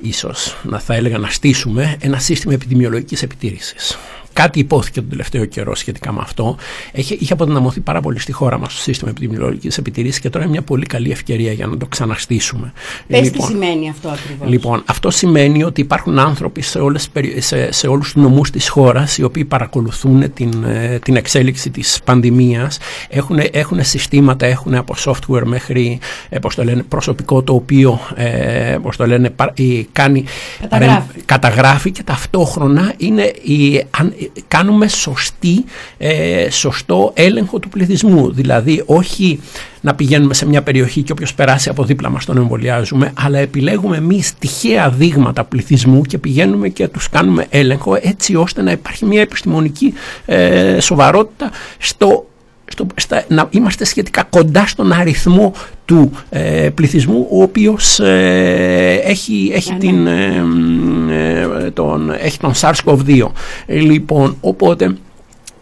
ίσως 0.00 0.56
να 0.62 0.78
θα 0.78 0.94
έλεγα 0.94 1.18
να 1.18 1.28
στήσουμε 1.28 1.96
ένα 2.00 2.18
σύστημα 2.18 2.52
επιδημιολογικής 2.52 3.22
επιτήρησης. 3.22 3.98
Κάτι 4.34 4.58
υπόθηκε 4.58 5.00
τον 5.00 5.08
τελευταίο 5.10 5.44
καιρό 5.44 5.74
σχετικά 5.74 6.12
με 6.12 6.18
αυτό. 6.22 6.56
Έχει, 6.92 7.16
είχε 7.20 7.32
αποδυναμωθεί 7.32 7.80
πάρα 7.80 8.00
πολύ 8.00 8.18
στη 8.18 8.32
χώρα 8.32 8.58
μας 8.58 8.74
το 8.74 8.80
σύστημα 8.80 9.10
επιδημιολογικής 9.10 9.78
επιτηρήσης 9.78 10.20
και 10.20 10.30
τώρα 10.30 10.44
είναι 10.44 10.52
μια 10.52 10.62
πολύ 10.62 10.86
καλή 10.86 11.10
ευκαιρία 11.10 11.52
για 11.52 11.66
να 11.66 11.76
το 11.76 11.86
ξαναστήσουμε. 11.86 12.72
Πες 13.06 13.30
τι 13.30 13.42
σημαίνει 13.42 13.88
αυτό 13.90 14.08
ακριβώς. 14.08 14.48
Λοιπόν, 14.48 14.82
αυτό 14.86 15.10
σημαίνει 15.10 15.62
ότι 15.64 15.80
υπάρχουν 15.80 16.18
άνθρωποι 16.18 16.62
σε, 16.62 16.78
όλες, 16.78 17.00
τις 17.02 17.10
περι- 17.10 17.42
σε, 17.42 17.72
σε 17.72 17.86
όλους 17.86 18.12
τους 18.12 18.22
νομούς 18.22 18.50
της 18.50 18.68
χώρας 18.68 19.18
οι 19.18 19.22
οποίοι 19.22 19.44
παρακολουθούν 19.44 20.32
την, 20.32 20.64
ε, 20.64 20.98
την 20.98 21.16
εξέλιξη 21.16 21.70
της 21.70 22.00
πανδημίας 22.04 22.78
έχουν, 23.08 23.38
έχουν 23.52 23.84
συστήματα, 23.84 24.46
έχουν 24.46 24.74
από 24.74 24.94
software 24.98 25.42
μέχρι 25.44 25.98
ε, 26.28 26.38
πώς 26.38 26.54
το 26.54 26.64
λένε, 26.64 26.82
προσωπικό 26.82 27.42
το 27.42 27.54
οποίο 27.54 28.00
ε, 28.14 28.76
πώς 28.82 28.96
το 28.96 29.06
λένε, 29.06 29.30
πα- 29.30 29.52
ε, 29.58 29.62
κάνει, 29.92 30.24
Καταγράφει. 30.60 31.20
καταγράφει 31.24 31.90
και 31.90 32.02
ταυτόχρονα 32.02 32.92
είναι 32.96 33.22
η, 33.42 33.84
αν, 33.90 34.14
κάνουμε 34.48 34.88
σωστή, 34.88 35.64
ε, 35.98 36.50
σωστό 36.50 37.10
έλεγχο 37.14 37.58
του 37.58 37.68
πληθυσμού. 37.68 38.32
Δηλαδή 38.32 38.82
όχι 38.86 39.40
να 39.80 39.94
πηγαίνουμε 39.94 40.34
σε 40.34 40.46
μια 40.46 40.62
περιοχή 40.62 41.02
και 41.02 41.12
όποιος 41.12 41.34
περάσει 41.34 41.68
από 41.68 41.84
δίπλα 41.84 42.10
μας 42.10 42.24
τον 42.24 42.36
εμβολιάζουμε, 42.36 43.12
αλλά 43.14 43.38
επιλέγουμε 43.38 43.96
εμείς 43.96 44.34
τυχαία 44.38 44.90
δείγματα 44.90 45.44
πληθυσμού 45.44 46.02
και 46.02 46.18
πηγαίνουμε 46.18 46.68
και 46.68 46.88
τους 46.88 47.08
κάνουμε 47.08 47.46
έλεγχο 47.50 47.98
έτσι 48.00 48.36
ώστε 48.36 48.62
να 48.62 48.70
υπάρχει 48.70 49.04
μια 49.04 49.20
επιστημονική 49.20 49.92
ε, 50.26 50.80
σοβαρότητα 50.80 51.50
στο 51.78 52.26
στο, 52.70 52.86
στα, 52.94 53.24
να 53.28 53.48
είμαστε 53.50 53.84
σχετικά 53.84 54.22
κοντά 54.22 54.66
στον 54.66 54.92
αριθμό 54.92 55.52
του 55.84 56.10
ε, 56.30 56.70
πληθυσμού 56.74 57.26
ο 57.30 57.42
οποίος 57.42 58.00
ε, 58.00 59.00
έχει, 59.04 59.50
έχει, 59.54 59.72
Ναι, 59.72 59.78
την, 59.78 60.06
ε, 60.06 60.44
ε, 61.64 61.70
τον, 61.70 62.10
έχει 62.10 62.38
τον 62.38 62.52
SARS-CoV-2 62.54 63.26
Ε, 63.66 63.78
λοιπόν 63.78 64.36
οπότε 64.40 64.96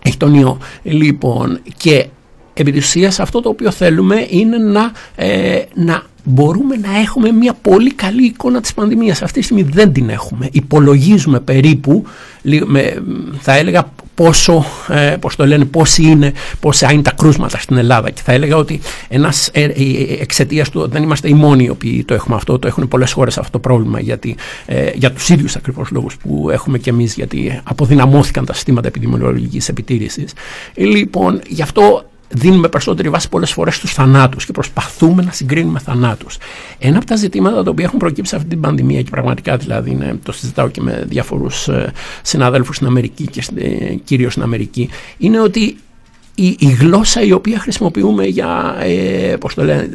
έχει 0.03 0.17
τον 0.17 0.35
ιό. 0.35 0.59
Λοιπόν 0.83 1.61
και 1.77 2.07
επί 2.55 2.73
της 2.73 2.85
ουσίας 2.87 3.21
αυτό 3.21 3.41
το 3.41 3.49
οποίο 3.49 3.71
θέλουμε 3.71 4.27
είναι 4.29 4.59
να, 4.59 4.93
ε, 5.17 5.63
να 5.75 6.03
μπορούμε 6.25 6.77
να 6.77 6.99
έχουμε 6.99 7.33
μια 7.33 7.55
πολύ 7.63 7.93
καλή 7.93 8.25
εικόνα 8.25 8.61
της 8.61 8.75
πανδημίας. 8.75 9.23
Αυτή 9.23 9.39
τη 9.39 9.45
στιγμή 9.45 9.63
δεν 9.63 9.93
την 9.93 10.09
έχουμε. 10.09 10.49
Υπολογίζουμε 10.53 11.41
περίπου, 11.41 12.05
λίγο 12.43 12.67
με, 12.67 13.03
θα 13.41 13.55
έλεγα 13.57 13.93
πόσο, 14.15 14.65
ε, 14.89 15.17
πώς 15.21 15.37
το 15.37 15.47
λένε, 15.47 15.65
πόσοι 15.65 16.03
είναι, 16.03 16.33
πόσα 16.61 16.93
είναι 16.93 17.03
τα 17.03 17.11
κρούσματα 17.11 17.59
στην 17.59 17.77
Ελλάδα 17.77 18.11
και 18.11 18.21
θα 18.25 18.33
έλεγα 18.33 18.57
ότι 18.57 18.81
ένας, 19.09 19.49
ε, 19.53 19.63
ε, 19.63 19.73
εξαιτίας 20.21 20.71
του 20.71 20.89
δεν 20.89 21.03
είμαστε 21.03 21.29
οι 21.29 21.35
μόνοι 21.35 21.65
οι 21.65 21.69
οποίοι 21.69 22.05
το 22.05 22.15
έχουμε 22.15 22.37
αυτό, 22.37 22.59
το 22.59 22.67
έχουν 22.67 22.89
πολλές 22.89 23.13
χώρες 23.13 23.39
αυτό 23.39 23.53
το 23.53 23.59
πρόβλημα 23.59 24.01
γιατί, 24.01 24.37
ε, 24.67 24.91
για 24.95 25.13
τους 25.13 25.29
ίδιους 25.29 25.57
ακριβώς 25.57 25.91
λόγους 25.91 26.17
που 26.17 26.51
έχουμε 26.51 26.79
και 26.79 26.91
εμείς 26.91 27.15
γιατί 27.15 27.61
αποδυναμώθηκαν 27.65 28.45
τα 28.45 28.53
συστήματα 28.53 28.89
επιδημιολογικής 28.89 29.69
επιτήρησης. 29.69 30.33
Ε, 30.75 30.85
Λοιπόν, 30.85 31.41
γι' 31.49 31.63
αυτό 31.63 32.05
δίνουμε 32.33 32.69
περισσότερη 32.69 33.09
βάση 33.09 33.29
πολλές 33.29 33.53
φορές 33.53 33.75
στους 33.75 33.93
θανάτους 33.93 34.47
και 34.47 34.53
προσπαθούμε 34.53 35.23
να 35.23 35.31
συγκρίνουμε 35.31 35.79
θανάτους. 35.79 36.39
Ένα 36.79 36.97
από 36.97 37.07
τα 37.07 37.17
ζητήματα 37.17 37.63
τα 37.63 37.71
οποία 37.71 37.85
έχουν 37.85 37.99
προκύψει 37.99 38.31
σε 38.31 38.37
αυτή 38.37 38.49
την 38.49 38.61
πανδημία 38.61 39.03
και 39.03 39.11
πραγματικά 39.11 39.57
δηλαδή 39.57 39.91
είναι, 39.91 40.19
το 40.23 40.33
συζητάω 40.33 40.69
και 40.69 40.81
με 40.81 41.05
διάφορους 41.09 41.69
συναδέλφους 42.23 42.77
στην 42.77 42.87
Αμερική 42.87 43.27
και 43.27 43.45
ε, 43.57 43.95
κυρίως 43.95 44.33
στην 44.33 44.45
Αμερική, 44.45 44.89
είναι 45.19 45.41
ότι 45.41 45.77
η, 46.35 46.57
η 46.59 46.67
γλώσσα 46.81 47.23
η 47.23 47.33
οποία 47.33 47.59
χρησιμοποιούμε 47.59 48.25
για, 48.25 48.77
ε, 48.81 49.37
πώς 49.41 49.55
το 49.55 49.65
λένε, 49.65 49.89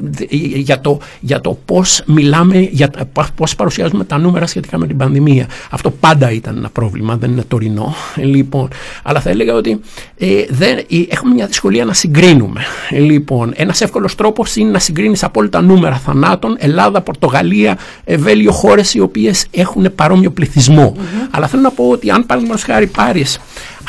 για, 0.55 0.81
το, 0.81 0.99
για 1.19 1.41
το 1.41 1.57
πώς 1.65 2.01
μιλάμε, 2.05 2.59
για 2.71 2.89
τα- 2.89 3.05
πα- 3.13 3.29
πώς 3.35 3.55
παρουσιάζουμε 3.55 4.03
τα 4.03 4.17
νούμερα 4.17 4.47
σχετικά 4.47 4.77
με 4.77 4.87
την 4.87 4.97
πανδημία. 4.97 5.45
Αυτό 5.69 5.91
πάντα 5.91 6.31
ήταν 6.31 6.57
ένα 6.57 6.69
πρόβλημα, 6.69 7.15
δεν 7.17 7.31
είναι 7.31 7.43
τωρινό. 7.47 7.95
Ε, 8.15 8.23
Λοιπόν, 8.23 8.67
αλλά 9.03 9.19
θα 9.19 9.29
έλεγα 9.29 9.53
ότι 9.53 9.79
ε, 10.17 10.27
δεν, 10.49 10.77
ε, 10.77 10.83
έχουμε 11.09 11.33
μια 11.33 11.45
δυσκολία 11.47 11.85
να 11.85 11.93
συγκρίνουμε. 11.93 12.61
Ε, 12.89 12.99
Λοιπόν, 12.99 13.51
ένας 13.55 13.81
εύκολος 13.81 14.15
τρόπος 14.15 14.55
είναι 14.55 14.71
να 14.71 14.79
συγκρίνεις 14.79 15.23
απόλυτα 15.23 15.61
νούμερα 15.61 15.95
θανάτων, 15.95 16.55
Ελλάδα, 16.59 17.01
Πορτογαλία, 17.01 17.77
ε, 18.03 18.17
Βέλγιο, 18.17 18.51
χώρες 18.51 18.93
οι 18.93 18.99
οποίες 18.99 19.45
έχουν 19.51 19.87
παρόμοιο 19.95 20.31
πληθυσμό. 20.31 20.95
Αλλά 21.31 21.47
θέλω 21.47 21.61
να 21.61 21.71
πω 21.71 21.83
ότι 21.89 22.09
αν 22.11 22.25
παραδείγματος 22.25 22.63
χάρη 22.63 22.87
πάρεις 22.87 23.39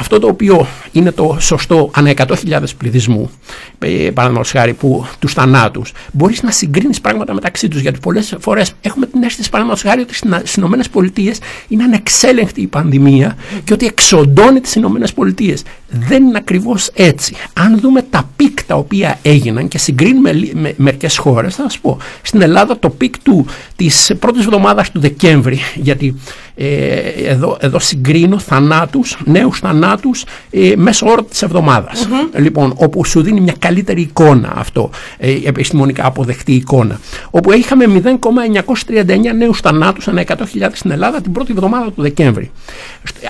αυτό 0.01 0.19
το 0.19 0.27
οποίο 0.27 0.67
είναι 0.93 1.13
το 1.13 1.37
σωστό 1.41 1.91
ανά 1.95 2.13
100.000 2.17 2.35
πληθυσμού, 2.79 3.31
ε, 3.79 3.89
παραδείγματος 3.89 4.51
χάρη, 4.51 4.73
που, 4.73 5.07
τους 5.19 5.33
θανάτους, 5.33 5.93
μπορείς 6.13 6.43
να 6.43 6.51
συγκρίνεις 6.51 7.01
πράγματα 7.01 7.35
μεταξύ 7.35 7.69
τους, 7.69 7.81
γιατί 7.81 7.99
πολλές 8.03 8.37
φορές 8.41 8.73
έχουμε 8.81 9.07
την 9.07 9.23
αίσθηση, 9.23 9.51
παραδείγματος 9.51 9.91
χάρη, 9.91 10.01
ότι 10.01 10.15
στις 10.39 10.55
Ηνωμένες 10.55 10.89
Πολιτείες 10.89 11.39
είναι 11.69 11.85
ανεξέλεγκτη 11.85 12.61
η 12.61 12.67
πανδημία 12.67 13.37
και 13.65 13.73
ότι 13.73 13.87
εξοντώνει 13.87 14.61
τις 14.61 14.75
Ηνωμένες 14.75 15.13
Πολιτείες. 15.13 15.63
Δεν 15.89 16.23
είναι 16.23 16.39
ακριβώς 16.39 16.91
έτσι. 16.95 17.35
Αν 17.53 17.79
δούμε 17.79 18.03
τα 18.03 18.29
πικ 18.37 18.63
τα 18.63 18.75
οποία 18.75 19.19
έγιναν 19.23 19.69
και 19.69 19.79
συγκρίνουμε 19.79 20.33
λι- 20.33 20.55
με 20.55 20.75
μερικές 20.77 21.17
χώρες, 21.17 21.55
θα 21.55 21.63
σας 21.63 21.79
πω, 21.79 21.99
στην 22.23 22.43
Ελλάδα 22.43 22.79
το 22.79 22.91
πικ 22.91 23.19
του 23.19 23.47
της 23.77 24.13
πρώτης 24.19 24.45
εβδομάδας 24.45 24.91
του 24.91 25.01
Δεκέμβρη, 25.01 25.59
γιατί 25.75 26.15
ε, 26.61 26.99
εδώ, 27.09 27.57
εδώ 27.61 27.79
συγκρίνω 27.79 28.39
θανάτους, 28.39 29.17
νέους 29.25 29.59
θανάτους 29.89 30.25
ε, 30.51 30.73
μέσο 30.77 31.07
όρο 31.11 31.23
της 31.23 31.43
εβδομάδας 31.43 32.09
Λοιπόν, 32.35 32.73
όπου 32.77 33.05
σου 33.05 33.23
δίνει 33.23 33.41
μια 33.41 33.55
καλύτερη 33.59 34.01
εικόνα 34.01 34.53
αυτό, 34.57 34.91
ε, 35.19 35.33
επιστημονικά 35.45 36.07
αποδεκτή 36.07 36.53
εικόνα. 36.53 37.01
Όπου 37.31 37.53
είχαμε 37.53 37.85
0,939 37.87 39.33
νέους 39.37 39.61
θανάτους 39.61 40.09
ανά 40.09 40.25
100.000 40.27 40.69
στην 40.73 40.91
Ελλάδα 40.91 41.21
την 41.21 41.33
πρώτη 41.33 41.53
εβδομάδα 41.53 41.93
του 41.93 42.03
Δεκέμβρη. 42.03 42.51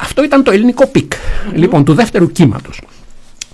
Αυτό 0.01 0.25
ήταν 0.25 0.43
το 0.43 0.51
ελληνικό 0.51 0.87
πικ, 0.87 1.13
λοιπόν, 1.55 1.85
του 1.85 1.95
δεύτερου 1.95 2.33
κύματος. 2.33 2.81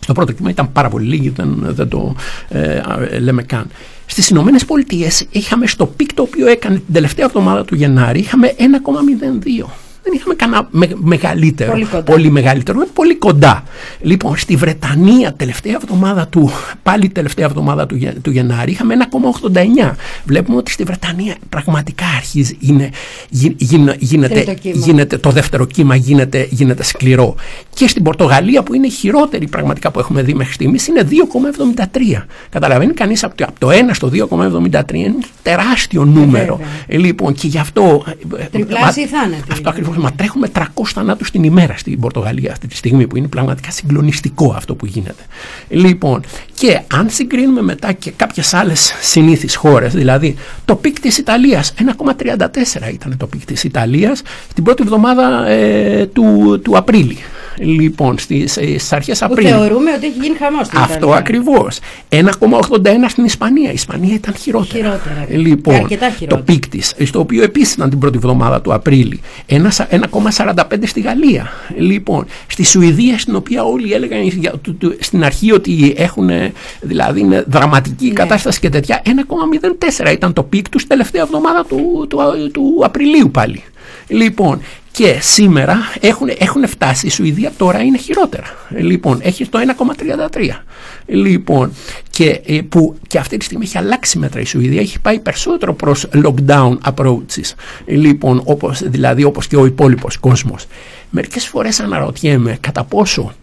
Στο 0.00 0.12
πρώτο 0.12 0.32
κύμα 0.32 0.50
ήταν 0.50 0.72
πάρα 0.72 0.88
πολύ 0.88 1.06
λίγοι, 1.06 1.28
δεν, 1.28 1.66
δεν 1.68 1.88
το 1.88 2.14
ε, 2.48 2.76
α, 2.76 2.98
λέμε 3.20 3.42
καν. 3.42 3.66
Στις 4.06 4.28
Ηνωμένες 4.28 4.64
Πολιτείες 4.64 5.26
είχαμε 5.30 5.66
στο 5.66 5.86
πικ 5.86 6.14
το 6.14 6.22
οποίο 6.22 6.46
έκανε 6.46 6.76
την 6.76 6.94
τελευταία 6.94 7.24
εβδομάδα 7.24 7.64
του 7.64 7.74
Γενάρη, 7.74 8.18
είχαμε 8.18 8.54
1,02. 8.58 9.64
Δεν 10.06 10.12
είχαμε 10.12 10.34
κανένα 10.34 10.68
με- 10.70 10.90
μεγαλύτερο, 10.94 11.70
Πολύ 11.70 11.84
κοντά. 11.84 12.02
πολύ 12.02 12.30
μεγαλύτερο, 12.30 12.78
είναι 12.78 12.88
πολύ 12.92 13.16
κοντά. 13.16 13.62
Λοιπόν, 14.00 14.36
στη 14.36 14.56
Βρετανία 14.56 15.32
τελευταία 15.32 15.74
εβδομάδα 15.74 16.26
του, 16.28 16.50
πάλι 16.82 17.08
τελευταία 17.08 17.44
εβδομάδα 17.46 17.86
του, 17.86 17.96
Γε- 17.96 18.20
του 18.22 18.30
Γενάρη 18.30 18.70
είχαμε 18.70 18.94
1,89. 18.94 19.96
Βλέπουμε 20.24 20.56
ότι 20.56 20.70
στη 20.70 20.82
Βρετανία 20.84 21.34
πραγματικά 21.48 22.04
αρχίζει, 22.16 22.56
είναι, 22.60 22.90
γι- 23.28 23.54
γίνε- 23.58 23.96
γίνεται, 23.98 24.34
Τρίτο 24.34 24.54
κύμα. 24.54 24.84
γίνεται, 24.86 25.18
το 25.18 25.30
δεύτερο 25.30 25.64
κύμα 25.66 25.94
γίνεται, 25.96 26.46
γίνεται 26.50 26.82
σκληρό. 26.82 27.34
Και 27.74 27.88
στην 27.88 28.02
Πορτογαλία 28.02 28.62
που 28.62 28.74
είναι 28.74 28.86
η 28.86 28.90
χειρότερη 28.90 29.46
πραγματικά 29.48 29.90
που 29.90 29.98
έχουμε 29.98 30.22
δει 30.22 30.34
μέχρι 30.34 30.52
στιγμής 30.52 30.86
είναι 30.86 31.02
2,73. 31.02 32.24
Καταλαβαίνει 32.50 32.92
κανείς 32.92 33.24
από, 33.24 33.36
το- 33.36 33.44
από 33.48 33.58
το 33.60 33.70
1 33.70 33.94
στο 33.94 34.08
2,73 34.08 34.94
είναι 34.94 35.14
τεράστιο 35.42 36.04
νούμερο. 36.04 36.56
βέβαια. 36.56 36.72
Ε, 36.86 36.96
λοιπόν, 36.98 37.32
και 37.34 37.46
γι' 37.46 37.58
αυτό. 37.58 38.04
ε, 38.38 38.44
Τριπλάσιοι 38.44 39.08
μα- 39.12 39.18
θάνατοι. 39.18 39.42
Αυτό 39.52 39.68
ακριβώς. 39.68 39.93
Μα 39.98 40.12
τρέχουμε 40.12 40.50
300 40.54 40.62
θανάτους 40.84 41.30
την 41.30 41.44
ημέρα 41.44 41.76
στην 41.76 42.00
Πορτογαλία 42.00 42.52
αυτή 42.52 42.66
τη 42.66 42.76
στιγμή 42.76 43.06
που 43.06 43.16
είναι 43.16 43.28
πραγματικά 43.28 43.70
συγκλονιστικό 43.70 44.52
αυτό 44.56 44.74
που 44.74 44.86
γίνεται. 44.86 45.22
Λοιπόν, 45.68 46.22
και 46.54 46.80
αν 46.94 47.10
συγκρίνουμε 47.10 47.62
μετά 47.62 47.92
και 47.92 48.10
κάποιες 48.10 48.54
άλλες 48.54 48.94
συνήθεις 49.00 49.54
χώρες, 49.54 49.92
δηλαδή 49.94 50.36
το 50.64 50.76
πικ 50.76 51.00
της 51.00 51.18
Ιταλίας, 51.18 51.74
1,34 51.78 52.92
ήταν 52.92 53.16
το 53.16 53.26
πικ 53.26 53.44
της 53.44 53.64
Ιταλίας 53.64 54.22
την 54.54 54.64
πρώτη 54.64 54.82
εβδομάδα 54.82 55.46
ε, 55.46 56.06
του, 56.06 56.60
του 56.64 56.76
Απρίλη. 56.76 57.18
Λοιπόν, 57.58 58.18
στις 58.18 58.92
αρχές 58.92 59.18
Που 59.18 59.26
Απρίλη. 59.30 59.48
θεωρούμε 59.48 59.90
ότι 59.96 60.06
έχει 60.06 60.18
γίνει 60.22 60.36
χαμός 60.36 60.66
στην 60.66 60.78
Αυτό 60.78 60.94
Ιταλία. 60.96 61.16
ακριβώς. 61.16 61.78
1,81 62.08 63.08
στην 63.08 63.24
Ισπανία. 63.24 63.70
Η 63.70 63.72
Ισπανία 63.72 64.14
ήταν 64.14 64.34
χειρότερα. 64.34 64.72
Χειρότερα. 64.78 65.26
Λοιπόν, 65.28 65.74
Και 65.74 65.80
αρκετά 65.82 66.06
το 66.06 66.12
χειρότερα. 66.12 66.42
πικ 66.42 66.66
της, 66.68 66.94
στο 67.04 67.18
οποίο 67.18 67.42
επίσης 67.42 67.74
ήταν 67.74 67.90
την 67.90 67.98
πρώτη 67.98 68.16
εβδομάδα 68.16 68.60
του 68.60 68.72
Απρίλη. 68.74 69.20
Ένα 69.46 69.70
σα- 69.70 69.86
1,45 69.94 70.86
στη 70.86 71.00
Γαλλία. 71.00 71.48
Λοιπόν, 71.76 72.26
στη 72.46 72.64
Σουηδία, 72.64 73.18
στην 73.18 73.34
οποία 73.34 73.62
όλοι 73.64 73.92
έλεγαν 73.92 74.22
για- 74.22 74.52
του- 74.62 74.74
του- 74.76 74.96
στην 75.00 75.24
αρχή 75.24 75.52
ότι 75.52 75.94
έχουν, 75.96 76.28
ε, 76.30 76.52
δηλαδή 76.80 77.20
είναι 77.20 77.44
δραματική 77.48 78.04
η 78.04 78.08
Ναι. 78.08 78.14
κατάσταση 78.14 78.60
και 78.60 78.68
τέτοια. 78.68 79.02
1,04 79.04 80.12
ήταν 80.12 80.32
το 80.32 80.42
πικ 80.42 80.68
τους 80.68 80.86
τελευταία 80.86 81.22
εβδομάδα 81.22 81.64
του, 81.68 82.06
του, 82.08 82.18
του 82.52 82.80
Απριλίου 82.84 83.30
πάλι. 83.30 83.62
Λοιπόν, 84.06 84.60
και 84.96 85.18
σήμερα 85.20 85.78
έχουν, 86.00 86.28
έχουν 86.38 86.68
φτάσει, 86.68 87.06
η 87.06 87.10
Σουηδία 87.10 87.52
τώρα 87.56 87.82
είναι 87.82 87.98
χειρότερα. 87.98 88.46
Λοιπόν, 88.68 89.18
έχει 89.22 89.46
το 89.48 89.58
1,33. 89.58 90.62
Λοιπόν, 91.06 91.72
και, 92.10 92.40
ε, 92.46 92.60
που, 92.68 92.96
και 93.06 93.18
αυτή 93.18 93.36
τη 93.36 93.44
στιγμή 93.44 93.64
έχει 93.64 93.78
αλλάξει 93.78 94.18
μέτρα 94.18 94.40
η 94.40 94.44
Σουηδία, 94.44 94.80
έχει 94.80 95.00
πάει 95.00 95.18
περισσότερο 95.18 95.74
προς 95.74 96.06
lockdown 96.12 96.78
approaches. 96.92 97.52
Λοιπόν, 97.84 98.42
όπως, 98.44 98.82
δηλαδή 98.84 99.24
όπως 99.24 99.46
και 99.46 99.56
ο 99.56 99.66
υπόλοιπος 99.66 100.16
κόσμος. 100.16 100.66
Μερικές 101.10 101.46
φορές 101.46 101.80
αναρωτιέμαι 101.80 102.56
κατά 102.60 102.84
πόσο 102.84 103.34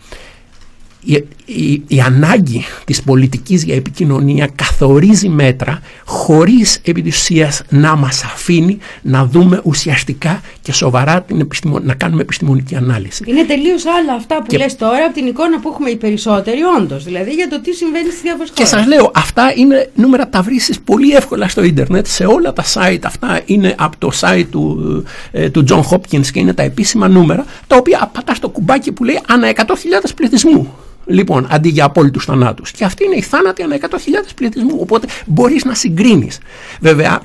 η, 1.45 1.63
η, 1.71 1.83
η 1.87 1.99
ανάγκη 2.01 2.65
της 2.85 3.01
πολιτικής 3.03 3.63
για 3.63 3.75
επικοινωνία 3.75 4.49
καθορίζει 4.55 5.29
μέτρα 5.29 5.79
χωρίς 6.05 6.79
επί 6.83 7.01
της 7.01 7.17
ουσίας 7.17 7.61
να 7.69 7.95
μας 7.95 8.23
αφήνει 8.23 8.77
να 9.01 9.25
δούμε 9.25 9.61
ουσιαστικά 9.63 10.41
και 10.61 10.73
σοβαρά 10.73 11.21
την 11.21 11.39
επιστημο... 11.39 11.79
να 11.79 11.93
κάνουμε 11.93 12.21
επιστημονική 12.21 12.75
ανάλυση. 12.75 13.23
Είναι 13.27 13.43
τελείως 13.43 13.83
άλλα 13.85 14.13
αυτά 14.13 14.35
που 14.37 14.45
Και- 14.47 14.57
λες 14.57 14.75
τώρα 14.75 15.05
από 15.05 15.13
την 15.13 15.25
εικόνα 15.27 15.59
που 15.59 15.69
έχουμε 15.69 15.89
οι 15.89 15.95
περισσότεροι, 15.95 16.59
όντως. 16.77 17.03
Δηλαδή 17.03 17.31
για 17.31 17.47
το 17.49 17.61
τι 17.61 17.73
συμβαίνει 17.73 18.09
στις 18.09 18.21
διάφορες 18.21 18.49
Και 18.53 18.63
χώρες. 18.65 18.69
σας 18.69 18.87
λέω, 18.87 19.11
αυτά 19.15 19.53
είναι 19.55 19.89
νούμερα 19.95 20.29
τα 20.29 20.41
βρίσκεις 20.41 20.79
πολύ 20.79 21.11
εύκολα 21.15 21.47
στο 21.47 21.63
ίντερνετ, 21.63 22.07
σε 22.07 22.25
όλα 22.25 22.53
τα 22.53 22.63
site 22.73 22.99
αυτά 23.05 23.41
είναι 23.45 23.75
από 23.77 23.97
το 23.97 24.11
site 24.19 24.45
του, 24.51 25.03
ε, 25.31 25.49
του 25.49 25.63
John 25.69 25.81
Hopkins 25.91 26.25
και 26.33 26.39
είναι 26.39 26.53
τα 26.53 26.63
επίσημα 26.63 27.07
νούμερα, 27.07 27.45
τα 27.67 27.75
οποία 27.75 28.09
πατάς 28.13 28.39
το 28.39 28.49
κουμπάκι 28.49 28.91
που 28.91 29.03
λέει 29.03 29.19
ανά 29.27 29.47
100.000 29.47 30.11
πληθυσμού. 30.15 30.73
Λοιπόν, 31.05 31.47
αντί 31.49 31.69
για 31.69 31.85
απόλυτους 31.85 32.25
θανάτους. 32.25 32.71
Και 32.71 32.83
αυτή 32.83 33.05
είναι 33.05 33.15
η 33.15 33.21
θάνατη 33.21 33.61
ανά 33.63 33.75
100.000 33.75 33.87
πληθυσμού. 34.35 34.77
Οπότε 34.79 35.07
μπορείς 35.25 35.65
να 35.65 35.73
συγκρίνεις. 35.73 36.37
Βέβαια, 36.79 37.21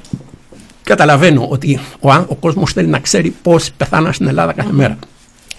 καταλαβαίνω 0.83 1.47
ότι 1.51 1.79
ο, 2.01 2.11
άν- 2.11 2.27
ο 2.29 2.35
κόσμος 2.35 2.73
θέλει 2.73 2.89
να 2.89 2.99
ξέρει 2.99 3.35
πώς 3.43 3.71
πεθάναν 3.77 4.13
στην 4.13 4.27
Ελλάδα 4.29 4.53
κάθε 4.53 4.73
μέρα. 4.73 4.99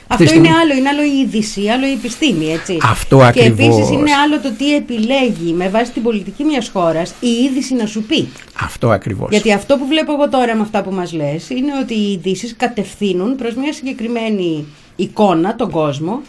Αυτό 0.10 0.24
τη 0.26 0.36
είναι 0.36 0.46
στιγμή- 0.48 0.62
άλλο, 0.64 0.74
είναι 0.80 0.90
άλλο 0.90 1.04
η 1.04 1.18
είδηση, 1.20 1.68
άλλο 1.68 1.88
η 1.88 1.92
επιστήμη, 1.92 2.52
έτσι. 2.52 2.78
Αυτό 2.84 3.18
Και 3.18 3.24
ακριβώς. 3.24 3.52
επίσης 3.76 3.90
είναι 3.90 4.12
άλλο 4.26 4.40
το 4.42 4.52
τι 4.58 4.76
επιλέγει 4.76 5.54
με 5.54 5.70
βάση 5.70 5.92
την 5.92 6.02
πολιτική 6.04 6.44
μιας 6.44 6.70
χώρας 6.70 7.14
η 7.20 7.28
είδηση 7.28 7.74
να 7.74 7.86
σου 7.86 8.04
πει. 8.04 8.28
Αυτό 8.64 8.90
ακριβώς. 8.92 9.30
Γιατί 9.30 9.54
αυτό 9.54 9.78
που 9.78 9.88
βλέπω 9.88 10.14
εγώ 10.14 10.30
τώρα 10.30 10.56
με 10.56 10.62
αυτά 10.62 10.82
που 10.84 10.92
μας 10.92 11.14
λες 11.14 11.50
είναι 11.50 11.72
ότι 11.82 11.94
οι 11.94 12.12
ειδήσεις 12.12 12.54
κατευθύνουν 12.58 13.36
προς 13.36 13.54
μια 13.56 13.74
συγκεκριμένη 13.74 14.66
εικόνα, 14.96 15.56
τον 15.56 15.70
κόσμο, 15.72 16.22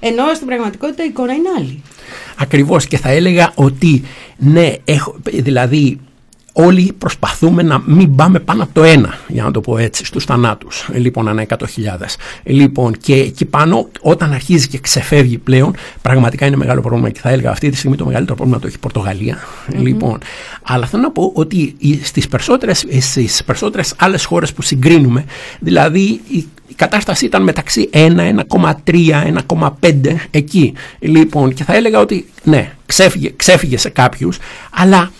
ενώ 0.00 0.34
στην 0.34 0.46
πραγματικότητα 0.46 1.04
η 1.04 1.06
εικόνα 1.06 1.32
είναι 1.32 1.48
άλλη. 1.58 1.82
Ακριβώς 2.36 2.86
και 2.86 2.98
θα 2.98 3.08
έλεγα 3.08 3.52
ότι 3.54 4.02
ναι, 4.36 4.72
έχω, 4.84 5.16
δηλαδή 5.24 5.98
όλοι 6.52 6.92
προσπαθούμε 6.98 7.62
να 7.62 7.82
μην 7.86 8.14
πάμε 8.14 8.38
πάνω 8.40 8.62
από 8.62 8.72
το 8.74 8.82
ένα, 8.84 9.18
για 9.28 9.42
να 9.42 9.50
το 9.50 9.60
πω 9.60 9.78
έτσι, 9.78 10.04
στους 10.04 10.24
θανάτους, 10.24 10.88
ε, 10.92 10.98
λοιπόν, 10.98 11.28
ανά 11.28 11.42
100.000. 11.42 12.16
Ε, 12.42 12.52
Λοιπόν, 12.52 12.92
και 13.00 13.14
εκεί 13.14 13.44
πάνω, 13.44 13.88
όταν 14.00 14.32
αρχίζει 14.32 14.68
και 14.68 14.78
ξεφεύγει 14.78 15.38
πλέον, 15.38 15.74
πραγματικά 16.02 16.46
είναι 16.46 16.56
μεγάλο 16.56 16.80
πρόβλημα 16.80 17.10
και 17.10 17.20
θα 17.20 17.28
έλεγα 17.30 17.50
αυτή 17.50 17.70
τη 17.70 17.76
στιγμή 17.76 17.96
το 17.96 18.04
μεγαλύτερο 18.04 18.36
πρόβλημα 18.36 18.60
το 18.60 18.66
έχει 18.66 18.76
η 18.76 18.80
Πορτογαλία. 18.80 19.38
Ε, 19.72 19.78
Λοιπόν, 19.78 20.18
αλλά 20.62 20.86
θέλω 20.86 21.02
να 21.02 21.10
πω 21.10 21.30
ότι 21.34 21.74
οι- 21.78 22.00
στις 22.04 22.28
περισσότερες, 22.28 22.84
ε, 22.88 23.00
στις 23.00 23.44
περισσότερες 23.44 23.94
άλλες 23.98 24.24
χώρες 24.24 24.52
που 24.52 24.62
συγκρίνουμε, 24.62 25.24
δηλαδή 25.60 26.20
η 26.28 26.46
η 26.70 26.74
κατάσταση 26.74 27.24
ήταν 27.24 27.42
μεταξύ 27.42 27.88
1, 27.92 28.22
1,3, 28.22 29.22
1,5 29.22 30.16
εκεί. 30.30 30.72
Λοιπόν, 30.98 31.54
και 31.54 31.64
θα 31.64 31.74
έλεγα 31.76 32.00
ότι 32.00 32.26
ναι, 32.44 32.72
ξέφυγε, 32.86 33.32
ξέφυγε 33.36 33.78
σε 33.78 33.88
κάποιους, 33.88 34.38
αλλά 34.70 35.10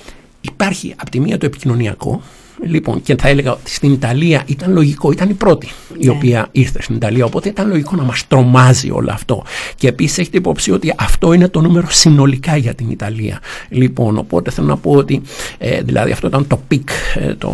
υπάρχει 0.41 0.95
από 1.01 1.11
τη 1.11 1.21
μία 1.21 1.39
το 1.39 1.47
επικοινωνιακό, 1.47 2.23
Λοιπόν, 2.67 3.03
και 3.03 3.17
θα 3.19 3.29
έλεγα 3.29 3.53
ότι 3.53 3.71
στην 3.71 3.93
Ιταλία 3.93 4.43
ήταν 4.47 4.73
λογικό, 4.73 5.13
ήταν 5.13 5.31
η 5.31 5.33
πρώτη 5.35 5.67
η 5.99 6.05
Ναι. 6.07 6.11
οποία 6.11 6.49
ήρθε 6.53 6.83
στην 6.83 6.95
Ιταλία, 6.95 7.25
οπότε 7.25 7.49
ήταν 7.49 7.69
λογικό 7.69 7.97
να 7.97 8.03
μας 8.03 8.27
τρομάζει 8.29 8.91
όλο 8.91 9.11
αυτό. 9.13 9.45
Και 9.77 9.89
επίσης 9.89 10.19
έχετε 10.19 10.37
υπόψη 10.37 10.71
ότι 10.71 10.95
αυτό 10.99 11.33
είναι 11.33 11.49
το 11.49 11.61
νούμερο 11.61 11.87
συνολικά 11.91 12.57
για 12.57 12.75
την 12.75 12.91
Ιταλία. 12.91 13.41
Λοιπόν, 13.69 14.19
οπότε 14.19 14.51
θέλω 14.51 14.67
να 14.67 14.77
πω 14.77 14.91
ότι, 14.91 15.23
ε, 15.59 15.81
δηλαδή 15.83 16.11
αυτό 16.11 16.27
ήταν 16.27 16.47
το 16.47 16.61
πικ, 16.69 16.89
ε, 17.15 17.35
το, 17.35 17.49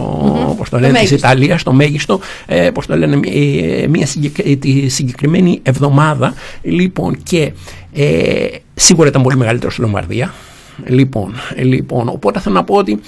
πώς 0.58 0.68
το 0.68 0.78
λένε, 0.78 0.92
της 0.92 1.02
μέγιστο. 1.02 1.26
Ιταλίας, 1.28 1.62
το 1.62 1.72
μέγιστο, 1.72 2.20
ε, 2.46 2.70
πώς 2.70 2.86
το 2.86 2.96
λένε, 2.96 3.20
ε, 3.28 3.86
μια 3.86 4.06
συγκεκ- 4.06 4.58
τη 4.58 4.88
συγκεκριμένη 4.88 5.60
εβδομάδα. 5.62 6.34
Λοιπόν, 6.62 7.16
και 7.22 7.52
ε, 7.92 8.46
σίγουρα 8.74 9.08
ήταν 9.08 9.22
πολύ 9.22 9.36
μεγαλύτερο 9.36 9.70
στη 9.70 9.80
Λομβαρδία. 9.80 10.34
Λοιπόν, 10.84 11.34
ε, 11.54 11.62
λοιπόν, 11.62 12.08
οπότε 12.08 12.40
θέλω 12.40 12.54
να 12.54 12.64
πω 12.64 12.74
ότι 12.74 13.00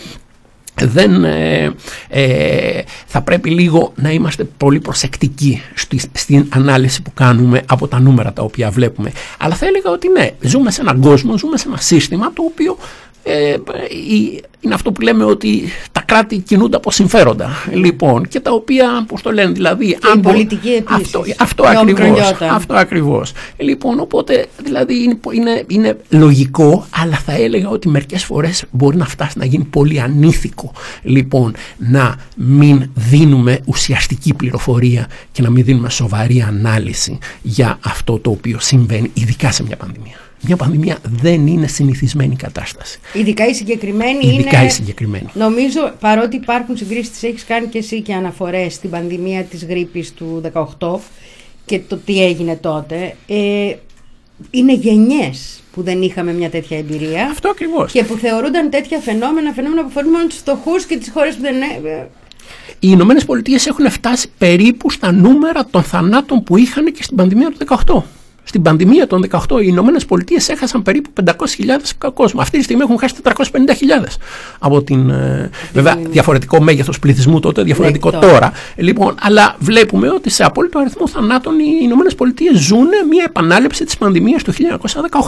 δεν 0.83 1.25
ε, 1.25 1.75
ε, 2.09 2.83
θα 3.07 3.23
πρέπει 3.23 3.51
λίγο 3.51 3.93
να 3.97 4.11
είμαστε 4.11 4.45
πολύ 4.45 4.81
προσεκτικοί 4.81 5.63
στη, 5.75 6.01
στην 6.13 6.47
ανάλυση 6.49 7.03
που 7.03 7.13
κάνουμε 7.15 7.63
από 7.67 7.89
τα 7.89 8.01
νούμερα 8.01 8.33
τα 8.33 8.43
οποία 8.43 8.71
βλέπουμε. 8.71 9.13
Αλλά 9.39 9.55
θα 9.55 9.67
έλεγα 9.67 9.91
ότι 9.91 10.09
ναι, 10.09 10.31
ζούμε 10.41 10.71
σε 10.71 10.81
έναν 10.81 11.01
κόσμο, 11.01 11.39
ζούμε 11.39 11.57
σε 11.57 11.69
ένα 11.69 11.77
σύστημα 11.77 12.33
το 12.33 12.43
οποίο 12.43 12.77
ε, 13.27 13.57
η- 14.15 14.43
είναι 14.61 14.75
αυτό 14.75 14.93
που 14.93 15.01
λέμε 15.01 15.25
ότι 15.25 15.63
τα 15.93 16.01
κράτη 16.01 16.39
κινούνται 16.39 16.77
από 16.77 16.91
συμφέροντα. 16.91 17.51
Λοιπόν, 17.73 18.29
και 18.29 18.41
τα 18.41 18.51
οποία, 18.53 19.05
πώς 19.09 19.23
το 19.23 19.33
λένε, 19.33 19.53
δηλαδή... 19.53 19.99
η 20.17 20.19
πολιτική 20.19 20.69
επίσης. 20.69 21.15
Αυτό, 21.15 21.25
αυτό 21.39 21.63
Και 21.63 21.69
ο 21.69 21.73
ακριβώς. 21.73 21.85
Μικρολιώτα. 22.09 22.53
Αυτό 22.55 22.75
ακριβώς. 22.75 23.33
Λοιπόν, 23.57 24.01
οπότε 24.01 24.47
δηλαδή 24.65 25.03
είναι, 25.03 25.19
είναι, 25.33 25.65
είναι 25.69 25.97
λογικό, 26.09 26.87
αλλά 26.91 27.17
θα 27.17 27.33
έλεγα 27.33 27.69
ότι 27.69 27.89
μερικές 27.89 28.25
φορές 28.25 28.65
μπορεί 28.71 28.97
να 28.97 29.05
φτάσει 29.07 29.39
να 29.39 29.45
γίνει 29.45 29.65
πολύ 29.65 30.01
ανήθικο. 30.01 30.73
Λοιπόν, 31.03 31.55
να 31.77 32.15
μην 32.37 32.91
δίνουμε 32.95 33.61
ουσιαστική 33.65 34.35
πληροφορία 34.35 35.07
και 35.33 35.43
να 35.43 35.51
μην 35.51 35.65
δίνουμε 35.65 35.91
σοβαρή 35.91 36.41
ανάλυση 36.49 37.19
για 37.43 37.79
αυτό 37.85 38.19
το 38.19 38.31
οποίο 38.31 38.57
συμβαίνει, 38.61 39.11
ειδικά 39.15 39.53
σε 39.53 39.63
μια 39.63 39.77
πανδημία. 39.77 40.17
Μια 40.47 40.57
πανδημία 40.57 40.99
δεν 41.03 41.47
είναι 41.47 41.67
συνηθισμένη 41.67 42.37
κατάσταση. 42.37 42.99
Ειδικά 43.13 43.47
η 43.47 43.55
συγκεκριμένη 43.55 44.27
Ειδικά 44.27 44.57
είναι. 44.59 44.67
η 44.67 44.71
συγκεκριμένη. 44.71 45.27
Νομίζω 45.35 45.93
παρότι 46.01 46.37
υπάρχουν 46.37 46.77
συγκρίσεις, 46.77 47.11
τις 47.11 47.23
έχεις 47.23 47.45
κάνει 47.45 47.67
και 47.67 47.79
εσύ 47.79 48.01
και 48.01 48.13
αναφορές 48.15 48.75
στην 48.75 48.91
πανδημία 48.91 49.43
της 49.43 49.65
γρήπης 49.65 50.13
του 50.13 50.41
18 50.81 50.99
και 51.65 51.79
το 51.89 51.97
τι 51.97 52.25
έγινε 52.25 52.57
τότε. 52.57 53.17
Ε, 53.27 53.73
είναι 54.51 54.75
γενιές 54.75 55.61
που 55.73 55.83
δεν 55.83 56.03
είχαμε 56.03 56.33
μια 56.33 56.51
τέτοια 56.51 56.79
εμπειρία 56.79 57.27
Αυτό 57.31 57.49
ακριβώς. 57.49 57.93
και 57.93 58.05
που 58.05 58.17
θεωρούνταν 58.17 58.71
τέτοια 58.71 58.99
φαινόμενα, 58.99 59.53
φαινόμενα 59.53 59.81
που 59.83 59.89
αφορούν 59.91 60.11
μόνος 60.11 60.27
τους 60.29 60.39
φτωχούς 60.39 60.85
και 60.85 60.97
τις 60.97 61.11
χώρες 61.15 61.35
που 61.35 61.41
δεν. 61.43 61.55
ε, 61.63 62.09
Οι 62.73 62.89
Ηνωμένες 62.91 63.25
Πολιτείες 63.25 63.67
έχουν 63.67 63.91
φτάσει 63.91 64.29
περίπου 64.39 64.91
στα 64.91 65.13
νούμερα 65.13 65.67
των 65.71 65.83
θανάτων 65.83 66.43
που 66.43 66.57
είχαν 66.57 66.93
και 66.93 67.03
στην 67.03 67.17
πανδημία 67.17 67.51
του 67.51 67.57
18. 67.87 68.03
Στην 68.49 68.63
πανδημία 68.63 69.07
των 69.07 69.25
18 69.31 69.39
οι 69.63 69.65
Ηνωμένες 69.67 70.05
Πολιτείες 70.05 70.49
έχασαν 70.49 70.83
περίπου 70.83 71.11
500.000 71.25 72.11
κόσμο. 72.15 72.41
Αυτή 72.41 72.59
τη 72.59 72.65
στιγμή 72.65 72.83
έχουν 72.83 72.99
χάσει 72.99 73.15
450.000 73.23 73.33
από 74.59 74.83
την. 74.83 75.11
ε, 75.11 75.51
βέβαια, 75.73 75.97
διαφορετικό 76.11 76.61
μέγεθος 76.61 76.99
πληθυσμού 76.99 77.41
τότε, 77.41 77.63
διαφορετικό 77.63 78.11
Ναι, 78.11 78.19
τώρα. 78.19 78.33
τώρα. 78.33 78.53
Λοιπόν, 78.77 79.15
αλλά 79.21 79.57
βλέπουμε 79.59 80.09
ότι 80.11 80.31
σε 80.31 80.45
απόλυτο 80.45 80.79
αριθμό 80.79 81.09
θανάτων 81.09 81.59
οι 81.59 81.79
Ηνωμένες 81.83 82.15
Πολιτείες 82.15 82.59
ζουν 82.59 82.87
μια 83.11 83.25
επανάληψη 83.29 83.85
της 83.85 83.97
πανδημίας 83.97 84.43
του 84.43 84.53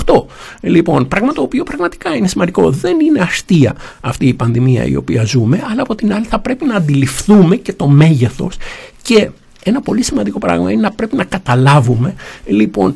1918. 0.05 0.27
Λοιπόν, 0.61 1.09
πράγμα 1.09 1.33
το 1.33 1.43
οποίο 1.43 1.63
πραγματικά 1.63 2.15
είναι 2.15 2.29
σημαντικό. 2.29 2.71
Δεν 2.71 3.01
είναι 3.01 3.21
αστεία 3.21 3.75
αυτή 4.01 4.27
η 4.27 4.35
πανδημία 4.35 4.85
η 4.85 4.97
οποία 4.97 5.25
ζούμε, 5.25 5.63
αλλά 5.71 5.83
από 5.83 5.95
την 5.95 6.13
άλλη 6.13 6.25
θα 6.25 6.39
πρέπει 6.39 6.65
να 6.65 6.75
αντιληφθούμε 6.75 7.57
και 7.57 7.73
το 7.73 7.89
μέγεθος 7.89 8.57
και 9.03 9.31
ένα 9.63 9.81
πολύ 9.81 10.03
σημαντικό 10.03 10.39
πράγμα 10.39 10.71
είναι 10.73 10.81
να 10.81 10.91
πρέπει 10.91 11.17
να 11.17 11.25
καταλάβουμε 11.25 12.15
λοιπόν 12.47 12.95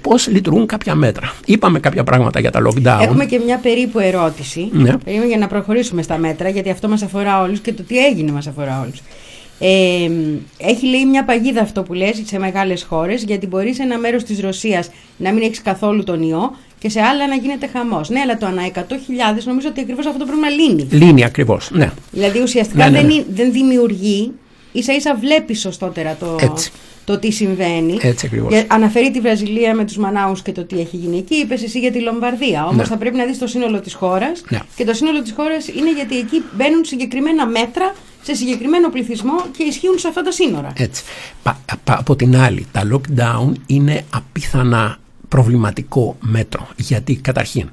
πώς 0.00 0.26
λειτουργούν 0.28 0.66
κάποια 0.66 0.94
μέτρα. 0.94 1.32
Είπαμε 1.44 1.80
κάποια 1.80 2.04
πράγματα 2.04 2.40
για 2.40 2.50
τα 2.50 2.60
lockdown. 2.66 2.98
Έχουμε 3.02 3.24
και 3.26 3.40
μια 3.44 3.58
περίπου 3.58 3.98
ερώτηση. 3.98 4.68
Ναι. 4.72 4.96
Περίμενε 5.04 5.28
για 5.28 5.38
να 5.38 5.46
προχωρήσουμε 5.46 6.02
στα 6.02 6.18
μέτρα, 6.18 6.48
γιατί 6.48 6.70
αυτό 6.70 6.88
μας 6.88 7.02
αφορά 7.02 7.42
όλους 7.42 7.60
και 7.60 7.72
το 7.72 7.82
τι 7.82 7.98
έγινε 8.06 8.32
μας 8.32 8.46
αφορά 8.46 8.80
όλους. 8.82 9.02
Ε, 9.60 10.10
έχει 10.58 10.86
λέει 10.86 11.04
μια 11.06 11.24
παγίδα 11.24 11.60
αυτό 11.60 11.82
που 11.82 11.94
λες 11.94 12.22
σε 12.24 12.38
μεγάλες 12.38 12.82
χώρες 12.82 13.22
γιατί 13.22 13.46
μπορεί 13.46 13.74
σε 13.74 13.82
ένα 13.82 13.98
μέρος 13.98 14.24
της 14.24 14.40
Ρωσίας 14.40 14.90
να 15.16 15.32
μην 15.32 15.42
έχεις 15.42 15.62
καθόλου 15.62 16.04
τον 16.04 16.22
ιό 16.22 16.56
και 16.78 16.88
σε 16.88 17.00
άλλα 17.00 17.26
να 17.28 17.34
γίνεται 17.34 17.66
χαμός. 17.72 18.08
Ναι, 18.08 18.20
αλλά 18.20 18.36
το 18.36 18.46
ανά 18.46 18.62
100.000 18.74 19.44
νομίζω 19.44 19.68
ότι 19.68 19.80
ακριβώς 19.80 20.06
αυτό 20.06 20.18
το 20.18 20.24
πρόβλημα 20.24 20.48
λύνει. 20.48 20.86
Λύνει 20.90 21.24
ακριβώς, 21.24 21.70
ναι. 21.72 21.90
Δηλαδή 22.10 22.40
ουσιαστικά 22.40 22.84
Ναι, 22.84 22.90
ναι, 22.90 22.96
Δεν, 22.98 23.06
ναι. 23.06 23.12
είναι- 23.14 23.24
δεν 23.30 23.52
δημιουργεί, 23.52 24.32
ίσα 24.72 24.92
ίσα 24.94 25.14
βλέπει 25.20 25.54
σωστότερα 25.54 26.16
το, 26.20 26.36
Έτσι. 26.40 26.70
Το 27.08 27.18
τι 27.18 27.30
συμβαίνει. 27.30 27.98
Έτσι 28.02 28.26
ακριβώς. 28.26 28.52
Για- 28.52 28.64
αναφέρει 28.68 29.10
τη 29.10 29.20
Βραζιλία 29.20 29.74
με 29.74 29.84
τους 29.84 29.96
Μανάους 29.96 30.42
και 30.42 30.52
το 30.52 30.64
τι 30.64 30.80
έχει 30.80 30.96
γίνει 30.96 31.18
εκεί. 31.18 31.34
Είπες 31.34 31.62
εσύ 31.62 31.78
για 31.78 31.92
τη 31.92 32.00
Λομβαρδία. 32.00 32.62
Όμως 32.64 32.76
Ναι. 32.76 32.84
θα 32.84 32.96
πρέπει 32.96 33.16
να 33.16 33.24
δεις 33.24 33.38
το 33.38 33.46
σύνολο 33.46 33.80
της 33.80 33.94
χώρας. 33.94 34.42
Ναι. 34.48 34.58
Και 34.76 34.84
το 34.84 34.92
σύνολο 34.94 35.22
της 35.22 35.32
χώρας 35.36 35.68
είναι 35.68 35.92
γιατί 35.92 36.18
εκεί 36.18 36.42
μπαίνουν 36.56 36.84
συγκεκριμένα 36.84 37.46
μέτρα 37.46 37.94
σε 38.22 38.34
συγκεκριμένο 38.34 38.88
πληθυσμό 38.90 39.36
και 39.56 39.62
ισχύουν 39.62 39.98
σε 39.98 40.08
αυτά 40.08 40.22
τα 40.22 40.30
σύνορα. 40.32 40.72
Έτσι. 40.76 41.02
Πα- 41.42 41.60
πα- 41.84 41.98
από 41.98 42.16
την 42.16 42.36
άλλη, 42.36 42.66
τα 42.72 42.82
lockdown 42.92 43.52
είναι 43.66 44.04
απίθανα 44.14 44.98
προβληματικό 45.28 46.16
μέτρο. 46.20 46.68
Γιατί 46.76 47.16
καταρχήν 47.16 47.68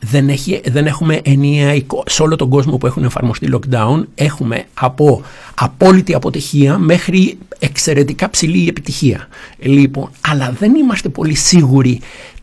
δεν, 0.00 0.28
έχει, 0.28 0.60
δεν 0.66 0.86
έχουμε 0.86 1.20
ενιαία 1.24 1.74
εικόνα. 1.74 2.02
Σε 2.06 2.22
όλο 2.22 2.36
τον 2.36 2.48
κόσμο 2.48 2.76
που 2.76 2.86
έχουν 2.86 3.04
εφαρμοστεί 3.04 3.48
lockdown 3.52 4.02
έχουμε 4.14 4.64
από 4.74 5.22
απόλυτη 5.54 6.14
αποτυχία 6.14 6.78
μέχρι 6.78 7.38
εξαιρετικά 7.58 8.30
ψηλή 8.30 8.68
επιτυχία. 8.68 9.28
Λοιπόν, 9.58 10.10
αλλά 10.20 10.52
δεν 10.58 10.74
είμαστε 10.74 11.08
πολύ 11.08 11.34
σίγουροι 11.34 12.00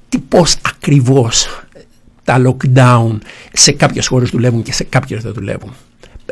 τι 0.10 0.18
πώς 0.18 0.58
ακριβώς 0.62 1.48
τα 2.24 2.42
lockdown 2.46 3.18
σε 3.54 3.72
κάποιες 3.72 4.08
χώρες 4.08 4.30
δουλεύουν 4.30 4.64
και 4.64 4.74
σε 4.74 4.84
κάποιες 4.84 5.24
δεν 5.24 5.34
δουλεύουν. 5.34 5.74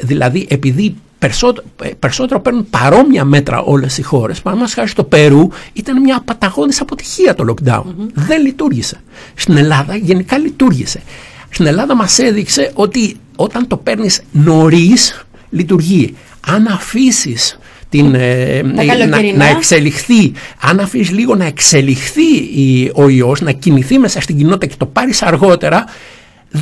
Δηλαδή 0.01 0.45
επειδή 0.49 0.95
περισσότερο, 1.25 1.67
περισσότερο 1.99 2.39
παίρνουν 2.41 2.69
παρόμοια 2.69 3.23
μέτρα 3.23 3.61
όλες 3.61 3.97
οι 3.97 4.01
χώρες, 4.01 4.37
παραδείγματος 4.41 4.75
χάρη 4.75 4.89
στο 4.89 5.03
Περού 5.03 5.47
ήταν 5.73 6.01
μια 6.01 6.21
παταγώδης 6.25 6.81
αποτυχία 6.81 7.33
το 7.35 7.53
lockdown. 7.53 7.83
Δεν 8.13 8.41
λειτούργησε. 8.41 9.01
Στην 9.35 9.57
Ελλάδα 9.57 9.95
γενικά 9.95 10.37
λειτούργησε. 10.37 11.01
Στην 11.49 11.65
Ελλάδα 11.65 11.95
μας 11.95 12.19
έδειξε 12.19 12.71
ότι 12.73 13.15
όταν 13.35 13.67
το 13.67 13.77
παίρνεις 13.77 14.21
νωρίς 14.31 15.25
λειτουργεί. 15.49 16.15
Αν 16.47 16.67
αφήσεις 16.67 17.59
την, 17.89 18.15
ε, 18.15 18.61
Τα 18.61 18.83
να, 18.83 18.85
καλοκαιρινά. 18.85 19.37
να 19.37 19.45
εξελιχθεί, 19.49 20.31
αν 20.61 20.79
αφήσεις 20.79 21.11
λίγο 21.11 21.35
να 21.35 21.45
εξελιχθεί 21.45 22.35
η- 22.35 22.91
ο 22.95 23.09
ιός, 23.09 23.41
να 23.41 23.51
κινηθεί 23.51 23.99
μέσα 23.99 24.21
στην 24.21 24.37
κοινότητα 24.37 24.65
και 24.65 24.75
το 24.77 24.85
πάρεις 24.85 25.21
αργότερα, 25.21 25.85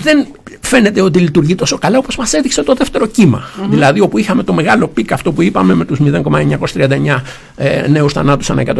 δεν 0.03 0.25
φαίνεται 0.59 1.01
ότι 1.01 1.19
λειτουργεί 1.19 1.55
τόσο 1.55 1.77
καλά 1.77 1.97
όπως 1.97 2.15
μας 2.17 2.33
έδειξε 2.33 2.63
το 2.63 2.73
δεύτερο 2.73 3.05
κύμα. 3.05 3.43
Δηλαδή 3.69 3.99
όπου 3.99 4.17
είχαμε 4.17 4.43
το 4.43 4.53
μεγάλο 4.53 4.87
πικ 4.87 5.11
αυτό 5.11 5.31
που 5.31 5.41
είπαμε 5.41 5.73
με 5.73 5.85
τους 5.85 5.99
0,939 6.03 7.21
ε, 7.55 7.87
νέους 7.87 8.13
θανάτους 8.13 8.49
ανά 8.49 8.63
100.000 8.65 8.75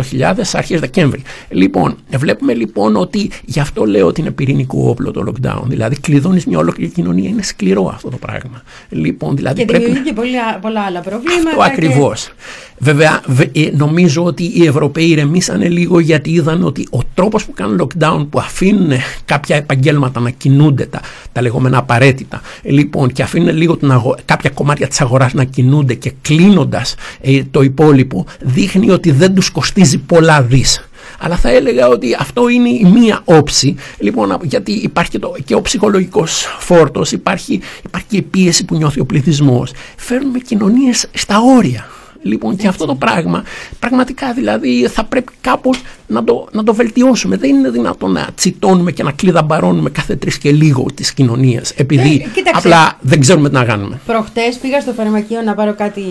αρχές 0.53 0.79
Δεκέμβρη. 0.79 1.21
Λοιπόν, 1.49 1.95
βλέπουμε 2.17 2.53
λοιπόν 2.53 2.95
ότι 2.95 3.29
γι' 3.45 3.59
αυτό 3.59 3.85
λέω 3.85 4.07
ότι 4.07 4.21
είναι 4.21 4.31
πυρηνικό 4.31 4.85
όπλο 4.89 5.11
το 5.11 5.23
lockdown. 5.27 5.61
Δηλαδή 5.65 5.99
κλειδώνεις 5.99 6.45
μια 6.45 6.57
ολόκληρη 6.57 6.91
κοινωνία. 6.91 7.29
Είναι 7.29 7.41
σκληρό 7.43 7.91
αυτό 7.93 8.09
το 8.09 8.17
πράγμα. 8.17 8.61
Λοιπόν, 8.89 9.35
δηλαδή 9.35 9.59
Και 9.59 9.65
πρέπει 9.65 9.83
δημιουργεί 9.83 10.07
και 10.09 10.13
πολλά, 10.13 10.57
πολλά 10.61 10.81
άλλα 10.81 10.99
προβλήματα. 10.99 11.49
αυτό 11.49 11.57
και- 11.59 11.65
ακριβώς. 11.71 12.29
Βέβαια, 12.77 13.21
βε- 13.25 13.57
ε, 13.57 13.71
νομίζω 13.75 14.23
ότι 14.23 14.43
οι 14.43 14.65
Ευρωπαίοι 14.65 15.05
ηρεμήσανε 15.07 15.69
λίγο 15.69 15.99
γιατί 15.99 16.29
είδαν 16.31 16.63
ότι 16.63 16.87
ο 16.91 16.99
τρόπος 17.13 17.45
που 17.45 17.51
κάνουν 17.53 17.81
lockdown, 17.89 18.27
που 18.29 18.39
αφήνουν 18.39 18.91
κάποια 19.25 19.55
επαγγέλματα 19.55 20.19
να 20.19 20.29
κινούνται, 20.29 20.85
τα, 20.85 21.01
τα 21.31 21.41
λεγόμενα 21.41 21.77
απαραίτητα, 21.77 22.41
ε, 22.63 22.71
λοιπόν, 22.71 23.11
και 23.11 23.23
αφήνουν 23.23 23.55
λίγο 23.55 23.77
την 23.77 23.91
αγο- 23.91 24.17
κάποια 24.25 24.49
κομμάτια 24.49 24.87
της 24.87 25.01
αγοράς 25.01 25.33
να 25.33 25.43
κινούνται 25.43 25.93
και 25.93 26.11
κλείνοντας 26.21 26.95
ε, 27.21 27.41
το 27.51 27.61
υπόλοιπο, 27.61 28.25
δείχνει 28.41 28.89
ότι 28.89 29.11
δεν 29.11 29.33
τους 29.33 29.49
κοστίζει 29.49 29.97
πολλά 29.97 30.41
δις. 30.41 30.87
Αλλά 31.19 31.35
θα 31.35 31.49
έλεγα 31.49 31.87
ότι 31.87 32.15
αυτό 32.19 32.47
είναι 32.49 32.69
η 32.69 32.85
μία 32.93 33.21
όψη, 33.25 33.75
λοιπόν, 33.97 34.31
α- 34.31 34.39
γιατί 34.43 34.71
υπάρχει 34.71 35.11
και, 35.11 35.19
το, 35.19 35.35
και 35.45 35.55
ο 35.55 35.61
ψυχολογικός 35.61 36.45
φόρτος, 36.59 37.11
υπάρχει, 37.11 37.59
υπάρχει 37.85 38.07
και 38.09 38.17
η 38.17 38.21
πίεση 38.21 38.65
που 38.65 38.75
νιώθει 38.75 38.99
ο 38.99 39.05
πληθυσμός. 39.05 39.71
Φέρνουμε 39.97 40.39
κοινωνίες 40.39 41.07
στα 41.13 41.35
όρια. 41.57 41.85
Λοιπόν, 42.23 42.55
και 42.55 42.67
αυτό 42.67 42.85
το 42.85 42.95
πράγμα, 42.95 43.43
πραγματικά 43.79 44.33
δηλαδή 44.33 44.87
θα 44.87 45.03
πρέπει 45.03 45.31
κάπως 45.41 45.81
να 46.07 46.23
το, 46.23 46.47
να 46.51 46.63
το 46.63 46.73
βελτιώσουμε. 46.73 47.37
Δεν 47.37 47.49
είναι 47.49 47.69
δυνατόν 47.69 48.11
να 48.11 48.27
τσιτώνουμε 48.35 48.91
και 48.91 49.03
να 49.03 49.11
κλειδαμπαρώνουμε 49.11 49.89
κάθε 49.89 50.15
τρεις 50.15 50.37
και 50.37 50.51
λίγο 50.51 50.85
τις 50.95 51.13
κοινωνίες, 51.13 51.71
επειδή 51.71 52.21
Ε, 52.25 52.27
κοίταξε. 52.29 52.51
απλά 52.67 52.97
δεν 53.01 53.19
ξέρουμε 53.19 53.49
τι 53.49 53.55
να 53.55 53.65
κάνουμε. 53.65 53.99
Προχτές 54.05 54.55
πήγα 54.57 54.81
στο 54.81 54.91
φαρμακείο 54.93 55.41
να 55.41 55.53
πάρω 55.53 55.73
κάτι 55.73 56.03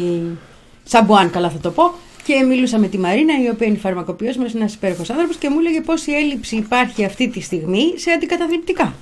σαμπουάν, 0.84 1.30
καλά 1.30 1.50
θα 1.50 1.58
το 1.58 1.70
πω, 1.70 1.92
και 2.24 2.34
μιλούσα 2.48 2.78
με 2.78 2.86
τη 2.88 2.98
Μαρίνα, 2.98 3.32
η 3.44 3.48
οποία 3.52 3.66
είναι 3.66 3.78
φαρμακοποιός 3.78 4.36
μας, 4.36 4.54
ένας 4.54 4.74
υπέροχος 4.74 5.10
άνθρωπος 5.10 5.36
και 5.36 5.48
μου 5.48 5.58
έλεγε 5.58 5.80
πόση 5.80 6.12
έλλειψη 6.12 6.56
υπάρχει 6.56 7.04
αυτή 7.04 7.28
τη 7.28 7.40
στιγμή 7.40 7.82
σε 7.96 8.10
αντικαταθλιπτικά. 8.10 8.94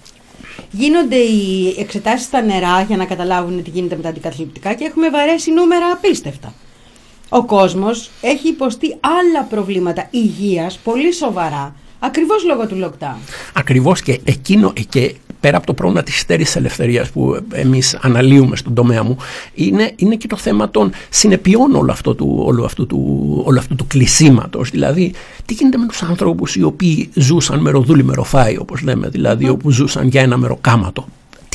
Γίνονται 0.70 1.16
οι 1.16 1.74
εξετάσεις 1.78 2.26
στα 2.26 2.40
νερά 2.42 2.82
για 2.82 2.96
να 2.96 3.04
καταλάβουν 3.04 3.62
τι 3.62 3.70
γίνεται 3.70 3.96
με 3.96 4.02
τα 4.02 4.08
αντικαταθλιπτικά 4.08 4.74
και 4.74 4.84
έχουμε 4.84 5.10
βαρέσει 5.10 5.52
νούμερα 5.52 5.86
απίστευτα. 5.92 6.52
Ο 7.32 7.44
κόσμος 7.44 8.10
έχει 8.20 8.48
υποστεί 8.48 8.96
άλλα 9.00 9.44
προβλήματα 9.48 10.06
υγείας 10.10 10.78
πολύ 10.78 11.12
σοβαρά, 11.12 11.74
ακριβώς 11.98 12.44
λόγω 12.44 12.66
του 12.66 12.76
lockdown. 12.84 13.16
Ακριβώς 13.52 14.02
και 14.02 14.20
εκείνο 14.24 14.72
και 14.88 15.14
πέρα 15.40 15.56
από 15.56 15.66
το 15.66 15.74
πρόβλημα 15.74 16.02
της 16.02 16.20
στέρης 16.20 16.56
ελευθερίας 16.56 17.10
που 17.10 17.36
εμείς 17.52 17.98
αναλύουμε 18.00 18.56
στον 18.56 18.74
τομέα 18.74 19.02
μου 19.02 19.16
είναι, 19.54 19.92
είναι 19.96 20.14
και 20.14 20.26
το 20.26 20.36
θέμα 20.36 20.70
των 20.70 20.92
συνεπειών 21.10 21.74
όλου 21.74 21.90
αυτού 21.90 22.14
του, 22.14 22.42
όλου 22.44 22.64
αυτού 22.64 22.86
του, 22.86 23.42
όλου 23.44 23.58
αυτού 23.58 23.74
του 23.74 23.86
κλεισίματος. 23.86 24.70
Δηλαδή 24.70 25.12
τι 25.44 25.54
γίνεται 25.54 25.78
με 25.78 25.86
τους 25.86 26.02
ανθρώπους 26.02 26.56
οι 26.56 26.62
οποίοι 26.62 27.10
ζούσαν 27.14 27.60
με 27.60 27.70
ροδούλη 27.70 28.04
με 28.04 28.14
ροφάι 28.14 28.56
όπως 28.58 28.82
λέμε, 28.82 29.08
δηλαδή 29.08 29.48
όπου 29.48 29.70
ζούσαν 29.70 30.08
για 30.08 30.22
ένα 30.22 30.36
μεροκάματο; 30.36 31.06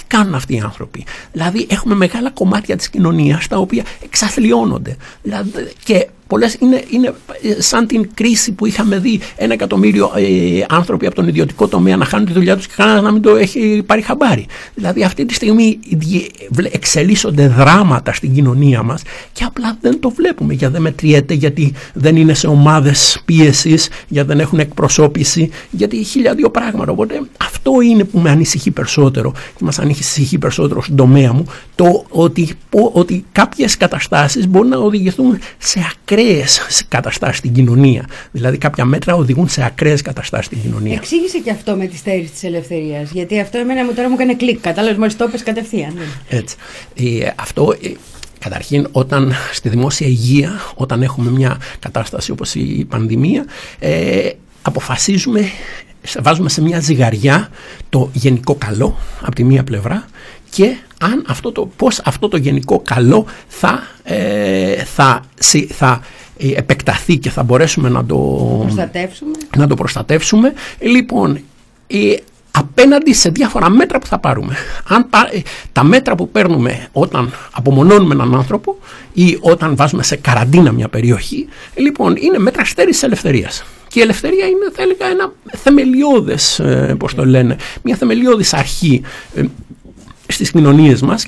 Τι 0.08 0.16
κάνουν 0.16 0.36
αυτοί 0.36 0.56
οι 0.56 0.60
άνθρωποι. 0.60 1.06
Δηλαδή 1.32 1.68
έχουμε 1.70 1.96
μεγάλα 1.96 2.32
κομμάτια 2.32 2.76
της 2.76 2.90
κοινωνίας 2.90 3.48
τα 3.48 3.58
οποία 3.58 3.84
εξαθλιώνονται. 4.04 4.98
Δηλαδή, 5.22 5.74
και 5.84 6.08
πολλές 6.28 6.54
είναι, 6.60 6.84
είναι 6.90 7.14
ε, 7.58 7.62
σαν 7.62 7.88
την 7.88 8.10
κρίση 8.14 8.52
που 8.52 8.66
είχαμε 8.66 8.98
δει 9.00 9.20
ένα 9.36 9.54
εκατομμύριο 9.54 10.12
ε, 10.16 10.66
άνθρωποι 10.70 11.06
από 11.06 11.16
τον 11.16 11.28
ιδιωτικό 11.28 11.68
τομέα 11.68 11.98
να 11.98 12.06
χάνουν 12.06 12.26
τη 12.26 12.34
δουλειά 12.34 12.56
τους 12.56 12.68
και 12.68 12.74
κανένας 12.76 13.02
να 13.04 13.12
μην 13.12 13.22
το 13.22 13.36
έχει 13.36 13.84
πάρει 13.86 14.02
χαμπάρι. 14.02 14.46
Δηλαδή 14.76 15.04
αυτή 15.04 15.26
τη 15.26 15.34
στιγμή 15.34 15.80
διε- 15.90 16.28
βλε- 16.50 16.76
εξελίσσονται 16.76 17.48
δράματα 17.48 18.14
στην 18.14 18.34
κοινωνία 18.34 18.84
μας 18.84 19.02
και 19.32 19.44
απλά 19.44 19.78
δεν 19.82 20.00
το 20.00 20.10
βλέπουμε 20.10 20.54
γιατί 20.54 20.74
δεν 20.74 20.82
μετριέται, 20.82 21.34
γιατί 21.34 21.74
δεν 21.94 22.16
είναι 22.16 22.34
σε 22.34 22.48
ομάδες 22.48 23.22
πίεσης, 23.26 23.90
γιατί 24.08 24.28
δεν 24.28 24.40
έχουν 24.40 24.60
εκπροσώπηση, 24.60 25.50
γιατί 25.72 26.04
χίλια 26.04 26.34
δύο 26.34 26.50
πράγματα. 26.50 26.92
Οπότε 26.92 27.22
αυτό 27.38 27.82
είναι 27.82 28.04
που 28.04 28.20
με 28.20 28.30
ανησυχεί 28.30 28.72
περισσότερο 28.72 29.32
και 29.32 29.64
μας 29.64 29.80
ανησυχεί 29.80 30.38
περισσότερο 30.38 30.82
στον 30.82 30.96
τομέα 30.96 31.34
μου, 31.34 31.46
το 31.76 32.06
ότι, 32.10 32.50
πω- 32.70 32.92
ότι 32.94 33.26
κάποιες 33.32 33.78
καταστάσεις 33.78 34.48
μπορούν 34.48 34.70
να 34.70 34.78
οδηγηθούν 34.78 35.40
σε 35.58 35.80
ακραίες 36.20 36.86
καταστάσεις 36.88 37.38
στην 37.38 37.54
κοινωνία. 37.54 38.06
Δηλαδή 38.32 38.58
κάποια 38.58 38.86
μέτρα 38.86 39.16
οδηγούν 39.16 39.48
σε 39.50 39.64
ακραίες 39.66 40.02
καταστάσεις 40.02 40.46
στην 40.46 40.62
κοινωνία. 40.62 40.94
Εξήγησε 40.94 41.38
και 41.40 41.52
αυτό 41.52 41.76
με 41.76 41.86
τη 41.86 41.98
στέρηση 41.98 42.32
της 42.32 42.44
ελευθερίας, 42.44 43.12
γιατί 43.12 43.40
αυτό 43.40 43.58
εμένα 43.58 43.84
μου 43.84 43.94
τώρα 43.94 44.08
μου 44.10 44.14
έκανε 44.16 44.34
κλικ, 44.36 44.60
κατάλαβες 44.62 44.98
μόλις 44.98 45.16
το 45.18 45.26
είπες 45.28 45.44
κατευθείαν. 45.44 45.94
ναι. 45.94 46.38
Έτσι. 46.38 46.56
Ε, 46.96 47.30
αυτό 47.36 47.74
ε, 47.84 47.90
καταρχήν 48.40 48.88
όταν 48.92 49.34
στη 49.54 49.70
δημόσια 49.70 50.08
υγεία, 50.08 50.52
όταν 50.76 51.02
έχουμε 51.02 51.32
μια 51.32 51.58
κατάσταση 51.80 52.32
όπως 52.32 52.56
η 52.56 52.86
πανδημία, 52.90 53.46
ε, 53.80 54.30
αποφασίζουμε, 54.62 55.42
σε- 56.04 56.22
βάζουμε 56.22 56.50
σε 56.50 56.62
μια 56.62 56.80
ζυγαριά 56.80 57.50
το 57.90 58.10
γενικό 58.14 58.56
καλό 58.56 58.98
από 59.22 59.36
τη 59.36 59.44
μία 59.44 59.64
πλευρά 59.64 60.06
και 60.56 60.76
αν 61.02 61.24
αυτό 61.28 61.52
το, 61.52 61.70
πώς 61.76 62.02
αυτό 62.06 62.28
το 62.28 62.38
γενικό 62.38 62.80
καλό 62.86 63.26
θα, 63.48 63.84
ε, 64.04 64.76
θα, 64.84 65.22
συ- 65.40 65.72
θα 65.74 66.02
ε, 66.38 66.48
επεκταθεί 66.56 67.18
και 67.18 67.30
θα 67.30 67.44
μπορέσουμε 67.44 67.90
να 67.90 68.06
το, 68.06 68.16
Προστατεύσουμε. 68.62 69.32
να 69.58 69.68
το 69.68 69.76
προστατεύσουμε. 69.76 70.54
Λοιπόν, 70.80 71.40
ε, 71.88 71.98
απέναντι 72.52 73.14
σε 73.14 73.30
διάφορα 73.30 73.70
μέτρα 73.70 74.00
που 74.00 74.06
θα 74.08 74.20
πάρουμε. 74.20 74.56
Αν 74.88 75.10
πά- 75.10 75.34
ε, 75.34 75.42
τα 75.72 75.84
μέτρα 75.84 76.16
που 76.16 76.30
παίρνουμε 76.30 76.88
όταν 76.92 77.34
απομονώνουμε 77.52 78.14
έναν 78.14 78.36
άνθρωπο 78.36 78.78
ή 79.14 79.38
όταν 79.42 79.76
βάζουμε 79.76 80.04
σε 80.04 80.16
καραντίνα 80.16 80.72
μια 80.72 80.88
περιοχή, 80.88 81.48
λοιπόν, 81.76 82.16
είναι 82.16 82.38
μέτρα 82.38 82.66
στέρησης 82.66 83.04
ελευθερίας. 83.04 83.64
Και 83.88 84.00
η 84.00 84.04
ελευθερία 84.04 84.46
είναι, 84.46 84.72
θα 84.76 84.82
έλεγα, 84.82 85.06
ένα 85.08 85.32
θεμελιώδες, 85.58 86.60
ε, 86.60 86.96
πώς 87.00 87.14
το 87.16 87.26
λένε, 87.26 87.56
μια 87.82 87.96
θεμελιώδης 87.96 88.54
αρχή 88.54 89.02
ε, 89.36 89.42
στις 90.28 90.52
κοινωνίες 90.52 91.02
μας 91.02 91.26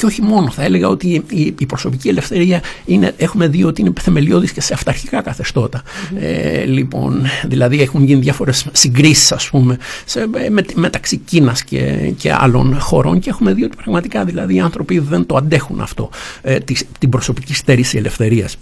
και 0.00 0.06
όχι 0.06 0.22
μόνο, 0.22 0.50
θα 0.50 0.62
έλεγα 0.62 0.88
ότι 0.88 1.24
η, 1.28 1.54
η 1.58 1.66
προσωπική 1.66 2.08
ελευθερία 2.08 2.62
είναι, 2.84 3.14
έχουμε 3.16 3.46
δει 3.46 3.64
ότι 3.64 3.80
είναι 3.80 3.92
θεμελιώδης 4.00 4.52
και 4.52 4.60
σε 4.60 4.74
αυταρχικά 4.74 5.22
καθεστώτα. 5.22 5.82
Ε, 6.20 6.64
λοιπόν, 6.64 7.22
δηλαδή 7.46 7.82
έχουν 7.82 8.04
γίνει 8.04 8.20
διάφορες 8.20 8.66
συγκρίσεις 8.72 9.32
ας 9.32 9.48
πούμε 9.50 9.78
σε, 10.04 10.26
με, 10.26 10.64
μεταξύ 10.74 11.16
Κίνας 11.16 11.64
και, 11.64 12.12
και 12.16 12.32
άλλων 12.32 12.80
χωρών 12.80 13.20
και 13.20 13.30
έχουμε 13.30 13.52
δει 13.52 13.64
ότι 13.64 13.76
πραγματικά 13.76 14.24
δηλαδή 14.24 14.54
οι 14.54 14.60
άνθρωποι 14.60 14.98
δεν 14.98 15.26
το 15.26 15.36
αντέχουν 15.36 15.80
αυτό, 15.80 16.10
ε, 16.42 16.58
της, 16.58 16.84
την 16.98 17.08
προσωπική 17.08 17.54
στέρηση 17.54 17.96
ελευθερίας. 17.96 18.56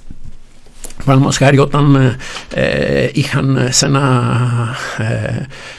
Παραδείγματο 1.05 1.37
χάρη 1.45 1.59
όταν 1.59 1.95
ε, 1.95 2.16
ε, 2.55 3.11
είχαν 3.12 3.66
σε 3.70 3.87
ένα, 3.87 4.23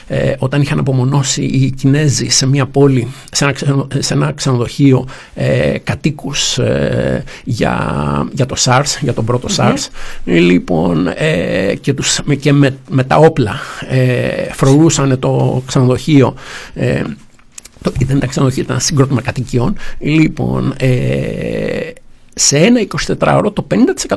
ε, 0.07 0.17
ε, 0.29 0.35
όταν 0.39 0.61
είχαν 0.61 0.79
απομονώσει 0.79 1.43
οι 1.43 1.71
Κινέζοι 1.71 2.27
σε 2.29 2.45
μια 2.45 2.65
πόλη, 2.65 3.07
σε 3.31 3.43
ένα, 3.43 3.53
ξενο- 3.53 3.87
σε 3.99 4.13
ένα 4.13 4.31
ξενοδοχείο 4.31 5.05
ε, 5.35 5.77
κατοίκους 5.83 6.57
ε, 6.57 7.23
για, 7.43 8.27
για 8.31 8.45
το 8.45 8.55
SARS, 8.59 8.97
για 9.01 9.13
τον 9.13 9.25
πρώτο 9.25 9.47
SARS, 9.55 9.87
λοιπόν, 10.23 11.07
ε, 11.15 11.75
και, 11.81 11.93
τους, 11.93 12.19
με- 12.23 12.35
και 12.35 12.53
με, 12.53 12.77
με 12.89 13.03
τα 13.03 13.15
όπλα 13.15 13.55
ε, 13.89 14.53
φρουρούσαν 14.53 15.19
το 15.19 15.63
ξενοδοχείο 15.65 16.33
ε, 16.73 17.01
το, 17.81 17.91
δεν 18.05 18.17
ήταν 18.17 18.29
ξενοδοχείο, 18.29 18.63
ήταν 18.63 18.75
ένα 18.75 18.85
συγκρότημα 18.85 19.21
κατοικιών. 19.21 19.75
Λοιπόν, 19.99 20.73
ε, 20.77 20.87
σε 22.35 22.57
ένα 22.57 22.81
24ωρο 23.19 23.53
το 23.53 23.67
50% 23.71 23.75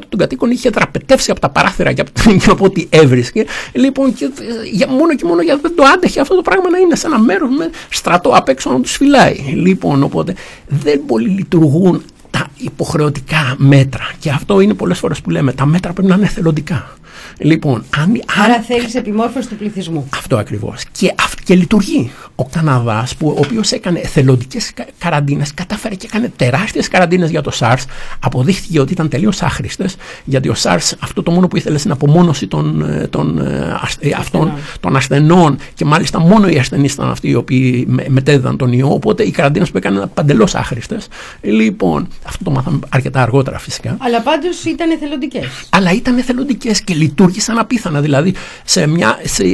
των 0.09 0.19
κατοίκων 0.19 0.51
είχε 0.51 0.71
δραπετεύσει 0.71 1.31
από 1.31 1.41
τα 1.41 1.49
παράθυρα 1.49 1.93
και 1.93 2.01
από, 2.01 2.11
και 2.45 2.51
από 2.51 2.65
ό,τι 2.65 2.87
έβρισκε. 2.91 3.45
Λοιπόν, 3.73 4.15
και, 4.15 4.25
ε, 4.25 4.31
για, 4.73 4.89
μόνο 4.89 5.15
και 5.15 5.25
μόνο 5.25 5.43
γιατί 5.43 5.61
δεν 5.61 5.75
το 5.75 5.83
άντεχε 5.95 6.21
αυτό 6.21 6.35
το 6.35 6.43
πράγμα 6.43 6.71
να 6.71 6.79
είναι 6.79 6.97
σε 6.97 7.07
ένα 7.07 7.19
μέρος 7.19 7.49
με 7.57 7.71
στρατό 7.91 8.31
απ' 8.35 8.49
έξω 8.49 8.71
να 8.71 8.81
τους 8.81 8.97
φυλάει. 8.97 9.35
Λοιπόν, 9.55 10.03
οπότε 10.03 10.35
δεν 10.69 11.05
πολύ 11.07 11.29
λειτουργούν 11.29 12.03
τα 12.31 12.49
υποχρεωτικά 12.57 13.55
μέτρα. 13.59 14.11
Και 14.19 14.31
αυτό 14.31 14.61
είναι 14.61 14.75
πολλές 14.75 14.99
φορές 14.99 15.21
που 15.21 15.31
λέμε, 15.31 15.53
τα 15.53 15.67
μέτρα 15.67 15.93
πρέπει 15.93 16.09
να 16.09 16.15
είναι 16.15 16.25
εθελοντικά. 16.25 16.97
Λοιπόν, 17.39 17.85
αν, 17.97 18.23
Άρα 18.45 18.55
αν- 18.55 18.63
θέλεις 18.63 18.95
επιμόρφωση 18.95 19.49
του 19.49 19.55
πληθυσμού. 19.57 20.09
αυτό 20.15 20.37
ακριβώς. 20.37 20.85
Και, 20.99 21.15
αυ- 21.23 21.43
και 21.45 21.55
λειτουργεί. 21.55 22.11
Ο 22.35 22.45
Καναδάς, 22.45 23.15
που, 23.17 23.29
ο 23.29 23.41
οποίος 23.45 23.73
έκανε 23.73 23.99
εθελοντικές 23.99 24.73
κα- 24.75 24.87
καραντίνες, 24.99 25.55
κατάφερε 25.55 25.95
και 25.95 26.07
έκανε 26.11 26.33
τεράστιες 26.37 26.89
καραντίνες 26.89 27.31
για 27.31 27.41
το 27.43 27.53
SARS. 27.59 27.85
Αποδείχθηκε 28.21 28.81
ότι 28.81 28.93
ήταν 28.93 29.09
τελείως 29.09 29.43
άχρηστες, 29.43 29.97
γιατί 30.25 30.49
ο 30.49 30.55
SARS 30.63 30.93
αυτό 31.01 31.23
το 31.23 31.31
μόνο 31.31 31.49
που 31.49 31.57
ήθελε 31.57 31.79
στην 31.79 31.91
απομόνωση 31.91 32.47
των, 32.47 32.83
ε, 32.83 33.07
των, 33.07 33.39
ε, 33.39 33.77
ασ- 33.83 33.97
ε, 34.05 34.11
αυτών, 34.17 34.53
των 34.81 34.97
ασθενών 34.97 35.57
και 35.75 35.85
μάλιστα 35.85 36.19
μόνο 36.21 36.49
οι 36.49 36.59
ασθενείς 36.59 36.93
ήταν 36.93 37.11
αυτοί 37.11 37.29
οι 37.29 37.35
οποίοι 37.35 37.85
με- 37.89 38.07
μετέδιδαν 38.09 38.57
τον 38.57 38.73
ιό, 38.73 38.93
οπότε 38.93 39.23
οι 39.23 39.31
καραντίνες 39.31 39.71
που 39.71 39.77
έκανε 39.77 39.97
ήταν 39.97 40.11
παντελώς 40.15 40.55
άχρηστες. 40.55 41.09
Λοιπόν, 41.41 42.09
αυτό 42.27 42.45
το 42.45 42.51
μάθαμε 42.51 42.79
αρκετά 42.89 43.23
αργότερα 43.23 43.59
φυσικά 43.59 43.97
Αλλά 44.01 44.21
πάντως 44.21 44.65
ήταν 44.65 44.91
εθελοντικές. 44.91 45.47
αλλά 45.71 45.93
ήταν 45.93 46.19
εθελοντικές 46.19 46.83
και 46.83 46.95
λειτουργήσαν 47.03 47.59
απίθανα. 47.59 48.01
Δηλαδή, 48.01 48.35
σε 48.65 48.87
μια, 48.87 49.19
σε, 49.25 49.45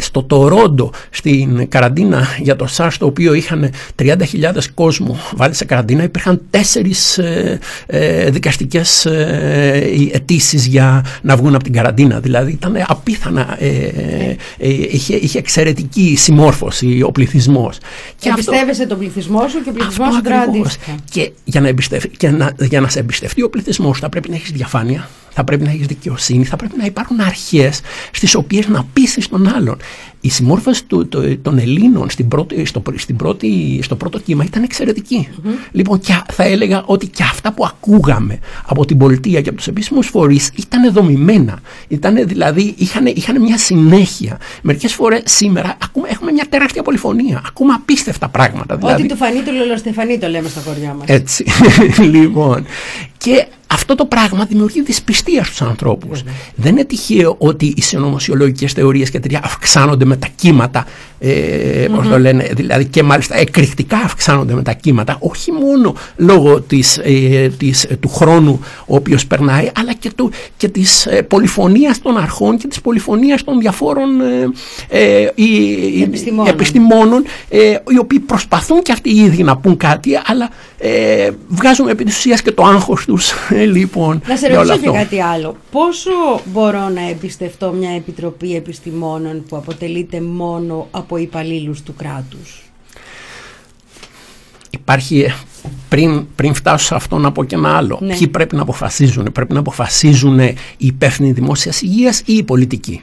στο 0.00 0.22
Τορόντο, 0.22 0.92
στη, 1.10 1.28
στην 1.54 1.68
καραντίνα 1.68 2.26
για 2.40 2.56
το 2.56 2.68
SARS 2.76 2.92
το 2.98 3.06
οποίο 3.06 3.32
είχαν 3.34 3.70
30.000 4.02 4.14
κόσμο 4.74 5.18
βάλει 5.36 5.54
σε 5.54 5.64
καραντίνα 5.64 6.02
υπήρχαν 6.02 6.40
τέσσερις 6.50 7.18
ε, 7.18 7.58
ε, 7.86 8.30
δικαστικές 8.30 9.06
ε, 9.06 9.82
αιτήσεις 10.12 10.66
για 10.66 11.04
να 11.22 11.36
βγουν 11.36 11.54
από 11.54 11.64
την 11.64 11.72
καραντίνα 11.72 12.20
δηλαδή 12.20 12.50
ήταν 12.52 12.84
απίθανα 12.86 13.56
ε, 13.60 13.68
ε, 14.58 14.68
είχε, 14.90 15.14
είχε 15.14 15.38
εξαιρετική 15.38 16.14
συμμόρφωση 16.18 17.02
ο 17.02 17.10
πληθυσμός 17.12 17.78
και 18.18 18.28
αυτό- 18.30 18.52
Εμπιστεύεσαι 18.52 18.86
τον 18.86 18.98
πληθυσμό 18.98 19.48
σου 19.48 19.62
και 19.62 19.68
ο 19.68 19.72
πληθυσμός 19.72 20.06
αυτό 20.08 20.16
σου 20.18 20.22
δρά 20.24 20.38
ακριβώς. 20.40 20.66
αντίστοιχα. 20.66 20.94
Και 21.10 21.32
για 21.44 21.60
να, 21.60 21.68
εμπιστευ- 21.68 22.16
και 22.16 22.30
να, 22.30 22.52
για 22.60 22.80
να 22.80 22.88
σε 22.88 22.98
εμπιστευτεί 22.98 23.42
ο 23.42 23.50
πληθυσμός 23.50 23.98
θα 23.98 24.08
πρέπει 24.08 24.28
να 24.30 24.34
έχεις 24.34 24.50
διαφάνεια, 24.50 25.08
θα 25.38 25.44
πρέπει 25.46 25.64
να 25.64 25.70
έχεις 25.70 25.86
δικαιοσύνη, 25.86 26.44
θα 26.44 26.56
πρέπει 26.56 26.74
να 26.78 26.84
υπάρχουν 26.84 27.20
αρχές 27.20 27.80
στις 28.12 28.34
οποίες 28.34 28.68
να 28.68 28.84
πείσει 28.92 29.28
τον 29.30 29.54
άλλον. 29.54 29.76
Η 30.20 30.28
συμμόρφωση 30.30 30.84
του, 30.84 31.08
το- 31.08 31.36
των 31.38 31.58
Ελλήνων 31.58 32.10
στην 32.10 32.28
πρώτη, 32.28 32.64
στο, 32.64 32.82
στην 32.96 33.16
πρώτη, 33.16 33.80
στο 33.82 33.96
πρώτο 33.96 34.18
κύμα 34.18 34.44
ήταν 34.44 34.62
εξαιρετική. 34.62 35.28
Λοιπόν, 35.72 36.00
και 36.00 36.20
θα 36.32 36.44
έλεγα 36.44 36.82
ότι 36.86 37.06
και 37.06 37.22
αυτά 37.22 37.52
που 37.52 37.64
ακούγαμε 37.64 38.38
από 38.66 38.84
την 38.84 38.98
πολιτεία 38.98 39.40
και 39.40 39.48
από 39.48 39.58
τους 39.58 39.66
επίσημους 39.66 40.06
φορείς 40.08 40.50
ήταν 40.56 40.92
δομημένα. 40.92 41.58
Ήτανε, 41.88 42.24
δηλαδή, 42.24 42.74
είχαν, 42.78 43.06
είχαν 43.06 43.40
μια 43.40 43.58
συνέχεια. 43.58 44.38
Μερικές 44.62 44.94
φορές 44.94 45.22
σήμερα 45.24 45.76
ακούμε, 45.82 46.08
έχουμε 46.10 46.32
μια 46.32 46.46
τεράστια 46.48 46.82
πολυφωνία. 46.82 47.42
Ακούμε 47.46 47.72
απίστευτα 47.72 48.28
πράγματα. 48.28 48.76
Δηλαδή, 48.76 49.02
Ό,τι 49.02 49.08
του 49.12 49.16
φανεί 49.16 49.40
του 49.40 49.52
Λολοστεφανή 49.52 50.18
το 50.18 50.28
λέμε 50.28 50.48
στα 50.48 50.60
χωριά 50.60 50.94
μας. 50.94 51.08
έτσι. 51.08 51.44
λοιπόν. 52.14 52.64
Και 53.18 53.46
αυτό 53.70 53.94
το 53.94 54.04
πράγμα 54.04 54.44
δημιουργεί 54.44 54.82
δυσπιστία 54.82 55.44
στους 55.44 55.62
ανθρώπους. 55.62 56.22
Δεν 56.54 56.72
είναι 56.72 56.84
τυχαίο 56.84 57.34
ότι 57.38 57.72
οι 57.76 57.82
συνωμοσιολογικές 57.82 58.72
θεωρίες 58.72 59.10
και 59.10 59.20
τέτοια 59.20 59.40
αυξάνονται 59.44 60.04
με 60.04 60.16
τα 60.16 60.28
κύματα, 60.36 60.86
ε, 61.18 61.86
πώς 61.94 62.08
το 62.08 62.18
λένε, 62.18 62.50
δηλαδή 62.56 62.84
και 62.84 63.02
μάλιστα 63.02 63.36
εκρηκτικά 63.38 63.96
αυξάνονται 63.96 64.54
με 64.54 64.62
τα 64.62 64.72
κύματα, 64.72 65.16
όχι 65.20 65.52
μόνο 65.52 65.94
λόγω 66.16 66.60
της, 66.60 66.98
ε, 67.04 67.48
της, 67.58 67.84
ε, 67.84 67.96
του 67.96 68.08
χρόνου 68.08 68.60
ο 68.86 68.94
οποίος 68.96 69.26
περνάει, 69.26 69.70
αλλά 69.78 69.94
και, 69.94 70.10
του, 70.16 70.30
και 70.56 70.68
της 70.68 71.06
ε, 71.06 71.22
πολυφωνίας 71.22 72.00
των 72.02 72.18
αρχών 72.18 72.56
και 72.58 72.66
της 72.66 72.80
πολυφωνίας 72.80 73.44
των 73.44 73.58
διαφόρων 73.60 74.08
ε, 74.20 74.48
ε, 74.88 75.30
οι- 75.34 75.44
οι- 75.94 76.02
Επιστημόνων. 76.02 76.52
επιστημόνων, 76.52 77.24
ε, 77.48 77.58
οι 77.88 77.98
οποίοι 78.00 78.18
προσπαθούν 78.18 78.82
και 78.82 78.92
αυτοί 78.92 79.10
οι 79.10 79.16
ίδιοι 79.16 79.42
να 79.42 79.56
πούν 79.56 79.76
κάτι, 79.76 80.10
αλλά 80.26 80.50
ε, 80.78 81.30
βγάζουν 81.48 81.88
επί 81.88 82.04
της 82.04 82.16
ουσίας 82.16 82.42
και 82.42 82.52
το 82.52 82.62
άγχος 82.64 83.04
τους, 83.04 83.32
ε, 83.60 83.66
λοιπόν, 83.66 84.22
Να 84.26 84.36
σε 84.36 84.46
για 84.46 84.58
όλο 84.58 84.68
ρωτήσω 84.68 84.90
και 84.92 84.98
αυτό. 84.98 85.08
κάτι 85.10 85.22
άλλο. 85.22 85.56
Πόσο 85.70 86.10
μπορώ 86.44 86.88
να 86.88 87.08
εμπιστευτώ 87.08 87.72
μια 87.72 87.90
επιτροπή 87.90 88.54
επιστημόνων 88.56 89.44
που 89.48 89.56
αποτελείται 89.56 90.20
μόνο 90.20 90.88
από 90.90 91.16
υπαλλήλους 91.16 91.82
του 91.82 91.94
κράτους; 91.94 92.62
Υπάρχει, 94.70 95.20
ε, 95.20 95.34
πριν, 95.88 96.26
πριν 96.36 96.54
φτάσω 96.54 96.86
σε 96.86 96.94
αυτό 96.94 97.18
να 97.18 97.32
πω 97.32 97.44
και 97.44 97.54
ένα 97.54 97.76
άλλο. 97.76 97.98
Ναι. 98.02 98.16
Ποιοι 98.16 98.28
πρέπει 98.28 98.56
να 98.56 98.62
αποφασίζουν. 98.62 99.32
Πρέπει 99.32 99.52
να 99.52 99.60
αποφασίζουν 99.60 100.38
οι 100.38 100.54
υπεύθυνοι 100.76 101.32
δημόσιας 101.32 101.82
υγείας 101.82 102.22
ή 102.24 102.32
οι 102.34 102.42
πολιτικοί. 102.42 103.02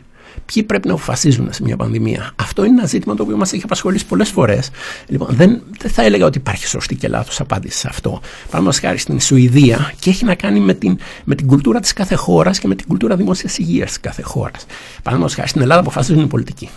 Ποιοι 0.53 0.63
πρέπει 0.63 0.87
να 0.87 0.93
αποφασίζουν 0.93 1.47
σε 1.53 1.63
μια 1.63 1.75
πανδημία. 1.75 2.31
Αυτό 2.35 2.63
είναι 2.65 2.77
ένα 2.77 2.87
ζήτημα 2.87 3.15
το 3.15 3.23
οποίο 3.23 3.37
μας 3.37 3.53
έχει 3.53 3.61
απασχολήσει 3.63 4.05
πολλές 4.05 4.29
φορές. 4.29 4.69
Λοιπόν, 5.07 5.27
δεν, 5.31 5.61
δεν 5.79 5.91
θα 5.91 6.03
έλεγα 6.03 6.25
ότι 6.25 6.37
υπάρχει 6.37 6.67
σωστή 6.67 6.95
και 6.95 7.07
λάθος 7.07 7.39
απάντηση 7.39 7.77
σε 7.77 7.87
αυτό. 7.89 8.09
Παραδείγματος 8.45 8.79
χάρη 8.79 8.97
στην 8.97 9.19
Σουηδία 9.19 9.93
και 9.99 10.09
έχει 10.09 10.25
να 10.25 10.35
κάνει 10.35 10.59
με 10.59 10.73
την, 10.73 10.97
με 11.23 11.35
την 11.35 11.47
κουλτούρα 11.47 11.79
της 11.79 11.93
κάθε 11.93 12.15
χώρας 12.15 12.59
και 12.59 12.67
με 12.67 12.75
την 12.75 12.87
κουλτούρα 12.87 13.15
δημόσιας 13.15 13.57
υγείας 13.57 13.87
της 13.87 13.99
κάθε 13.99 14.21
χώρας. 14.21 14.65
Παραδείγματος 14.95 15.35
χάρη 15.35 15.47
στην 15.49 15.61
Ελλάδα 15.61 15.79
αποφασίζουν 15.81 16.23
οι 16.23 16.27
πολιτικοί. 16.27 16.69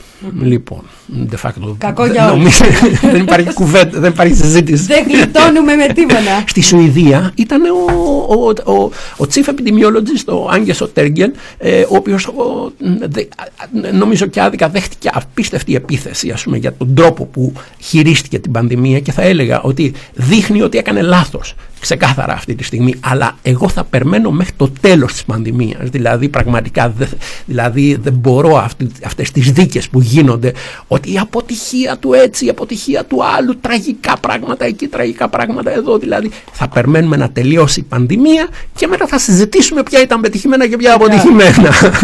Λοιπόν, 0.43 0.83
de 1.31 1.35
facto. 1.49 1.75
Κακό 1.79 2.03
δεν- 2.03 2.13
για 2.13 2.33
όλους. 2.33 2.61
νομίζω- 2.61 2.65
δεν 3.13 3.21
υπάρχει 3.21 3.53
κουβέντα, 3.53 4.01
δεν 4.01 4.11
υπάρχει 4.11 4.35
συζήτηση. 4.35 4.85
Δεν 4.85 5.05
γλιτώνουμε 5.09 5.75
με 5.75 5.87
τίποτα. 5.87 6.45
Στη 6.49 6.63
Σουηδία 6.63 7.33
ήταν 7.35 7.61
ο, 7.65 7.93
ο, 8.35 8.73
ο, 8.73 8.83
ο 9.17 9.27
chief 9.33 9.45
epidemiologist, 9.49 10.25
ο 10.45 10.51
Άγγες 10.51 10.81
ο 10.81 10.89
Τέργελ, 10.89 11.31
ε, 11.59 11.81
ο 11.81 11.97
οποίος 11.97 12.27
ο, 12.27 12.73
δε- 13.09 13.23
α- 13.37 13.48
νομίζω 13.93 14.27
και 14.27 14.41
άδικα 14.41 14.69
δέχτηκε 14.69 15.11
απίστευτη 15.13 15.75
επίθεση 15.75 16.31
ας 16.31 16.43
πούμε, 16.43 16.57
για 16.57 16.73
τον 16.73 16.95
τρόπο 16.95 17.25
που 17.25 17.53
χειρίστηκε 17.81 18.39
την 18.39 18.53
πανδημία 18.53 19.01
και 19.01 19.13
θα 19.13 19.23
έλεγα 19.23 19.61
ότι 19.61 19.95
δείχνει 20.15 20.63
ότι 20.63 20.79
έκανε 20.79 21.03
λάθος 21.03 21.55
ξεκάθαρα 21.81 22.33
αυτή 22.33 22.55
τη 22.55 22.65
στιγμή 22.65 22.95
αλλά 23.01 23.37
εγώ 23.43 23.69
θα 23.69 23.85
περιμένω 23.85 24.31
μέχρι 24.31 24.53
το 24.57 24.71
τέλος 24.81 25.13
της 25.13 25.25
πανδημίας 25.25 25.89
δηλαδή 25.91 26.29
πραγματικά 26.29 26.89
δε- 26.97 27.07
δηλαδή 27.47 27.99
δεν 28.03 28.13
μπορώ 28.13 28.57
αυτή, 28.57 28.89
αυτές 29.05 29.31
τις 29.31 29.51
δίκες 29.53 29.89
που 29.89 30.01
γίνονται 30.01 30.53
ότι 30.87 31.13
η 31.13 31.19
αποτυχία 31.19 31.97
του 32.01 32.13
έτσι, 32.13 32.45
η 32.47 32.49
αποτυχία 32.49 33.05
του 33.05 33.25
άλλου 33.25 33.59
τραγικά 33.61 34.17
πράγματα 34.21 34.65
εκεί, 34.65 34.87
τραγικά 34.87 35.29
πράγματα 35.29 35.71
εδώ 35.75 35.99
δηλαδή 35.99 36.31
θα 36.53 36.69
περιμένουμε 36.69 37.17
να 37.17 37.31
τελειώσει 37.31 37.81
η 37.81 37.83
πανδημία 37.83 38.49
και 38.75 38.87
μετά 38.87 39.07
θα 39.07 39.19
συζητήσουμε 39.19 39.83
ποια 39.83 40.03
ήταν 40.03 40.21
πετυχημένα 40.21 40.69
και 40.69 40.77
ποια 40.77 40.95
αποτυχημένα 40.95 41.51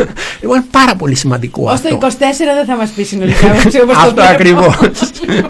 λοιπόν 0.41 0.57
είναι 0.57 0.67
πάρα 0.71 0.95
πολύ 0.97 1.15
σημαντικό 1.15 1.63
Ω 1.65 1.71
αυτό 1.71 1.89
το 1.97 2.07
24 2.07 2.11
δεν 2.57 2.65
θα 2.67 2.77
μας 2.77 2.91
πει 2.91 3.03
συνολικά. 3.03 3.47
όπως 3.51 3.63
το 3.73 3.79
αυτό 3.97 4.13
βλέπω. 4.15 4.29
ακριβώς. 4.31 4.77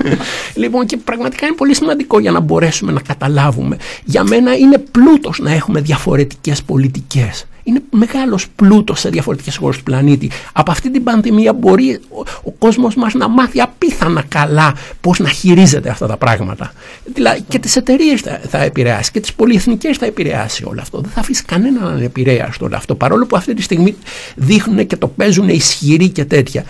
λοιπόν, 0.54 0.86
και 0.86 0.96
πραγματικά 0.96 1.46
είναι 1.46 1.54
πολύ 1.54 1.74
σημαντικό 1.74 2.18
για 2.18 2.30
να 2.30 2.40
μπορέσουμε 2.40 2.92
να 2.92 3.00
καταλάβουμε. 3.00 3.76
Για 4.14 4.24
μένα 4.24 4.56
είναι 4.56 4.78
πλούτος 4.78 5.38
να 5.38 5.52
έχουμε 5.52 5.80
διαφορετικές 5.80 6.62
πολιτικές. 6.62 7.46
Είναι 7.62 7.82
μεγάλος 7.90 8.48
πλούτος 8.56 9.00
σε 9.00 9.08
διαφορετικές 9.08 9.56
χώρες 9.56 9.76
του 9.76 9.82
πλανήτη. 9.82 10.30
Από 10.52 10.70
αυτή 10.70 10.90
την 10.90 11.02
πανδημία 11.04 11.52
μπορεί 11.52 12.00
ο, 12.08 12.22
ο 12.42 12.50
κόσμος 12.50 12.94
μας 12.94 13.14
να 13.14 13.28
μάθει 13.28 13.60
απίθανα 13.60 14.22
καλά 14.28 14.74
πώς 15.00 15.18
να 15.18 15.28
χειρίζεται 15.28 15.88
αυτά 15.90 16.06
τα 16.06 16.16
πράγματα. 16.16 16.72
Δηλαδή 17.14 17.40
και 17.48 17.58
τις 17.58 17.76
εταιρείες 17.76 18.20
θα, 18.20 18.40
θα 18.48 18.62
επηρεάσει 18.62 19.10
και 19.10 19.20
τις 19.20 19.32
πολυεθνικές 19.32 19.96
θα 19.96 20.06
επηρεάσει 20.06 20.64
όλο 20.64 20.80
αυτό. 20.80 21.00
Δεν 21.00 21.10
θα 21.10 21.20
αφήσει 21.20 21.44
κανέναν 21.44 21.86
ανεπηρέαστο 21.86 22.64
όλο 22.64 22.76
αυτό. 22.76 22.94
Παρόλο 22.94 23.26
που 23.26 23.36
αυτή 23.36 23.54
τη 23.54 23.62
στιγμή 23.62 23.96
δείχνουν 24.34 24.86
και 24.86 24.96
το 24.96 25.08
παίζουν 25.08 25.48
ισχυροί 25.48 26.08
και 26.08 26.24
τέτοια 26.24 26.64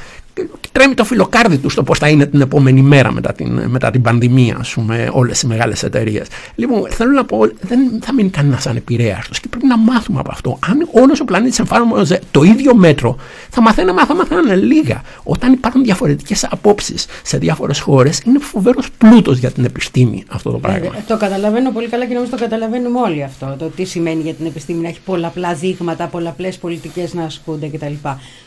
τρέμει 0.73 0.95
το 0.95 1.05
φιλοκάρδι 1.05 1.59
του 1.59 1.69
στο 1.69 1.83
πώς 1.83 1.99
θα 1.99 2.09
είναι 2.09 2.27
την 2.27 2.41
επόμενη 2.41 2.83
μέρα 2.83 3.13
μετά 3.13 3.33
την, 3.33 3.61
μετά 3.67 3.91
την 3.91 4.03
πανδημία, 4.03 4.57
ας 4.61 4.73
πούμε, 4.73 5.09
όλες 5.13 5.43
οι 5.43 5.47
μεγάλες 5.47 5.83
εταιρείες. 5.83 6.27
Λοιπόν, 6.55 6.91
θέλω 6.91 7.13
να 7.13 7.25
πω, 7.25 7.39
δεν 7.61 7.79
θα 8.01 8.13
μείνει 8.13 8.29
κανένα 8.29 8.61
ανεπηρέαστο 8.67 9.35
και 9.41 9.49
πρέπει 9.49 9.67
να 9.67 9.79
μάθουμε 9.79 10.21
από 10.21 10.31
αυτό. 10.33 10.59
Αν 10.69 10.89
όλος 10.93 11.21
ο 11.21 11.25
πλανήτης 11.25 11.59
εμφάνιζε 11.59 12.21
το 12.31 12.43
ίδιο 12.43 12.75
μέτρο, 12.75 13.17
θα 13.51 13.61
μαθαίναμε, 13.61 14.05
θα 14.05 14.15
μαθαίναμε 14.15 14.55
λίγα. 14.55 15.03
Όταν 15.23 15.53
υπάρχουν 15.53 15.83
διαφορετικές 15.85 16.45
απόψεις 16.51 17.07
σε 17.23 17.39
διάφορες 17.39 17.81
χώρες, 17.81 18.21
είναι 18.27 18.39
φοβερός 18.39 18.89
πλούτος 18.99 19.39
για 19.39 19.51
την 19.51 19.65
επιστήμη 19.65 20.25
αυτό 20.29 20.51
το 20.51 20.59
πράγμα. 20.59 20.87
Ε, 20.87 21.05
Το 21.07 21.17
καταλαβαίνω 21.17 21.71
πολύ 21.71 21.89
καλά 21.89 22.07
και 22.07 22.15
νομίζω 22.15 22.31
το 22.31 22.39
καταλαβαίνουμε 22.39 23.01
όλοι 23.01 23.23
αυτό. 23.23 23.57
Το 23.59 23.65
τι 23.65 23.85
σημαίνει 23.85 24.23
για 24.23 24.35
την 24.35 24.47
επιστήμη 24.47 24.83
να 24.83 24.89
έχει 24.89 25.01
πολλαπλά 25.05 25.55
δείγματα, 25.55 26.07
πολλαπλές 26.07 26.57
πολιτικές 26.57 27.15
να 27.15 27.23
ασκούνται 27.25 27.67
κτλ. 27.67 27.93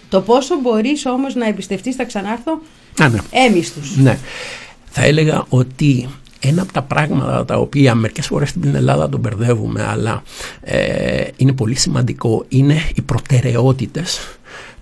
Το 0.09 0.21
πόσο 0.21 0.59
μπορείς 0.61 1.05
όμως 1.05 1.35
να 1.35 1.47
εμπιστευτείς, 1.47 1.95
θα 1.95 2.05
ξανάρθω, 2.05 2.61
Α, 3.01 3.09
ναι. 3.09 3.19
έμιστου. 3.31 3.79
Ναι. 3.95 4.17
Θα 4.89 5.03
έλεγα 5.03 5.45
ότι 5.49 6.09
ένα 6.39 6.61
από 6.61 6.73
τα 6.73 6.81
πράγματα 6.81 7.45
τα 7.45 7.57
οποία 7.57 7.95
μερικές 7.95 8.25
φορές 8.25 8.49
στην 8.49 8.75
Ελλάδα 8.75 9.09
τον 9.09 9.19
μπερδεύουμε 9.19 9.83
αλλά 9.83 10.23
ε, 10.61 11.27
είναι 11.37 11.51
πολύ 11.53 11.75
σημαντικό 11.75 12.45
είναι 12.47 12.81
οι 12.95 13.01
προτεραιότητες 13.01 14.19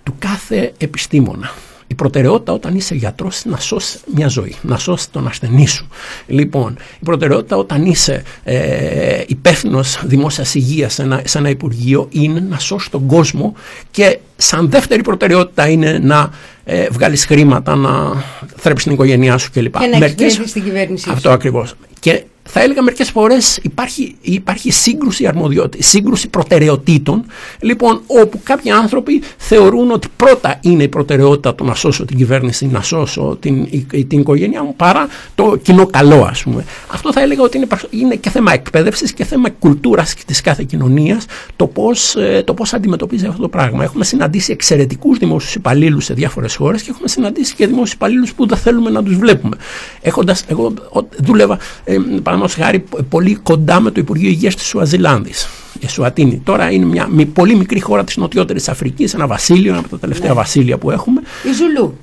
του 0.03 0.15
κάθε 0.19 0.73
επιστήμονα. 0.77 1.51
Η 1.87 1.93
προτεραιότητα 1.95 2.53
όταν 2.53 2.75
είσαι 2.75 2.95
γιατρός 2.95 3.41
είναι 3.41 3.53
να 3.55 3.61
σώσεις 3.61 3.99
μια 4.15 4.27
ζωή, 4.27 4.55
να 4.61 4.77
σώσεις 4.77 5.09
τον 5.11 5.27
ασθενή 5.27 5.67
σου. 5.67 5.87
Λοιπόν, 6.27 6.77
η 6.99 7.03
προτεραιότητα 7.05 7.57
όταν 7.57 7.85
είσαι 7.85 8.23
ε, 8.43 9.23
υπεύθυνος 9.27 9.99
δημόσιας 10.05 10.55
υγείας 10.55 10.93
σε 10.93 11.01
ένα, 11.01 11.21
σε 11.25 11.37
ένα 11.37 11.49
Υπουργείο 11.49 12.07
είναι 12.11 12.39
να 12.49 12.59
σώσεις 12.59 12.89
τον 12.89 13.05
κόσμο 13.05 13.53
και 13.91 14.19
σαν 14.35 14.69
δεύτερη 14.69 15.01
προτεραιότητα 15.01 15.67
είναι 15.69 15.99
να 15.99 16.29
ε, 16.63 16.87
βγάλεις 16.91 17.25
χρήματα, 17.25 17.75
να 17.75 18.23
θρέψεις 18.55 18.83
την 18.85 18.93
οικογένειά 18.93 19.37
σου 19.37 19.51
κλπ. 19.51 19.77
Και 19.79 19.85
να 19.87 19.97
Μερικές- 19.97 20.21
εξυπηρετείς 20.21 20.51
την 20.53 20.63
κυβέρνησή 20.63 21.09
Αυτό 21.11 21.27
σου. 21.29 21.33
ακριβώς. 21.35 21.73
Και 21.99 22.23
θα 22.49 22.61
έλεγα 22.61 22.81
μερικές 22.81 23.09
φορές 23.09 23.59
υπάρχει, 23.61 24.15
υπάρχει 24.21 24.71
σύγκρουση 24.71 25.27
αρμοδιότητας, 25.27 25.87
σύγκρουση 25.87 26.27
προτεραιοτήτων, 26.29 27.25
λοιπόν, 27.59 28.01
όπου 28.07 28.39
κάποιοι 28.43 28.71
άνθρωποι 28.71 29.21
θεωρούν 29.37 29.91
ότι 29.91 30.07
πρώτα 30.15 30.57
είναι 30.61 30.83
η 30.83 30.87
προτεραιότητα 30.87 31.55
το 31.55 31.63
να 31.63 31.73
σώσω 31.75 32.05
την 32.05 32.17
κυβέρνηση, 32.17 32.65
να 32.67 32.81
σώσω 32.81 33.37
την, 33.39 33.67
η- 33.91 34.05
την 34.05 34.19
οικογένειά 34.19 34.63
μου, 34.63 34.75
παρά 34.75 35.07
το 35.35 35.55
κοινό 35.61 35.85
καλό, 35.85 36.21
ας 36.29 36.43
πούμε. 36.43 36.65
Αυτό 36.91 37.13
θα 37.13 37.21
έλεγα 37.21 37.41
ότι 37.43 37.57
είναι, 37.57 37.65
παρ- 37.65 37.87
είναι 37.93 38.15
και 38.15 38.29
θέμα 38.29 38.53
εκπαίδευσης 38.53 39.13
και 39.13 39.23
θέμα 39.23 39.49
κουλτούρας 39.49 40.13
της 40.25 40.41
κάθε 40.41 40.63
κοινωνίας, 40.63 41.25
το 41.55 41.67
πώς, 41.67 42.15
ε, 42.15 42.43
το 42.45 42.53
πώς 42.53 42.73
αντιμετωπίζει 42.73 43.25
αυτό 43.25 43.41
το 43.41 43.49
πράγμα. 43.49 43.83
Έχουμε 43.83 44.03
συναντήσει 44.03 44.51
εξαιρετικούς 44.51 45.17
δημόσιους 45.17 45.55
υπαλλήλους 45.55 46.05
σε 46.05 46.13
διάφορες 46.13 46.55
χώρες 46.55 46.81
και 46.81 46.89
έχουμε 46.91 47.07
συναντήσει 47.07 47.55
και 47.55 47.65
δημόσιους 47.65 47.93
υπαλλήλους 47.93 48.33
που 48.33 48.47
δεν 48.47 48.57
θέλουμε 48.57 48.89
να 48.89 49.03
τους 49.03 49.15
βλέπουμε. 49.17 49.55
Έχοντας, 50.01 50.43
εγώ 50.47 50.73
ο- 50.93 51.07
δούλευα, 51.23 51.57
ε, 51.83 51.97
παραδείγματος 52.39 52.65
χάρη, 52.65 52.79
π- 52.79 53.09
πολύ 53.09 53.35
κοντά 53.35 53.79
με 53.79 53.91
το 53.91 53.99
Υπουργείο 53.99 54.29
Υγείας 54.29 54.55
της 54.55 54.65
Σουαζιλάνδης. 54.65 55.47
Η 55.79 55.87
Σουατίνη. 55.87 56.41
Τώρα 56.43 56.71
είναι 56.71 56.85
μια 56.85 57.07
μη- 57.11 57.25
πολύ 57.25 57.55
μικρή 57.55 57.79
χώρα 57.79 58.03
της 58.03 58.17
νοτιότερης 58.17 58.69
Αφρικής, 58.69 59.13
ένα 59.13 59.27
βασίλειο, 59.27 59.69
ένα 59.71 59.79
από 59.79 59.89
τα 59.89 59.97
τελευταία 59.99 60.33
βασίλεια 60.33 60.77
που 60.77 60.91
έχουμε. 60.91 61.21
Η 61.49 61.53
Ζουλού. 61.53 61.97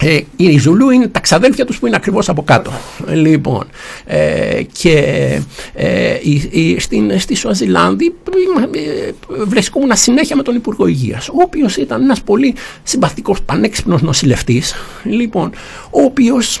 Ε, 0.00 0.18
η 0.36 0.58
Ζουλού 0.58 0.90
είναι 0.90 1.08
τα 1.08 1.20
ξαδέλφια 1.20 1.64
τους 1.64 1.78
που 1.78 1.86
είναι 1.86 1.96
ακριβώς 1.96 2.28
από 2.28 2.42
κάτω. 2.42 2.72
Λοιπόν, 3.12 3.64
ε, 4.04 4.62
και 4.72 4.94
ε, 5.74 6.14
η- 6.22 6.48
η- 6.50 6.80
στην, 6.80 7.18
στη 7.20 7.34
Σουαζιλάνδη 7.34 8.14
ε, 8.72 9.10
βρισκόμουν 9.44 9.90
συνέχεια 9.94 10.36
με 10.36 10.42
τον 10.42 10.54
Υπουργό 10.54 10.86
Υγείας, 10.86 11.28
ο 11.28 11.32
οποίος 11.42 11.76
ήταν 11.76 12.02
ένας 12.02 12.20
πολύ 12.22 12.54
συμπαθικός 12.82 13.42
πανέξυπνος 13.42 14.02
νοσηλευτής, 14.02 14.74
λοιπόν, 15.04 15.50
ο 15.90 16.00
οποίος 16.02 16.60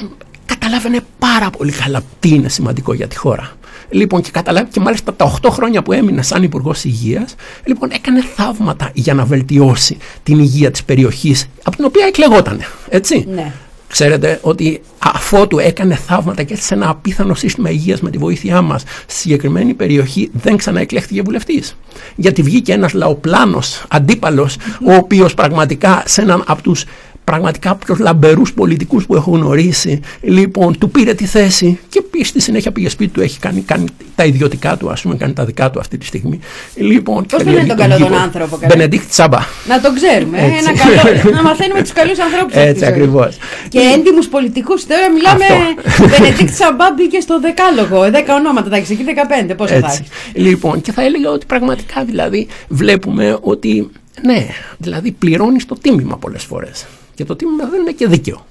καταλάβαινε 0.58 1.00
πάρα 1.18 1.50
πολύ 1.50 1.72
καλά 1.72 2.02
τι 2.20 2.28
είναι 2.28 2.48
σημαντικό 2.48 2.92
για 2.92 3.08
τη 3.08 3.16
χώρα. 3.16 3.52
Λοιπόν, 3.90 4.22
και 4.22 4.30
καταλάβει 4.30 4.70
και 4.70 4.80
μάλιστα 4.80 5.14
τα 5.14 5.38
8 5.42 5.48
χρόνια 5.50 5.82
που 5.82 5.92
έμεινε 5.92 6.22
σαν 6.22 6.42
Υπουργός 6.42 6.84
Υγείας, 6.84 7.34
λοιπόν, 7.64 7.90
έκανε 7.92 8.22
θαύματα 8.36 8.90
για 8.92 9.14
να 9.14 9.24
βελτιώσει 9.24 9.96
την 10.22 10.38
υγεία 10.38 10.70
της 10.70 10.84
περιοχής 10.84 11.46
από 11.62 11.76
την 11.76 11.84
οποία 11.84 12.06
εκλεγότανε. 12.06 12.66
Έτσι. 12.88 13.26
Ναι. 13.34 13.52
Ξέρετε 13.88 14.38
ότι 14.42 14.80
αφότου 14.98 15.58
έκανε 15.58 15.94
θαύματα 15.94 16.42
και 16.42 16.56
σε 16.56 16.74
ένα 16.74 16.88
απίθανο 16.88 17.34
σύστημα 17.34 17.70
υγείας 17.70 18.00
με 18.00 18.10
τη 18.10 18.18
βοήθειά 18.18 18.62
μας 18.62 18.82
στη 19.06 19.14
συγκεκριμένη 19.20 19.74
περιοχή 19.74 20.30
δεν 20.32 20.56
ξαναεκλέχθηκε 20.56 21.22
βουλευτής. 21.22 21.76
Γιατί 22.16 22.42
βγήκε 22.42 22.72
ένας 22.72 22.92
λαοπλάνος 22.92 23.84
αντίπαλος 23.88 24.56
ο 24.86 24.94
οποίος 24.94 25.34
πραγματικά 25.34 26.02
σε 26.06 26.22
έναν 26.22 26.44
από 26.46 26.62
τους 26.62 26.84
πραγματικά 27.30 27.70
από 27.70 27.84
τους 27.84 27.98
λαμπερούς 27.98 28.52
πολιτικούς 28.52 29.06
που 29.06 29.14
έχω 29.14 29.30
γνωρίσει 29.30 30.00
λοιπόν 30.20 30.78
του 30.78 30.90
πήρε 30.90 31.14
τη 31.14 31.24
θέση 31.26 31.78
και 31.88 32.02
πει- 32.10 32.24
στη 32.24 32.40
συνέχεια 32.40 32.72
πήγε 32.72 32.88
σπίτι 32.88 33.10
του 33.12 33.20
έχει 33.20 33.38
κάνει, 33.38 33.60
κάνει 33.60 33.84
τα 34.14 34.24
ιδιωτικά 34.24 34.76
του 34.76 34.90
ας 34.90 35.00
πούμε 35.02 35.16
κάνει 35.16 35.32
τα 35.32 35.44
δικά 35.44 35.70
του 35.70 35.78
αυτή 35.80 35.98
τη 35.98 36.06
στιγμή 36.06 36.38
λοιπόν, 36.74 37.26
Πώς 37.26 37.42
τον 37.42 37.52
λένε 37.52 37.66
τον 37.66 37.76
καλό 37.76 37.96
τον 37.98 38.14
άνθρωπο, 38.18 38.56
καλά; 38.56 38.74
Μπενεντίχτ 38.74 39.10
Τσάμπα 39.10 39.38
Να 39.68 39.80
τον 39.80 39.94
ξέρουμε. 39.94 40.38
ε, 40.38 40.44
Έτσι. 40.44 40.58
Ένα 40.58 40.72
καλό, 41.02 41.34
να 41.36 41.42
μαθαίνουμε 41.48 41.80
τους 41.82 41.92
καλούς 41.92 42.18
ανθρώπους. 42.18 42.54
Έτσι 42.54 42.84
ακριβώς 42.86 43.36
Και 43.68 43.78
έντιμους 43.94 44.28
πολιτικούς. 44.28 44.86
Τώρα 44.86 45.10
μιλάμε. 45.12 45.44
Μπενετίκτ 46.10 46.54
Σαμπά 46.54 46.92
μπήκε 46.96 47.20
στο 47.20 47.40
δεκάλογο. 47.40 48.02
10 48.02 48.34
ονόματα, 48.38 48.66
εντάξει, 48.66 48.92
εκεί 48.92 49.04
15. 49.50 49.54
Πόσα 49.56 49.78
θα 49.80 49.86
Έτσι. 49.86 50.04
έχει. 50.34 50.46
Λοιπόν, 50.48 50.80
και 50.80 50.92
θα 50.92 51.02
έλεγα 51.04 51.30
ότι 51.30 51.46
πραγματικά 51.46 52.04
δηλαδή 52.04 52.46
βλέπουμε 52.68 53.38
ότι 53.40 53.90
ναι, 54.22 54.46
δηλαδή 54.78 55.10
πληρώνεις 55.12 55.66
το 55.66 55.74
τίμημα 55.80 56.16
πολλές 56.16 56.44
φορές. 56.44 56.86
Και 57.18 57.24
το 57.24 57.36
τίμημα 57.36 57.64
δεν 57.64 57.80
είναι 57.80 57.92
και 57.92 58.06
δίκαιο. 58.06 58.46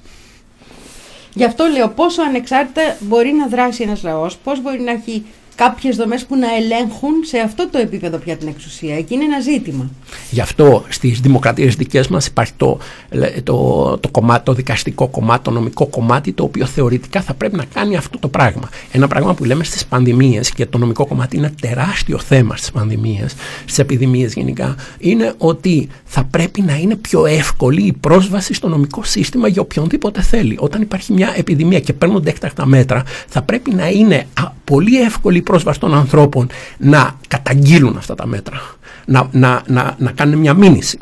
Γι' 1.33 1.43
αυτό 1.43 1.65
λέω 1.65 1.89
πόσο 1.89 2.21
ανεξάρτητα 2.21 2.97
μπορεί 2.99 3.31
να 3.31 3.47
δράσει 3.47 3.83
ένας 3.83 4.03
λαός, 4.03 4.37
πώς 4.37 4.61
μπορεί 4.61 4.79
να 4.81 4.91
έχει 4.91 5.25
κάποιες 5.57 5.95
δομές 5.95 6.25
που 6.25 6.35
να 6.35 6.47
ελέγχουν 6.55 7.11
σε 7.23 7.37
αυτό 7.37 7.69
το 7.69 7.77
επίπεδο 7.77 8.17
πια 8.17 8.37
την 8.37 8.47
εξουσία. 8.47 8.97
Εκεί 8.97 9.13
είναι 9.13 9.23
ένα 9.23 9.39
ζήτημα. 9.39 9.89
Γι' 10.31 10.41
αυτό 10.41 10.83
στις 10.89 11.19
δημοκρατίες 11.19 11.75
δικές 11.75 12.07
μας 12.07 12.27
υπάρχει 12.27 12.53
το, 12.57 12.77
λέ- 13.11 13.43
το, 13.43 13.97
το, 13.97 14.09
κομμάτι, 14.09 14.43
το 14.45 14.53
δικαστικό 14.53 15.07
κομμάτι, 15.07 15.43
το 15.43 15.51
νομικό 15.51 15.85
κομμάτι, 15.85 16.31
το 16.31 16.43
οποίο 16.43 16.65
θεωρητικά 16.65 17.21
θα 17.21 17.33
πρέπει 17.33 17.55
να 17.55 17.65
κάνει 17.73 17.95
αυτό 17.95 18.17
το 18.19 18.27
πράγμα. 18.27 18.69
Ένα 18.91 19.07
πράγμα 19.07 19.33
που 19.33 19.43
λέμε 19.45 19.63
στις 19.63 19.85
πανδημίες 19.85 20.49
και 20.49 20.65
το 20.65 20.77
νομικό 20.77 21.05
κομμάτι 21.05 21.37
είναι 21.37 21.53
τεράστιο 21.61 22.19
θέμα 22.19 22.55
στις 22.55 22.71
πανδημίες, 22.71 23.35
στις 23.61 23.79
επιδημίες 23.79 24.33
γενικά, 24.33 24.75
είναι 24.99 25.33
ότι 25.37 25.87
θα 26.05 26.23
πρέπει 26.23 26.61
να 26.61 26.75
είναι 26.75 26.95
πιο 26.95 27.25
εύκολη 27.25 27.81
η 27.81 27.93
πρόσβαση 27.93 28.53
στο 28.53 28.67
νομικό 28.67 29.03
σύστημα 29.03 29.47
για 29.47 29.61
οποιονδήποτε 29.61 30.21
θέλει. 30.21 30.57
Όταν 30.59 30.81
υπάρχει 30.81 31.13
μια 31.13 31.33
επιδημία 31.35 31.79
και 31.79 31.93
παίρνονται 31.93 32.29
έκτακτα 32.29 32.65
μέτρα, 32.65 33.03
θα 33.27 33.41
πρέπει 33.41 33.73
να 33.73 33.89
είναι 33.89 34.27
α, 34.33 34.51
πολύ 34.63 35.01
εύκολη 35.01 35.37
η 35.37 35.41
πρόσβαση 35.47 35.79
των 35.79 35.93
ανθρώπων 35.93 36.49
να 36.77 37.15
καταγγείλουν 37.27 37.97
αυτά 37.97 38.15
τα 38.15 38.25
μέτρα. 38.25 38.61
Να, 39.05 39.27
να, 39.31 39.61
να, 39.67 39.95
να 39.97 40.11
κάνουν 40.11 40.39
μια 40.39 40.53
μήνυση. 40.53 40.97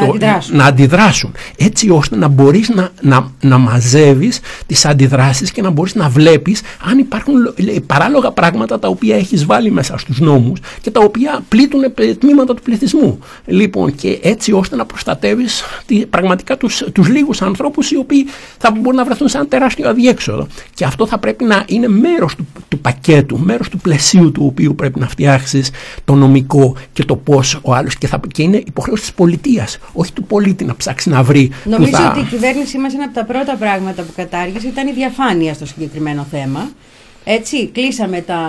Αντιδράσουν. 0.00 0.56
να 0.56 0.64
αντιδράσουν 0.64 1.32
έτσι 1.56 1.90
ώστε 1.90 2.16
να 2.16 2.28
μπορείς 2.28 2.68
να, 2.68 2.88
να, 3.00 3.30
να 3.40 3.58
μαζεύεις 3.58 4.40
τις 4.66 4.84
αντιδράσεις 4.84 5.50
και 5.50 5.62
να 5.62 5.70
μπορείς 5.70 5.94
να 5.94 6.08
βλέπεις 6.08 6.62
αν 6.90 6.98
υπάρχουν 6.98 7.36
λο- 7.36 7.54
λέ- 7.56 7.80
παράλογα 7.80 8.30
πράγματα 8.30 8.78
τα 8.78 8.88
οποία 8.88 9.16
έχεις 9.16 9.44
βάλει 9.46 9.70
μέσα 9.70 9.98
στους 9.98 10.20
νόμους 10.20 10.60
και 10.80 10.90
τα 10.90 11.00
οποία 11.00 11.44
πλήττουν 11.48 11.82
ε, 11.82 12.14
τμήματα 12.14 12.54
του 12.54 12.62
πληθυσμού. 12.62 13.18
Λοιπόν 13.46 13.94
και 13.94 14.18
έτσι 14.22 14.52
ώστε 14.52 14.76
να 14.76 14.84
προστατεύεις 14.86 15.62
τη, 15.86 16.06
πραγματικά 16.06 16.56
τους, 16.56 16.84
τους 16.92 17.08
λίγους 17.08 17.42
ανθρώπους 17.42 17.90
οι 17.90 17.96
οποίοι 17.96 18.26
θα 18.58 18.70
μπορούν 18.70 18.96
να 18.98 19.04
βρεθούν 19.04 19.28
σε 19.28 19.36
ένα 19.36 19.46
τεράστιο 19.46 19.88
αδιέξοδο. 19.88 20.46
Και 20.74 20.84
αυτό 20.84 21.06
θα 21.06 21.18
πρέπει 21.18 21.44
να 21.44 21.64
είναι 21.66 21.88
μέρος 21.88 22.34
του, 22.34 22.46
του 22.68 22.78
πακέτου, 22.78 23.38
μέρος 23.38 23.68
του 23.68 23.78
πλαισίου 23.78 24.32
του 24.32 24.46
οποίου 24.46 24.74
πρέπει 24.74 25.00
να 25.00 25.08
φτιάξεις 25.08 25.70
το 26.04 26.14
νομικό 26.14 26.76
και 26.92 27.04
το 27.04 27.16
πώς 27.16 27.58
ο 27.62 27.74
άλλος 27.74 27.98
και, 27.98 28.06
θα, 28.06 28.20
και 28.32 28.42
είναι 28.42 28.62
υποχρέωση 28.66 29.02
της 29.02 29.12
πολιτείας, 29.12 29.73
όχι 29.92 30.12
του 30.12 30.24
πολίτη 30.24 30.64
να 30.64 30.76
ψάξει 30.76 31.08
να 31.08 31.22
βρει 31.22 31.52
που 31.62 31.70
Νομίζω 31.70 31.90
θα... 31.90 32.10
ότι 32.10 32.20
η 32.20 32.24
κυβέρνησή 32.24 32.78
μας 32.78 32.94
ένα 32.94 33.04
από 33.04 33.14
τα 33.14 33.24
πρώτα 33.24 33.56
πράγματα 33.56 34.02
που 34.02 34.12
κατάργησε 34.16 34.66
ήταν 34.66 34.86
η 34.86 34.92
διαφάνεια 34.92 35.54
στο 35.54 35.66
συγκεκριμένο 35.66 36.26
θέμα. 36.30 36.70
Έτσι, 37.24 37.66
κλείσαμε 37.66 38.20
τα, 38.20 38.40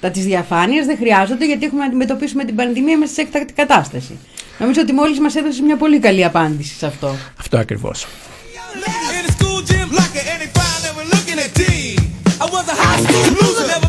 τα 0.00 0.10
της 0.10 0.24
διαφάνειας, 0.24 0.86
δεν 0.86 0.96
χρειάζονται 0.96 1.46
γιατί 1.46 1.64
έχουμε 1.64 1.80
να 1.80 1.86
αντιμετωπίσουμε 1.86 2.44
την 2.44 2.54
πανδημία 2.54 2.98
μέσα 2.98 3.12
σε 3.12 3.20
έκτακτη 3.20 3.52
κατάσταση. 3.52 4.18
Νομίζω 4.58 4.80
ότι 4.80 4.92
μόλις 4.92 5.20
μας 5.20 5.34
έδωσε 5.34 5.62
μια 5.62 5.76
πολύ 5.76 5.98
καλή 5.98 6.24
απάντηση 6.24 6.74
σε 6.74 6.86
αυτό. 6.86 7.16
Αυτό 7.38 7.58
ακριβώς. 7.58 8.06
In 8.76 9.26
the 9.26 9.32
school 9.38 9.60
gym 9.68 9.88
locker, 9.98 10.24
and 10.30 10.38
they 10.42 10.50
finally 10.58 10.92
were 10.98 11.08
looking 11.14 11.38
at 11.44 11.50
D. 11.58 11.62
I 12.44 12.46
was 12.54 12.66
a 12.74 12.76
high 12.82 13.00
school 13.04 13.26
loser, 13.38 13.85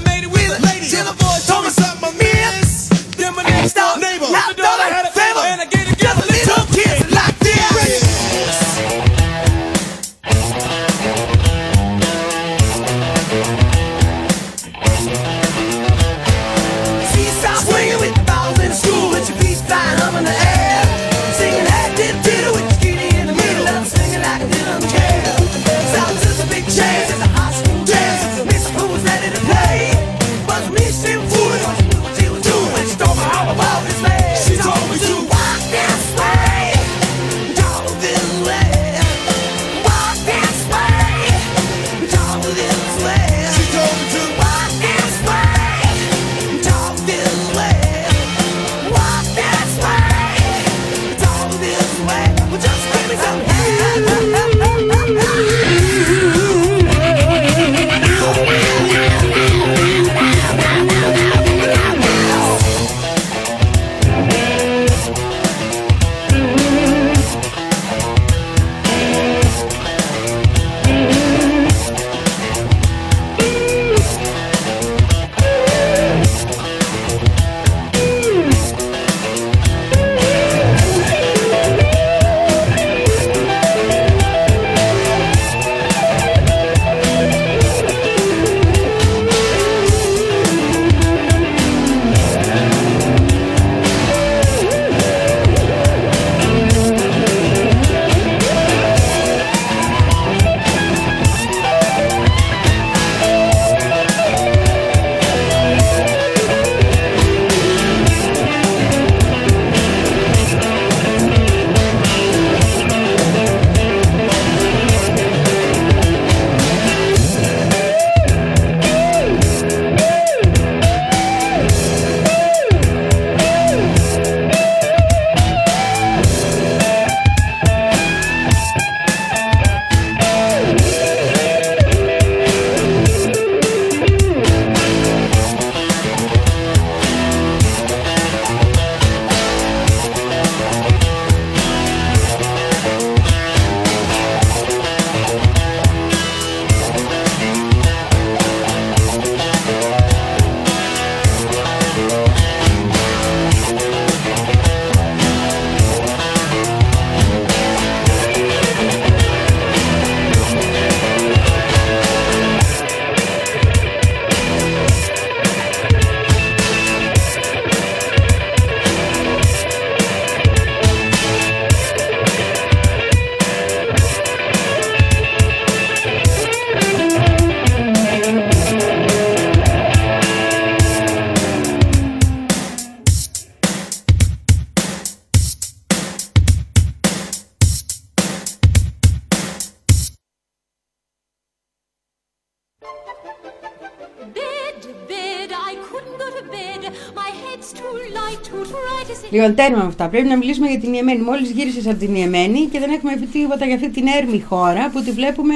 τέρμα 199.55 199.77
με 199.77 199.87
αυτά. 199.87 200.07
Πρέπει 200.07 200.27
να 200.27 200.37
μιλήσουμε 200.37 200.67
για 200.67 200.79
την 200.79 200.93
Ιεμένη. 200.93 201.21
Μόλις 201.21 201.49
γύρισες 201.49 201.87
από 201.87 201.99
την 201.99 202.15
Ιεμένη 202.15 202.59
και 202.71 202.79
δεν 202.79 202.91
έχουμε 202.91 203.15
πει 203.15 203.25
τίποτα 203.25 203.65
για 203.65 203.75
αυτή 203.75 203.89
την 203.89 204.07
έρμη 204.07 204.41
χώρα 204.41 204.89
που 204.89 205.01
τη 205.01 205.11
βλέπουμε 205.11 205.53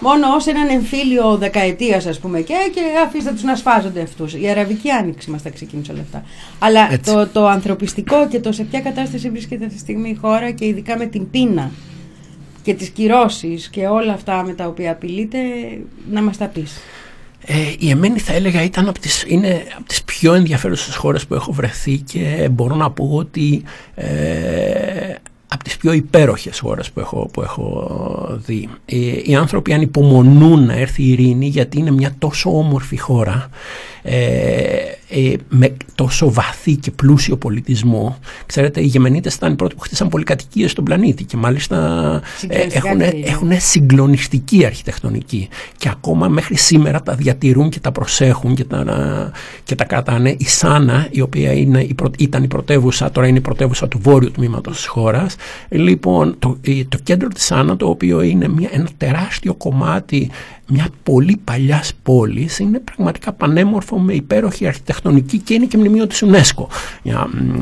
μόνο 0.00 0.34
ως 0.34 0.46
έναν 0.46 0.68
εμφύλιο 0.68 1.36
δεκαετίας, 1.36 2.06
ας 2.06 2.18
πούμε, 2.18 2.40
και, 2.40 2.54
και 2.74 2.80
αφήστε 3.06 3.32
τους 3.32 3.42
να 3.42 3.56
σφάζονται 3.56 4.00
αυτούς. 4.00 4.34
Η 4.34 4.48
Αραβική 4.48 4.90
Άνοιξη 4.90 5.30
μας 5.30 5.42
τα 5.42 5.50
ξεκίνησε 5.50 5.92
όλα 5.92 6.00
αυτά. 6.00 6.24
Αλλά 6.58 6.92
Έτσι. 6.92 7.12
το, 7.12 7.26
το 7.26 7.46
ανθρωπιστικό 7.46 8.28
και 8.28 8.40
το 8.40 8.52
σε 8.52 8.62
ποια 8.62 8.80
κατάσταση 8.80 9.30
βρίσκεται 9.30 9.64
αυτή 9.64 9.76
τη 9.76 9.80
στιγμή 9.80 10.08
η 10.10 10.18
χώρα 10.20 10.50
και 10.50 10.66
ειδικά 10.66 10.98
με 10.98 11.06
την 11.06 11.30
πείνα 11.30 11.70
και 12.62 12.74
τις 12.74 12.88
κυρώσεις 12.88 13.68
και 13.68 13.86
όλα 13.86 14.12
αυτά 14.12 14.42
με 14.42 14.52
τα 14.52 14.66
οποία 14.66 14.90
απειλείται 14.90 15.38
να 16.10 16.22
μας 16.22 16.36
τα 16.36 16.46
πεις. 16.46 16.80
Ε, 17.46 17.54
η 17.78 17.90
Εμένη 17.90 18.18
θα 18.18 18.32
έλεγα 18.32 18.62
ήταν 18.62 18.88
από 18.88 18.98
τις, 18.98 19.24
είναι 19.26 19.62
από 19.76 19.88
τις 19.88 20.02
πιο 20.20 20.34
ενδιαφέρουσες 20.34 20.96
χώρες 20.96 21.26
που 21.26 21.34
έχω 21.34 21.52
βρεθεί 21.52 21.96
και 21.96 22.48
μπορώ 22.50 22.74
να 22.74 22.90
πω 22.90 23.10
ότι 23.12 23.62
ε, 23.94 25.14
από 25.48 25.64
τις 25.64 25.76
πιο 25.76 25.92
υπέροχες 25.92 26.58
χώρες 26.58 26.90
που 26.90 27.00
έχω, 27.00 27.28
που 27.32 27.42
έχω 27.42 28.38
δει. 28.46 28.68
Ε, 28.84 28.96
οι 29.24 29.34
άνθρωποι 29.34 29.72
ανυπομονούν 29.72 30.66
να 30.66 30.72
έρθει 30.72 31.02
η 31.02 31.10
ειρήνη 31.10 31.46
γιατί 31.46 31.78
είναι 31.78 31.90
μια 31.90 32.14
τόσο 32.18 32.58
όμορφη 32.58 32.98
χώρα 32.98 33.48
ε, 34.02 34.16
ε, 35.10 35.32
με 35.48 35.76
τόσο 35.94 36.32
βαθύ 36.32 36.76
και 36.76 36.90
πλούσιο 36.90 37.36
πολιτισμό. 37.36 38.18
Ξέρετε, 38.46 38.80
οι 38.80 38.84
Γεμενίτες 38.86 39.34
ήταν 39.34 39.52
οι 39.52 39.56
πρώτοι 39.56 39.74
που 39.74 39.80
χτίσαν 39.80 40.08
πολυκατοικίες 40.08 40.70
στον 40.70 40.84
πλανήτη 40.84 41.24
και 41.24 41.36
μάλιστα 41.36 41.76
ε, 42.48 42.56
Συγκλονιστικά 42.56 42.88
έχουν, 42.88 42.98
κτίρια. 43.00 43.30
έχουν 43.30 43.50
συγκλονιστική 43.58 44.64
αρχιτεκτονική 44.64 45.48
και 45.76 45.88
ακόμα 45.88 46.28
μέχρι 46.28 46.56
σήμερα 46.56 47.02
τα 47.02 47.14
διατηρούν 47.14 47.68
και 47.70 47.80
τα 47.80 47.92
προσέχουν 47.92 48.54
και 48.54 48.64
τα, 48.64 49.32
και 49.64 49.74
τα 49.74 49.84
κρατάνε. 49.84 50.34
Η 50.38 50.44
Σάνα, 50.44 51.06
η 51.10 51.20
οποία 51.20 51.52
είναι, 51.52 51.80
η 51.82 51.94
πρω- 51.94 52.20
ήταν 52.20 52.42
η 52.42 52.46
πρωτεύουσα, 52.48 53.10
τώρα 53.10 53.26
είναι 53.26 53.38
η 53.38 53.40
πρωτεύουσα 53.40 53.88
του 53.88 53.98
βόρειου 54.02 54.30
τμήματος 54.30 54.76
της 54.76 54.86
χώρας. 54.86 55.34
Λοιπόν, 55.68 56.34
το, 56.38 56.58
η- 56.60 56.84
το 56.84 56.98
κέντρο 57.02 57.28
της 57.28 57.44
Σάνα, 57.44 57.76
το 57.76 57.88
οποίο 57.88 58.20
είναι 58.22 58.48
μια, 58.48 58.68
ένα 58.72 58.88
τεράστιο 58.96 59.54
κομμάτι 59.54 60.30
μια 60.70 60.88
πολύ 61.02 61.40
παλιά 61.44 61.82
πόλη, 62.02 62.48
είναι 62.58 62.78
πραγματικά 62.78 63.32
πανέμορφο 63.32 63.98
με 63.98 64.12
υπέροχη 64.14 64.66
αρχιτεκτονική 64.66 65.38
και 65.38 65.54
είναι 65.54 65.64
και 65.66 65.76
μνημείο 65.76 66.06
της 66.06 66.24
UNESCO. 66.26 66.66
Για, 67.02 67.28
μ, 67.32 67.58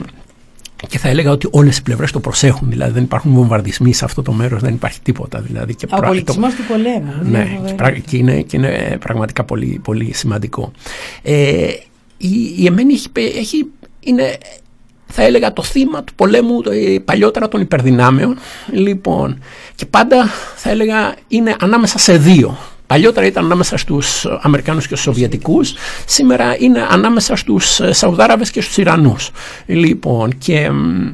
και 0.89 0.99
θα 0.99 1.09
έλεγα 1.09 1.31
ότι 1.31 1.49
όλες 1.51 1.77
οι 1.79 1.83
πλευρές 1.83 2.11
το 2.13 2.21
προσέχουν, 2.21 2.71
δηλαδή 2.71 2.93
δεν 2.93 3.03
υπάρχουν 3.03 3.33
βομβαρδισμοί 3.33 3.93
σε 3.93 4.05
αυτό 4.05 4.23
το 4.23 4.33
μέρος, 4.33 4.61
δεν 4.63 4.75
υπάρχει 4.75 5.01
τίποτα. 5.01 5.41
Δηλαδή, 5.41 5.75
και 5.75 5.85
Ο 5.91 5.97
πρα- 5.97 6.09
πολιτισμός 6.09 6.55
του 6.55 6.63
πολέμου. 6.69 7.13
ναι, 7.23 7.39
Είναι 7.39 7.45
και, 7.45 7.55
φοβερό. 7.57 7.75
πρα- 7.77 7.91
και 7.99 8.17
είναι, 8.17 8.41
και 8.43 8.57
είναι 8.57 8.97
πραγματικά 9.01 9.45
πολύ, 9.45 9.81
πολύ 9.85 10.13
σημαντικό. 10.15 10.71
Ε, 11.23 11.69
η, 12.17 12.55
η 12.59 12.67
Εμένη 12.67 12.93
έχει, 12.93 13.11
πε- 13.11 13.37
έχει, 13.37 13.67
είναι, 14.01 14.39
θα 15.07 15.23
έλεγα, 15.23 15.53
το 15.53 15.63
θύμα 15.63 16.05
του 16.05 16.15
πολέμου 16.15 16.63
το, 16.63 16.71
ε, 16.71 16.99
παλιότερα 17.05 17.49
των 17.49 17.61
υπερδυνάμεων. 17.61 18.37
Λοιπόν, 18.73 19.39
και 19.75 19.87
πάντα 19.87 20.27
θα 20.57 20.71
έλεγα 20.71 21.15
είναι 21.29 21.57
ανάμεσα 21.61 21.99
σε 21.99 22.17
δύο. 22.19 22.59
Παλιότερα 22.89 23.27
ήταν 23.27 23.45
ανάμεσα 23.45 23.77
στους 23.77 24.27
Αμερικάνους 24.41 24.83
και 24.87 24.95
στους 24.95 25.01
Σοβιετικούς, 25.15 25.75
σήμερα 26.07 26.57
είναι 26.59 26.87
ανάμεσα 26.91 27.37
στους 27.37 27.81
ε, 27.81 27.93
Σαουδάραβες 27.93 28.51
και 28.51 28.61
στους 28.61 28.77
Ιρανούς. 28.77 29.31
Λοιπόν, 29.67 30.39
και 30.39 30.71
μ, 30.71 31.07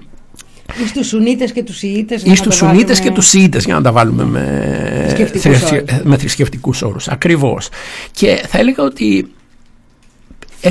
Ή 0.84 0.86
στους 0.88 1.06
Σουνίτες 1.06 1.52
και 1.52 1.62
τους 1.62 1.82
Ιήτες. 1.82 2.22
ή 2.22 2.34
στους 2.34 2.55
Σουνίτες 2.56 3.01
και 3.01 3.10
τους 3.10 3.26
Σιήτες 3.26 3.64
για 3.64 3.74
να 3.74 3.82
τα 3.82 3.92
βάλουμε 3.92 4.24
με, 4.24 5.05
Θρησκευτικούς 5.06 5.42
θρησκε- 5.42 5.72
όρους. 5.92 6.02
με 6.05 6.16
θρησκευτικούς 6.16 6.82
όρους. 6.82 7.09
Ακριβώς. 7.09 7.68
Και 8.12 8.44
θα 8.48 8.59
έλεγα 8.59 8.82
ότι 8.82 9.32
ε, 10.60 10.70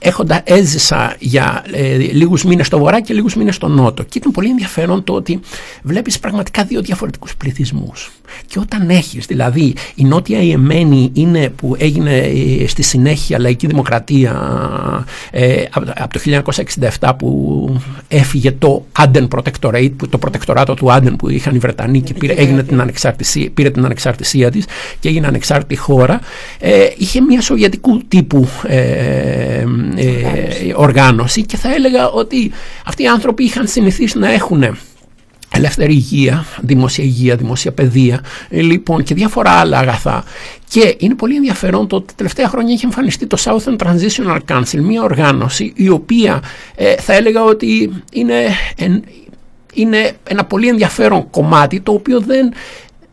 έχοντα 0.00 0.42
έζησα 0.44 1.16
για 1.18 1.64
ε, 1.72 1.96
λίγους 1.96 2.44
μήνες 2.44 2.66
στο 2.66 2.78
βορρά 2.78 3.00
και 3.00 3.14
λίγους 3.14 3.34
μήνες 3.34 3.54
στο 3.54 3.68
νότο. 3.68 4.02
Και 4.02 4.18
ήταν 4.18 4.32
πολύ 4.32 4.48
ενδιαφέρον 4.48 5.04
το 5.04 5.12
ότι 5.12 5.40
βλέπεις 5.82 6.18
πραγματικά 6.18 6.64
δύο 6.64 6.80
διαφορετικούς 6.80 7.36
πληθυσμούς. 7.36 8.10
Και 8.46 8.58
όταν 8.58 8.90
έχεις 8.90 9.26
δηλαδή 9.26 9.74
η 9.94 10.04
Νότια 10.04 10.42
Ιεμένη 10.42 11.10
είναι 11.12 11.48
που 11.48 11.74
έγινε 11.78 12.16
ε, 12.16 12.66
στη 12.66 12.82
συνέχεια 12.82 13.38
λαϊκή 13.38 13.66
δημοκρατία 13.66 14.32
ε, 15.30 15.62
από, 15.70 15.92
από 15.96 16.18
το 16.18 16.42
1967 17.00 17.12
που 17.18 17.80
έφυγε 18.08 18.52
το 18.52 18.84
Aden 18.98 19.28
Protectorate 19.28 19.92
που 19.96 20.08
το 20.08 20.18
προτεκτοράτο 20.18 20.74
του 20.74 20.86
Aden 20.90 21.14
που 21.18 21.28
είχαν 21.28 21.54
οι 21.54 21.58
Βρετανοί 21.58 22.00
και 22.00 22.14
πήρε, 22.14 22.32
έγινε 22.32 22.62
την 22.62 22.80
ανεξαρτησία, 22.80 23.50
πήρε 23.54 23.70
την 23.70 23.84
ανεξαρτησία 23.84 24.50
της 24.50 24.64
και 25.00 25.08
έγινε 25.08 25.26
ανεξάρτητη 25.26 25.76
χώρα. 25.76 26.20
Ε, 26.58 26.88
είχε 26.96 27.20
μια 27.20 27.40
σοβιετικού 27.40 28.02
τύπου 28.08 28.48
ε, 28.66 29.64
ε, 29.96 30.72
οργάνωση 30.74 31.42
και 31.44 31.56
θα 31.56 31.74
έλεγα 31.74 32.08
ότι 32.10 32.50
αυτοί 32.86 33.02
οι 33.02 33.06
άνθρωποι 33.06 33.44
είχαν 33.44 33.66
συνηθίσει 33.66 34.18
να 34.18 34.32
έχουν 34.32 34.64
ελεύθερη 35.54 35.92
υγεία, 35.92 36.44
δημόσια 36.60 37.04
υγεία, 37.04 37.36
δημόσια 37.36 37.72
παιδεία 37.72 38.20
ε, 38.48 38.60
λοιπόν 38.60 39.02
και 39.02 39.14
διάφορα 39.14 39.50
άλλα 39.50 39.78
αγαθά. 39.78 40.24
Και 40.68 40.94
είναι 40.98 41.14
πολύ 41.14 41.36
ενδιαφέρον 41.36 41.86
το 41.86 41.96
ότι 41.96 42.06
τα 42.06 42.12
τελευταία 42.16 42.48
χρόνια 42.48 42.72
έχει 42.72 42.84
εμφανιστεί 42.84 43.26
το 43.26 43.36
Southern 43.44 43.76
Transitional 43.86 44.38
Council 44.48 44.80
μια 44.80 45.02
οργάνωση 45.02 45.72
η 45.76 45.88
οποία 45.88 46.42
ε, 46.74 46.94
θα 46.96 47.12
έλεγα 47.14 47.42
ότι 47.44 48.02
είναι, 48.12 48.34
εν- 48.76 49.04
είναι 49.74 50.12
ένα 50.28 50.44
πολύ 50.44 50.68
ενδιαφέρον 50.68 51.30
κομμάτι 51.30 51.80
το 51.80 51.92
οποίο 51.92 52.20
δεν 52.20 52.52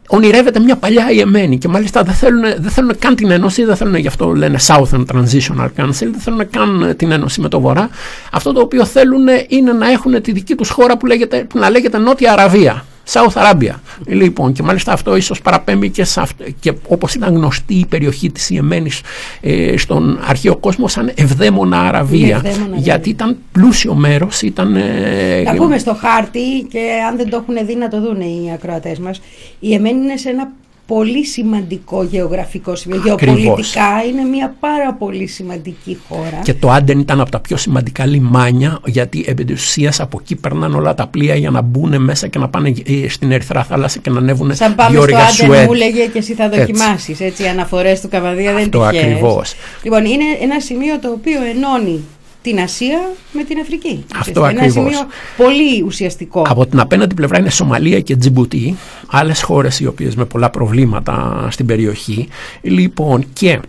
ονειρεύεται 0.07 0.59
μια 0.59 0.75
παλιά 0.75 1.11
ιεμένη 1.11 1.57
και 1.57 1.67
μάλιστα 1.67 2.03
δεν 2.03 2.13
θέλουν, 2.13 2.41
δεν 2.41 2.71
θέλουν 2.71 2.97
καν 2.99 3.15
την 3.15 3.31
ένωση, 3.31 3.63
δεν 3.63 3.75
θέλουν 3.75 3.95
γι' 3.95 4.07
αυτό 4.07 4.33
λένε 4.33 4.57
Southern 4.67 5.05
Transitional 5.13 5.69
Council, 5.77 5.91
δεν 5.99 6.19
θέλουν 6.19 6.49
καν 6.49 6.93
την 6.97 7.11
ένωση 7.11 7.41
με 7.41 7.49
το 7.49 7.59
Βορρά. 7.59 7.89
Αυτό 8.31 8.53
το 8.53 8.61
οποίο 8.61 8.85
θέλουν 8.85 9.27
είναι 9.47 9.71
να 9.71 9.91
έχουν 9.91 10.21
τη 10.21 10.31
δική 10.31 10.55
τους 10.55 10.69
χώρα 10.69 10.97
που, 10.97 11.05
λέγεται, 11.05 11.43
που 11.49 11.59
να 11.59 11.69
λέγεται 11.69 11.97
Νότια 11.97 12.31
Αραβία. 12.31 12.85
South 13.11 13.33
Arabia. 13.33 13.73
Λοιπόν, 14.05 14.51
και 14.53 14.63
μάλιστα 14.63 14.91
αυτό 14.93 15.15
ίσως 15.15 15.41
παραπέμπει 15.41 15.89
και, 15.89 16.03
σε 16.03 16.21
αυτό, 16.21 16.43
και 16.59 16.73
όπως 16.87 17.13
ήταν 17.13 17.33
γνωστή 17.35 17.73
η 17.73 17.85
περιοχή 17.85 18.31
της 18.31 18.49
Ιεμένης 18.49 19.01
ε, 19.41 19.77
στον 19.77 20.19
αρχαίο 20.27 20.55
κόσμο 20.55 20.87
σαν 20.87 21.11
Ευδαίμονα 21.15 21.79
Αραβία. 21.81 22.35
Ευδαίμονα 22.35 22.61
Αραβία. 22.63 22.79
γιατί 22.79 23.09
ήταν 23.09 23.37
πλούσιο 23.51 23.93
μέρος, 23.93 24.41
ήταν... 24.41 24.75
ε, 24.75 25.41
Να 25.45 25.53
πούμε 25.55 25.77
στο 25.77 25.93
χάρτη 25.93 26.67
και 26.71 26.79
αν 27.09 27.17
δεν 27.17 27.29
το 27.29 27.37
έχουν 27.37 27.65
δει 27.65 27.75
να 27.75 27.87
το 27.89 28.01
δουν 28.01 28.21
οι 28.21 28.51
ακροατές 28.53 28.99
μας 28.99 29.21
η 29.59 29.73
Εμένη 29.73 29.97
είναι 30.03 30.17
σε 30.17 30.29
ένα 30.29 30.51
πολύ 30.87 31.25
σημαντικό 31.25 32.03
γεωγραφικό 32.03 32.75
σημείο 32.75 33.13
Ακριβώς. 33.13 33.39
γεωπολιτικά 33.39 34.03
είναι 34.09 34.23
μια 34.23 34.55
πάρα 34.59 34.93
πολύ 34.93 35.27
σημαντική 35.27 35.97
χώρα 36.09 36.39
Και 36.43 36.53
το 36.53 36.69
Άντεν 36.71 36.99
ήταν 36.99 37.21
από 37.21 37.31
τα 37.31 37.39
πιο 37.39 37.57
σημαντικά 37.57 38.05
λιμάνια 38.05 38.79
γιατί 38.85 39.25
επί 39.27 39.45
της 39.45 39.63
ουσίας 39.63 39.99
από 39.99 40.17
εκεί 40.21 40.35
περνάνε 40.35 40.75
όλα 40.75 40.93
τα 40.93 41.07
πλοία 41.07 41.35
για 41.35 41.49
να 41.49 41.61
μπουν 41.61 42.01
μέσα 42.01 42.27
και 42.27 42.39
να 42.39 42.49
πάνε 42.49 42.73
ε, 42.85 43.09
στην 43.09 43.31
Ερυθρά 43.31 43.63
θάλασσα 43.63 43.99
και 43.99 44.09
να 44.09 44.17
ανέβουν 44.17 44.55
Σαν 44.55 44.75
πάμε 44.75 44.89
δύο 44.89 45.01
στο 45.01 45.13
ώρια 45.13 45.25
Άντεν 45.27 45.45
Σουέτ. 45.45 45.67
μου 45.67 45.73
λέγε 45.73 46.05
και 46.05 46.17
εσύ 46.17 46.33
θα 46.33 46.43
Έτσι. 46.43 46.59
δοκιμάσεις 46.59 47.19
έτσι, 47.19 47.43
οι 47.43 47.47
αναφορές 47.47 48.01
του 48.01 48.07
Καβαδία 48.09 48.53
δεν 48.53 48.63
Αυτό 48.63 48.77
είναι 48.77 48.89
τυχαίες. 48.91 49.11
ακριβώς. 49.13 49.53
Λοιπόν 49.83 50.05
είναι 50.05 50.23
ένα 50.41 50.59
σημείο 50.59 50.99
το 50.99 51.09
οποίο 51.11 51.39
ενώνει 51.55 52.03
την 52.47 52.59
Ασία 52.59 53.11
με 53.31 53.43
την 53.43 53.59
Αφρική. 53.59 54.05
Αυτό 54.15 54.41
Ουσιαστικά. 54.41 54.47
ακριβώς. 54.47 54.75
Ένα 54.75 54.89
σημείο 54.91 55.07
πολύ 55.37 55.81
ουσιαστικό. 55.85 56.45
Από 56.47 56.65
την 56.65 56.79
απέναντι 56.79 57.13
πλευρά 57.13 57.39
είναι 57.39 57.49
Σομαλία 57.49 57.99
και 57.99 58.15
Τζιμπουτί, 58.15 58.77
άλλες 59.07 59.41
χώρες 59.41 59.79
οι 59.79 59.85
οποίες 59.85 60.15
με 60.15 60.25
πολλά 60.25 60.49
προβλήματα 60.49 61.47
στην 61.51 61.65
περιοχή. 61.65 62.27
Λοιπόν, 62.61 63.25
και 63.33 63.59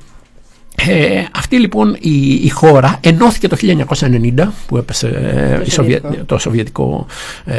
ε, 0.87 1.23
αυτή 1.37 1.57
λοιπόν 1.59 1.97
η, 2.01 2.33
η 2.35 2.49
χώρα 2.49 2.99
ενώθηκε 3.01 3.49
το 3.49 3.57
1990 4.41 4.49
που 4.67 4.77
έπεσε 4.77 5.07
ε, 5.09 5.61
η 5.65 5.71
Σοβιε- 5.71 6.01
Σοβιετικό. 6.01 6.25
το 6.27 6.39
Σοβιετικό 6.39 7.07
ε, 7.45 7.55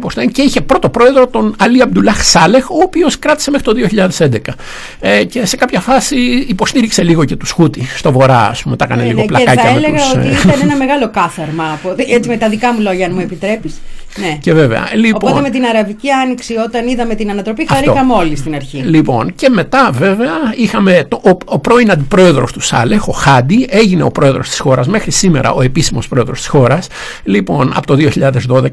πώς 0.00 0.14
το 0.14 0.20
λένε, 0.20 0.32
και 0.32 0.42
είχε 0.42 0.60
πρώτο 0.60 0.88
πρόεδρο 0.88 1.26
τον 1.26 1.54
Αλή 1.58 1.82
Αμπτουλάχ 1.82 2.24
Σάλεχ 2.24 2.70
ο 2.70 2.76
οποίος 2.82 3.18
κράτησε 3.18 3.50
μέχρι 3.50 3.66
το 3.66 3.88
2011 4.18 4.36
ε, 5.00 5.24
και 5.24 5.46
σε 5.46 5.56
κάποια 5.56 5.80
φάση 5.80 6.16
υποστήριξε 6.48 7.02
λίγο 7.02 7.24
και 7.24 7.36
τους 7.36 7.50
Χούτι 7.50 7.86
στο 7.96 8.12
βορρά 8.12 8.46
ας 8.48 8.62
πούμε 8.62 8.76
τα 8.76 8.84
έκανε 8.84 9.02
Ναι, 9.02 9.08
λίγο 9.08 9.20
ναι, 9.20 9.26
και 9.26 9.32
πλακάκια 9.32 9.62
θα 9.62 9.70
με 9.72 9.76
έλεγα 9.76 9.96
τους, 9.96 10.12
ότι 10.12 10.26
ε, 10.28 10.30
ήταν 10.44 10.60
ένα 10.62 10.76
μεγάλο 10.84 11.10
κάθαρμα. 11.10 11.64
από- 11.72 11.94
Έτσι 12.08 12.28
με 12.28 12.36
τα 12.36 12.48
δικά 12.48 12.72
μου 12.72 12.80
λόγια, 12.80 13.06
αν 13.06 13.12
μου 13.14 13.20
επιτρέπεις. 13.20 13.74
Ναι. 14.16 14.38
και 14.40 14.52
βέβαια 14.52 14.90
λοιπόν, 14.94 15.20
Οπότε 15.22 15.40
με 15.40 15.50
την 15.50 15.64
Αραβική 15.64 16.10
Άνοιξη, 16.10 16.54
όταν 16.56 16.88
είδαμε 16.88 17.14
την 17.14 17.30
ανατροπή, 17.30 17.62
Αυτό. 17.62 17.74
χαρήκαμε 17.74 18.12
όλοι 18.12 18.36
στην 18.36 18.54
αρχή. 18.54 18.76
Λοιπόν, 18.76 19.34
και 19.34 19.48
μετά 19.48 19.90
βέβαια 19.92 20.32
είχαμε 20.56 21.06
το, 21.08 21.20
ο, 21.24 21.30
ο 21.44 21.58
πρώην 21.58 21.90
αντιπρόεδρος 21.90 22.52
του 22.52 22.60
Σάλεχ, 22.60 23.08
ο 23.08 23.12
Χάντι, 23.12 23.66
έγινε 23.70 24.02
ο 24.02 24.10
πρόεδρος 24.10 24.48
της 24.48 24.58
χώρας, 24.58 24.88
μέχρι 24.88 25.10
σήμερα 25.10 25.52
ο 25.52 25.62
επίσημος 25.62 26.08
πρόεδρος 26.08 26.38
της 26.38 26.48
χώρας, 26.48 26.86
λοιπόν, 27.24 27.72
από 27.74 27.86
το 27.86 27.96
2012. 28.48 28.68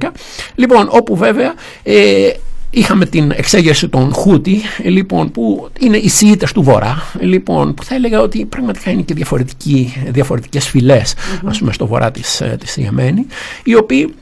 Λοιπόν, 0.56 0.88
όπου 0.92 1.16
βέβαια 1.16 1.54
ε, 1.84 2.30
είχαμε 2.72 3.06
την 3.06 3.32
εξέγερση 3.36 3.88
των 3.88 4.14
Χούτι, 4.14 4.62
ε, 4.84 4.90
λοιπόν, 4.90 5.32
που 5.32 5.70
είναι 5.80 5.98
οι 5.98 6.10
Σιήτες 6.10 6.52
του 6.52 6.64
Βορρά, 6.64 7.04
ε, 7.20 7.26
λοιπόν, 7.26 7.74
που 7.74 7.84
θα 7.84 7.96
έλεγα 7.96 8.22
ότι 8.22 8.46
πραγματικά 8.46 8.92
είναι 8.92 9.02
και 9.02 9.14
διαφορετικοί, 9.14 9.94
διαφορετικές 10.08 10.68
φυλές, 10.70 11.14
ας 11.46 11.58
πούμε, 11.58 11.74
στο 11.74 11.88
βορρά 11.88 12.12
της, 12.12 12.42
ε, 12.42 12.58
της 12.60 12.78
Ιεμένη, 12.78 13.26
οι 13.64 13.76
οποίοι 13.76 14.14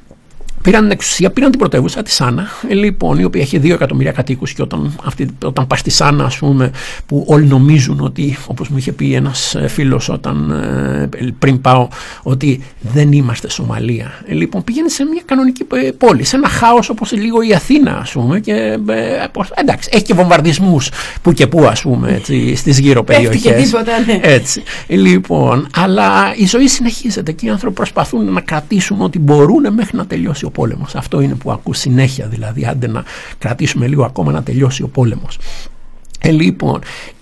Πήραν 0.61 0.81
την 0.81 0.91
εξουσία, 0.91 1.29
πήραν 1.31 1.49
την 1.49 1.59
πρωτεύουσα 1.59 2.03
τη 2.03 2.11
Σάνα, 2.11 2.47
ε, 2.69 2.73
λοιπόν, 2.73 3.19
η 3.19 3.23
οποία 3.23 3.41
έχει 3.41 3.59
2 3.63 3.73
εκατομμύρια 3.73 4.11
κατοίκους. 4.11 4.53
Και 4.53 4.61
όταν, 4.61 4.95
αυτή, 5.05 5.27
όταν 5.43 5.67
πας 5.67 5.79
στη 5.79 5.89
Σάνα, 5.89 6.23
ας 6.23 6.37
πούμε, 6.37 6.71
που 7.05 7.23
όλοι 7.27 7.45
νομίζουν 7.45 7.99
ότι, 7.99 8.37
όπως 8.47 8.67
μου 8.69 8.77
είχε 8.77 8.91
πει 8.91 9.13
ένας 9.13 9.55
φίλος 9.67 10.09
όταν 10.09 10.51
ε, 10.51 11.09
πριν 11.39 11.61
πάω, 11.61 11.87
ότι 12.23 12.63
δεν 12.81 13.11
είμαστε 13.11 13.49
Σομαλία. 13.49 14.11
Ε, 14.25 14.33
λοιπόν, 14.33 14.63
πήγαινε 14.63 14.89
σε 14.89 15.03
μια 15.03 15.21
κανονική 15.25 15.65
ε, 15.85 15.91
πόλη, 15.91 16.23
σε 16.23 16.35
ένα 16.35 16.47
χάος 16.47 16.89
όπως 16.89 17.11
λίγο 17.11 17.41
η 17.41 17.53
Αθήνα, 17.53 17.97
ας 17.97 18.11
πούμε. 18.11 18.39
Και, 18.39 18.53
ε, 18.87 19.25
πώς- 19.31 19.51
εντάξει, 19.55 19.89
έχει 19.93 20.03
και 20.03 20.13
βομβαρδισμούς 20.13 20.89
που 21.21 21.33
και 21.33 21.47
που, 21.47 21.65
ας 21.65 21.81
πούμε, 21.81 22.21
στις 22.55 22.79
γύρω 22.79 23.03
Πέφτει 23.03 23.23
και 23.23 23.29
περιοχές. 23.49 23.63
τίποτα, 23.69 23.91
ναι. 24.05 24.19
Έτσι. 24.23 24.63
Λοιπόν, 24.87 25.67
αλλά 25.75 26.33
η 26.35 26.45
ζωή 26.45 26.67
συνεχίζεται 26.67 27.31
και 27.31 27.45
οι 27.45 27.49
άνθρωποι 27.49 27.75
προσπαθούν 27.75 28.33
να 28.33 28.41
κρατήσουν 28.41 29.01
ό,τι 29.01 29.19
μπορούν 29.19 29.73
μέχρι 29.73 29.97
να 29.97 30.05
τελειώσει 30.05 30.45
ο 30.49 30.51
πόλεμος. 30.51 30.95
Αυτό 30.95 31.21
είναι 31.21 31.35
που 31.35 31.51
ακούς 31.51 31.77
συνέχεια 31.77 32.27
δηλαδή, 32.27 32.65
άντε 32.65 32.87
να 32.87 33.03
κρατήσουμε 33.37 33.87
λίγο 33.87 34.03
ακόμα 34.03 34.31
να 34.31 34.43
τελειώσει 34.43 34.83
ο 34.83 34.87
πόλεμος. 34.87 35.37
Ε, 36.19 36.31
λοιπόν, 36.31 36.79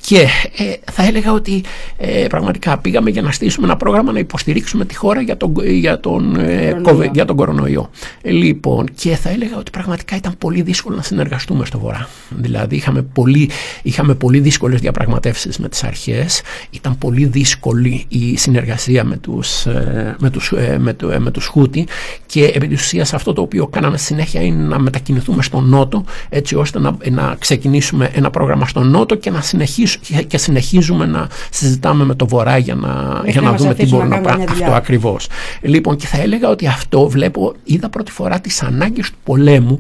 και 0.08 0.20
ε, 0.58 0.74
θα 0.92 1.04
έλεγα 1.06 1.32
ότι 1.34 1.64
ε, 1.98 2.26
πραγματικά 2.30 2.78
πήγαμε 2.78 3.10
για 3.10 3.22
να 3.22 3.32
στήσουμε 3.32 3.66
ένα 3.66 3.78
πρόγραμμα 3.78 4.12
να 4.12 4.20
υποστηρίξουμε 4.20 4.86
τη 4.86 4.96
χώρα 4.96 5.22
για 5.22 5.38
τον, 5.38 5.54
για 5.66 6.00
τον, 6.00 6.36
ε, 6.36 6.46
Κορονοϊό. 6.56 6.82
κοβε- 6.82 7.14
για 7.14 7.26
τον 7.26 7.36
κορονοϊό. 7.36 7.90
Ε, 8.22 8.32
λοιπόν, 8.32 8.88
και 8.96 9.16
θα 9.16 9.30
έλεγα 9.30 9.58
ότι 9.58 9.72
πραγματικά 9.72 10.16
ήταν 10.16 10.36
πολύ 10.38 10.62
δύσκολο 10.62 10.96
να 10.96 11.02
συνεργαστούμε 11.02 11.66
στο 11.66 11.80
Βορρά. 11.80 12.10
Δηλαδή 12.30 12.76
είχαμε 12.76 13.02
πολύ, 13.02 13.50
είχαμε 13.84 14.16
πολύ 14.16 14.40
δύσκολες 14.40 14.80
διαπραγματεύσεις 14.82 15.58
με 15.58 15.70
τις 15.70 15.84
αρχές. 15.84 16.42
Ήταν 16.70 16.98
πολύ 16.98 17.26
δύσκολη 17.26 18.06
η 18.08 18.38
συνεργασία 18.38 19.04
με 19.04 19.18
τους, 19.18 19.66
ε, 19.66 20.16
με 20.20 20.30
τους, 20.30 20.52
ε, 20.52 20.78
με, 20.80 20.94
το- 20.94 21.10
ε, 21.12 21.20
με 21.20 21.32
τους 21.32 21.46
Χούτι 21.46 21.88
και 22.26 22.44
επί 22.46 22.68
της 22.68 22.82
ουσίας 22.82 23.14
αυτό 23.14 23.34
το 23.34 23.42
οποίο 23.42 23.68
κάναμε 23.68 23.98
συνέχεια 23.98 24.42
είναι 24.42 24.64
να 24.64 24.80
μετακινηθούμε 24.80 25.44
στον 25.44 25.70
Νότο 25.70 26.04
έτσι 26.30 26.56
ώστε 26.56 26.80
να, 26.80 26.98
να 27.12 27.36
ξεκινήσουμε 27.40 28.10
ένα 28.14 28.30
πρόγραμμα 28.30 28.68
στον 28.68 28.90
Νότο 28.90 29.16
και 29.16 29.30
να 29.30 29.42
συνεχίσουμε 29.42 29.96
και 30.28 30.38
συνεχίζουμε 30.38 31.06
να 31.06 31.28
συζητάμε 31.52 32.04
με 32.06 32.16
το 32.16 32.28
Βορρά 32.28 32.58
για 32.58 32.76
να, 32.76 33.22
για 33.26 33.42
να 33.42 33.42
να 33.42 33.52
μας 33.52 33.62
δούμε 33.62 33.74
τι 33.74 33.82
αφήσουν 33.82 33.98
μπορούμε 33.98 34.16
να 34.16 34.22
να 34.22 34.28
κάνουμε 34.28 34.30
κάνουμε. 34.30 34.44
μια 34.44 34.52
Αυτό 34.52 34.64
δουλειά. 34.64 34.76
ακριβώς. 34.78 35.28
Λοιπόν 35.62 35.96
και 35.96 36.08
θα 36.08 36.22
έλεγα 36.22 36.50
ότι 36.50 36.68
αυτό 36.68 37.10
βλέπω, 37.10 37.54
είδα 37.64 37.90
πρώτη 37.90 38.12
φορά 38.12 38.40
τις 38.40 38.64
ανάγκες 38.64 39.10
του 39.10 39.18
πολέμου 39.24 39.78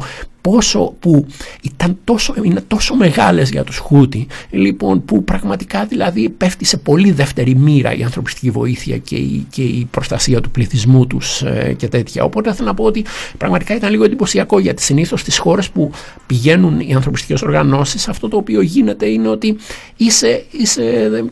πόσο 0.51 0.93
που 0.99 1.25
ήταν 1.61 1.97
τόσο, 2.03 2.33
είναι 2.41 2.63
τόσο 2.67 2.95
μεγάλες 2.95 3.49
για 3.49 3.63
τους 3.63 3.77
Χούτι 3.77 4.27
λοιπόν 4.49 5.05
που 5.05 5.23
πραγματικά 5.23 5.85
δηλαδή 5.85 6.29
πέφτει 6.29 6.65
σε 6.65 6.77
πολύ 6.77 7.11
δεύτερη 7.11 7.55
μοίρα 7.55 7.95
η 7.95 8.03
ανθρωπιστική 8.03 8.49
βοήθεια 8.49 8.97
και 8.97 9.15
η, 9.15 9.47
και 9.49 9.61
η 9.61 9.87
προστασία 9.91 10.41
του 10.41 10.51
πληθυσμού 10.51 11.07
τους 11.07 11.41
ε, 11.41 11.73
και 11.77 11.87
τέτοια. 11.87 12.23
Οπότε 12.23 12.53
θέλω 12.53 12.67
να 12.67 12.73
πω 12.73 12.83
ότι 12.83 13.05
πραγματικά 13.37 13.75
ήταν 13.75 13.91
λίγο 13.91 14.03
εντυπωσιακό 14.03 14.59
γιατί 14.59 14.81
συνήθως 14.81 15.19
στις 15.19 15.37
χώρες 15.37 15.69
που 15.69 15.91
πηγαίνουν 16.27 16.79
οι 16.79 16.93
ανθρωπιστικές 16.93 17.41
οργανώσεις 17.41 18.07
αυτό 18.07 18.27
το 18.27 18.37
οποίο 18.37 18.61
γίνεται 18.61 19.05
είναι 19.05 19.27
ότι 19.27 19.57
είσαι, 19.97 20.45
είσαι 20.51 20.83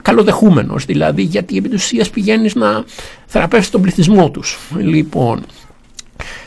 καλοδεχούμενος 0.02 0.86
δηλαδή 0.86 1.22
γιατί 1.22 1.58
επί 1.58 1.70
της 1.70 1.84
ουσίας 1.84 2.10
πηγαίνεις 2.10 2.56
να 2.56 2.84
θεραπεύσεις 3.26 3.70
τον 3.72 3.82
πληθυσμό 3.82 4.30
τους. 4.32 4.58
Λοιπόν 4.78 5.46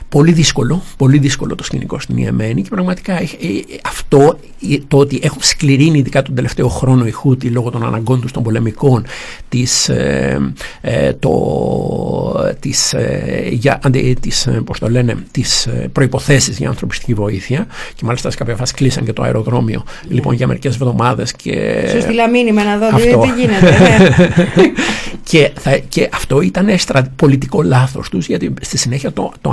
πολύ 0.08 0.32
δύσκολο, 0.32 0.82
πολύ 0.96 1.18
δύσκολο 1.18 1.54
το 1.54 1.64
σκηνικό 1.64 1.98
στην 1.98 2.16
Ιεμένη 2.16 2.62
και 2.62 2.68
πραγματικά 2.68 3.12
ε, 3.12 3.22
ε, 3.22 3.78
αυτό 3.84 4.38
ε, 4.70 4.76
το 4.88 4.96
ότι 4.96 5.20
έχουν 5.22 5.42
σκληρύνει 5.42 5.98
ειδικά 5.98 6.22
τον 6.22 6.34
τελευταίο 6.34 6.68
χρόνο 6.68 7.06
οι 7.06 7.10
Χούτι 7.10 7.48
λόγω 7.48 7.70
των 7.70 7.84
αναγκών 7.84 8.20
τους 8.20 8.32
των 8.32 8.42
πολεμικών 8.42 9.06
τις, 9.48 9.88
ε, 9.88 10.52
ε, 10.80 11.12
το, 11.12 11.34
τις, 12.60 12.92
ε, 12.92 13.48
για, 13.50 13.80
αντι, 13.82 14.16
τις, 14.20 14.46
ε, 14.46 14.50
πώς 14.50 14.78
το 14.78 14.88
λένε, 14.88 15.16
τις 15.30 15.66
ε, 15.66 15.88
προϋποθέσεις 15.92 16.58
για 16.58 16.68
ανθρωπιστική 16.68 17.14
βοήθεια 17.14 17.66
και 17.94 18.04
μάλιστα 18.04 18.30
σε 18.30 18.36
κάποια 18.36 18.56
φάση 18.56 18.74
κλείσαν 18.74 19.04
και 19.04 19.12
το 19.12 19.22
αεροδρόμιο 19.22 19.84
λοιπόν 20.08 20.34
για 20.34 20.46
μερικές 20.46 20.74
εβδομάδες 20.74 21.32
και 21.32 21.86
Σου 21.90 22.00
στείλα 22.00 22.28
μήνυμα 22.30 22.64
να 22.64 22.78
δω 22.78 22.88
τι, 22.88 22.94
αυτό. 22.94 23.20
τι 23.20 23.40
γίνεται. 23.40 23.78
ναι. 24.56 24.72
και, 25.30 25.50
θα, 25.54 25.76
και 25.88 26.08
αυτό 26.12 26.40
ήταν 26.40 26.78
στρα, 26.78 27.12
πολιτικό 27.16 27.62
λάθος 27.62 28.08
τους 28.08 28.26
γιατί 28.26 28.54
στη 28.60 28.78
συνέχεια 28.78 29.12
το, 29.12 29.32
το 29.40 29.52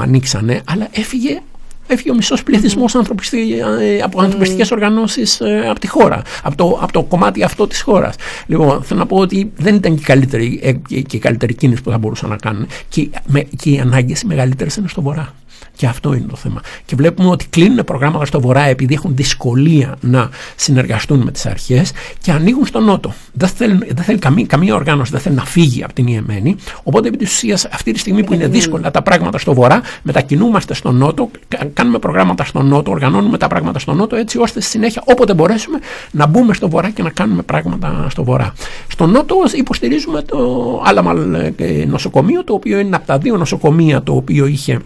ανοίξανε 0.51 0.61
αλλά 0.65 0.87
έφυγε 0.91 1.41
Έφυγε 1.87 2.11
ο 2.11 2.15
μισός 2.15 2.43
πληθυσμός 2.43 2.95
ανθρωπιστή, 2.95 3.59
ε, 3.79 4.01
από 4.01 4.21
ανθρωπιστικές 4.21 4.71
οργανώσεις 4.71 5.39
ε, 5.41 5.67
από 5.69 5.79
τη 5.79 5.87
χώρα, 5.87 6.21
από 6.43 6.55
το, 6.55 6.77
από 6.81 6.91
το 6.91 7.03
κομμάτι 7.03 7.43
αυτό 7.43 7.67
της 7.67 7.81
χώρας. 7.81 8.15
Λοιπόν, 8.45 8.83
θέλω 8.83 8.99
να 8.99 9.05
πω 9.05 9.17
ότι 9.17 9.51
δεν 9.55 9.75
ήταν 9.75 9.95
και 9.95 10.01
η 10.01 10.03
καλύτερη, 10.03 10.59
ε, 10.63 10.71
και, 10.71 11.01
και 11.01 11.15
η 11.15 11.19
καλύτερη 11.19 11.53
κίνηση 11.53 11.81
που 11.81 11.91
θα 11.91 11.97
μπορούσαν 11.97 12.29
να 12.29 12.35
κάνουν. 12.35 12.67
Και, 12.89 13.09
με, 13.25 13.41
και 13.41 13.69
οι 13.69 13.79
ανάγκες 13.79 14.21
οι 14.21 14.25
μεγαλύτερες 14.25 14.75
είναι 14.75 14.87
στο 14.87 15.01
βορρά. 15.01 15.33
Και 15.75 15.85
αυτό 15.87 16.13
είναι 16.13 16.25
το 16.29 16.35
θέμα. 16.35 16.61
Και 16.85 16.95
βλέπουμε 16.95 17.29
ότι 17.29 17.45
κλείνουν 17.49 17.83
προγράμματα 17.83 18.25
στο 18.25 18.39
Βορρά 18.41 18.63
επειδή 18.63 18.93
έχουν 18.93 19.15
δυσκολία 19.15 19.95
να 20.01 20.29
συνεργαστούν 20.55 21.19
με 21.19 21.31
τις 21.31 21.45
αρχές 21.45 21.91
και 22.21 22.31
ανοίγουν 22.31 22.65
στο 22.65 22.79
Νότο. 22.79 23.13
Δεν 23.33 23.47
θέλει, 23.49 23.77
δεν 23.93 24.03
θέλει 24.03 24.17
καμία, 24.19 24.45
καμία 24.45 24.75
οργάνωση 24.75 25.11
δεν 25.11 25.19
θέλει 25.19 25.35
να 25.35 25.45
φύγει 25.45 25.83
από 25.83 25.93
την 25.93 26.07
Ιεμένη. 26.07 26.55
Οπότε 26.83 27.07
επί 27.07 27.17
της 27.17 27.31
ουσίας 27.33 27.65
αυτή 27.65 27.91
τη 27.91 27.99
στιγμή 27.99 28.23
που 28.23 28.33
είναι 28.33 28.47
δύσκολα 28.47 28.91
τα 28.91 29.01
πράγματα 29.01 29.37
στο 29.37 29.53
Βορρά, 29.53 29.81
μετακινούμαστε 30.03 30.73
στο 30.73 30.91
Νότο, 30.91 31.29
κα- 31.47 31.65
κάνουμε 31.73 31.99
προγράμματα 31.99 32.43
στο 32.43 32.61
Νότο, 32.61 32.91
οργανώνουμε 32.91 33.37
τα 33.37 33.47
πράγματα 33.47 33.79
στο 33.79 33.93
Νότο 33.93 34.15
έτσι 34.15 34.37
ώστε 34.37 34.61
στη 34.61 34.69
συνέχεια 34.69 35.01
όποτε 35.05 35.33
μπορέσουμε 35.33 35.79
να 36.11 36.25
μπούμε 36.27 36.53
στο 36.53 36.69
Βορρά 36.69 36.89
και 36.89 37.03
να 37.03 37.09
κάνουμε 37.09 37.41
πράγματα 37.41 38.07
στο 38.09 38.23
Βορρά. 38.23 38.53
Στο 38.87 39.05
Νότο 39.05 39.35
υποστηρίζουμε 39.55 40.21
το 40.21 40.37
Άλαμαλ 40.85 41.33
ε, 41.33 41.85
νοσοκομείο, 41.87 42.43
το 42.43 42.53
οποίο 42.53 42.79
είναι 42.79 42.95
από 42.95 43.05
τα 43.05 43.17
δύο 43.17 43.37
νοσοκομεία 43.37 44.03
το 44.03 44.15
οποίο 44.15 44.45
είχε 44.45 44.71
ε, 44.71 44.75
ε, 44.75 44.79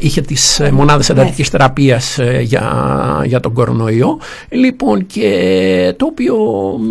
είχε 0.00 0.20
τις 0.20 0.60
ε, 0.60 0.70
μονάδες 0.70 1.08
εντατικής 1.08 1.48
θεραπείας 1.48 2.18
ε, 2.18 2.40
για, 2.42 3.22
για 3.24 3.40
τον 3.40 3.52
κορονοϊό. 3.52 4.18
Λοιπόν 4.48 5.06
και 5.06 5.94
το 5.96 6.06
οποίο 6.06 6.36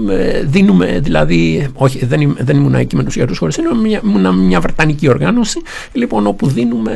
ε, 0.09 0.41
δίνουμε 0.43 0.99
δηλαδή 1.03 1.67
όχι 1.73 2.05
δεν, 2.05 2.21
είμαι- 2.21 2.35
δεν 2.43 2.57
ήμουν 2.57 2.75
εκεί 2.75 2.95
με 2.95 3.03
τους 3.03 3.15
ιατρούς 3.15 3.37
χωρίς 3.37 3.55
σύνορα, 3.55 3.75
μια, 3.75 4.01
ήμουν 4.03 4.35
μια 4.37 4.59
βρετανική 4.59 5.09
οργάνωση. 5.09 5.61
Λοιπόν 5.93 6.27
όπου 6.27 6.47
δίνουμε 6.47 6.91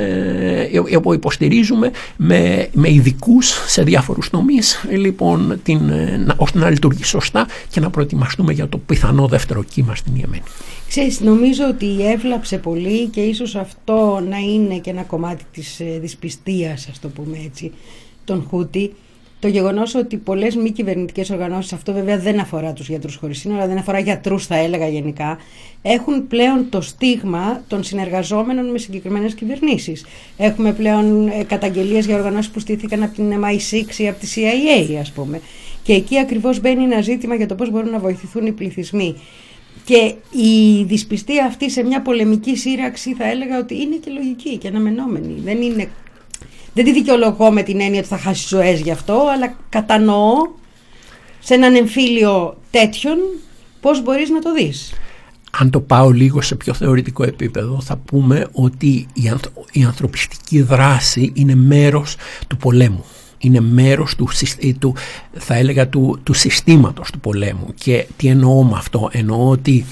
ε, 0.89 0.95
όπου 0.97 1.13
υποστηρίζουμε 1.13 1.91
με, 2.17 2.67
με 2.71 2.91
ειδικούς 2.91 3.63
σε 3.67 3.84
διάφορους 3.84 4.29
τομείς 4.29 4.85
λοιπόν 4.89 5.59
την, 5.63 5.89
ε, 5.89 6.21
να, 6.25 6.34
ώστε 6.38 6.59
να 6.59 6.69
λειτουργεί 6.69 7.03
σωστά 7.03 7.47
και 7.69 7.79
να 7.79 7.89
προετοιμαστούμε 7.89 8.53
για 8.53 8.67
το 8.69 8.77
πιθανό 8.77 9.27
δεύτερο 9.27 9.63
κύμα 9.63 9.95
στην 9.95 10.15
Ιεμένη. 10.15 10.43
Ξέρεις, 10.88 11.19
νομίζω 11.22 11.68
ότι 11.68 12.07
έβλαψε 12.07 12.57
πολύ 12.57 13.05
και 13.05 13.22
ίσως 13.22 13.55
αυτό 13.55 14.23
να 14.30 14.38
είναι 14.38 14.77
και 14.77 14.89
ένα 14.89 15.03
κομμάτι 15.03 15.43
της 15.51 15.80
ε, 15.80 15.99
δυσπιστίας, 15.99 16.88
ας 16.91 16.99
το 16.99 17.07
πούμε 17.07 17.38
έτσι, 17.45 17.72
των 18.26 18.45
Χούτι. 18.49 18.93
Το 19.39 19.47
γεγονός 19.47 19.95
ότι 19.95 20.18
πολλές 20.18 20.55
μη 20.55 20.72
κυβερνητικές 20.72 21.30
οργανώσεις, 21.30 21.73
αυτό 21.73 21.93
βέβαια 21.93 22.18
δεν 22.18 22.39
αφορά 22.39 22.73
τους 22.73 22.89
γιατρούς 22.89 23.15
χωρίς 23.15 23.39
σύνορα, 23.39 23.68
δεν 23.68 23.77
αφορά 23.77 23.99
γιατρούς 23.99 24.45
θα 24.45 24.55
έλεγα 24.55 24.88
γενικά, 24.88 25.38
έχουν 25.81 26.27
πλέον 26.27 26.69
το 26.69 26.81
στίγμα 26.81 27.64
των 27.68 27.84
συνεργαζόμενων 27.84 28.72
με 28.72 28.77
συγκεκριμένες 28.77 29.34
κυβερνήσεις. 29.34 30.05
Έχουμε 30.38 30.73
πλέον 30.73 31.27
ε, 31.27 31.43
καταγγελίες 31.43 32.05
για 32.05 32.15
οργανώσεις 32.15 32.51
που 32.51 32.59
στήθηκαν 32.59 33.03
από 33.03 33.14
την 33.14 33.31
MI6 33.31 33.97
ή 33.97 34.07
από 34.07 34.19
τη 34.19 34.27
CIA 34.35 34.95
ας 34.99 35.11
πούμε. 35.11 35.41
Και 35.84 35.93
εκεί 35.93 36.19
ακριβώς 36.19 36.59
μπαίνει 36.59 36.84
ένα 36.84 37.01
ζήτημα 37.01 37.35
για 37.35 37.47
το 37.47 37.55
πώς 37.55 37.72
μπορούν 37.72 37.89
να 37.89 37.99
βοηθηθούν 37.99 38.45
οι 38.45 38.51
πληθυσμοί. 38.51 39.15
Και 39.88 40.15
η 40.38 40.84
δυσπιστία 40.84 41.45
αυτή 41.45 41.72
σε 41.72 41.84
μια 41.84 42.01
πολεμική 42.01 42.57
σύραξη 42.57 43.14
θα 43.14 43.30
έλεγα 43.30 43.57
ότι 43.59 43.76
είναι 43.81 43.95
και 43.95 44.11
λογική 44.11 44.57
και 44.57 44.68
αναμενόμενη. 44.68 45.41
Δεν, 45.43 45.61
είναι, 45.61 45.89
δεν 46.73 46.85
τη 46.85 46.91
δικαιολογώ 46.91 47.51
με 47.51 47.64
την 47.64 47.81
έννοια 47.81 47.99
ότι 47.99 48.07
θα 48.07 48.18
χάσεις 48.18 48.47
ζωές 48.47 48.80
γι' 48.80 48.91
αυτό, 48.91 49.27
αλλά 49.34 49.55
κατανοώ 49.69 50.34
σε 51.39 51.53
έναν 51.53 51.76
εμφύλιο 51.76 52.57
τέτοιον 52.72 53.18
πώς 53.81 54.01
μπορείς 54.03 54.30
να 54.30 54.39
το 54.39 54.53
δεις. 54.53 54.93
αν 55.59 55.69
το 55.69 55.80
πάω 55.81 56.09
λίγο 56.09 56.41
σε 56.41 56.55
πιο 56.55 56.73
θεωρητικό 56.73 57.23
επίπεδο 57.23 57.81
θα 57.81 57.95
πούμε 57.97 58.47
ότι 58.51 59.07
η, 59.14 59.27
ανθρω- 59.30 59.53
η 59.72 59.84
ανθρωπιστική 59.84 60.61
δράση 60.61 61.31
είναι 61.35 61.55
μέρος 61.55 62.15
του 62.47 62.57
πολέμου. 62.57 63.05
Είναι 63.38 63.59
μέρος 63.59 64.15
του, 64.15 64.27
συσ- 64.31 64.64
ε, 64.64 64.73
του, 64.73 64.95
θα 65.38 65.55
έλεγα 65.55 65.88
του, 65.88 66.19
του 66.23 66.34
συστήματος 66.34 67.11
του 67.11 67.19
πολέμου. 67.19 67.73
Και 67.76 68.07
τι 68.18 68.27
εννοώ 68.27 68.64
με 68.64 68.73
αυτό; 68.77 69.09
Εννοώ 69.11 69.49
ότι 69.49 69.85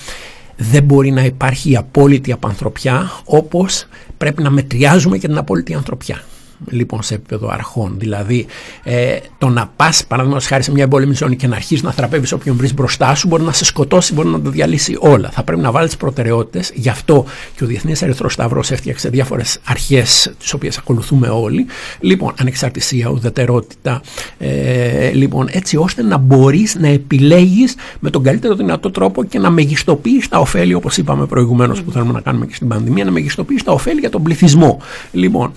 δεν 0.58 0.84
μπορεί 0.84 1.12
να 1.12 1.24
υπάρχει 1.26 1.72
η 1.72 1.76
απόλυτη 1.76 2.32
απανθρωπιά 2.32 3.12
όπως 3.26 3.86
πρέπει 4.18 4.44
να 4.44 4.50
μετριάζουμε 4.50 5.18
και 5.18 5.28
την 5.28 5.38
απόλυτη 5.38 5.74
ανθρωπιά. 5.74 6.24
Λοιπόν 6.70 7.04
σε 7.04 7.14
επίπεδο 7.14 7.50
αρχών. 7.50 7.96
Δηλαδή, 7.98 8.46
ε, 8.84 9.18
το 9.38 9.50
να 9.50 9.72
πας, 9.76 10.06
παραδείγματος 10.08 10.48
χάρη 10.48 10.64
σε 10.64 10.72
μια 10.72 10.84
εμπόλεμη 10.84 11.14
ζώνη 11.14 11.36
και 11.36 11.48
να 11.48 11.56
αρχίσεις 11.56 11.84
να 11.84 11.92
θραπεύεις 11.92 12.32
όποιον 12.32 12.56
βρεις 12.58 12.74
μπροστά 12.74 13.16
σου, 13.16 13.28
μπορεί 13.28 13.44
να 13.44 13.52
σε 13.52 13.66
σκοτώσει, 13.66 14.14
μπορεί 14.14 14.28
να 14.28 14.42
το 14.42 14.50
διαλύσει 14.50 14.98
όλα. 15.00 15.30
Θα 15.30 15.44
πρέπει 15.44 15.62
να 15.62 15.72
βάλεις 15.72 15.98
προτεραιότητες. 15.98 16.72
Γι' 16.74 16.90
αυτό 16.90 17.26
και 17.56 17.64
ο 17.64 17.68
Διεθνής 17.68 18.02
Ερυθρός 18.02 18.34
Σταυρός 18.34 18.72
έφτιαξε 18.72 19.10
διάφορες 19.10 19.60
αρχές, 19.66 20.34
τις 20.40 20.54
οποίες 20.54 20.78
ακολουθούμε 20.78 21.28
όλοι. 21.28 21.66
Λοιπόν, 22.00 22.34
ανεξαρτησία, 22.40 23.10
ουδετερότητα. 23.10 24.02
Ε, 24.38 25.12
λοιπόν, 25.12 25.48
έτσι 25.52 25.78
ώστε 25.78 26.04
να 26.04 26.18
μπορείς 26.18 26.76
να 26.76 26.88
επιλέγεις 26.88 27.76
με 28.00 28.10
τον 28.10 28.24
καλύτερο 28.24 28.56
δυνατό 28.56 28.92
τρόπο 28.92 29.24
και 29.24 29.40
να 29.40 29.50
μεγιστοποιείς 29.50 30.28
τα 30.28 30.40
ωφέλη, 30.40 30.74
όπως 30.74 30.98
είπαμε 30.98 31.26
προηγουμένως, 31.26 31.82
που 31.82 31.92
θέλουμε 31.92 32.12
να 32.12 32.22
κάνουμε 32.22 32.46
και 32.46 32.56
στην 32.56 32.68
πανδημία, 32.68 33.06
να 33.06 33.12
μεγιστοποιείς 33.12 33.64
τα 33.64 33.72
ωφέλη 33.72 34.00
για 34.00 34.10
τον 34.10 34.24
πληθυσμό. 34.24 34.82
Λοιπόν, 35.12 35.52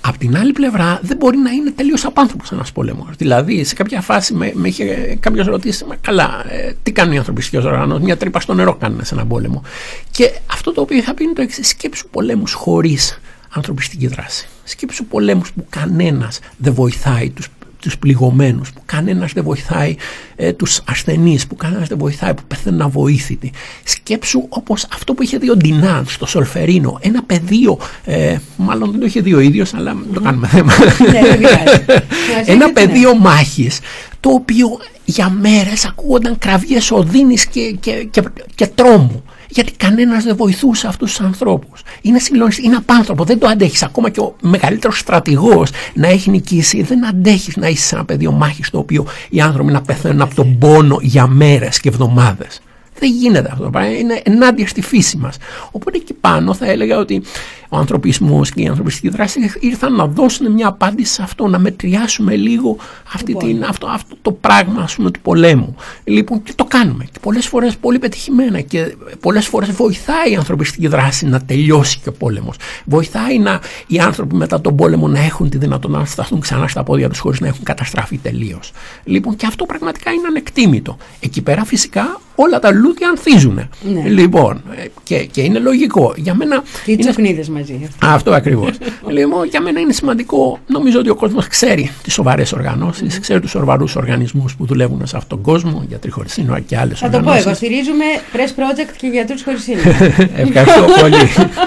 Απ' 0.00 0.16
την 0.16 0.36
άλλη 0.36 0.52
πλευρά 0.52 1.00
δεν 1.02 1.16
μπορεί 1.16 1.36
να 1.36 1.50
είναι 1.50 1.70
τελείως 1.70 2.04
απάνθρωπος 2.04 2.52
ένας 2.52 2.72
πόλεμος. 2.72 3.16
Δηλαδή 3.16 3.64
σε 3.64 3.74
κάποια 3.74 4.00
φάση 4.00 4.34
με, 4.34 4.52
με 4.54 4.68
είχε 4.68 5.16
κάποιος 5.20 5.46
ρωτήσει 5.46 5.84
«Μα 5.84 5.96
καλά, 5.96 6.44
ε, 6.48 6.72
τι 6.82 6.92
κάνουν 6.92 7.14
οι 7.14 7.18
ανθρωπιστικές 7.18 7.64
οργανώσεις, 7.64 8.04
μια 8.04 8.16
τρύπα 8.16 8.40
στο 8.40 8.54
νερό 8.54 8.74
κάνουν 8.74 9.04
σε 9.04 9.14
έναν 9.14 9.28
πόλεμο. 9.28 9.62
Και 10.10 10.32
αυτό 10.46 10.72
το 10.72 10.80
οποίο 10.80 10.96
είχα 10.96 11.14
πει 11.14 11.24
είναι 11.24 11.32
το 11.32 11.42
εξής, 11.42 11.68
σκέψου 11.68 12.08
πολέμους 12.08 12.52
χωρίς 12.52 13.20
ανθρωπιστική 13.50 14.06
δράση. 14.06 14.48
Σκέψου 14.64 15.04
πολέμους 15.04 15.52
που 15.52 15.66
κανένας 15.70 16.40
δεν 16.56 16.74
βοηθάει 16.74 17.30
τους 17.30 17.48
τους 17.86 17.98
πληγωμένους, 17.98 18.72
που 18.72 18.80
κανένας 18.86 19.32
δεν 19.32 19.44
βοηθάει 19.44 19.96
ε, 20.36 20.52
τους 20.52 20.80
ασθενείς, 20.88 21.46
που 21.46 21.56
κανένας 21.56 21.88
δεν 21.88 21.98
βοηθάει, 21.98 22.34
που 22.34 22.42
πεθαίνουν 22.48 22.80
αβοήθητοι. 22.80 23.52
Σκέψου 23.84 24.46
όπως 24.48 24.86
αυτό 24.94 25.14
που 25.14 25.22
είχε 25.22 25.38
δει 25.38 25.50
ο 25.50 25.56
Ντινάν 25.56 26.04
στο 26.08 26.26
Σολφερίνο, 26.26 26.98
ένα 27.00 27.22
πεδίο, 27.22 27.78
ε, 28.04 28.36
μάλλον 28.56 28.90
δεν 28.90 29.00
το 29.00 29.06
είχε 29.06 29.20
δει 29.20 29.34
ο 29.34 29.40
ίδιος, 29.40 29.74
αλλά 29.74 29.94
μην 29.94 30.12
το 30.12 30.20
κάνουμε 30.20 30.46
θέμα. 30.46 30.72
Ναι, 31.12 31.20
δεν 31.20 31.38
πειράζει. 31.38 31.84
ένα 32.52 32.66
Ναι. 32.66 32.72
πεδίο 32.72 33.16
μάχης, 33.16 33.80
το 34.20 34.30
οποίο 34.30 34.68
για 35.04 35.30
μέρες 35.30 35.84
ακούγονταν 35.84 36.38
κραυγές 36.38 36.90
οδύνης 36.90 37.46
και, 37.46 37.76
και, 37.80 38.08
και, 38.10 38.22
και 38.54 38.66
τρόμου. 38.66 39.22
Γιατί 39.48 39.72
κανένας 39.72 40.24
δεν 40.24 40.36
βοηθούσε 40.36 40.86
αυτούς 40.86 41.16
τους 41.16 41.20
ανθρώπους. 41.20 41.82
Είναι 42.02 42.18
συγκλονιστικό, 42.18 42.68
είναι 42.68 42.76
απάνθρωπο, 42.76 43.24
δεν 43.24 43.38
το 43.38 43.46
αντέχεις. 43.46 43.82
Ακόμα 43.82 44.10
και 44.10 44.20
ο 44.20 44.36
μεγαλύτερος 44.40 44.98
στρατηγός 44.98 45.70
να 45.94 46.08
έχει 46.08 46.30
νικήσει, 46.30 46.82
δεν 46.82 47.06
αντέχεις 47.06 47.56
να 47.56 47.68
είσαι 47.68 47.86
σε 47.86 47.94
ένα 47.94 48.04
πεδίο 48.04 48.32
μάχης 48.32 48.66
στο 48.66 48.78
οποίο 48.78 49.06
οι 49.30 49.40
άνθρωποι 49.40 49.72
να 49.72 49.82
πεθαίνουν 49.82 50.20
από 50.20 50.34
τον 50.34 50.58
πόνο 50.58 50.98
για 51.00 51.26
μέρες 51.26 51.80
και 51.80 51.88
εβδομάδες. 51.88 52.60
Δεν 52.98 53.10
γίνεται 53.10 53.48
αυτό 53.50 53.64
το 53.64 53.70
πράγμα. 53.70 53.98
Είναι 53.98 54.20
ενάντια 54.24 54.66
στη 54.66 54.82
φύση 54.82 55.16
μας. 55.16 55.36
Οπότε 55.70 55.96
εκεί 55.96 56.14
πάνω 56.14 56.54
θα 56.54 56.66
έλεγα 56.66 56.98
ότι 56.98 57.22
ο 57.68 57.76
ανθρωπισμός 57.76 58.50
και 58.50 58.62
η 58.62 58.66
ανθρωπιστική 58.66 59.08
δράση 59.08 59.50
ήρθαν 59.60 59.94
να 59.94 60.06
δώσουν 60.06 60.52
μια 60.52 60.66
απάντηση 60.66 61.12
σε 61.12 61.22
αυτό, 61.22 61.46
να 61.46 61.58
μετριάσουμε 61.58 62.34
λίγο 62.36 62.76
αυτή 63.12 63.34
την, 63.34 63.64
αυτό, 63.64 63.86
αυτό 63.86 64.16
το 64.22 64.32
πράγμα 64.32 64.82
ας 64.82 64.94
πούμε, 64.94 65.10
του 65.10 65.20
πολέμου. 65.20 65.76
Λοιπόν, 66.04 66.42
και 66.42 66.52
το 66.54 66.64
κάνουμε. 66.64 67.04
Και 67.04 67.18
πολλές 67.20 67.46
φορές 67.46 67.76
πολύ 67.76 67.98
πετυχημένα 67.98 68.60
και 68.60 68.96
πολλές 69.20 69.46
φορές 69.46 69.70
βοηθάει 69.70 70.32
η 70.32 70.34
ανθρωπιστική 70.34 70.86
δράση 70.86 71.26
να 71.26 71.40
τελειώσει 71.40 71.98
και 72.02 72.08
ο 72.08 72.12
πόλεμος. 72.12 72.56
Βοηθάει 72.84 73.38
να, 73.38 73.60
οι 73.86 73.98
άνθρωποι 73.98 74.34
μετά 74.34 74.60
τον 74.60 74.76
πόλεμο 74.76 75.08
να 75.08 75.20
έχουν 75.20 75.50
τη 75.50 75.58
δυνατότητα 75.58 75.98
να 75.98 76.04
σταθούν 76.04 76.40
ξανά 76.40 76.68
στα 76.68 76.82
πόδια 76.82 77.08
τους 77.08 77.18
χωρίς 77.18 77.40
να 77.40 77.46
έχουν 77.46 77.64
καταστραφεί 77.64 78.16
τελείως. 78.18 78.72
Λοιπόν, 79.04 79.36
και 79.36 79.46
αυτό 79.46 79.64
πραγματικά 79.64 80.10
είναι 80.10 80.26
ανεκτήμητο. 80.26 80.96
Εκεί 81.20 81.42
πέρα 81.42 81.64
φυσικά 81.64 82.20
όλα 82.36 82.58
τα 82.58 82.70
λουλούδια 82.72 83.08
ανθίζουν. 83.08 83.54
Ναι. 83.54 84.08
Λοιπόν, 84.08 84.62
ε, 84.76 84.84
και, 85.02 85.16
και 85.24 85.40
είναι 85.40 85.58
λογικό. 85.58 86.12
Για 86.16 86.34
μένα. 86.34 86.62
Και 86.84 86.90
οι 86.90 86.96
είναι- 86.98 87.02
τσουκνίδες 87.10 87.48
μαζί. 87.48 87.88
αυτό 88.02 88.30
ακριβώς. 88.32 88.70
λοιπόν, 89.16 89.46
για 89.46 89.60
μένα 89.60 89.80
είναι 89.80 89.92
σημαντικό. 89.92 90.58
Νομίζω 90.66 90.98
ότι 90.98 91.10
ο 91.10 91.14
κόσμος 91.14 91.46
ξέρει 91.48 91.90
τις 92.02 92.12
σοβαρές 92.12 92.52
οργανώσεις, 92.52 93.20
ξέρει 93.20 93.40
τους 93.40 93.50
σοβαρούς 93.50 93.96
οργανισμούς 93.96 94.56
που 94.56 94.66
δουλεύουν 94.66 95.06
σε 95.06 95.16
αυτόν 95.16 95.42
τον 95.42 95.52
κόσμο, 95.52 95.84
γιατροί 95.88 96.10
χωρί 96.10 96.28
σύνορα 96.28 96.60
και 96.60 96.76
άλλες 96.78 96.98
Θα 96.98 97.06
το 97.06 97.10
πω 97.12 97.16
οργανώσεις. 97.18 97.46
εγώ. 97.46 97.54
Στηρίζουμε 97.54 98.04
Press 98.32 98.48
Project 98.60 98.94
και 98.96 99.06
γιατρούς 99.06 99.42
χωρίς 99.42 99.62
σύνορα. 99.62 99.88
Ευχαριστώ 100.46 100.84
πολύ. 101.00 101.16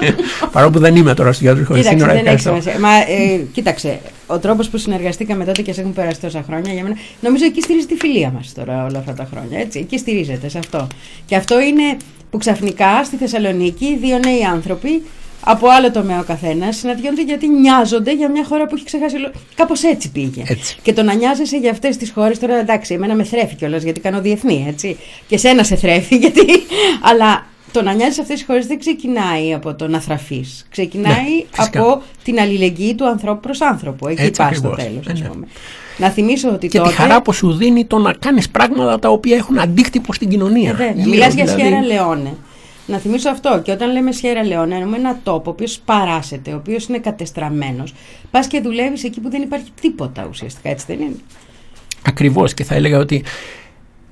Παρόλο 0.54 0.72
που 0.72 0.80
δεν 0.80 0.96
είμαι 0.96 1.14
τώρα 1.14 1.32
στο 1.34 1.44
γιατρού 1.44 1.66
χωρί 1.66 1.80
Κοίταξε, 1.80 1.98
σύνορα, 2.00 2.18
δεν 2.18 2.26
έχει 2.26 2.36
ευχαριστώ. 2.36 2.72
σημασία. 2.72 2.80
Μα 2.80 2.96
ε, 2.96 3.38
κοίταξε, 3.54 4.00
ο 4.30 4.40
τρόπος 4.40 4.70
που 4.70 4.78
συνεργαστήκαμε 4.78 5.46
τότε 5.46 5.62
και 5.62 5.74
σε 5.74 5.82
έχουν 5.82 5.94
περάσει 5.94 6.20
τόσα 6.20 6.44
χρόνια 6.48 6.74
για 6.74 6.84
μένα. 6.84 6.96
Νομίζω 7.22 7.46
εκεί 7.46 7.62
στηρίζεται 7.62 7.94
η 7.94 7.98
φιλία 7.98 8.32
μας 8.32 8.54
τώρα 8.54 8.86
όλα 8.86 9.00
αυτά 9.00 9.14
τα 9.14 9.28
χρόνια. 9.32 9.60
Έτσι. 9.60 9.80
Εκεί 9.80 9.98
στηρίζεται 9.98 10.50
σε 10.50 10.58
αυτό. 10.58 10.88
Και 11.26 11.36
αυτό 11.36 11.60
είναι 11.60 11.98
που 12.30 12.38
ξαφνικά 12.38 13.04
στη 13.04 13.16
Θεσσαλονίκη 13.16 13.98
δύο 14.02 14.20
νέοι 14.26 14.44
άνθρωποι 14.44 15.02
από 15.44 15.68
άλλο 15.68 15.92
τομέα 15.92 16.20
ο 16.20 16.24
καθένας 16.24 16.78
συναντιόνται 16.78 17.24
γιατί 17.24 17.48
νοιάζονται 17.48 18.14
για 18.14 18.30
μια 18.30 18.46
χώρα 18.46 18.68
που 18.68 18.76
έχει 18.76 18.86
ξεχάσει. 18.86 19.16
Κάπως 19.56 19.84
έτσι 19.84 20.12
πήγε. 20.12 20.44
Έτσι. 20.48 20.78
Και 20.82 20.94
το 20.94 21.04
να 21.04 21.14
νοιάζεσαι 21.14 21.58
για 21.58 21.72
αυτές 21.72 21.98
τις 21.98 22.12
χώρες 22.12 22.40
τώρα 22.40 22.56
εντάξει, 22.56 22.94
εμένα 22.94 23.16
με 23.16 23.24
θρέφει 23.24 23.56
κιόλας 23.56 23.84
γιατί 23.84 24.00
κάνω 24.00 24.22
διεθνή, 24.22 24.66
έτσι. 24.68 24.98
Και 25.28 25.38
σένα 25.38 25.64
σε 25.64 25.76
θρέφει 25.76 26.16
γιατί. 26.24 26.46
Αλλά 27.02 27.46
το 27.72 27.82
να 27.82 27.94
νοιάζεις 27.94 28.20
αυτές 28.20 28.40
τι 28.40 28.46
χώρες 28.46 28.68
δεν 28.68 28.80
ξεκινάει 28.80 29.54
από 29.54 29.76
το 29.76 29.88
να 29.88 30.00
θραφείς. 30.00 30.66
Ξεκινάει 30.70 31.14
Ναι, 31.14 31.46
φυσικά. 31.52 31.80
από 31.82 32.02
την 32.24 32.40
αλληλεγγύη 32.40 32.96
του 32.96 33.08
ανθρώπου 33.08 33.40
προς 33.40 33.62
άνθρωπο. 33.62 34.08
Εκεί 34.08 34.22
Έτσι 34.22 34.42
πας 34.42 34.58
στο 34.58 34.68
ακριβώς. 34.68 34.90
τέλος, 35.04 35.08
Ε, 35.08 35.14
ναι. 35.14 35.28
ας 35.28 35.34
πούμε. 35.34 35.48
Να 35.98 36.10
θυμίσω 36.10 36.50
ότι 36.50 36.68
Και 36.68 36.78
τότε. 36.78 36.90
τη 36.90 36.96
χαρά 36.96 37.22
που 37.22 37.34
σου 37.34 37.54
δίνει 37.54 37.86
το 37.86 37.98
να 37.98 38.14
κάνεις 38.14 38.50
πράγματα 38.50 39.00
τα 39.00 39.10
οποία 39.10 39.36
έχουν 39.36 39.60
αντίκτυπο 39.60 40.14
στην 40.14 40.30
κοινωνία. 40.30 40.70
Ε, 40.70 40.74
βέβαια. 40.74 40.92
Γύρω, 40.96 41.10
Μιλάς 41.10 41.34
για 41.34 41.44
δηλαδή. 41.44 41.62
Σιέρα 41.62 41.82
Λεόνε. 41.82 42.34
Να 42.88 42.98
θυμίσω 42.98 43.30
αυτό. 43.30 43.62
Και 43.64 43.72
όταν 43.72 43.92
λέμε 43.92 44.12
Σιέρα 44.12 44.46
Λεόνε, 44.46 44.76
εννοούμε 44.76 44.98
ένα 44.98 45.20
τόπο 45.24 45.50
ο 45.50 45.54
οποίος 45.54 45.80
παράσεται, 45.86 46.52
ο 46.52 46.56
οποίος 46.56 46.86
είναι 46.86 46.98
κατεστραμμένος. 46.98 47.94
Πας 48.32 48.48
και 48.48 48.62
δουλεύεις 48.62 49.04
εκεί 49.04 49.20
που 49.20 49.30
δεν 49.30 49.42
υπάρχει 49.42 49.68
τίποτα 49.82 50.28
ουσιαστικά, 50.30 50.70
έτσι 50.70 50.86
δεν 50.88 51.00
είναι; 51.00 51.16
Ακριβώς 52.06 52.54
και 52.54 52.64
θα 52.64 52.76
έλεγα 52.76 52.98
ότι 52.98 53.24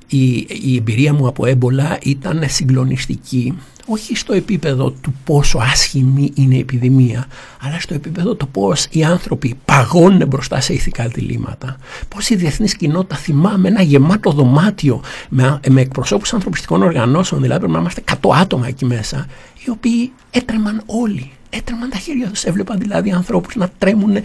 η, 0.07 0.47
η 0.61 0.75
εμπειρία 0.75 1.13
μου 1.13 1.27
από 1.27 1.45
έμπολα 1.45 1.97
ήταν 2.01 2.43
συγκλονιστική 2.47 3.53
όχι 3.89 4.15
στο 4.15 4.33
επίπεδο 4.33 4.91
του 4.91 5.13
πόσο 5.23 5.57
άσχημη 5.57 6.31
είναι 6.35 6.55
η 6.55 6.59
επιδημία 6.59 7.25
αλλά 7.61 7.79
στο 7.79 7.93
επίπεδο 7.93 8.35
το 8.35 8.45
πώς 8.45 8.87
οι 8.89 9.03
άνθρωποι 9.03 9.55
παγώνουν 9.65 10.27
μπροστά 10.27 10.61
σε 10.61 10.73
ηθικά 10.73 11.07
διλήμματα. 11.07 11.77
Πώς 12.07 12.29
η 12.29 12.35
διεθνής 12.35 12.75
κοινότητα 12.75 13.15
θυμάμαι 13.15 13.67
ένα 13.67 13.81
γεμάτο 13.81 14.31
δωμάτιο 14.31 15.01
με, 15.29 15.59
με 15.69 15.81
εκπροσώπους 15.81 16.33
ανθρωπιστικών 16.33 16.83
οργανώσεων 16.83 17.41
δηλαδή 17.41 17.59
πρέπει 17.59 17.73
να 17.73 17.79
είμαστε 17.79 18.03
100 18.21 18.29
άτομα 18.33 18.67
εκεί 18.67 18.85
μέσα 18.85 19.27
οι 19.65 19.69
οποίοι 19.69 20.11
έτρεμαν 20.31 20.81
όλοι 20.85 21.31
έτρεμαν 21.49 21.89
τα 21.89 21.97
χέρια 21.97 22.29
τους. 22.29 22.43
Έβλεπαν 22.43 22.79
δηλαδή 22.79 23.11
ανθρώπους 23.11 23.55
να 23.55 23.69
τρέμουν 23.77 24.17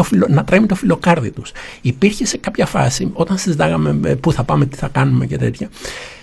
το 0.00 0.06
φιλο, 0.06 0.26
να 0.30 0.44
τρέμει 0.44 0.66
το 0.66 0.74
φιλοκάρδι 0.74 1.30
τους. 1.30 1.52
Υπήρχε 1.80 2.26
σε 2.26 2.36
κάποια 2.36 2.66
φάση, 2.66 3.10
όταν 3.12 3.38
συζητάγαμε 3.38 4.08
ε, 4.08 4.14
πού 4.14 4.32
θα 4.32 4.44
πάμε, 4.44 4.66
τι 4.66 4.76
θα 4.76 4.88
κάνουμε 4.88 5.26
και 5.26 5.36
τέτοια, 5.36 5.68
υπήρχε 5.68 6.19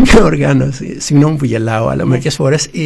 μια 0.00 0.24
οργάνωση, 0.24 1.00
συγγνώμη 1.00 1.36
που 1.36 1.44
γελάω, 1.44 1.88
αλλά 1.88 2.04
μερικές 2.06 2.34
φορές 2.34 2.66
και, 2.66 2.80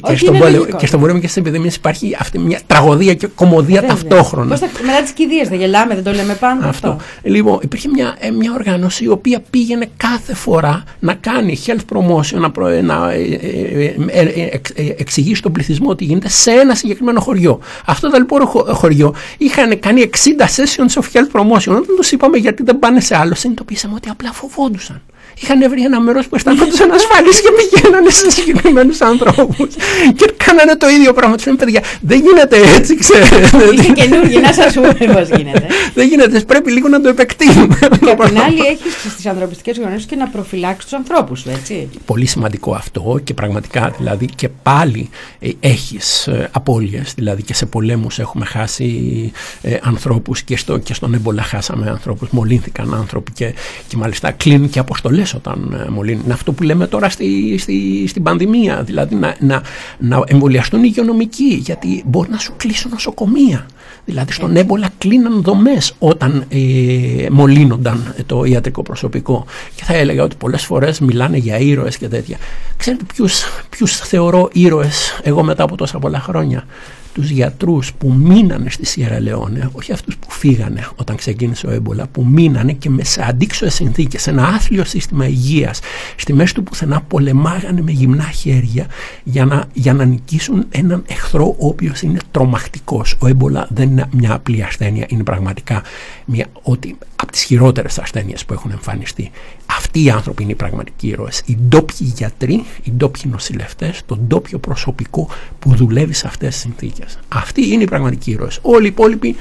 Όχι, 0.00 0.16
στον 0.18 0.34
είναι 0.34 0.38
πόλεμο, 0.38 0.58
λογικό. 0.58 0.76
και 0.78 0.86
στον 0.86 1.00
πόλεμο 1.00 1.18
και 1.20 1.26
στις 1.28 1.42
επιδημίες 1.42 1.74
υπάρχει 1.74 2.16
αυτή 2.18 2.38
μια 2.38 2.60
τραγωδία 2.66 3.14
και 3.14 3.26
κομμωδία 3.26 3.80
Βέβαια. 3.80 3.88
ταυτόχρονα. 3.96 4.48
Πώς 4.48 4.58
θα, 4.58 4.68
μετά 4.86 5.02
τις 5.02 5.10
κηδείες 5.10 5.48
δεν 5.48 5.58
γελάμε, 5.58 5.94
δεν 5.94 6.04
το 6.04 6.12
λέμε 6.12 6.34
πάνω. 6.34 6.68
Αυτό. 6.68 6.96
Λοιπόν, 7.22 7.58
υπήρχε 7.62 7.88
μια, 7.88 8.16
ε, 8.18 8.30
μια 8.30 8.52
οργάνωση 8.52 9.04
η 9.04 9.08
οποία 9.08 9.40
πήγαινε 9.50 9.86
κάθε 9.96 10.34
φορά 10.34 10.82
να 10.98 11.14
κάνει 11.14 11.58
health 11.66 11.96
promotion, 11.96 12.38
να, 12.40 12.50
προ- 12.50 12.82
να 12.82 13.10
ε, 13.12 13.22
ε, 13.22 13.94
ε, 14.08 14.20
ε, 14.20 14.48
εξ- 14.52 14.70
ε, 14.76 14.94
εξηγήσει 14.98 15.34
στον 15.34 15.52
πληθυσμό 15.52 15.94
τι 15.94 16.04
γίνεται 16.04 16.28
σε 16.28 16.50
ένα 16.50 16.74
συγκεκριμένο 16.74 17.20
χωριό. 17.20 17.60
Αυτό 17.86 18.10
το 18.10 18.18
λοιπόν 18.18 18.46
χω- 18.46 18.66
χωριό 18.74 19.14
είχαν 19.38 19.78
κάνει 19.78 20.00
60 20.00 20.42
sessions 20.44 21.00
of 21.02 21.04
health 21.12 21.40
promotion. 21.40 21.68
Όταν 21.70 21.86
τους 21.96 22.10
είπαμε 22.12 22.36
γιατί 22.36 22.62
δεν 22.62 22.78
πάνε 22.78 23.00
σε 23.00 23.16
άλλο, 23.16 23.34
συνειδητοποίησαμε 23.34 23.94
ότι 23.96 24.08
απλά 24.08 24.32
φοβόντουσαν. 24.32 25.02
Είχαν 25.40 25.70
βρει 25.70 25.82
ένα 25.82 26.00
μέρος 26.00 26.26
που 26.28 26.34
αισθανόντουσαν 26.36 26.90
ασφαλεί 26.90 27.30
και 27.30 27.52
πηγαίνανε 27.58 28.10
σε 28.10 28.30
συγκεκριμένους 28.30 29.00
ανθρώπους. 29.00 29.74
και 30.16 30.32
κάνανε 30.44 30.76
το 30.76 30.88
ίδιο 30.88 31.12
πράγμα. 31.12 31.34
Τους 31.34 31.44
είπαμε, 31.44 31.58
παιδιά, 31.58 31.82
δεν 32.00 32.20
γίνεται 32.20 32.56
έτσι, 32.76 32.96
ξέρετε. 32.96 33.36
Είστε 33.72 33.92
καινούργοι, 33.92 34.38
να 34.38 34.52
σας 34.52 34.74
πούμε 34.74 34.92
πώς 34.92 35.28
γίνεται. 35.28 35.66
Δεν 35.94 36.08
γίνεται, 36.08 36.40
πρέπει 36.40 36.72
λίγο 36.72 36.88
να 36.88 37.00
το 37.00 37.08
επεκτείνουμε. 37.08 37.78
Και 38.04 38.10
απ' 38.10 38.24
την 38.24 38.38
άλλη, 38.38 38.60
έχεις 38.60 38.92
στις 39.12 39.26
ανθρωπιστικές 39.26 39.78
οργανώσει 39.78 40.06
και 40.06 40.16
να 40.16 40.26
προφυλάξεις 40.26 40.84
τους 40.84 40.92
ανθρώπους 40.92 41.40
σου, 41.40 41.50
έτσι. 41.50 41.88
Πολύ 42.04 42.26
σημαντικό 42.26 42.74
αυτό 42.74 43.20
και 43.24 43.34
πραγματικά 43.34 43.94
δηλαδή 43.98 44.26
και 44.34 44.48
πάλι 44.48 45.10
ε, 45.38 45.50
έχεις 45.60 46.26
ε, 46.26 46.48
απώλειες, 46.52 47.12
δηλαδή 47.14 47.42
και 47.42 47.54
σε 47.54 47.66
πολέμους 47.66 48.18
έχουμε 48.18 48.44
χάσει 48.44 49.32
ε, 49.62 49.76
ανθρώπους 49.82 50.42
και, 50.42 50.56
στο, 50.56 50.78
και 50.78 50.94
στον 50.94 51.14
έμπολα 51.14 51.42
χάσαμε 51.42 51.90
ανθρώπους, 51.90 52.28
μολύνθηκαν 52.30 52.94
άνθρωποι 52.94 53.32
και, 53.32 53.54
και 53.88 53.96
μάλιστα 53.96 54.30
κλείνουν 54.30 54.70
και 54.70 54.78
αποστολές 54.78 55.27
όταν 55.34 55.84
ε, 55.86 55.90
μολύνουν. 55.90 56.22
Είναι 56.24 56.32
αυτό 56.32 56.52
που 56.52 56.62
λέμε 56.62 56.86
τώρα 56.86 57.08
στη, 57.08 57.58
στη, 57.58 58.06
στην 58.06 58.22
πανδημία, 58.22 58.82
δηλαδή 58.82 59.14
να, 59.14 59.36
να, 59.40 59.62
να 59.98 60.22
εμβολιαστούν 60.26 60.80
οι 60.80 60.86
υγειονομικοί 60.88 61.54
γιατί 61.54 62.02
μπορεί 62.06 62.30
να 62.30 62.38
σου 62.38 62.52
κλείσουν 62.56 62.90
νοσοκομεία. 62.90 63.66
Δηλαδή 64.04 64.32
στον 64.32 64.56
έμπολα 64.56 64.88
κλείναν 64.98 65.42
δομές 65.42 65.94
όταν 65.98 66.44
ε, 66.48 67.26
μολύνονταν 67.30 68.14
το 68.26 68.44
ιατρικό 68.44 68.82
προσωπικό. 68.82 69.44
Και 69.74 69.84
θα 69.84 69.94
έλεγα 69.94 70.22
ότι 70.22 70.36
πολλές 70.36 70.64
φορές 70.64 71.00
μιλάνε 71.00 71.36
για 71.36 71.58
ήρωες 71.58 71.98
και 71.98 72.08
τέτοια. 72.08 72.38
Ξέρετε 72.76 73.04
ποιους, 73.14 73.42
ποιους 73.68 73.96
θεωρώ 73.96 74.48
ήρωες 74.52 75.20
εγώ 75.22 75.42
μετά 75.42 75.62
από 75.62 75.76
τόσα 75.76 75.98
πολλά 75.98 76.20
χρόνια; 76.20 76.64
Στους 77.18 77.30
γιατρούς 77.30 77.92
που 77.92 78.12
μείνανε 78.12 78.70
στη 78.70 78.86
Σιέρα 78.86 79.20
Λεόνε, 79.20 79.70
όχι 79.72 79.92
αυτούς 79.92 80.16
που 80.16 80.30
φύγανε 80.30 80.86
όταν 80.96 81.16
ξεκίνησε 81.16 81.66
ο 81.66 81.70
έμπολα, 81.70 82.06
που 82.06 82.24
μείνανε 82.24 82.72
και 82.72 82.90
με 82.90 83.04
σε 83.04 83.24
αντίξωες 83.28 83.74
συνθήκες, 83.74 84.22
σε 84.22 84.30
ένα 84.30 84.46
άθλιο 84.46 84.84
σύστημα 84.84 85.26
υγείας, 85.26 85.80
στη 86.16 86.32
μέση 86.32 86.54
του 86.54 86.62
πουθενά 86.62 87.00
πολεμάγανε 87.00 87.82
με 87.82 87.90
γυμνά 87.90 88.24
χέρια 88.24 88.86
για 89.24 89.44
να, 89.44 89.64
για 89.72 89.94
να 89.94 90.04
νικήσουν 90.04 90.66
έναν 90.70 91.04
εχθρό 91.08 91.56
ο 91.58 91.66
οποίος 91.66 92.02
είναι 92.02 92.18
τρομακτικός. 92.30 93.16
Ο 93.18 93.26
έμπολα 93.26 93.66
δεν 93.70 93.90
είναι 93.90 94.08
μια 94.10 94.34
απλή 94.34 94.62
ασθένεια, 94.62 95.06
είναι 95.08 95.22
πραγματικά 95.22 95.82
μια, 96.24 96.46
ότι, 96.62 96.98
από 97.22 97.32
τις 97.32 97.42
χειρότερες 97.42 97.98
ασθένειες 97.98 98.44
που 98.44 98.52
έχουν 98.52 98.70
εμφανιστεί. 98.70 99.30
Αυτοί 99.66 100.04
οι 100.04 100.10
άνθρωποι 100.10 100.42
είναι 100.42 100.52
οι 100.52 100.54
πραγματικοί 100.54 101.06
ήρωες. 101.08 101.42
Οι 101.46 101.56
ντόπιοι 101.68 102.12
γιατροί, 102.16 102.64
οι 102.82 102.90
ντόπιοι 102.90 103.22
νοσηλευτές, 103.30 104.02
το 104.06 104.16
ντόπιο 104.16 104.58
προσωπικό 104.58 105.28
που 105.58 105.74
δουλεύει 105.74 106.12
σε 106.12 106.26
αυτές 106.26 106.48
τις 106.48 106.60
συνθήκες. 106.60 107.18
Αυτοί 107.28 107.66
είναι 107.68 107.82
οι 107.82 107.86
πραγματικοί 107.86 108.30
ήρωες. 108.30 108.58
Όλοι 108.62 108.84
οι 108.84 108.88
υπόλοιποι 108.88 109.36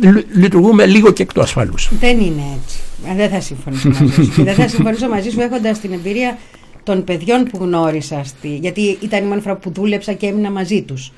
λει- 0.00 0.26
λειτουργούμε 0.34 0.86
λίγο 0.86 1.12
και 1.12 1.22
εκ 1.22 1.32
του 1.32 1.40
ασφαλούς. 1.40 1.88
Δεν 2.00 2.18
είναι 2.20 2.42
έτσι. 2.62 2.78
Ε, 3.10 3.14
Δεν 3.14 3.28
θα 3.30 3.40
συμφωνήσω 3.40 3.88
μαζί 3.88 4.12
σου. 4.22 4.30
Και 4.34 4.42
δεν 4.42 4.54
θα 4.54 4.68
συμφωνήσω 4.68 5.08
μαζί 5.08 5.30
σου 5.30 5.40
έχοντας 5.40 5.80
την 5.80 5.92
εμπειρία 5.92 6.38
των 6.82 7.04
παιδιών 7.04 7.44
που 7.44 7.58
γνώρισα. 7.60 8.24
Στη... 8.24 8.56
Γιατί 8.56 8.98
ήταν 9.00 9.24
η 9.24 9.26
μόνη 9.26 9.40
φορά 9.40 9.56
που 9.56 9.70
δούλεψα 9.72 10.12
και 10.12 10.26
έμεινα 10.26 10.50
μαζί 10.50 10.82
τους. 10.82 11.12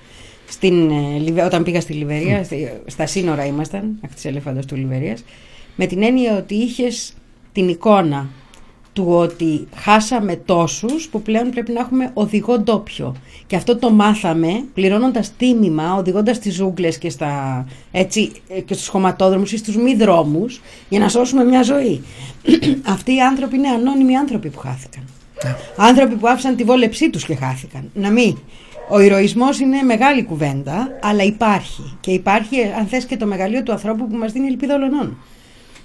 Στην, 0.48 0.90
ε, 0.90 1.18
Λιβε- 1.18 1.44
όταν 1.44 1.62
πήγα 1.62 1.80
στη 1.80 1.92
Λιβερία, 1.92 2.44
στη- 2.44 2.72
στα 2.86 3.06
σύνορα 3.06 3.46
ήμασταν, 3.46 3.84
ακτή 4.04 4.28
ελεφαντό 4.28 4.60
του 4.66 4.76
Λιβερίας, 4.76 5.24
με 5.76 5.86
την 5.86 6.02
έννοια 6.02 6.36
ότι 6.36 6.54
είχες 6.54 7.14
την 7.52 7.68
εικόνα 7.68 8.28
του 8.92 9.06
ότι 9.08 9.68
χάσαμε 9.74 10.36
τόσους 10.36 11.08
που 11.08 11.22
πλέον 11.22 11.50
πρέπει 11.50 11.72
να 11.72 11.80
έχουμε 11.80 12.10
οδηγό 12.14 12.58
ντόπιο. 12.58 13.16
Και 13.46 13.56
αυτό 13.56 13.76
το 13.76 13.90
μάθαμε 13.90 14.64
πληρώνοντας 14.74 15.32
τίμημα, 15.36 15.94
οδηγώντας 15.94 16.38
τις 16.38 16.54
ζούγκλες 16.54 16.98
και, 16.98 17.10
στα, 17.10 17.64
έτσι, 17.90 18.32
ε, 18.48 18.60
και 18.60 18.74
στους 18.74 18.88
χωματόδρομους 18.88 19.52
ή 19.52 19.56
στους 19.56 19.76
μη 19.76 19.94
δρόμους 19.94 20.60
για 20.88 20.98
να 20.98 21.08
σώσουμε 21.08 21.44
μια 21.44 21.62
ζωή. 21.62 22.02
Αυτοί 22.94 23.14
οι 23.14 23.20
άνθρωποι 23.20 23.56
είναι 23.56 23.68
ανώνυμοι 23.68 24.16
άνθρωποι 24.16 24.50
που 24.50 24.58
χάθηκαν. 24.58 25.04
Άνθρωποι 25.76 26.14
που 26.14 26.28
άφησαν 26.28 26.56
τη 26.56 26.64
βόλεψή 26.64 27.10
τους 27.10 27.24
και 27.24 27.34
χάθηκαν. 27.34 27.90
Να 27.94 28.10
μην. 28.10 28.38
Ο 28.88 29.00
ηρωισμός 29.00 29.60
είναι 29.60 29.82
μεγάλη 29.82 30.24
κουβέντα, 30.24 30.98
αλλά 31.02 31.22
υπάρχει. 31.22 31.96
Και 32.00 32.10
υπάρχει, 32.10 32.56
αν 32.78 32.86
θες, 32.86 33.04
και 33.04 33.16
το 33.16 33.26
μεγαλείο 33.26 33.62
του 33.62 33.72
ανθρώπου 33.72 34.08
που 34.08 34.16
μας 34.16 34.32
δίνει 34.32 34.46
ελπίδα 34.46 34.74
ολονών. 34.74 35.16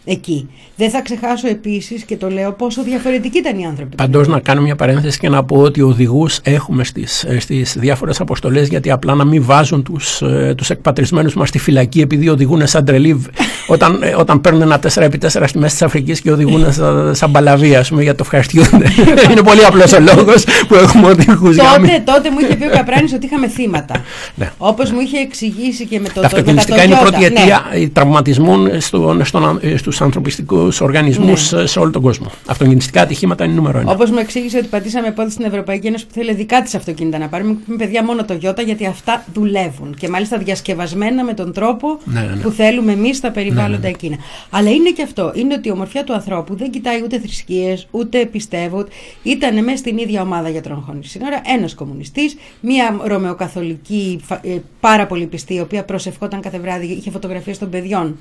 Εκεί. 0.09 0.49
Δεν 0.75 0.89
θα 0.89 1.01
ξεχάσω 1.01 1.47
επίσης 1.47 2.03
και 2.03 2.17
το 2.17 2.29
λέω 2.29 2.51
πόσο 2.51 2.83
διαφορετικοί 2.83 3.37
ήταν 3.37 3.59
οι 3.59 3.65
άνθρωποι. 3.65 3.95
Παντός 3.95 4.27
να 4.27 4.39
κάνω 4.39 4.61
μια 4.61 4.75
παρένθεση 4.75 5.19
και 5.19 5.29
να 5.29 5.43
πω 5.43 5.57
ότι 5.57 5.81
οδηγούς 5.81 6.39
έχουμε 6.43 6.83
στις, 6.83 7.23
ε, 7.23 7.39
στις 7.39 7.75
διάφορες 7.79 8.19
αποστολές 8.19 8.67
γιατί 8.67 8.91
απλά 8.91 9.13
να 9.15 9.25
μην 9.25 9.43
βάζουν 9.43 9.83
τους, 9.83 10.21
ε, 10.21 10.53
τους 10.57 10.69
εκπατρισμένους 10.69 11.33
μας 11.33 11.49
στη 11.49 11.59
φυλακή 11.59 12.01
επειδή 12.01 12.29
οδηγούν 12.29 12.67
σαν 12.67 12.85
τρελοί 12.85 13.25
όταν, 13.67 13.99
ε, 14.03 14.15
όταν 14.15 14.41
παίρνουν 14.41 14.61
ένα 14.61 14.79
4x4 14.79 15.47
στη 15.47 15.57
μέση 15.57 15.73
της 15.73 15.81
Αφρικής 15.81 16.21
και 16.21 16.31
οδηγούν 16.31 16.73
σαν, 16.73 17.15
σαν 17.15 17.29
μπαλαβία 17.29 17.79
ας 17.79 17.89
πούμε, 17.89 18.03
για 18.03 18.11
το 18.15 18.21
ευχαριστιούνται. 18.23 18.85
Είναι 19.31 19.41
πολύ 19.43 19.65
απλός 19.65 19.93
ο 19.93 19.99
λόγος 19.99 20.43
που 20.67 20.75
έχουμε 20.75 21.07
οδηγούς 21.07 21.53
για 21.55 21.63
να 21.63 21.79
μην- 21.79 21.89
Τότε, 21.89 22.03
τότε 22.05 22.29
μου 22.31 22.37
είχε 22.39 22.55
πει 22.55 22.65
ο 22.65 22.69
Καπράνης 22.69 23.13
ότι 23.13 23.25
είχαμε 23.25 23.47
θύματα. 23.47 23.95
Ναι. 24.35 24.51
Όπως 24.57 24.91
μου 24.91 24.99
είχε 24.99 25.17
εξηγήσει 25.17 25.85
και 25.85 25.99
με 25.99 26.07
το 26.07 26.13
Τα 26.13 26.19
το- 26.21 26.25
αυτοκινηστικά 26.25 26.77
με 26.77 26.83
είναι 26.83 26.93
η 26.93 26.97
τα 26.97 27.01
πρώτη 27.01 27.17
Toyota. 27.25 27.31
Ναι. 27.31 27.39
αιτία 27.41 27.89
τραυματισμών 27.93 28.69
στον, 28.81 29.25
στον, 29.97 30.07
ε, 30.07 30.19
στους 30.19 30.41
ανθρωπιστικούς 30.41 30.81
οργανισμούς 30.81 31.51
Ναι. 31.51 31.61
ε, 31.61 31.65
σε 31.65 31.79
όλο 31.79 31.91
τον 31.91 32.01
κόσμο. 32.01 32.31
Αυτοκινηστικά 32.47 33.01
ατυχήματα 33.01 33.43
είναι 33.45 33.53
νούμερο 33.53 33.79
ένα. 33.79 33.91
Όπως 33.91 34.09
μου 34.11 34.17
εξήγησε 34.17 34.57
ότι 34.57 34.67
πατήσαμε 34.67 35.11
πόδι 35.11 35.31
στην 35.31 35.45
Ευρωπαϊκή 35.45 35.87
Ένωση 35.87 36.05
που 36.07 36.13
θέλει 36.13 36.33
δικά 36.33 36.61
της 36.61 36.75
αυτοκίνητα 36.75 37.17
να 37.17 37.27
πάρουμε. 37.27 37.57
Με 37.65 37.75
παιδιά 37.75 38.03
μόνο 38.03 38.25
το 38.25 38.33
Γιώτα 38.33 38.61
γιατί 38.61 38.85
αυτά 38.85 39.25
δουλεύουν. 39.33 39.95
Και 39.99 40.07
μάλιστα 40.09 40.37
διασκευασμένα 40.37 41.23
με 41.23 41.33
τον 41.33 41.53
τρόπο 41.53 41.99
Ναι, 42.03 42.19
ναι, 42.19 42.25
ναι. 42.35 42.41
που 42.41 42.49
θέλουμε 42.49 42.91
εμείς 42.91 43.17
στα 43.17 43.31
περιβάλλοντα 43.31 43.87
εκείνα. 43.87 44.15
Αλλά 44.49 44.69
είναι 44.69 44.89
και 44.91 45.03
αυτό. 45.03 45.31
Είναι 45.35 45.53
ότι 45.53 45.67
η 45.67 45.71
ομορφιά 45.71 46.03
του 46.03 46.13
ανθρώπου 46.13 46.55
δεν 46.55 46.69
κοιτάει 46.71 47.01
ούτε 47.03 47.19
θρησκείες, 47.19 47.87
ούτε 47.91 48.25
πιστεύω. 48.25 48.85
Ήταν 49.23 49.63
μέσα 49.63 49.77
στην 49.77 49.97
ίδια 49.97 50.21
ομάδα 50.21 50.49
γιατρών 50.49 50.83
χωρί 50.87 50.99
σύνορα 51.03 51.41
ένας 51.55 51.73
κομμουνιστής, 51.75 52.35
μία 52.61 52.99
ρωμαιοκαθολική 53.03 54.19
φα- 54.23 54.39
ε, 54.43 54.61
πάρα 54.79 55.05
πολύ 55.07 55.25
πιστή, 55.25 55.53
η 55.53 55.59
οποία 55.59 55.83
προσευχόταν 55.83 56.41
κάθε 56.41 56.59
βράδυ, 56.59 56.85
είχε 56.85 57.11
φωτογραφίες 57.11 57.57
των 57.57 57.69
παιδιών 57.69 58.17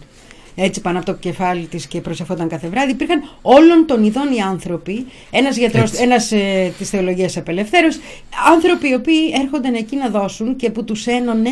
έτσι 0.58 0.80
πάνω 0.80 0.98
από 0.98 1.06
το 1.06 1.14
κεφάλι 1.14 1.66
της 1.66 1.86
και 1.86 2.00
προσευχόταν 2.00 2.48
κάθε 2.48 2.68
βράδυ. 2.68 2.90
Υπήρχαν 2.90 3.22
όλων 3.42 3.86
των 3.86 4.04
ειδών 4.04 4.32
οι 4.32 4.40
άνθρωποι, 4.40 5.06
ένας 5.30 5.56
γιατρός, 5.56 5.90
Έτσι. 5.90 6.02
ένας 6.02 6.32
ε, 6.32 6.72
της 6.78 6.90
θεολογίας 6.90 7.36
απελευθέρωσης, 7.36 8.00
άνθρωποι 8.54 8.88
οι 8.88 8.94
οποίοι 8.94 9.32
έρχονταν 9.42 9.74
εκεί 9.74 9.96
να 9.96 10.08
δώσουν 10.08 10.56
και 10.56 10.70
που 10.70 10.84
τους 10.84 11.06
ένωνε 11.06 11.50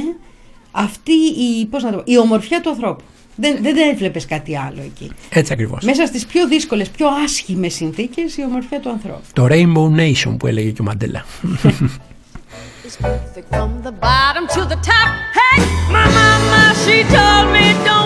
αυτή 0.70 1.12
η, 1.12 1.66
πώς 1.66 1.82
να 1.82 1.90
το 1.90 1.97
πω, 1.97 2.02
η 2.06 2.18
ομορφιά 2.18 2.60
του 2.60 2.70
ανθρώπου. 2.70 3.05
Δεν, 3.36 3.59
δεν, 3.60 3.74
δεν 3.74 3.90
έβλεπες 3.90 4.26
κάτι 4.26 4.56
άλλο 4.56 4.81
εκεί. 4.85 5.10
Έτσι 5.31 5.52
ακριβώς. 5.52 5.85
Μέσα 5.85 6.06
στις 6.06 6.26
πιο 6.26 6.48
δύσκολες, 6.48 6.89
πιο 6.89 7.06
άσχημες 7.24 7.74
συνθήκες 7.74 8.36
η 8.36 8.44
ομορφιά 8.44 8.81
του 8.81 8.90
ανθρώπου. 8.90 9.22
Το 9.32 9.47
Rainbow 9.51 10.01
Nation 10.01 10.36
που 10.39 10.47
έλεγε 10.47 10.70
και 10.70 10.81
ο 10.81 10.85
Μαντέλα. 10.85 11.24
It's 12.86 12.97
perfect 12.97 13.48
from 13.56 13.70
the 13.86 13.94
bottom 14.09 14.44
to 14.56 14.60
the 14.72 14.78
top. 14.90 15.09
Hey, 15.39 15.59
my 15.97 16.06
mama, 16.20 16.62
she 16.82 16.97
told 17.16 17.47
me 17.55 17.66
don't 17.86 18.03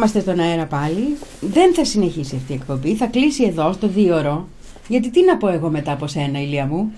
είμαστε 0.00 0.20
στον 0.20 0.38
αέρα 0.40 0.64
πάλι. 0.66 1.16
Δεν 1.40 1.74
θα 1.74 1.84
συνεχίσει 1.84 2.36
αυτή 2.36 2.52
η 2.52 2.54
εκπομπή. 2.54 2.94
Θα 2.94 3.06
κλείσει 3.06 3.44
εδώ 3.44 3.72
στο 3.72 3.88
δίωρο. 3.88 4.48
Γιατί 4.88 5.10
τι 5.10 5.24
να 5.24 5.36
πω 5.36 5.48
εγώ 5.48 5.68
μετά 5.70 5.92
από 5.92 6.06
σένα, 6.06 6.40
Ηλία 6.42 6.66
μου; 6.66 6.92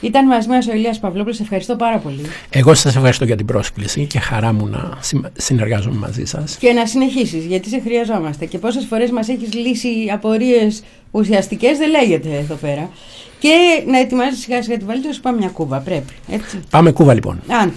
Ήταν 0.00 0.26
μαζί 0.26 0.48
μας 0.48 0.66
ο 0.66 0.72
Ηλίας 0.72 0.98
Παυλόπουλος. 1.00 1.36
Σε 1.36 1.42
ευχαριστώ 1.42 1.76
πάρα 1.76 1.98
πολύ. 1.98 2.22
Εγώ 2.50 2.74
σας 2.74 2.96
ευχαριστώ 2.96 3.24
για 3.24 3.36
την 3.36 3.46
πρόσκληση 3.46 4.06
και 4.06 4.18
χαρά 4.18 4.52
μου 4.52 4.66
να 4.66 4.90
συμ- 5.00 5.26
συνεργάζομαι 5.36 5.96
μαζί 5.96 6.24
σας. 6.24 6.56
Και 6.56 6.72
να 6.72 6.86
συνεχίσεις, 6.86 7.44
γιατί 7.44 7.68
σε 7.68 7.80
χρειαζόμαστε. 7.80 8.46
Και 8.46 8.58
πόσες 8.58 8.84
φορές 8.84 9.10
μας 9.10 9.28
έχεις 9.28 9.52
λύσει 9.54 9.88
απορίες 10.12 10.82
ουσιαστικές, 11.10 11.78
δεν 11.78 11.90
λέγεται 11.90 12.36
εδώ 12.36 12.54
πέρα. 12.54 12.90
Και 13.38 13.82
να 13.86 13.98
ετοιμάζεις 13.98 14.40
σιγά 14.40 14.62
σιγά 14.62 14.76
τη 14.78 14.84
βαλίτσα 14.84 15.12
σου, 15.12 15.20
πάμε 15.20 15.38
μια 15.38 15.48
κούβα. 15.48 15.78
Πρέπει. 15.78 16.12
Έτσι. 16.30 16.60
Πάμε 16.70 16.92
κούβα 16.92 17.14
λοιπόν. 17.14 17.42
Άντε. 17.62 17.72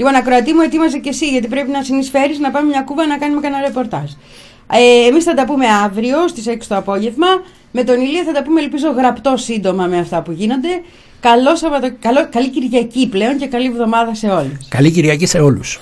Λοιπόν, 0.00 0.14
ακροατή 0.14 0.52
μου, 0.52 0.60
ετοίμαζε 0.60 0.98
και 0.98 1.08
εσύ, 1.08 1.26
γιατί 1.28 1.48
πρέπει 1.48 1.70
να 1.70 1.82
συνεισφέρεις 1.82 2.38
να 2.38 2.50
πάμε 2.50 2.68
μια 2.68 2.82
κούβα 2.82 3.06
να 3.06 3.18
κάνουμε 3.18 3.40
κανένα 3.40 3.62
ρεπορτάζ. 3.66 4.10
Ε, 4.72 5.06
Εμείς 5.08 5.24
θα 5.24 5.34
τα 5.34 5.44
πούμε 5.44 5.66
αύριο 5.66 6.28
στις 6.28 6.44
6 6.48 6.56
το 6.68 6.76
απόγευμα. 6.76 7.26
Με 7.70 7.84
τον 7.84 8.00
Ηλία 8.00 8.24
θα 8.24 8.32
τα 8.32 8.42
πούμε, 8.42 8.60
ελπίζω, 8.60 8.90
γραπτό 8.90 9.36
σύντομα 9.36 9.86
με 9.86 9.98
αυτά 9.98 10.22
που 10.22 10.32
γίνονται. 10.32 10.68
Καλό 11.20 11.56
Σαββατο... 11.56 11.92
Καλό... 12.00 12.28
Καλή 12.30 12.48
Κυριακή 12.48 13.08
πλέον 13.08 13.36
και 13.36 13.46
καλή 13.46 13.66
εβδομάδα 13.66 14.14
σε 14.14 14.26
όλους. 14.26 14.68
Καλή 14.68 14.90
Κυριακή 14.90 15.26
σε 15.26 15.38
όλους. 15.38 15.80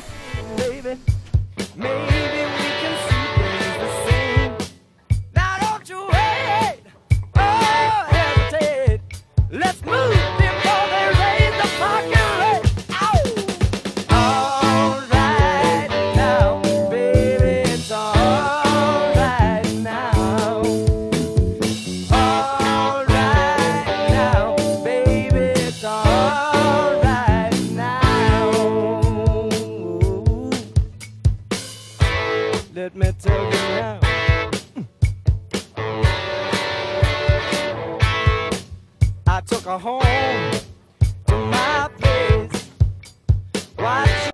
a 39.69 39.79
home. 39.79 40.58